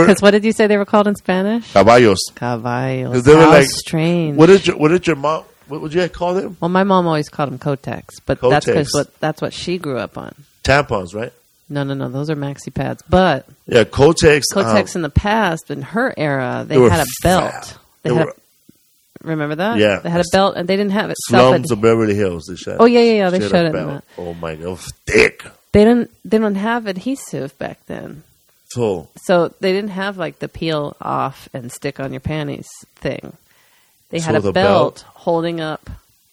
Because 0.00 0.22
what 0.22 0.30
did 0.30 0.44
you 0.44 0.52
say 0.52 0.66
they 0.68 0.76
were 0.76 0.84
called 0.84 1.08
in 1.08 1.16
Spanish? 1.16 1.70
Caballos. 1.72 2.18
Caballos. 2.34 3.24
they 3.24 3.34
were 3.34 3.42
How 3.42 3.50
like- 3.50 3.66
strange. 3.66 4.36
What 4.36 4.46
did 4.46 4.66
your 4.66 4.76
What 4.76 4.88
did 4.88 5.06
your 5.06 5.16
mom? 5.16 5.44
What 5.66 5.80
would 5.82 5.92
you 5.92 6.08
call 6.08 6.34
them? 6.34 6.56
well, 6.60 6.68
my 6.70 6.84
mom 6.84 7.06
always 7.06 7.28
called 7.28 7.50
them 7.50 7.58
Kotex, 7.58 8.04
but 8.24 8.40
that's 8.40 8.64
because 8.64 8.90
what 8.94 9.20
that's 9.20 9.42
what 9.42 9.52
she 9.52 9.76
grew 9.76 9.98
up 9.98 10.16
on. 10.16 10.34
Tampons, 10.64 11.14
right? 11.14 11.32
No, 11.68 11.82
no, 11.84 11.92
no. 11.94 12.08
Those 12.08 12.30
are 12.30 12.36
maxi 12.36 12.72
pads. 12.72 13.02
But 13.10 13.46
Yeah, 13.66 13.84
Kotex. 13.84 14.44
Kotex 14.54 14.94
um, 14.94 15.00
in 15.00 15.02
the 15.02 15.10
past, 15.10 15.70
in 15.70 15.82
her 15.82 16.14
era, 16.16 16.64
they, 16.66 16.78
They 16.78 16.88
had 16.88 17.00
a 17.00 17.10
belt. 17.22 17.50
fat. 17.52 17.78
They, 18.02 18.08
They 18.10 18.16
had 18.16 18.24
were- 18.26 18.30
a, 18.32 19.28
remember 19.28 19.56
that? 19.56 19.76
Yeah. 19.76 19.98
They 19.98 20.08
had 20.08 20.20
a 20.22 20.24
belt, 20.32 20.54
and 20.56 20.66
they 20.66 20.76
didn't 20.76 20.92
have 20.92 21.10
it. 21.10 21.16
slums 21.26 21.70
of 21.70 21.82
Beverly 21.82 22.14
Hills. 22.14 22.46
They 22.48 22.56
said. 22.56 22.78
Oh, 22.80 22.86
yeah, 22.86 23.00
yeah, 23.00 23.12
yeah, 23.12 23.30
they 23.30 23.38
She 23.40 23.42
had 23.42 23.50
showed 23.50 23.74
it. 23.74 24.04
Oh 24.16 24.32
my 24.34 24.54
god, 24.54 24.78
thick. 25.06 25.44
They 25.72 25.84
don't 25.84 26.10
They 26.24 26.38
don't 26.38 26.54
have 26.56 26.86
adhesive 26.86 27.56
back 27.58 27.78
then, 27.86 28.22
So 28.70 29.08
so 29.16 29.48
they 29.60 29.72
didn't 29.72 29.90
have 29.90 30.16
like 30.18 30.38
the 30.38 30.48
peel 30.48 30.96
off 31.00 31.48
and 31.52 31.70
stick 31.72 32.00
on 32.00 32.12
your 32.12 32.20
panties 32.20 32.68
thing. 32.96 33.32
They 34.10 34.20
had 34.20 34.32
So 34.32 34.38
a 34.38 34.40
the 34.42 34.52
belt, 34.52 34.94
belt- 34.96 35.04
holding 35.14 35.60
up 35.60 35.90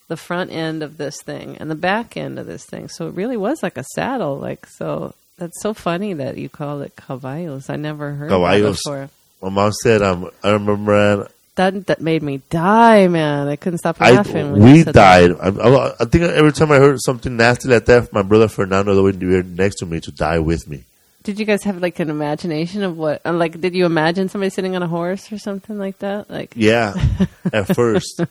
the 0.07 0.17
front 0.17 0.51
end 0.51 0.83
of 0.83 0.97
this 0.97 1.21
thing 1.23 1.57
and 1.59 1.69
the 1.69 1.75
back 1.75 2.15
end 2.15 2.38
of 2.39 2.45
this 2.45 2.65
thing. 2.65 2.88
So 2.89 3.07
it 3.07 3.15
really 3.15 3.38
was 3.38 3.61
like 3.63 3.77
a 3.77 3.83
saddle. 3.95 4.38
Like 4.38 4.65
so. 4.67 5.13
That's 5.38 5.61
so 5.61 5.73
funny 5.73 6.13
that 6.13 6.38
you 6.38 6.47
call 6.47 6.79
it 6.81 6.95
caballos. 6.95 7.69
I 7.69 7.75
never 7.75 8.13
heard 8.13 8.29
Caballos. 8.31 8.61
that 8.61 8.71
before. 8.86 9.09
my 9.41 9.49
mom 9.49 9.71
said, 9.83 10.01
um, 10.01 10.29
I 10.41 10.51
remember 10.51 11.27
That 11.56 11.88
that 11.88 12.01
made 12.01 12.22
me 12.22 12.41
die, 12.49 13.08
man. 13.08 13.47
I 13.47 13.56
couldn't 13.56 13.80
stop 13.80 13.95
I, 14.01 14.12
laughing. 14.12 14.51
when 14.51 14.62
we 14.62 14.84
died. 14.84 15.32
I, 15.39 15.47
I, 15.49 15.93
I 16.01 16.06
think 16.06 16.24
every 16.26 16.51
time 16.51 16.70
I 16.72 16.78
heard 16.78 16.99
something 17.01 17.38
nasty 17.38 17.70
like 17.70 17.86
that, 17.86 18.12
my 18.12 18.24
brother 18.24 18.47
Fernando 18.49 18.93
that 18.93 19.01
would 19.01 19.20
be 19.20 19.26
next 19.43 19.76
to 19.78 19.86
me 19.86 20.01
to 20.01 20.12
die 20.12 20.39
with 20.39 20.68
me. 20.68 20.84
Did 21.24 21.39
you 21.39 21.45
guys 21.45 21.64
have 21.64 21.82
like 21.82 21.97
an 21.99 22.10
imagination 22.10 22.84
of 22.84 22.97
what? 22.97 23.22
uh, 23.26 23.32
Like, 23.34 23.60
did 23.62 23.74
you 23.74 23.86
imagine 23.86 24.28
somebody 24.30 24.49
sitting 24.49 24.76
on 24.76 24.84
a 24.84 24.88
horse 24.88 25.32
or 25.32 25.39
something 25.39 25.78
like 25.80 25.97
that? 25.99 26.30
Like, 26.30 26.51
Yeah, 26.56 26.93
at 27.53 27.74
first. 27.74 28.22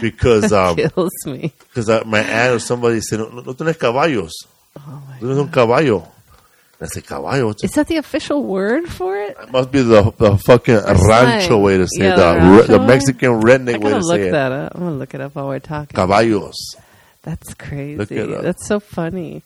Because 0.00 0.52
um, 0.52 0.76
kills 0.76 1.12
me. 1.26 1.52
because 1.68 1.88
uh, 1.90 2.04
my 2.06 2.20
aunt 2.20 2.54
or 2.54 2.58
somebody 2.58 3.00
said, 3.00 3.18
no, 3.20 3.28
no 3.28 3.52
tienes 3.52 3.76
caballos. 3.78 4.32
Oh 4.78 5.02
my 5.08 5.18
No 5.20 5.28
tienes 5.28 5.38
un 5.40 5.48
caballo. 5.50 6.08
I 6.84 6.86
said, 6.88 7.06
caballo? 7.06 7.54
Is 7.62 7.72
that 7.72 7.88
the 7.88 7.96
official 7.96 8.42
word 8.42 8.88
for 8.88 9.16
it? 9.16 9.36
It 9.42 9.50
must 9.50 9.70
be 9.72 9.82
the 9.82 10.12
the 10.16 10.36
fucking 10.38 10.74
rancho 10.74 11.46
slang. 11.46 11.62
way 11.62 11.78
to 11.78 11.86
say 11.88 12.04
Yeah, 12.04 12.60
it, 12.60 12.66
the, 12.68 12.78
the? 12.78 12.86
Mexican 12.86 13.40
redneck 13.40 13.80
way 13.82 13.90
gotta 13.90 14.04
look 14.06 14.20
say 14.20 14.28
it. 14.28 14.34
up. 14.34 14.74
I'm 14.74 14.80
gonna 14.82 14.96
look 14.96 15.14
it 15.14 15.20
up 15.20 15.34
while 15.34 15.48
we're 15.48 15.58
talking. 15.60 15.94
Caballos. 15.96 16.54
That's 17.22 17.54
crazy. 17.54 17.96
Look 17.96 18.12
it 18.12 18.30
up. 18.30 18.42
That's 18.42 18.66
so 18.66 18.80
funny. 18.80 19.42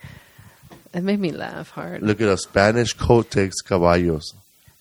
It 0.93 1.03
made 1.03 1.20
me 1.20 1.30
laugh 1.32 1.70
hard. 1.70 2.03
Look 2.03 2.20
at 2.20 2.28
a 2.28 2.36
Spanish 2.36 2.93
coat 2.95 3.30
takes 3.30 3.61
caballos. 3.62 4.32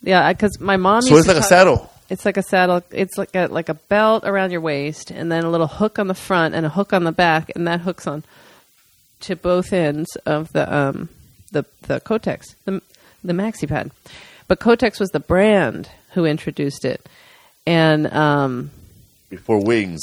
Yeah, 0.01 0.31
because 0.31 0.59
my 0.59 0.77
mom. 0.77 1.01
So 1.01 1.15
it's 1.17 1.27
to 1.27 1.33
like 1.33 1.41
a 1.43 1.45
saddle. 1.45 1.91
It's 2.09 2.25
like 2.25 2.37
a 2.37 2.43
saddle. 2.43 2.81
It's 2.91 3.17
like 3.17 3.35
a 3.35 3.47
like 3.47 3.69
a 3.69 3.73
belt 3.73 4.23
around 4.25 4.51
your 4.51 4.61
waist, 4.61 5.11
and 5.11 5.31
then 5.31 5.43
a 5.43 5.49
little 5.51 5.67
hook 5.67 5.99
on 5.99 6.07
the 6.07 6.13
front 6.15 6.55
and 6.55 6.65
a 6.65 6.69
hook 6.69 6.93
on 6.93 7.03
the 7.03 7.11
back, 7.11 7.51
and 7.55 7.67
that 7.67 7.81
hooks 7.81 8.07
on 8.07 8.23
to 9.19 9.35
both 9.35 9.73
ends 9.73 10.15
of 10.25 10.51
the 10.53 10.73
um 10.73 11.09
the 11.57 11.65
the 11.87 11.99
Kotex, 12.01 12.55
the 12.65 12.81
the 13.23 13.33
maxi 13.33 13.67
pad. 13.67 13.91
But 14.47 14.59
Kotex 14.59 14.99
was 14.99 15.09
the 15.09 15.19
brand 15.19 15.89
who 16.13 16.25
introduced 16.25 16.85
it, 16.85 17.07
and 17.65 18.07
um, 18.13 18.71
Before 19.29 19.63
wings. 19.63 20.01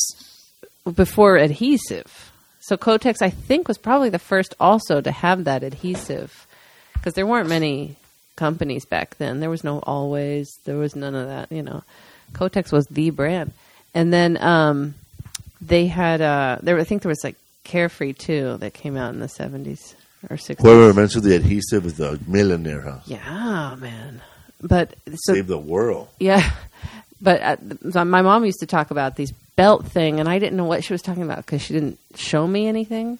before 0.95 1.37
adhesive. 1.37 2.31
So 2.61 2.77
Kotex, 2.77 3.17
I 3.21 3.31
think, 3.31 3.69
was 3.69 3.79
probably 3.79 4.11
the 4.11 4.19
first 4.19 4.55
also 4.59 5.01
to 5.01 5.11
have 5.11 5.45
that 5.45 5.63
adhesive 5.63 6.47
because 6.95 7.15
there 7.15 7.27
weren't 7.27 7.49
many 7.49 7.97
companies 8.37 8.85
back 8.87 9.17
then. 9.19 9.41
There 9.41 9.51
was 9.51 9.65
no 9.65 9.81
Always, 9.81 10.49
there 10.65 10.77
was 10.77 10.97
none 10.97 11.15
of 11.15 11.27
that. 11.29 11.53
You 11.53 11.63
know, 11.63 11.83
Kotex 12.33 12.73
was 12.73 12.87
the 12.87 13.11
brand, 13.11 13.53
and 13.95 14.13
then 14.13 14.37
um, 14.43 14.95
they 15.61 15.87
had 15.87 16.21
uh, 16.21 16.59
there. 16.63 16.79
I 16.79 16.85
think 16.85 17.03
there 17.03 17.11
was 17.11 17.25
like 17.25 17.37
Carefree 17.65 18.13
too 18.15 18.59
that 18.59 18.75
came 18.75 18.97
out 18.97 19.15
in 19.15 19.21
the 19.21 19.29
seventies 19.29 19.95
or 20.31 20.37
sixties. 20.37 20.65
Whoever 20.65 20.93
mentioned 20.95 21.25
the 21.25 21.35
adhesive 21.37 21.87
is 21.87 21.95
the 21.95 22.21
millionaire, 22.27 22.81
huh? 22.83 22.99
Yeah, 23.07 23.77
man. 23.79 24.21
But 24.63 24.95
so 25.07 25.35
Save 25.35 25.47
the 25.47 25.59
world. 25.59 26.09
yeah, 26.19 26.51
but 27.21 27.43
uh, 27.43 28.05
my 28.05 28.23
mom 28.23 28.45
used 28.45 28.61
to 28.61 28.67
talk 28.67 28.91
about 28.91 29.17
these 29.17 29.33
belt 29.57 29.87
thing, 29.87 30.21
and 30.21 30.29
I 30.29 30.39
didn't 30.39 30.57
know 30.57 30.65
what 30.65 30.85
she 30.85 30.93
was 30.95 31.03
talking 31.03 31.23
about 31.23 31.39
because 31.39 31.63
she 31.63 31.75
didn't 31.75 31.99
show 32.15 32.47
me 32.47 32.67
anything, 32.67 33.19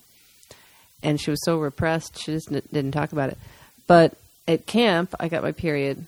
and 1.03 1.21
she 1.21 1.31
was 1.31 1.45
so 1.45 1.59
repressed. 1.59 2.19
She 2.23 2.33
just 2.33 2.51
n- 2.51 2.63
didn't 2.73 2.93
talk 2.93 3.13
about 3.13 3.31
it. 3.31 3.39
But 3.87 4.15
at 4.49 4.65
camp, 4.67 5.15
I 5.21 5.29
got 5.29 5.43
my 5.43 5.53
period, 5.53 6.07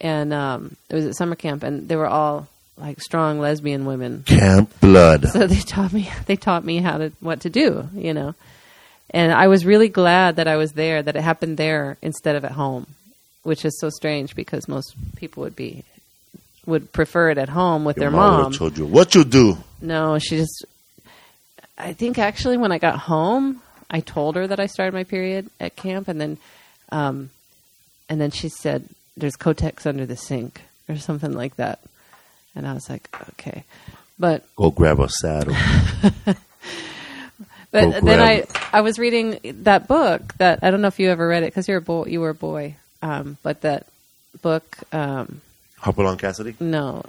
and 0.00 0.32
um, 0.32 0.76
it 0.88 0.94
was 0.96 1.06
at 1.06 1.14
summer 1.14 1.36
camp, 1.36 1.62
and 1.62 1.88
they 1.88 1.94
were 1.96 2.08
all 2.08 2.48
like 2.76 3.00
strong 3.00 3.38
lesbian 3.38 3.84
women. 3.84 4.24
Camp 4.26 4.72
Blood. 4.80 5.28
So 5.28 5.46
they 5.46 5.60
taught 5.60 5.92
me 5.92 6.10
they 6.26 6.34
taught 6.36 6.64
me 6.64 6.78
how 6.78 6.98
to 6.98 7.12
what 7.20 7.42
to 7.42 7.50
do, 7.50 7.88
you 7.94 8.12
know. 8.12 8.34
And 9.14 9.32
I 9.32 9.48
was 9.48 9.64
really 9.66 9.88
glad 9.88 10.36
that 10.36 10.48
I 10.48 10.56
was 10.56 10.72
there, 10.72 11.02
that 11.02 11.16
it 11.16 11.22
happened 11.22 11.56
there 11.58 11.98
instead 12.00 12.34
of 12.36 12.44
at 12.44 12.52
home, 12.52 12.86
which 13.42 13.64
is 13.64 13.78
so 13.78 13.90
strange 13.90 14.34
because 14.34 14.68
most 14.68 14.94
people 15.16 15.42
would 15.42 15.56
be 15.56 15.84
would 16.64 16.92
prefer 16.92 17.30
it 17.30 17.38
at 17.38 17.48
home 17.48 17.84
with 17.84 17.96
Your 17.96 18.04
their 18.10 18.10
mom 18.12 18.42
mom. 18.42 18.52
told 18.52 18.78
you 18.78 18.86
what 18.86 19.14
you 19.14 19.24
do. 19.24 19.58
No, 19.80 20.18
she 20.18 20.36
just. 20.36 20.64
I 21.76 21.92
think 21.92 22.18
actually 22.18 22.56
when 22.56 22.70
I 22.70 22.78
got 22.78 22.98
home, 23.00 23.60
I 23.90 24.00
told 24.00 24.36
her 24.36 24.46
that 24.46 24.60
I 24.60 24.66
started 24.66 24.94
my 24.94 25.04
period 25.04 25.50
at 25.58 25.74
camp, 25.74 26.06
and 26.08 26.20
then, 26.20 26.38
um, 26.90 27.30
and 28.08 28.20
then 28.20 28.30
she 28.30 28.48
said, 28.48 28.88
"There's 29.16 29.36
Kotex 29.36 29.86
under 29.86 30.06
the 30.06 30.16
sink" 30.16 30.62
or 30.88 30.96
something 30.96 31.32
like 31.32 31.56
that, 31.56 31.80
and 32.54 32.66
I 32.66 32.72
was 32.74 32.88
like, 32.88 33.08
"Okay," 33.30 33.64
but 34.18 34.44
Go 34.56 34.70
grab 34.70 35.00
a 35.00 35.08
saddle. 35.08 35.56
But 37.72 38.04
then 38.04 38.20
I, 38.20 38.44
I 38.70 38.82
was 38.82 38.98
reading 38.98 39.40
that 39.62 39.88
book 39.88 40.34
that 40.34 40.58
I 40.62 40.70
don't 40.70 40.82
know 40.82 40.88
if 40.88 41.00
you 41.00 41.08
ever 41.08 41.26
read 41.26 41.42
it 41.42 41.46
because 41.46 41.66
you're 41.66 41.78
a 41.78 41.82
boy. 41.82 42.04
You 42.04 42.20
were 42.20 42.30
a 42.30 42.34
boy, 42.34 42.76
um, 43.00 43.38
but 43.42 43.62
that 43.62 43.86
book. 44.42 44.76
Um, 44.92 45.40
Hopalong 45.78 46.18
Cassidy? 46.18 46.54
no, 46.60 47.02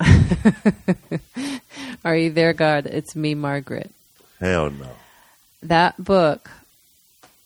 are 2.06 2.16
you 2.16 2.32
there, 2.32 2.54
God? 2.54 2.86
It's 2.86 3.14
me, 3.14 3.36
Margaret. 3.36 3.92
Hell 4.40 4.72
no. 4.72 4.88
That 5.64 6.02
book 6.02 6.50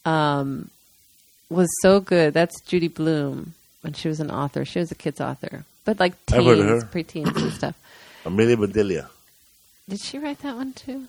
um, 0.05 0.69
was 1.49 1.67
so 1.81 1.99
good. 1.99 2.35
That's 2.35 2.61
Judy 2.61 2.87
Blume 2.87 3.55
when 3.81 3.93
she 3.93 4.07
was 4.07 4.19
an 4.19 4.29
author. 4.29 4.63
She 4.63 4.77
was 4.77 4.91
a 4.91 4.95
kid's 4.95 5.19
author, 5.19 5.65
but 5.85 5.99
like 5.99 6.13
I've 6.31 6.45
heard 6.45 6.59
of 6.59 6.91
teens, 6.91 7.25
preteens, 7.25 7.41
and 7.41 7.51
stuff. 7.51 7.75
Amelia 8.25 8.57
Bedelia. 8.57 9.09
Did 9.89 10.01
she 10.01 10.19
write 10.19 10.39
that 10.43 10.55
one 10.55 10.73
too? 10.73 11.07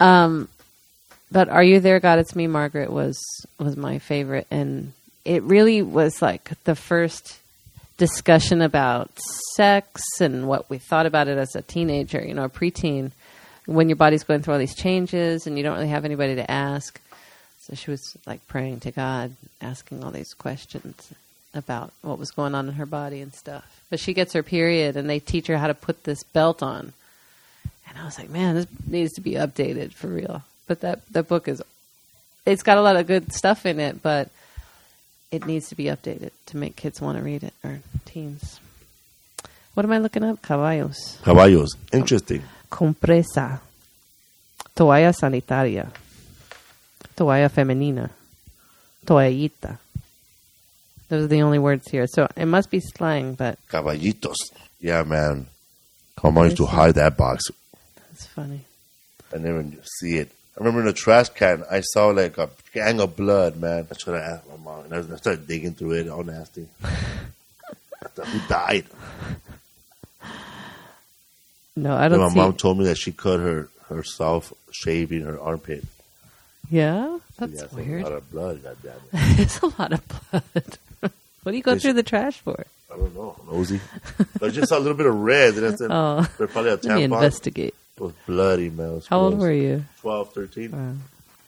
Um, 0.00 0.48
but 1.30 1.48
"Are 1.48 1.62
You 1.62 1.80
There, 1.80 2.00
God? 2.00 2.18
It's 2.18 2.36
Me, 2.36 2.46
Margaret" 2.46 2.90
was 2.92 3.18
was 3.58 3.76
my 3.76 3.98
favorite, 3.98 4.46
and 4.50 4.92
it 5.24 5.42
really 5.42 5.82
was 5.82 6.22
like 6.22 6.52
the 6.64 6.74
first 6.74 7.38
discussion 7.98 8.62
about 8.62 9.10
sex 9.56 10.02
and 10.20 10.48
what 10.48 10.70
we 10.70 10.78
thought 10.78 11.04
about 11.04 11.28
it 11.28 11.36
as 11.36 11.54
a 11.54 11.60
teenager, 11.60 12.24
you 12.24 12.32
know, 12.32 12.44
a 12.44 12.48
preteen, 12.48 13.10
when 13.66 13.90
your 13.90 13.96
body's 13.96 14.24
going 14.24 14.40
through 14.40 14.54
all 14.54 14.58
these 14.58 14.74
changes 14.74 15.46
and 15.46 15.58
you 15.58 15.62
don't 15.62 15.74
really 15.74 15.88
have 15.88 16.06
anybody 16.06 16.34
to 16.34 16.50
ask. 16.50 16.98
So 17.60 17.74
she 17.74 17.90
was 17.90 18.16
like 18.26 18.46
praying 18.48 18.80
to 18.80 18.90
God, 18.90 19.36
asking 19.60 20.02
all 20.02 20.10
these 20.10 20.32
questions. 20.32 21.12
about 21.54 21.92
what 22.02 22.18
was 22.18 22.30
going 22.30 22.54
on 22.54 22.68
in 22.68 22.74
her 22.74 22.86
body 22.86 23.20
and 23.20 23.34
stuff. 23.34 23.82
But 23.90 24.00
she 24.00 24.14
gets 24.14 24.32
her 24.34 24.42
period, 24.42 24.96
and 24.96 25.08
they 25.10 25.18
teach 25.18 25.46
her 25.48 25.58
how 25.58 25.66
to 25.66 25.74
put 25.74 26.04
this 26.04 26.22
belt 26.22 26.62
on. 26.62 26.92
And 27.88 27.98
I 27.98 28.04
was 28.04 28.18
like, 28.18 28.30
man, 28.30 28.54
this 28.54 28.66
needs 28.86 29.12
to 29.14 29.20
be 29.20 29.32
updated 29.32 29.92
for 29.92 30.06
real. 30.06 30.44
But 30.70 30.82
that 30.82 31.00
that 31.10 31.26
book 31.26 31.48
is, 31.48 31.60
it's 32.46 32.62
got 32.62 32.78
a 32.78 32.80
lot 32.80 32.94
of 32.94 33.08
good 33.08 33.32
stuff 33.32 33.66
in 33.66 33.80
it, 33.80 34.00
but 34.04 34.30
it 35.32 35.44
needs 35.44 35.68
to 35.70 35.74
be 35.74 35.86
updated 35.86 36.30
to 36.46 36.56
make 36.56 36.76
kids 36.76 37.00
want 37.00 37.18
to 37.18 37.24
read 37.24 37.42
it 37.42 37.54
or 37.64 37.80
teens. 38.04 38.60
What 39.74 39.84
am 39.84 39.90
I 39.90 39.98
looking 39.98 40.22
up? 40.22 40.40
Caballos. 40.42 41.18
Caballos. 41.24 41.70
Interesting. 41.92 42.44
Compresa. 42.70 43.58
Toalla 44.76 45.12
sanitaria. 45.12 45.88
Toalla 47.16 47.50
femenina. 47.50 48.08
Toallita. 49.04 49.76
Those 51.08 51.24
are 51.24 51.26
the 51.26 51.42
only 51.42 51.58
words 51.58 51.90
here. 51.90 52.06
So 52.06 52.28
it 52.36 52.46
must 52.46 52.70
be 52.70 52.78
slang, 52.78 53.34
but 53.34 53.58
Caballitos. 53.68 54.36
Yeah, 54.78 55.02
man. 55.02 55.48
Mom 56.22 56.36
used 56.44 56.58
to 56.58 56.66
hide 56.66 56.94
that 56.94 57.16
box. 57.16 57.42
that's 58.06 58.26
funny. 58.26 58.60
I 59.34 59.38
never 59.38 59.66
see 59.98 60.18
it. 60.18 60.30
I 60.56 60.58
remember 60.64 60.80
in 60.80 60.86
the 60.86 60.92
trash 60.92 61.28
can, 61.30 61.64
I 61.70 61.80
saw 61.80 62.08
like 62.08 62.36
a 62.38 62.50
gang 62.74 63.00
of 63.00 63.16
blood, 63.16 63.56
man. 63.56 63.86
I 63.90 63.94
tried 63.94 64.18
to 64.18 64.24
ask 64.24 64.42
my 64.48 64.56
mom, 64.56 64.84
and 64.92 65.12
I 65.12 65.16
started 65.16 65.46
digging 65.46 65.74
through 65.74 65.92
it, 65.92 66.08
all 66.08 66.22
nasty. 66.24 66.66
I 66.82 68.08
thought, 68.08 68.26
Who 68.26 68.48
died? 68.48 68.84
No, 71.76 71.94
I 71.96 72.08
don't 72.08 72.20
my 72.20 72.28
see. 72.28 72.34
mom 72.36 72.54
told 72.54 72.78
me 72.78 72.84
that 72.84 72.98
she 72.98 73.12
cut 73.12 73.40
her 73.40 73.68
herself 73.88 74.52
shaving 74.70 75.22
her 75.22 75.38
armpit. 75.40 75.84
yeah, 76.70 77.18
that's 77.38 77.52
Yeah, 77.52 77.62
it's 77.64 77.72
weird. 77.72 78.02
A 78.02 78.04
lot 78.04 78.12
of 78.12 78.30
blood, 78.30 78.62
goddamn 78.62 78.92
it. 79.12 79.12
it's 79.40 79.60
a 79.60 79.66
lot 79.66 79.92
of 79.92 80.02
blood. 80.30 80.78
what 81.42 81.52
do 81.52 81.56
you 81.56 81.62
go 81.62 81.74
They 81.74 81.80
through 81.80 81.92
sh- 81.92 81.96
the 81.96 82.02
trash 82.02 82.38
for? 82.38 82.66
I 82.92 82.96
don't 82.96 83.14
know, 83.14 83.36
nosy. 83.50 83.80
but 84.38 84.48
I 84.48 84.50
just 84.50 84.68
saw 84.68 84.78
a 84.78 84.80
little 84.80 84.96
bit 84.96 85.06
of 85.06 85.14
red, 85.14 85.54
and 85.54 85.66
I 85.66 85.74
said, 85.76 85.88
Oh. 85.92 86.26
there's 86.38 86.50
probably 86.50 86.70
a 86.72 86.74
Let 86.74 86.84
me 86.84 86.90
tampon. 86.90 87.04
investigate. 87.04 87.74
It 88.00 88.04
was 88.04 88.12
bloody, 88.26 88.70
man. 88.70 89.02
How 89.10 89.20
old 89.20 89.38
were 89.38 89.52
you? 89.52 89.84
12, 90.00 90.32
13. 90.32 90.70
Wow. 90.72 90.94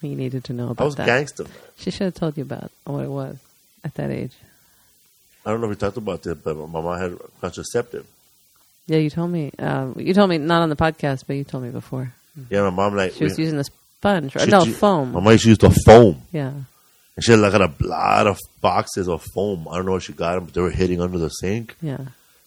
You 0.02 0.14
needed 0.16 0.44
to 0.44 0.52
know 0.52 0.64
about 0.70 0.76
that. 0.76 0.82
I 0.82 0.86
was 0.86 0.94
that. 0.96 1.06
gangster, 1.06 1.44
man. 1.44 1.52
She 1.78 1.90
should 1.90 2.04
have 2.04 2.14
told 2.14 2.36
you 2.36 2.42
about 2.42 2.70
what 2.84 3.04
it 3.04 3.08
was 3.08 3.38
at 3.84 3.94
that 3.94 4.10
age. 4.10 4.32
I 5.46 5.50
don't 5.50 5.60
know 5.60 5.66
if 5.66 5.70
we 5.70 5.76
talked 5.76 5.96
about 5.96 6.22
this, 6.22 6.34
but 6.36 6.54
my 6.56 6.80
mom 6.80 6.98
had 7.00 7.16
contraceptive. 7.40 8.06
Yeah, 8.86 8.98
you 8.98 9.10
told 9.10 9.30
me. 9.30 9.50
Um, 9.58 9.94
you 9.98 10.12
told 10.12 10.28
me 10.28 10.38
not 10.38 10.62
on 10.62 10.68
the 10.68 10.76
podcast, 10.76 11.24
but 11.26 11.36
you 11.36 11.44
told 11.44 11.62
me 11.64 11.70
before. 11.70 12.12
Yeah, 12.50 12.62
my 12.62 12.70
mom 12.70 12.96
like 12.96 13.14
She 13.14 13.24
was 13.24 13.36
we- 13.38 13.44
using 13.44 13.58
the 13.58 13.64
sponge, 13.64 14.36
or 14.36 14.40
she- 14.40 14.50
no 14.50 14.64
she- 14.64 14.72
foam. 14.72 15.12
My 15.12 15.20
mom 15.20 15.32
used 15.32 15.44
to 15.44 15.48
use 15.50 15.58
the 15.58 15.70
foam. 15.86 16.22
yeah, 16.32 16.50
And 17.16 17.24
she 17.24 17.30
had 17.32 17.40
like 17.40 17.54
a 17.54 17.72
lot 17.80 18.26
of 18.26 18.38
boxes 18.60 19.08
of 19.08 19.24
foam. 19.34 19.66
I 19.70 19.76
don't 19.76 19.86
know 19.86 19.92
where 19.92 20.00
she 20.00 20.12
got 20.12 20.34
them, 20.34 20.44
but 20.46 20.54
they 20.54 20.60
were 20.60 20.70
hitting 20.70 21.00
under 21.00 21.18
the 21.18 21.28
sink. 21.28 21.76
yeah. 21.80 21.98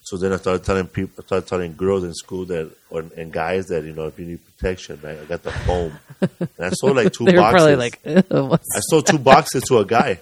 So 0.06 0.18
then 0.18 0.32
I 0.34 0.38
started 0.38 0.64
telling 0.64 0.86
people, 0.88 1.24
I 1.24 1.26
started 1.26 1.48
telling 1.48 1.76
girls 1.76 2.04
in 2.04 2.14
school 2.14 2.46
that, 2.46 2.72
or, 2.92 3.04
and 3.18 3.32
guys 3.34 3.66
that, 3.68 3.84
you 3.86 3.92
know, 3.92 4.06
if 4.06 4.20
you 4.20 4.26
need 4.26 4.40
protection, 4.46 5.00
right, 5.04 5.18
I 5.20 5.26
got 5.26 5.42
the 5.42 5.52
foam. 5.52 5.94
and 6.40 6.50
I 6.60 6.70
sold 6.70 6.96
like 6.96 7.12
two 7.18 7.26
They 7.26 7.34
boxes. 7.36 7.54
probably 7.54 7.76
like, 7.76 8.00
I 8.06 8.80
sold 8.82 9.08
two 9.08 9.18
boxes 9.18 9.64
to 9.64 9.80
a 9.80 9.86
guy. 9.86 10.20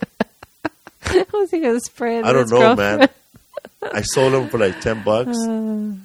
was 1.34 1.52
he 1.52 1.60
to 1.60 1.80
spray?" 1.82 2.22
I 2.22 2.32
don't 2.32 2.50
know, 2.50 2.60
girlfriend? 2.76 3.00
man. 3.02 3.10
I 3.94 4.02
sold 4.04 4.32
them 4.32 4.48
for 4.48 4.58
like 4.58 4.80
10 4.80 5.04
bucks. 5.04 5.38
Uh. 5.38 5.94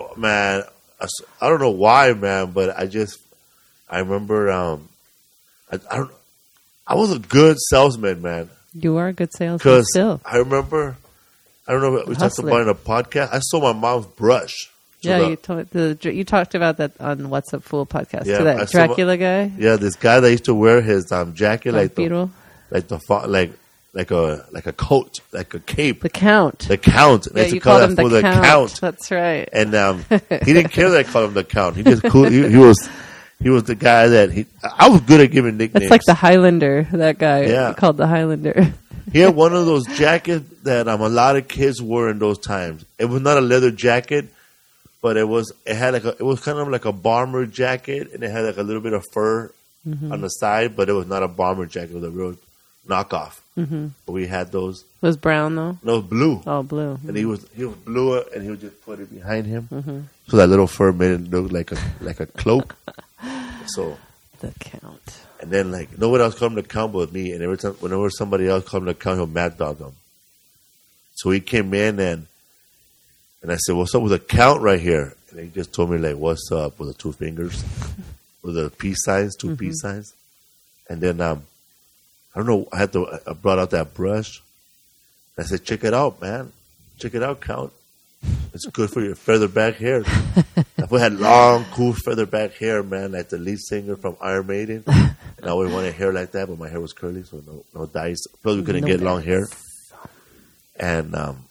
Oh, 0.00 0.14
man, 0.16 0.62
I 1.40 1.48
don't 1.48 1.58
know 1.58 1.70
why, 1.70 2.12
man, 2.12 2.52
but 2.52 2.78
I 2.78 2.86
just, 2.86 3.18
I 3.90 3.98
remember, 3.98 4.48
um, 4.48 4.88
I, 5.72 5.80
I 5.90 5.96
don't, 5.96 6.12
I 6.86 6.94
was 6.94 7.10
a 7.10 7.18
good 7.18 7.56
salesman, 7.68 8.22
man. 8.22 8.48
You 8.74 8.96
are 8.98 9.08
a 9.08 9.12
good 9.12 9.32
salesman 9.32 9.58
Because 9.58 9.86
still. 9.90 10.20
I 10.24 10.36
remember, 10.36 10.96
I 11.68 11.72
don't 11.72 11.82
know, 11.82 11.90
what 11.92 12.08
we 12.08 12.14
talked 12.14 12.38
about 12.38 12.62
in 12.62 12.68
a 12.68 12.74
podcast. 12.74 13.28
I 13.32 13.40
sold 13.40 13.62
my 13.62 13.72
mom's 13.74 14.06
brush. 14.06 14.54
Yeah, 15.02 15.18
the- 15.18 15.28
you 15.30 15.36
told 15.36 15.70
the, 15.70 15.98
you 16.12 16.24
talked 16.24 16.54
about 16.54 16.78
that 16.78 16.92
on 17.00 17.28
What's 17.30 17.52
Up 17.54 17.62
Fool 17.62 17.86
podcast 17.86 18.24
Yeah, 18.24 18.38
to 18.38 18.44
that 18.44 18.70
saw- 18.70 18.86
Dracula 18.86 19.16
guy. 19.16 19.52
yeah, 19.58 19.76
this 19.76 19.94
guy 19.94 20.18
that 20.20 20.30
used 20.30 20.46
to 20.46 20.54
wear 20.54 20.80
his 20.80 21.12
um, 21.12 21.34
jacket 21.34 21.72
like 21.74 21.94
the, 21.94 22.28
like 22.70 22.88
the 22.88 22.98
like 23.28 23.52
like 23.94 24.10
a 24.10 24.44
like 24.50 24.66
a 24.66 24.72
coat, 24.72 25.20
like 25.32 25.54
a 25.54 25.60
cape, 25.60 26.02
the 26.02 26.08
Count. 26.08 26.60
the 26.68 26.76
count. 26.78 27.28
They 27.32 27.40
yeah, 27.40 27.44
used 27.44 27.50
to 27.50 27.54
you 27.56 27.60
call 27.60 27.80
him 27.82 27.94
the 27.94 28.02
for 28.10 28.20
count. 28.20 28.44
count. 28.44 28.80
That's 28.80 29.10
right. 29.10 29.48
And 29.52 29.74
um, 29.74 30.04
he 30.10 30.52
didn't 30.52 30.70
care 30.72 30.90
that 30.90 30.98
I 31.06 31.10
called 31.10 31.26
him 31.28 31.34
the 31.34 31.44
count. 31.44 31.76
He 31.76 31.82
just 31.82 32.02
cool. 32.04 32.24
He, 32.28 32.48
he 32.48 32.56
was 32.68 32.88
he 33.42 33.50
was 33.50 33.64
the 33.64 33.74
guy 33.76 34.08
that 34.08 34.30
he. 34.32 34.46
I 34.62 34.88
was 34.88 35.00
good 35.02 35.20
at 35.20 35.30
giving 35.30 35.56
nicknames. 35.56 35.84
It's 35.84 35.90
like 35.90 36.02
the 36.04 36.14
Highlander. 36.14 36.88
That 36.92 37.18
guy 37.18 37.46
Yeah. 37.46 37.72
called 37.74 37.96
the 37.98 38.06
Highlander. 38.06 38.72
He 39.12 39.20
had 39.20 39.34
one 39.34 39.54
of 39.54 39.66
those 39.66 39.86
jackets 39.86 40.44
that 40.64 40.88
um, 40.88 41.00
a 41.00 41.08
lot 41.08 41.36
of 41.36 41.48
kids 41.48 41.80
wore 41.80 42.10
in 42.10 42.18
those 42.18 42.38
times. 42.38 42.84
It 42.98 43.06
was 43.06 43.22
not 43.22 43.38
a 43.38 43.40
leather 43.40 43.70
jacket, 43.70 44.26
but 45.02 45.16
it 45.16 45.26
was 45.28 45.52
it 45.66 45.74
had 45.76 45.94
like 45.94 46.04
a, 46.04 46.10
it 46.10 46.22
was 46.22 46.40
kind 46.40 46.58
of 46.58 46.68
like 46.68 46.84
a 46.84 46.92
bomber 46.92 47.46
jacket, 47.46 48.12
and 48.12 48.22
it 48.22 48.30
had 48.30 48.44
like 48.44 48.56
a 48.58 48.62
little 48.62 48.82
bit 48.82 48.92
of 48.92 49.04
fur 49.12 49.50
Mm-hmm. 49.88 50.12
on 50.12 50.20
the 50.20 50.28
side, 50.28 50.76
but 50.76 50.88
it 50.90 50.92
was 50.92 51.06
not 51.06 51.22
a 51.22 51.28
bomber 51.28 51.64
jacket. 51.64 51.92
It 51.92 51.94
was 51.94 52.04
a 52.04 52.10
real 52.10 52.36
knockoff. 52.86 53.38
Mm-hmm. 53.56 53.86
But 54.04 54.12
we 54.12 54.26
had 54.26 54.50
those. 54.52 54.82
It 55.00 55.06
was 55.06 55.16
brown 55.16 55.54
though. 55.54 55.78
No, 55.82 55.92
it 55.94 55.96
was 56.00 56.04
blue, 56.04 56.42
Oh, 56.46 56.62
blue. 56.62 56.98
and 57.06 57.16
he 57.16 57.24
was 57.24 57.46
he 57.56 57.64
was 57.64 57.76
blue, 57.76 58.20
and 58.20 58.42
he 58.42 58.50
would 58.50 58.60
just 58.60 58.82
put 58.84 58.98
it 59.00 59.08
behind 59.14 59.46
him, 59.46 59.68
Mm-hmm. 59.72 60.00
so 60.26 60.36
that 60.36 60.48
little 60.48 60.66
fur 60.66 60.92
made 60.92 61.12
it 61.12 61.30
look 61.30 61.52
like 61.52 61.72
a 61.72 61.78
like 62.00 62.20
a 62.20 62.26
cloak. 62.26 62.74
so 63.66 63.96
The 64.40 64.52
Count. 64.58 65.20
And 65.40 65.50
then 65.50 65.70
like 65.70 65.98
nobody 65.98 66.24
else 66.24 66.38
come 66.38 66.56
to 66.56 66.62
count 66.62 66.92
but 66.92 67.12
me. 67.12 67.32
And 67.32 67.42
every 67.42 67.58
time 67.58 67.74
whenever 67.74 68.10
somebody 68.10 68.48
else 68.48 68.68
come 68.68 68.86
to 68.86 68.94
count, 68.94 69.18
he'll 69.18 69.26
mad 69.26 69.56
dog 69.56 69.78
them. 69.78 69.94
So 71.14 71.30
he 71.30 71.40
came 71.40 71.72
in 71.74 71.98
and 72.00 72.26
and 73.42 73.52
I 73.52 73.56
said, 73.56 73.76
"What's 73.76 73.94
up 73.94 74.02
with 74.02 74.12
the 74.12 74.18
count 74.18 74.62
right 74.62 74.80
here?" 74.80 75.14
And 75.30 75.40
he 75.40 75.48
just 75.48 75.72
told 75.72 75.90
me 75.90 75.98
like, 75.98 76.16
"What's 76.16 76.50
up?" 76.50 76.78
with 76.78 76.88
the 76.88 76.94
two 76.94 77.12
fingers, 77.12 77.64
with 78.42 78.54
the 78.54 78.70
peace 78.70 79.04
signs, 79.04 79.36
2 79.36 79.56
peace 79.56 79.80
signs. 79.80 80.12
And 80.88 81.00
then 81.00 81.20
um, 81.20 81.44
I 82.34 82.40
don't 82.40 82.46
know. 82.46 82.68
I 82.72 82.78
had 82.78 82.92
to. 82.94 83.06
I 83.26 83.32
brought 83.32 83.58
out 83.58 83.70
that 83.70 83.94
brush. 83.94 84.42
I 85.36 85.42
said, 85.42 85.64
"Check 85.64 85.84
it 85.84 85.94
out, 85.94 86.20
man. 86.20 86.52
Check 86.98 87.14
it 87.14 87.22
out, 87.22 87.40
count. 87.40 87.72
It's 88.52 88.66
good 88.66 88.90
for 88.90 89.00
your 89.00 89.14
feather 89.14 89.48
back 89.48 89.76
hair." 89.76 90.02
if 90.78 90.90
we 90.90 91.00
had 91.00 91.14
long, 91.14 91.64
cool 91.72 91.92
feather 91.92 92.26
back 92.26 92.54
hair, 92.54 92.82
man, 92.82 93.12
like 93.12 93.28
the 93.28 93.38
lead 93.38 93.58
singer 93.58 93.96
from 93.96 94.16
Iron 94.20 94.46
Maiden. 94.46 94.84
And 94.86 95.46
I 95.46 95.50
always 95.50 95.72
wanted 95.72 95.94
hair 95.94 96.12
like 96.12 96.32
that, 96.32 96.48
but 96.48 96.58
my 96.58 96.68
hair 96.68 96.80
was 96.80 96.92
curly, 96.92 97.22
so 97.22 97.42
no, 97.46 97.64
no 97.74 97.86
dyes. 97.86 98.26
Plus, 98.42 98.56
we 98.56 98.64
couldn't 98.64 98.82
No 98.82 98.88
get 98.88 99.00
long 99.00 99.22
hair. 99.22 99.46
And 100.74 101.14
um, 101.14 101.44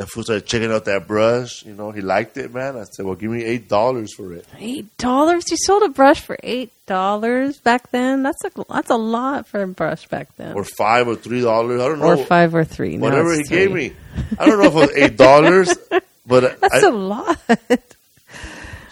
that 0.00 0.08
fool 0.08 0.22
started 0.22 0.46
checking 0.46 0.72
out 0.72 0.86
that 0.86 1.06
brush. 1.06 1.62
You 1.66 1.74
know, 1.74 1.90
he 1.90 2.00
liked 2.00 2.38
it, 2.38 2.54
man. 2.54 2.74
I 2.74 2.84
said, 2.84 3.04
"Well, 3.04 3.16
give 3.16 3.30
me 3.30 3.44
eight 3.44 3.68
dollars 3.68 4.14
for 4.14 4.32
it." 4.32 4.46
Eight 4.58 4.96
dollars? 4.96 5.44
You 5.50 5.58
sold 5.58 5.82
a 5.82 5.90
brush 5.90 6.22
for 6.22 6.38
eight 6.42 6.72
dollars 6.86 7.58
back 7.58 7.90
then? 7.90 8.22
That's 8.22 8.42
a 8.46 8.50
that's 8.70 8.88
a 8.88 8.96
lot 8.96 9.46
for 9.46 9.62
a 9.62 9.68
brush 9.68 10.06
back 10.08 10.34
then. 10.38 10.54
or 10.56 10.64
five 10.64 11.06
or 11.06 11.16
three 11.16 11.42
dollars. 11.42 11.82
I 11.82 11.88
don't 11.88 11.98
know. 11.98 12.06
Or 12.06 12.16
five 12.16 12.54
or 12.54 12.64
three. 12.64 12.96
Now 12.96 13.02
Whatever 13.10 13.34
he 13.34 13.40
it's 13.40 13.50
gave 13.50 13.72
me. 13.72 13.92
I 14.38 14.46
don't 14.46 14.58
know 14.58 14.68
if 14.68 14.72
it 14.72 14.74
was 14.74 14.90
eight 14.96 15.16
dollars, 15.18 15.76
but 16.26 16.58
That's 16.62 16.82
I, 16.82 16.88
a 16.88 16.90
lot. 16.90 17.38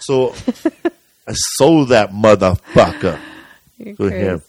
so 0.01 0.35
I 1.27 1.33
sold 1.57 1.89
that 1.89 2.11
motherfucker 2.11 3.19
You're 3.79 3.95
to 3.95 4.09
him. 4.11 4.41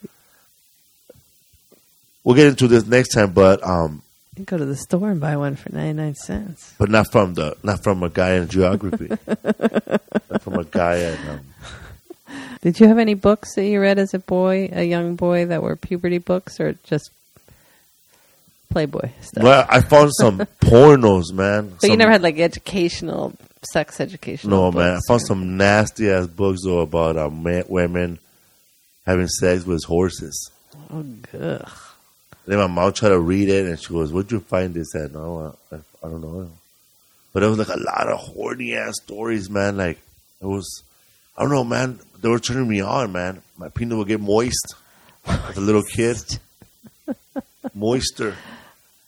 We'll 2.22 2.36
get 2.36 2.48
into 2.48 2.68
this 2.68 2.84
next 2.86 3.14
time, 3.14 3.32
but 3.32 3.66
um, 3.66 4.02
Go 4.44 4.56
to 4.58 4.64
the 4.64 4.76
store 4.76 5.10
and 5.10 5.20
buy 5.20 5.36
one 5.36 5.56
for 5.56 5.70
ninety 5.72 5.92
nine 5.94 6.14
cents. 6.14 6.74
but 6.78 6.90
not 6.90 7.10
from 7.12 7.34
the 7.34 7.56
not 7.62 7.82
from 7.82 8.02
a 8.02 8.08
guy 8.10 8.34
in 8.34 8.48
geography, 8.48 9.08
not 9.26 10.42
from 10.42 10.54
a 10.54 10.64
guy 10.64 11.00
at 11.00 11.18
um, 11.28 11.40
Did 12.62 12.78
you 12.80 12.88
have 12.88 12.98
any 12.98 13.14
books 13.14 13.54
that 13.54 13.64
you 13.64 13.80
read 13.80 13.98
as 13.98 14.14
a 14.14 14.18
boy, 14.18 14.68
a 14.72 14.84
young 14.84 15.16
boy, 15.16 15.46
that 15.46 15.62
were 15.62 15.76
puberty 15.76 16.18
books, 16.18 16.60
or 16.60 16.74
just 16.84 17.10
Playboy 18.70 19.10
stuff? 19.20 19.42
Well, 19.42 19.66
I 19.68 19.80
found 19.80 20.12
some 20.14 20.38
pornos, 20.60 21.32
man. 21.32 21.72
but 21.80 21.90
you 21.90 21.96
never 21.96 22.12
had 22.12 22.22
like 22.22 22.38
educational, 22.38 23.32
sex 23.72 24.00
education. 24.00 24.50
no, 24.50 24.70
man. 24.70 24.96
I 24.96 25.00
found 25.08 25.22
or- 25.22 25.26
some 25.26 25.56
nasty 25.56 26.08
ass 26.10 26.26
books 26.28 26.60
though 26.64 26.80
about 26.80 27.16
uh, 27.16 27.30
men, 27.30 27.64
women 27.68 28.18
having 29.06 29.26
sex 29.28 29.64
with 29.64 29.82
horses. 29.84 30.50
Oh, 30.92 31.04
ugh. 31.38 31.68
Then 32.50 32.58
my 32.58 32.66
mom 32.66 32.92
tried 32.92 33.10
to 33.10 33.20
read 33.20 33.48
it, 33.48 33.66
and 33.66 33.78
she 33.78 33.90
goes, 33.90 34.12
"Where'd 34.12 34.32
you 34.32 34.40
find 34.40 34.74
this 34.74 34.92
at?" 34.96 35.12
No, 35.12 35.54
I, 35.70 35.76
I 35.76 36.08
don't 36.08 36.20
know. 36.20 36.50
But 37.32 37.44
it 37.44 37.46
was 37.46 37.58
like 37.58 37.68
a 37.68 37.78
lot 37.78 38.08
of 38.08 38.18
horny 38.18 38.74
ass 38.74 38.94
stories, 39.04 39.48
man. 39.48 39.76
Like 39.76 40.00
it 40.42 40.46
was, 40.46 40.82
I 41.38 41.42
don't 41.42 41.52
know, 41.52 41.62
man. 41.62 42.00
They 42.20 42.28
were 42.28 42.40
turning 42.40 42.68
me 42.68 42.80
on, 42.80 43.12
man. 43.12 43.40
My 43.56 43.68
penis 43.68 43.94
would 43.94 44.08
get 44.08 44.20
moist 44.20 44.74
as 45.28 45.56
a 45.58 45.60
little 45.60 45.84
kid, 45.84 46.16
moister. 47.72 48.34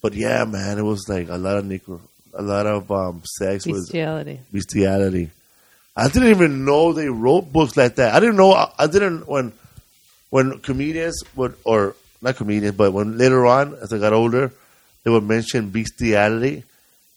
But 0.01 0.15
yeah, 0.15 0.45
man, 0.45 0.79
it 0.79 0.83
was 0.83 1.09
like 1.09 1.29
a 1.29 1.37
lot 1.37 1.57
of 1.57 1.65
nickel, 1.65 2.01
a 2.35 2.43
lot 2.43 2.69
of 2.69 2.93
um, 2.93 3.23
sex 3.25 3.67
with 3.67 3.89
Bestiality. 3.89 4.39
bestiality. 4.53 5.31
I 5.97 6.07
didn't 6.07 6.29
even 6.29 6.65
know 6.65 6.93
they 6.93 7.09
wrote 7.09 7.53
books 7.53 7.77
like 7.77 7.97
that. 7.97 8.15
I 8.15 8.21
didn't 8.21 8.37
know. 8.37 8.53
I, 8.53 8.71
I 8.79 8.87
didn't 8.87 9.27
when 9.27 9.53
when 10.31 10.61
comedians 10.61 11.21
would 11.35 11.57
or 11.65 11.97
not 12.23 12.37
comedians, 12.37 12.77
but 12.77 12.93
when 12.93 13.19
later 13.19 13.45
on 13.47 13.75
as 13.75 13.93
I 13.93 13.99
got 13.99 14.13
older, 14.13 14.53
they 15.05 15.11
would 15.11 15.25
mention 15.25 15.71
bestiality, 15.71 16.63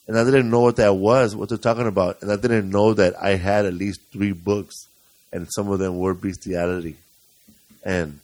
and 0.07 0.17
I 0.17 0.23
didn't 0.23 0.49
know 0.49 0.61
what 0.61 0.77
that 0.77 0.95
was, 0.95 1.35
what 1.35 1.49
they're 1.49 1.57
talking 1.57 1.87
about, 1.87 2.21
and 2.21 2.31
I 2.31 2.35
didn't 2.35 2.69
know 2.69 2.93
that 2.93 3.13
I 3.21 3.35
had 3.35 3.65
at 3.65 3.73
least 3.73 4.01
three 4.11 4.31
books, 4.31 4.87
and 5.31 5.47
some 5.51 5.69
of 5.69 5.79
them 5.79 5.99
were 5.99 6.13
bestiality, 6.13 6.97
and 7.83 8.19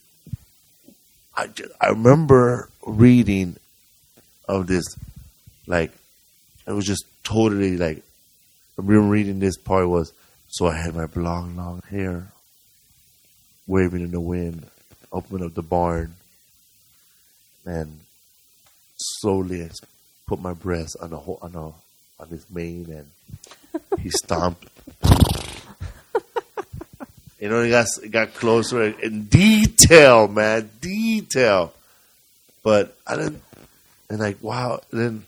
I 1.38 1.48
just, 1.48 1.72
I 1.80 1.90
remember 1.90 2.70
reading 2.86 3.58
of 4.48 4.68
this, 4.68 4.86
like 5.68 5.91
it 6.68 6.72
was 6.72 6.86
just 6.86 7.06
totally 7.24 7.78
like 7.78 8.03
I 8.78 8.82
reading 8.82 9.40
this 9.40 9.58
part 9.58 9.88
was 9.88 10.12
so 10.48 10.68
I 10.68 10.76
had 10.76 10.95
my 10.95 11.08
long 11.16 11.56
long 11.56 11.82
hair 11.90 12.28
waving 13.68 14.02
in 14.02 14.12
the 14.12 14.20
wind, 14.20 14.66
opening 15.14 15.45
up 15.45 15.53
the 15.53 15.62
barn, 15.62 16.16
and 17.66 18.00
slowly 18.98 19.70
put 20.28 20.42
my 20.42 20.54
breast 20.54 20.98
on 21.02 21.10
the 21.10 21.18
ho- 21.18 21.40
on 21.42 21.56
a, 21.56 22.22
on 22.22 22.30
his 22.30 22.46
mane, 22.50 22.88
and 22.90 24.00
he 24.00 24.10
stomped. 24.24 24.68
you 27.40 27.50
know, 27.50 27.62
it 27.62 27.70
got 27.70 27.88
it 28.04 28.10
got 28.12 28.34
closer 28.34 28.84
in 28.84 29.26
detail, 29.26 30.28
man, 30.28 30.70
detail. 30.80 31.74
But 32.64 32.96
I 33.08 33.16
didn't, 33.16 33.42
and 34.10 34.20
like 34.20 34.38
wow, 34.42 34.82
and 34.92 35.02
then 35.02 35.26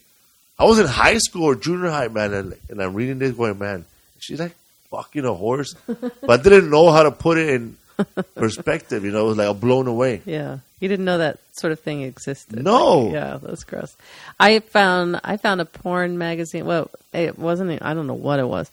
I 0.58 0.66
was 0.66 0.80
in 0.80 0.86
high 0.88 1.18
school 1.18 1.46
or 1.46 1.56
junior 1.56 1.90
high, 1.90 2.08
man, 2.08 2.34
and, 2.34 2.56
and 2.70 2.82
I'm 2.82 2.94
reading 2.94 3.20
this 3.20 3.32
going, 3.32 3.58
man, 3.58 3.86
she's 4.20 4.40
like 4.40 4.56
fucking 4.92 5.26
a 5.26 5.34
horse, 5.34 5.74
but 5.88 6.30
I 6.30 6.38
didn't 6.38 6.70
know 6.70 6.92
how 6.92 7.04
to 7.04 7.12
put 7.12 7.38
it 7.38 7.50
in 7.50 7.76
perspective. 8.36 9.04
You 9.04 9.12
know, 9.12 9.26
it 9.26 9.28
was 9.30 9.38
like 9.38 9.50
I'm 9.50 9.58
blown 9.58 9.88
away. 9.88 10.22
Yeah, 10.26 10.60
you 10.80 10.88
didn't 10.88 11.06
know 11.06 11.18
that 11.18 11.40
sort 11.54 11.74
of 11.74 11.80
thing 11.80 12.02
existed. 12.02 12.64
No. 12.64 13.00
Like, 13.00 13.14
yeah, 13.14 13.40
that's 13.42 13.64
gross. 13.64 13.96
I 14.40 14.60
found 14.60 15.20
I 15.24 15.38
found 15.38 15.62
a 15.62 15.66
porn 15.66 16.18
magazine. 16.18 16.66
Well, 16.66 16.90
it 17.14 17.38
wasn't. 17.38 17.82
I 17.82 17.94
don't 17.94 18.08
know 18.08 18.14
what 18.14 18.40
it 18.40 18.48
was. 18.48 18.70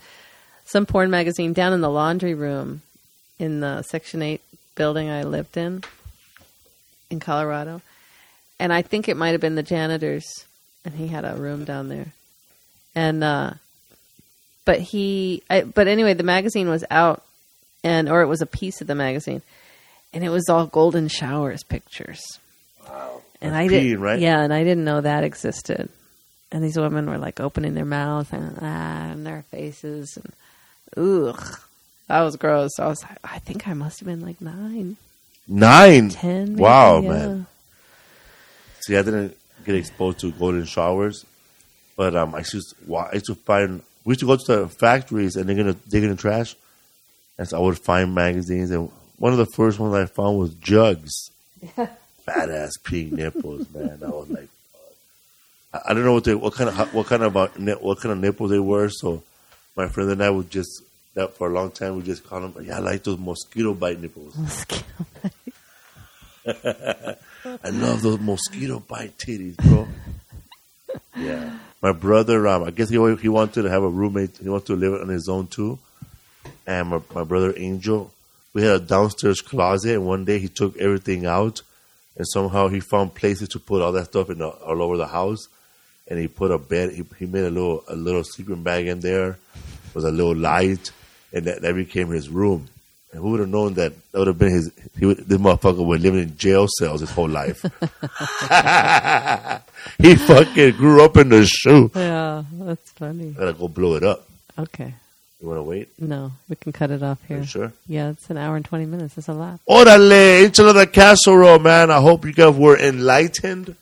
Some 0.64 0.86
porn 0.86 1.10
magazine 1.10 1.52
down 1.52 1.72
in 1.72 1.80
the 1.80 1.90
laundry 1.90 2.34
room 2.34 2.82
in 3.38 3.60
the 3.60 3.82
Section 3.82 4.22
Eight 4.22 4.42
building 4.74 5.10
I 5.10 5.24
lived 5.24 5.56
in 5.56 5.82
in 7.10 7.20
Colorado, 7.20 7.82
and 8.58 8.72
I 8.72 8.82
think 8.82 9.08
it 9.08 9.16
might 9.16 9.32
have 9.32 9.40
been 9.40 9.56
the 9.56 9.62
janitor's, 9.62 10.46
and 10.84 10.94
he 10.94 11.08
had 11.08 11.24
a 11.24 11.34
room 11.34 11.64
down 11.64 11.88
there, 11.88 12.12
and 12.94 13.24
uh, 13.24 13.54
but 14.64 14.80
he, 14.80 15.42
I, 15.50 15.62
but 15.62 15.88
anyway, 15.88 16.14
the 16.14 16.22
magazine 16.22 16.68
was 16.68 16.84
out, 16.90 17.24
and 17.84 18.08
or 18.08 18.22
it 18.22 18.26
was 18.26 18.42
a 18.42 18.46
piece 18.46 18.80
of 18.80 18.86
the 18.86 18.94
magazine, 18.94 19.42
and 20.12 20.24
it 20.24 20.28
was 20.30 20.48
all 20.48 20.66
golden 20.66 21.08
showers 21.08 21.62
pictures. 21.62 22.22
Wow. 22.88 23.22
And 23.40 23.54
I 23.54 23.68
didn't, 23.68 24.00
right? 24.00 24.18
yeah, 24.20 24.40
and 24.40 24.52
I 24.52 24.64
didn't 24.64 24.84
know 24.84 25.00
that 25.00 25.24
existed. 25.24 25.88
And 26.52 26.64
these 26.64 26.76
women 26.76 27.08
were 27.08 27.18
like 27.18 27.40
opening 27.40 27.74
their 27.74 27.84
mouth 27.84 28.32
and 28.32 28.58
ah, 28.60 29.10
and 29.10 29.26
their 29.26 29.42
faces, 29.50 30.16
and 30.16 30.32
ugh, 30.96 31.58
that 32.08 32.22
was 32.22 32.36
gross. 32.36 32.78
I 32.78 32.86
was, 32.86 33.02
like, 33.02 33.18
I 33.22 33.38
think 33.38 33.68
I 33.68 33.72
must 33.74 34.00
have 34.00 34.06
been 34.06 34.20
like 34.20 34.40
nine, 34.40 34.96
nine, 35.46 36.08
ten. 36.10 36.50
maybe, 36.50 36.62
Wow, 36.62 37.00
yeah. 37.00 37.08
man. 37.08 37.46
See, 38.80 38.96
I 38.96 39.02
didn't 39.02 39.36
get 39.64 39.74
exposed 39.76 40.18
to 40.20 40.32
golden 40.32 40.64
showers, 40.64 41.24
but 41.96 42.16
um, 42.16 42.34
I 42.34 42.38
used 42.38 42.74
to, 42.88 42.96
I 42.96 43.12
used 43.14 43.26
to 43.26 43.34
find 43.36 43.82
we 44.04 44.12
used 44.12 44.20
to 44.20 44.26
go 44.26 44.36
to 44.36 44.44
the 44.44 44.68
factories 44.68 45.36
and 45.36 45.48
they're 45.48 45.56
gonna 45.56 45.76
dig 45.88 46.02
in 46.02 46.10
the 46.10 46.16
trash, 46.16 46.56
and 47.40 47.48
so 47.48 47.56
I 47.56 47.60
would 47.60 47.78
find 47.78 48.14
magazines. 48.14 48.70
And 48.70 48.90
one 49.16 49.32
of 49.32 49.38
the 49.38 49.46
first 49.46 49.78
ones 49.78 49.94
I 49.94 50.04
found 50.04 50.38
was 50.38 50.52
jugs, 50.56 51.30
badass 52.28 52.72
pink 52.84 53.12
nipples, 53.12 53.66
man. 53.72 53.98
I 54.04 54.08
was 54.08 54.28
like, 54.28 54.48
I, 55.72 55.80
I 55.86 55.94
don't 55.94 56.04
know 56.04 56.12
what 56.12 56.24
they, 56.24 56.34
what 56.34 56.52
kind 56.52 56.68
of 56.68 56.94
what 56.94 57.06
kind 57.06 57.22
of 57.22 57.34
about 57.34 57.58
what 57.80 57.98
kind 57.98 58.12
of 58.12 58.18
nipples 58.18 58.50
they 58.50 58.58
were. 58.58 58.90
So 58.90 59.22
my 59.74 59.88
friend 59.88 60.10
and 60.10 60.22
I 60.22 60.28
would 60.28 60.50
just 60.50 60.82
that 61.14 61.34
for 61.34 61.48
a 61.48 61.50
long 61.50 61.70
time 61.70 61.96
we 61.96 62.02
just 62.02 62.24
call 62.28 62.46
them. 62.46 62.54
Yeah, 62.62 62.76
I 62.76 62.80
like 62.80 63.04
those 63.04 63.18
mosquito 63.18 63.72
bite 63.72 63.98
nipples. 63.98 64.36
Mosquito 64.36 64.84
i 66.46 67.68
love 67.70 68.02
those 68.02 68.20
mosquito 68.20 68.80
bite 68.80 69.16
titties, 69.16 69.56
bro. 69.56 69.88
yeah. 71.16 71.58
My 71.80 71.92
brother, 71.92 72.46
um, 72.48 72.64
I 72.64 72.70
guess 72.70 72.90
he 72.90 72.96
he 73.16 73.30
wanted 73.30 73.62
to 73.62 73.70
have 73.70 73.82
a 73.82 73.88
roommate. 73.88 74.36
He 74.36 74.50
wanted 74.50 74.66
to 74.66 74.76
live 74.76 75.00
on 75.00 75.08
his 75.08 75.26
own 75.26 75.46
too. 75.46 75.78
And 76.70 76.88
my, 76.88 77.00
my 77.12 77.24
brother 77.24 77.52
Angel, 77.56 78.12
we 78.52 78.62
had 78.62 78.76
a 78.76 78.78
downstairs 78.78 79.40
closet, 79.40 79.96
and 79.96 80.06
one 80.06 80.24
day 80.24 80.38
he 80.38 80.46
took 80.46 80.76
everything 80.76 81.26
out, 81.26 81.62
and 82.16 82.24
somehow 82.28 82.68
he 82.68 82.78
found 82.78 83.12
places 83.12 83.48
to 83.48 83.58
put 83.58 83.82
all 83.82 83.90
that 83.90 84.04
stuff 84.04 84.30
in 84.30 84.38
the, 84.38 84.46
all 84.46 84.80
over 84.80 84.96
the 84.96 85.08
house. 85.08 85.48
And 86.06 86.16
he 86.16 86.28
put 86.28 86.52
a 86.52 86.58
bed. 86.58 86.92
He, 86.92 87.02
he 87.18 87.26
made 87.26 87.42
a 87.42 87.50
little 87.50 87.82
a 87.88 87.96
little 87.96 88.22
sleeping 88.22 88.62
bag 88.62 88.86
in 88.86 89.00
there, 89.00 89.36
with 89.94 90.04
a 90.04 90.12
little 90.12 90.36
light, 90.36 90.92
and 91.32 91.44
that, 91.44 91.60
that 91.62 91.74
became 91.74 92.10
his 92.10 92.28
room. 92.28 92.68
And 93.10 93.20
who 93.20 93.30
would 93.30 93.40
have 93.40 93.48
known 93.48 93.74
that 93.74 93.92
that 94.12 94.18
would 94.18 94.28
have 94.28 94.38
been 94.38 94.52
his? 94.52 94.70
He 94.96 95.06
would, 95.06 95.18
this 95.18 95.38
motherfucker 95.38 95.84
was 95.84 96.00
living 96.00 96.20
in 96.20 96.36
jail 96.36 96.68
cells 96.78 97.00
his 97.00 97.10
whole 97.10 97.28
life. 97.28 97.62
he 99.98 100.14
fucking 100.14 100.76
grew 100.76 101.04
up 101.04 101.16
in 101.16 101.30
the 101.30 101.44
shoe. 101.46 101.90
Yeah, 101.96 102.44
that's 102.52 102.92
funny. 102.92 103.32
Gotta 103.32 103.54
go 103.54 103.66
blow 103.66 103.96
it 103.96 104.04
up. 104.04 104.28
Okay, 104.56 104.94
You 105.40 105.48
wanna 105.48 105.62
wait? 105.62 105.88
no, 105.98 106.32
we 106.48 106.56
can 106.56 106.70
cut 106.72 106.90
it 106.90 107.02
off 107.02 107.18
here. 107.26 107.38
you 107.38 107.44
sure? 107.46 107.72
Yeah, 107.86 108.10
it's 108.10 108.28
an 108.28 108.36
hour 108.36 108.56
and 108.56 108.64
twenty 108.64 108.84
minutes. 108.84 109.16
It's 109.16 109.28
a 109.28 109.32
lot. 109.32 109.58
Orale, 109.68 110.44
into 110.44 110.62
the 110.72 110.86
casserole, 110.86 111.58
man. 111.58 111.90
I 111.90 112.00
hope 112.00 112.24
you 112.26 112.32
guys 112.32 112.54
were 112.54 112.78
enlightened 112.78 113.74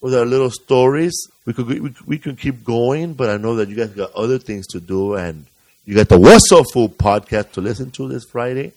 with 0.00 0.14
our 0.14 0.24
little 0.24 0.50
stories. 0.50 1.14
We 1.44 1.52
could 1.54 1.66
we, 1.66 1.92
we 2.06 2.18
can 2.18 2.36
keep 2.36 2.62
going, 2.64 3.14
but 3.14 3.28
I 3.30 3.36
know 3.36 3.56
that 3.56 3.68
you 3.68 3.74
guys 3.74 3.90
got 3.90 4.12
other 4.14 4.38
things 4.38 4.66
to 4.68 4.80
do, 4.80 5.14
and 5.14 5.46
you 5.84 5.96
got 5.96 6.08
the 6.08 6.18
What's 6.20 6.52
Up 6.52 6.66
Fool 6.72 6.88
podcast 6.88 7.52
to 7.52 7.60
listen 7.60 7.90
to 7.92 8.06
this 8.08 8.24
Friday. 8.24 8.72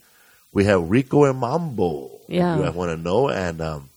We 0.51 0.65
have 0.65 0.89
Rico 0.89 1.25
and 1.25 1.37
Mambo. 1.37 2.09
Yeah. 2.27 2.57
you 2.57 2.63
guys 2.63 2.73
want 2.73 2.89
to 2.89 2.97
know, 2.97 3.29
and 3.29 3.61
um, 3.61 3.89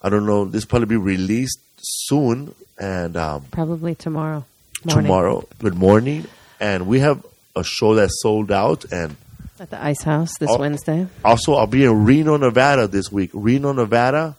I 0.00 0.10
don't 0.10 0.26
know. 0.26 0.44
This 0.44 0.62
will 0.64 0.68
probably 0.70 0.86
be 0.86 0.96
released 0.96 1.58
soon, 1.78 2.54
and 2.78 3.16
um, 3.16 3.46
Probably 3.50 3.96
tomorrow. 3.96 4.44
Morning. 4.84 5.02
tomorrow. 5.04 5.48
Good 5.58 5.74
morning, 5.74 6.26
and 6.60 6.86
we 6.86 7.00
have 7.00 7.24
a 7.54 7.62
show 7.64 7.94
that 7.96 8.10
sold 8.10 8.50
out, 8.52 8.84
and 8.92 9.16
at 9.60 9.70
the 9.70 9.82
Ice 9.84 10.02
House 10.02 10.36
this 10.38 10.48
Oh. 10.50 10.58
Wednesday. 10.58 11.06
also, 11.24 11.54
I'll 11.54 11.66
be 11.66 11.84
in 11.84 12.04
Reno, 12.04 12.36
Nevada 12.36 12.88
this 12.88 13.12
week. 13.12 13.30
Reno, 13.32 13.72
Nevada. 13.72 14.36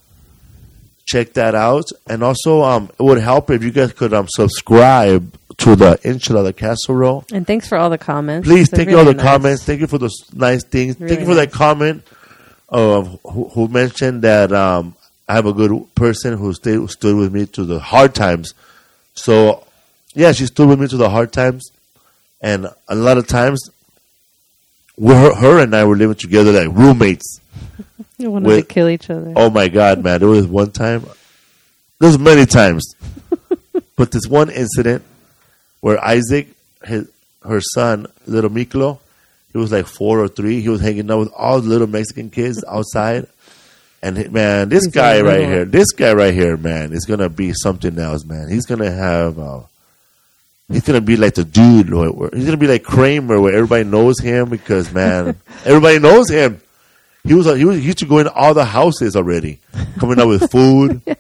Check 1.06 1.34
that 1.34 1.54
out. 1.56 1.84
And 2.08 2.24
also, 2.24 2.64
um, 2.64 2.90
it 2.98 3.04
would 3.04 3.20
help 3.20 3.50
if 3.50 3.62
you 3.64 3.72
guys 3.72 3.92
could 3.94 4.14
um, 4.14 4.28
subscribe 4.30 5.34
to 5.58 5.76
the 5.76 5.98
enchilada 6.04 6.56
casserole. 6.56 7.26
And 7.32 7.46
thanks 7.46 7.68
for 7.68 7.78
all 7.78 7.90
the 7.90 7.98
comments. 7.98 8.48
Please, 8.48 8.70
They're 8.70 8.78
thank 8.80 8.90
you 8.90 8.98
all 8.98 9.06
the 9.06 9.14
nice. 9.14 9.24
comments. 9.24 9.64
Thank 9.64 9.82
you 9.82 9.88
for 9.88 9.98
those 9.98 10.16
nice 10.34 10.64
things. 10.64 10.96
thank 10.96 11.20
you 11.20 11.26
for 11.26 11.36
that 11.36 11.52
comment 11.52 12.04
of 12.70 13.20
who, 13.24 13.50
who 13.50 13.68
mentioned 13.68 14.22
that 14.24 14.52
um, 14.54 14.96
I 15.28 15.34
have 15.36 15.46
a 15.46 15.54
good 15.54 15.72
person 15.94 16.38
who 16.38 16.54
stayed, 16.54 16.90
stood 16.90 17.16
with 17.16 17.34
me 17.34 17.46
to 17.48 17.64
the 17.66 17.80
hard 17.80 18.16
times. 18.16 18.54
So, 19.14 19.64
yeah, 20.16 20.32
she 20.32 20.46
stood 20.48 20.68
with 20.70 20.80
me 20.80 20.88
to 20.88 20.98
the 20.98 21.10
hard 21.10 21.32
times. 21.34 21.70
And 22.44 22.68
a 22.90 22.96
lot 22.96 23.18
of 23.18 23.26
times, 23.26 23.70
her, 25.02 25.34
her 25.34 25.60
and 25.60 25.76
I 25.76 25.86
were 25.86 25.96
living 25.96 26.16
together 26.16 26.52
like 26.52 26.76
roommates. 26.78 27.40
You 28.20 28.30
wanted 28.32 28.48
with- 28.48 28.68
to 28.68 28.74
kill 28.74 28.90
each 28.90 29.10
other. 29.10 29.34
Oh 29.36 29.50
my 29.50 29.68
God, 29.68 30.04
man! 30.04 30.20
There 30.20 30.30
was 30.30 30.46
one 30.46 30.72
time. 30.72 31.04
There's 32.00 32.18
many 32.20 32.46
times, 32.46 32.94
but 33.98 34.12
this 34.12 34.28
one 34.28 34.50
incident 34.52 35.04
where 35.82 36.02
Isaac, 36.02 36.48
his 36.86 37.10
her 37.46 37.60
son, 37.60 38.06
little 38.28 38.52
Miklo, 38.52 39.00
he 39.52 39.58
was 39.58 39.72
like 39.72 39.88
four 39.88 40.20
or 40.20 40.28
three. 40.28 40.62
He 40.62 40.70
was 40.70 40.80
hanging 40.80 41.10
out 41.12 41.20
with 41.20 41.34
all 41.36 41.60
the 41.60 41.68
little 41.68 41.88
Mexican 41.88 42.30
kids 42.30 42.64
outside, 42.70 43.28
and 44.02 44.32
man, 44.32 44.70
this 44.70 44.86
He's 44.86 44.94
guy 44.94 45.20
right 45.22 45.42
here, 45.46 45.66
this 45.66 45.92
guy 45.92 46.14
right 46.14 46.34
here, 46.34 46.56
man, 46.56 46.94
is 46.94 47.06
gonna 47.06 47.30
be 47.30 47.52
something 47.54 47.98
else, 47.98 48.24
man. 48.24 48.48
He's 48.50 48.68
gonna 48.68 48.92
have. 48.92 49.40
Uh, 49.40 49.62
He's 50.74 50.84
gonna 50.84 51.02
be 51.02 51.18
like 51.18 51.36
the 51.36 51.46
dude. 51.46 51.94
Where, 51.94 52.30
he's 52.34 52.46
gonna 52.46 52.58
be 52.58 52.68
like 52.68 52.84
Kramer, 52.84 53.40
where 53.40 53.54
everybody 53.54 53.84
knows 53.84 54.20
him 54.20 54.50
because 54.50 54.92
man, 54.92 55.40
everybody 55.66 56.00
knows 56.00 56.30
him. 56.30 56.60
He 57.24 57.36
was 57.36 57.46
he 57.46 57.64
was 57.64 57.78
he 57.78 57.84
used 57.84 58.00
to 58.00 58.06
go 58.06 58.18
in 58.18 58.28
all 58.28 58.54
the 58.54 58.66
houses 58.66 59.16
already, 59.16 59.60
coming 60.00 60.20
up 60.20 60.28
with 60.28 60.52
food. 60.52 61.02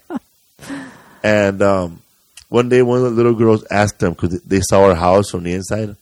And 1.25 1.61
um, 1.61 2.01
one 2.49 2.67
day, 2.67 2.81
one 2.81 2.97
of 2.97 3.05
the 3.05 3.11
little 3.11 3.33
girls 3.33 3.63
asked 3.71 4.03
him 4.03 4.11
because 4.11 4.41
they 4.41 4.59
saw 4.59 4.83
our 4.83 4.95
house 4.95 5.29
from 5.29 5.43
the 5.43 5.53
inside. 5.53 5.95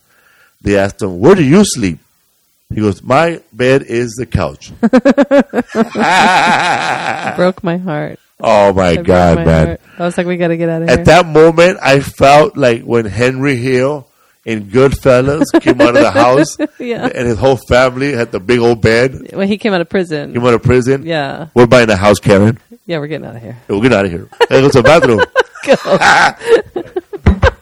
They 0.61 0.77
asked 0.77 1.01
him, 1.01 1.19
"Where 1.19 1.35
do 1.35 1.43
you 1.43 1.63
sleep?" 1.63 1.99
He 2.73 2.81
goes, 2.81 3.03
"My 3.03 3.41
bed 3.53 3.83
is 3.83 4.15
the 4.17 4.25
couch." 4.25 4.71
broke 7.35 7.63
my 7.63 7.77
heart. 7.77 8.19
Oh 8.43 8.73
my 8.73 8.95
god, 8.97 9.37
my 9.39 9.45
man! 9.45 9.67
heart. 9.67 9.81
I 9.99 10.03
was 10.05 10.17
like, 10.17 10.27
we 10.27 10.37
got 10.37 10.49
to 10.49 10.57
get 10.57 10.69
out 10.69 10.81
of 10.83 10.89
here. 10.89 10.97
At 10.99 11.05
that 11.05 11.25
moment, 11.27 11.79
I 11.81 11.99
felt 11.99 12.57
like 12.57 12.83
when 12.83 13.05
Henry 13.05 13.55
Hill 13.55 14.07
in 14.45 14.69
Goodfellas 14.69 15.45
came 15.61 15.79
out 15.81 15.95
of 15.95 16.01
the 16.01 16.11
house, 16.11 16.57
Yeah. 16.79 17.05
and 17.13 17.27
his 17.27 17.37
whole 17.37 17.57
family 17.57 18.11
had 18.13 18.31
the 18.31 18.39
big 18.39 18.59
old 18.59 18.81
bed. 18.81 19.33
when 19.35 19.47
he 19.47 19.57
came 19.57 19.73
out 19.73 19.81
of 19.81 19.89
prison. 19.89 20.33
Came 20.33 20.43
out 20.45 20.53
of 20.55 20.63
prison. 20.63 21.05
Yeah. 21.05 21.47
We're 21.53 21.67
buying 21.67 21.89
a 21.89 21.95
house, 21.95 22.19
Karen. 22.19 22.57
Yeah, 22.87 22.97
we're 22.99 23.07
getting 23.07 23.27
out 23.27 23.35
of 23.35 23.41
here. 23.41 23.53
Hey, 23.53 23.59
we'll 23.69 23.81
get 23.81 23.93
out 23.93 24.05
of 24.05 24.11
here. 24.11 24.27
Hey, 24.49 24.61
go 24.61 24.69
to 24.69 24.81
the 24.81 24.83
bathroom. 24.83 25.21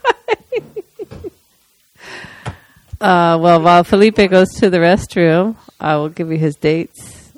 Uh, 3.00 3.38
well, 3.40 3.62
while 3.62 3.82
Felipe 3.82 4.16
goes 4.28 4.50
to 4.58 4.68
the 4.68 4.76
restroom, 4.76 5.56
I 5.80 5.96
will 5.96 6.10
give 6.10 6.30
you 6.30 6.36
his 6.36 6.56
dates. 6.56 7.32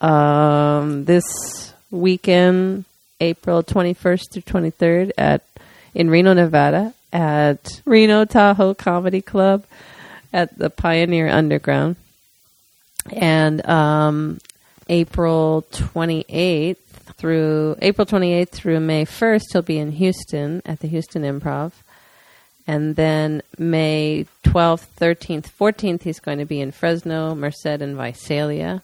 Um, 0.00 1.04
this 1.04 1.65
weekend, 1.96 2.84
April 3.20 3.62
21st 3.62 4.32
through 4.32 4.42
23rd 4.42 5.10
at 5.16 5.42
in 5.94 6.10
Reno, 6.10 6.34
Nevada, 6.34 6.92
at 7.12 7.80
Reno 7.84 8.24
Tahoe 8.24 8.74
Comedy 8.74 9.22
Club 9.22 9.64
at 10.32 10.58
the 10.58 10.68
Pioneer 10.68 11.28
Underground, 11.28 11.96
and 13.10 13.66
um, 13.66 14.38
April 14.88 15.64
28th 15.72 16.76
through 17.16 17.76
April 17.80 18.06
28th 18.06 18.50
through 18.50 18.80
May 18.80 19.04
1st, 19.04 19.42
he'll 19.52 19.62
be 19.62 19.78
in 19.78 19.92
Houston 19.92 20.62
at 20.66 20.80
the 20.80 20.88
Houston 20.88 21.22
Improv. 21.22 21.72
And 22.66 22.96
then 22.96 23.42
May 23.58 24.26
12th, 24.44 24.86
13th, 24.98 25.48
14th, 25.58 26.02
he's 26.02 26.20
going 26.20 26.38
to 26.38 26.44
be 26.44 26.60
in 26.60 26.72
Fresno, 26.72 27.34
Merced, 27.34 27.66
and 27.66 27.96
Visalia 27.96 28.82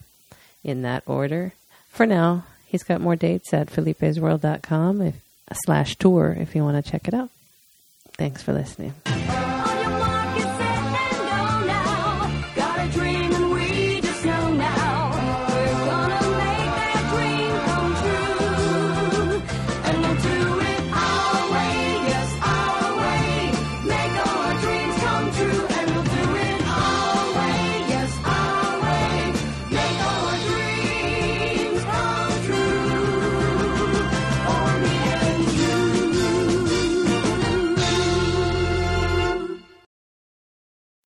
in 0.63 0.83
that 0.83 1.03
order. 1.07 1.53
For 1.89 2.07
now, 2.07 2.45
he's 2.73 2.83
got 2.83 3.01
more 3.01 3.15
dates 3.15 3.55
at 3.55 3.69
felipesworld.com 3.69 5.03
if, 5.03 5.15
slash 5.65 5.97
tour 5.97 6.37
if 6.41 6.57
you 6.57 6.65
want 6.65 6.83
to 6.83 6.91
check 6.91 7.07
it 7.07 7.15
out. 7.15 7.31
Thanks 8.17 8.43
for 8.43 8.53
listening. 8.53 8.95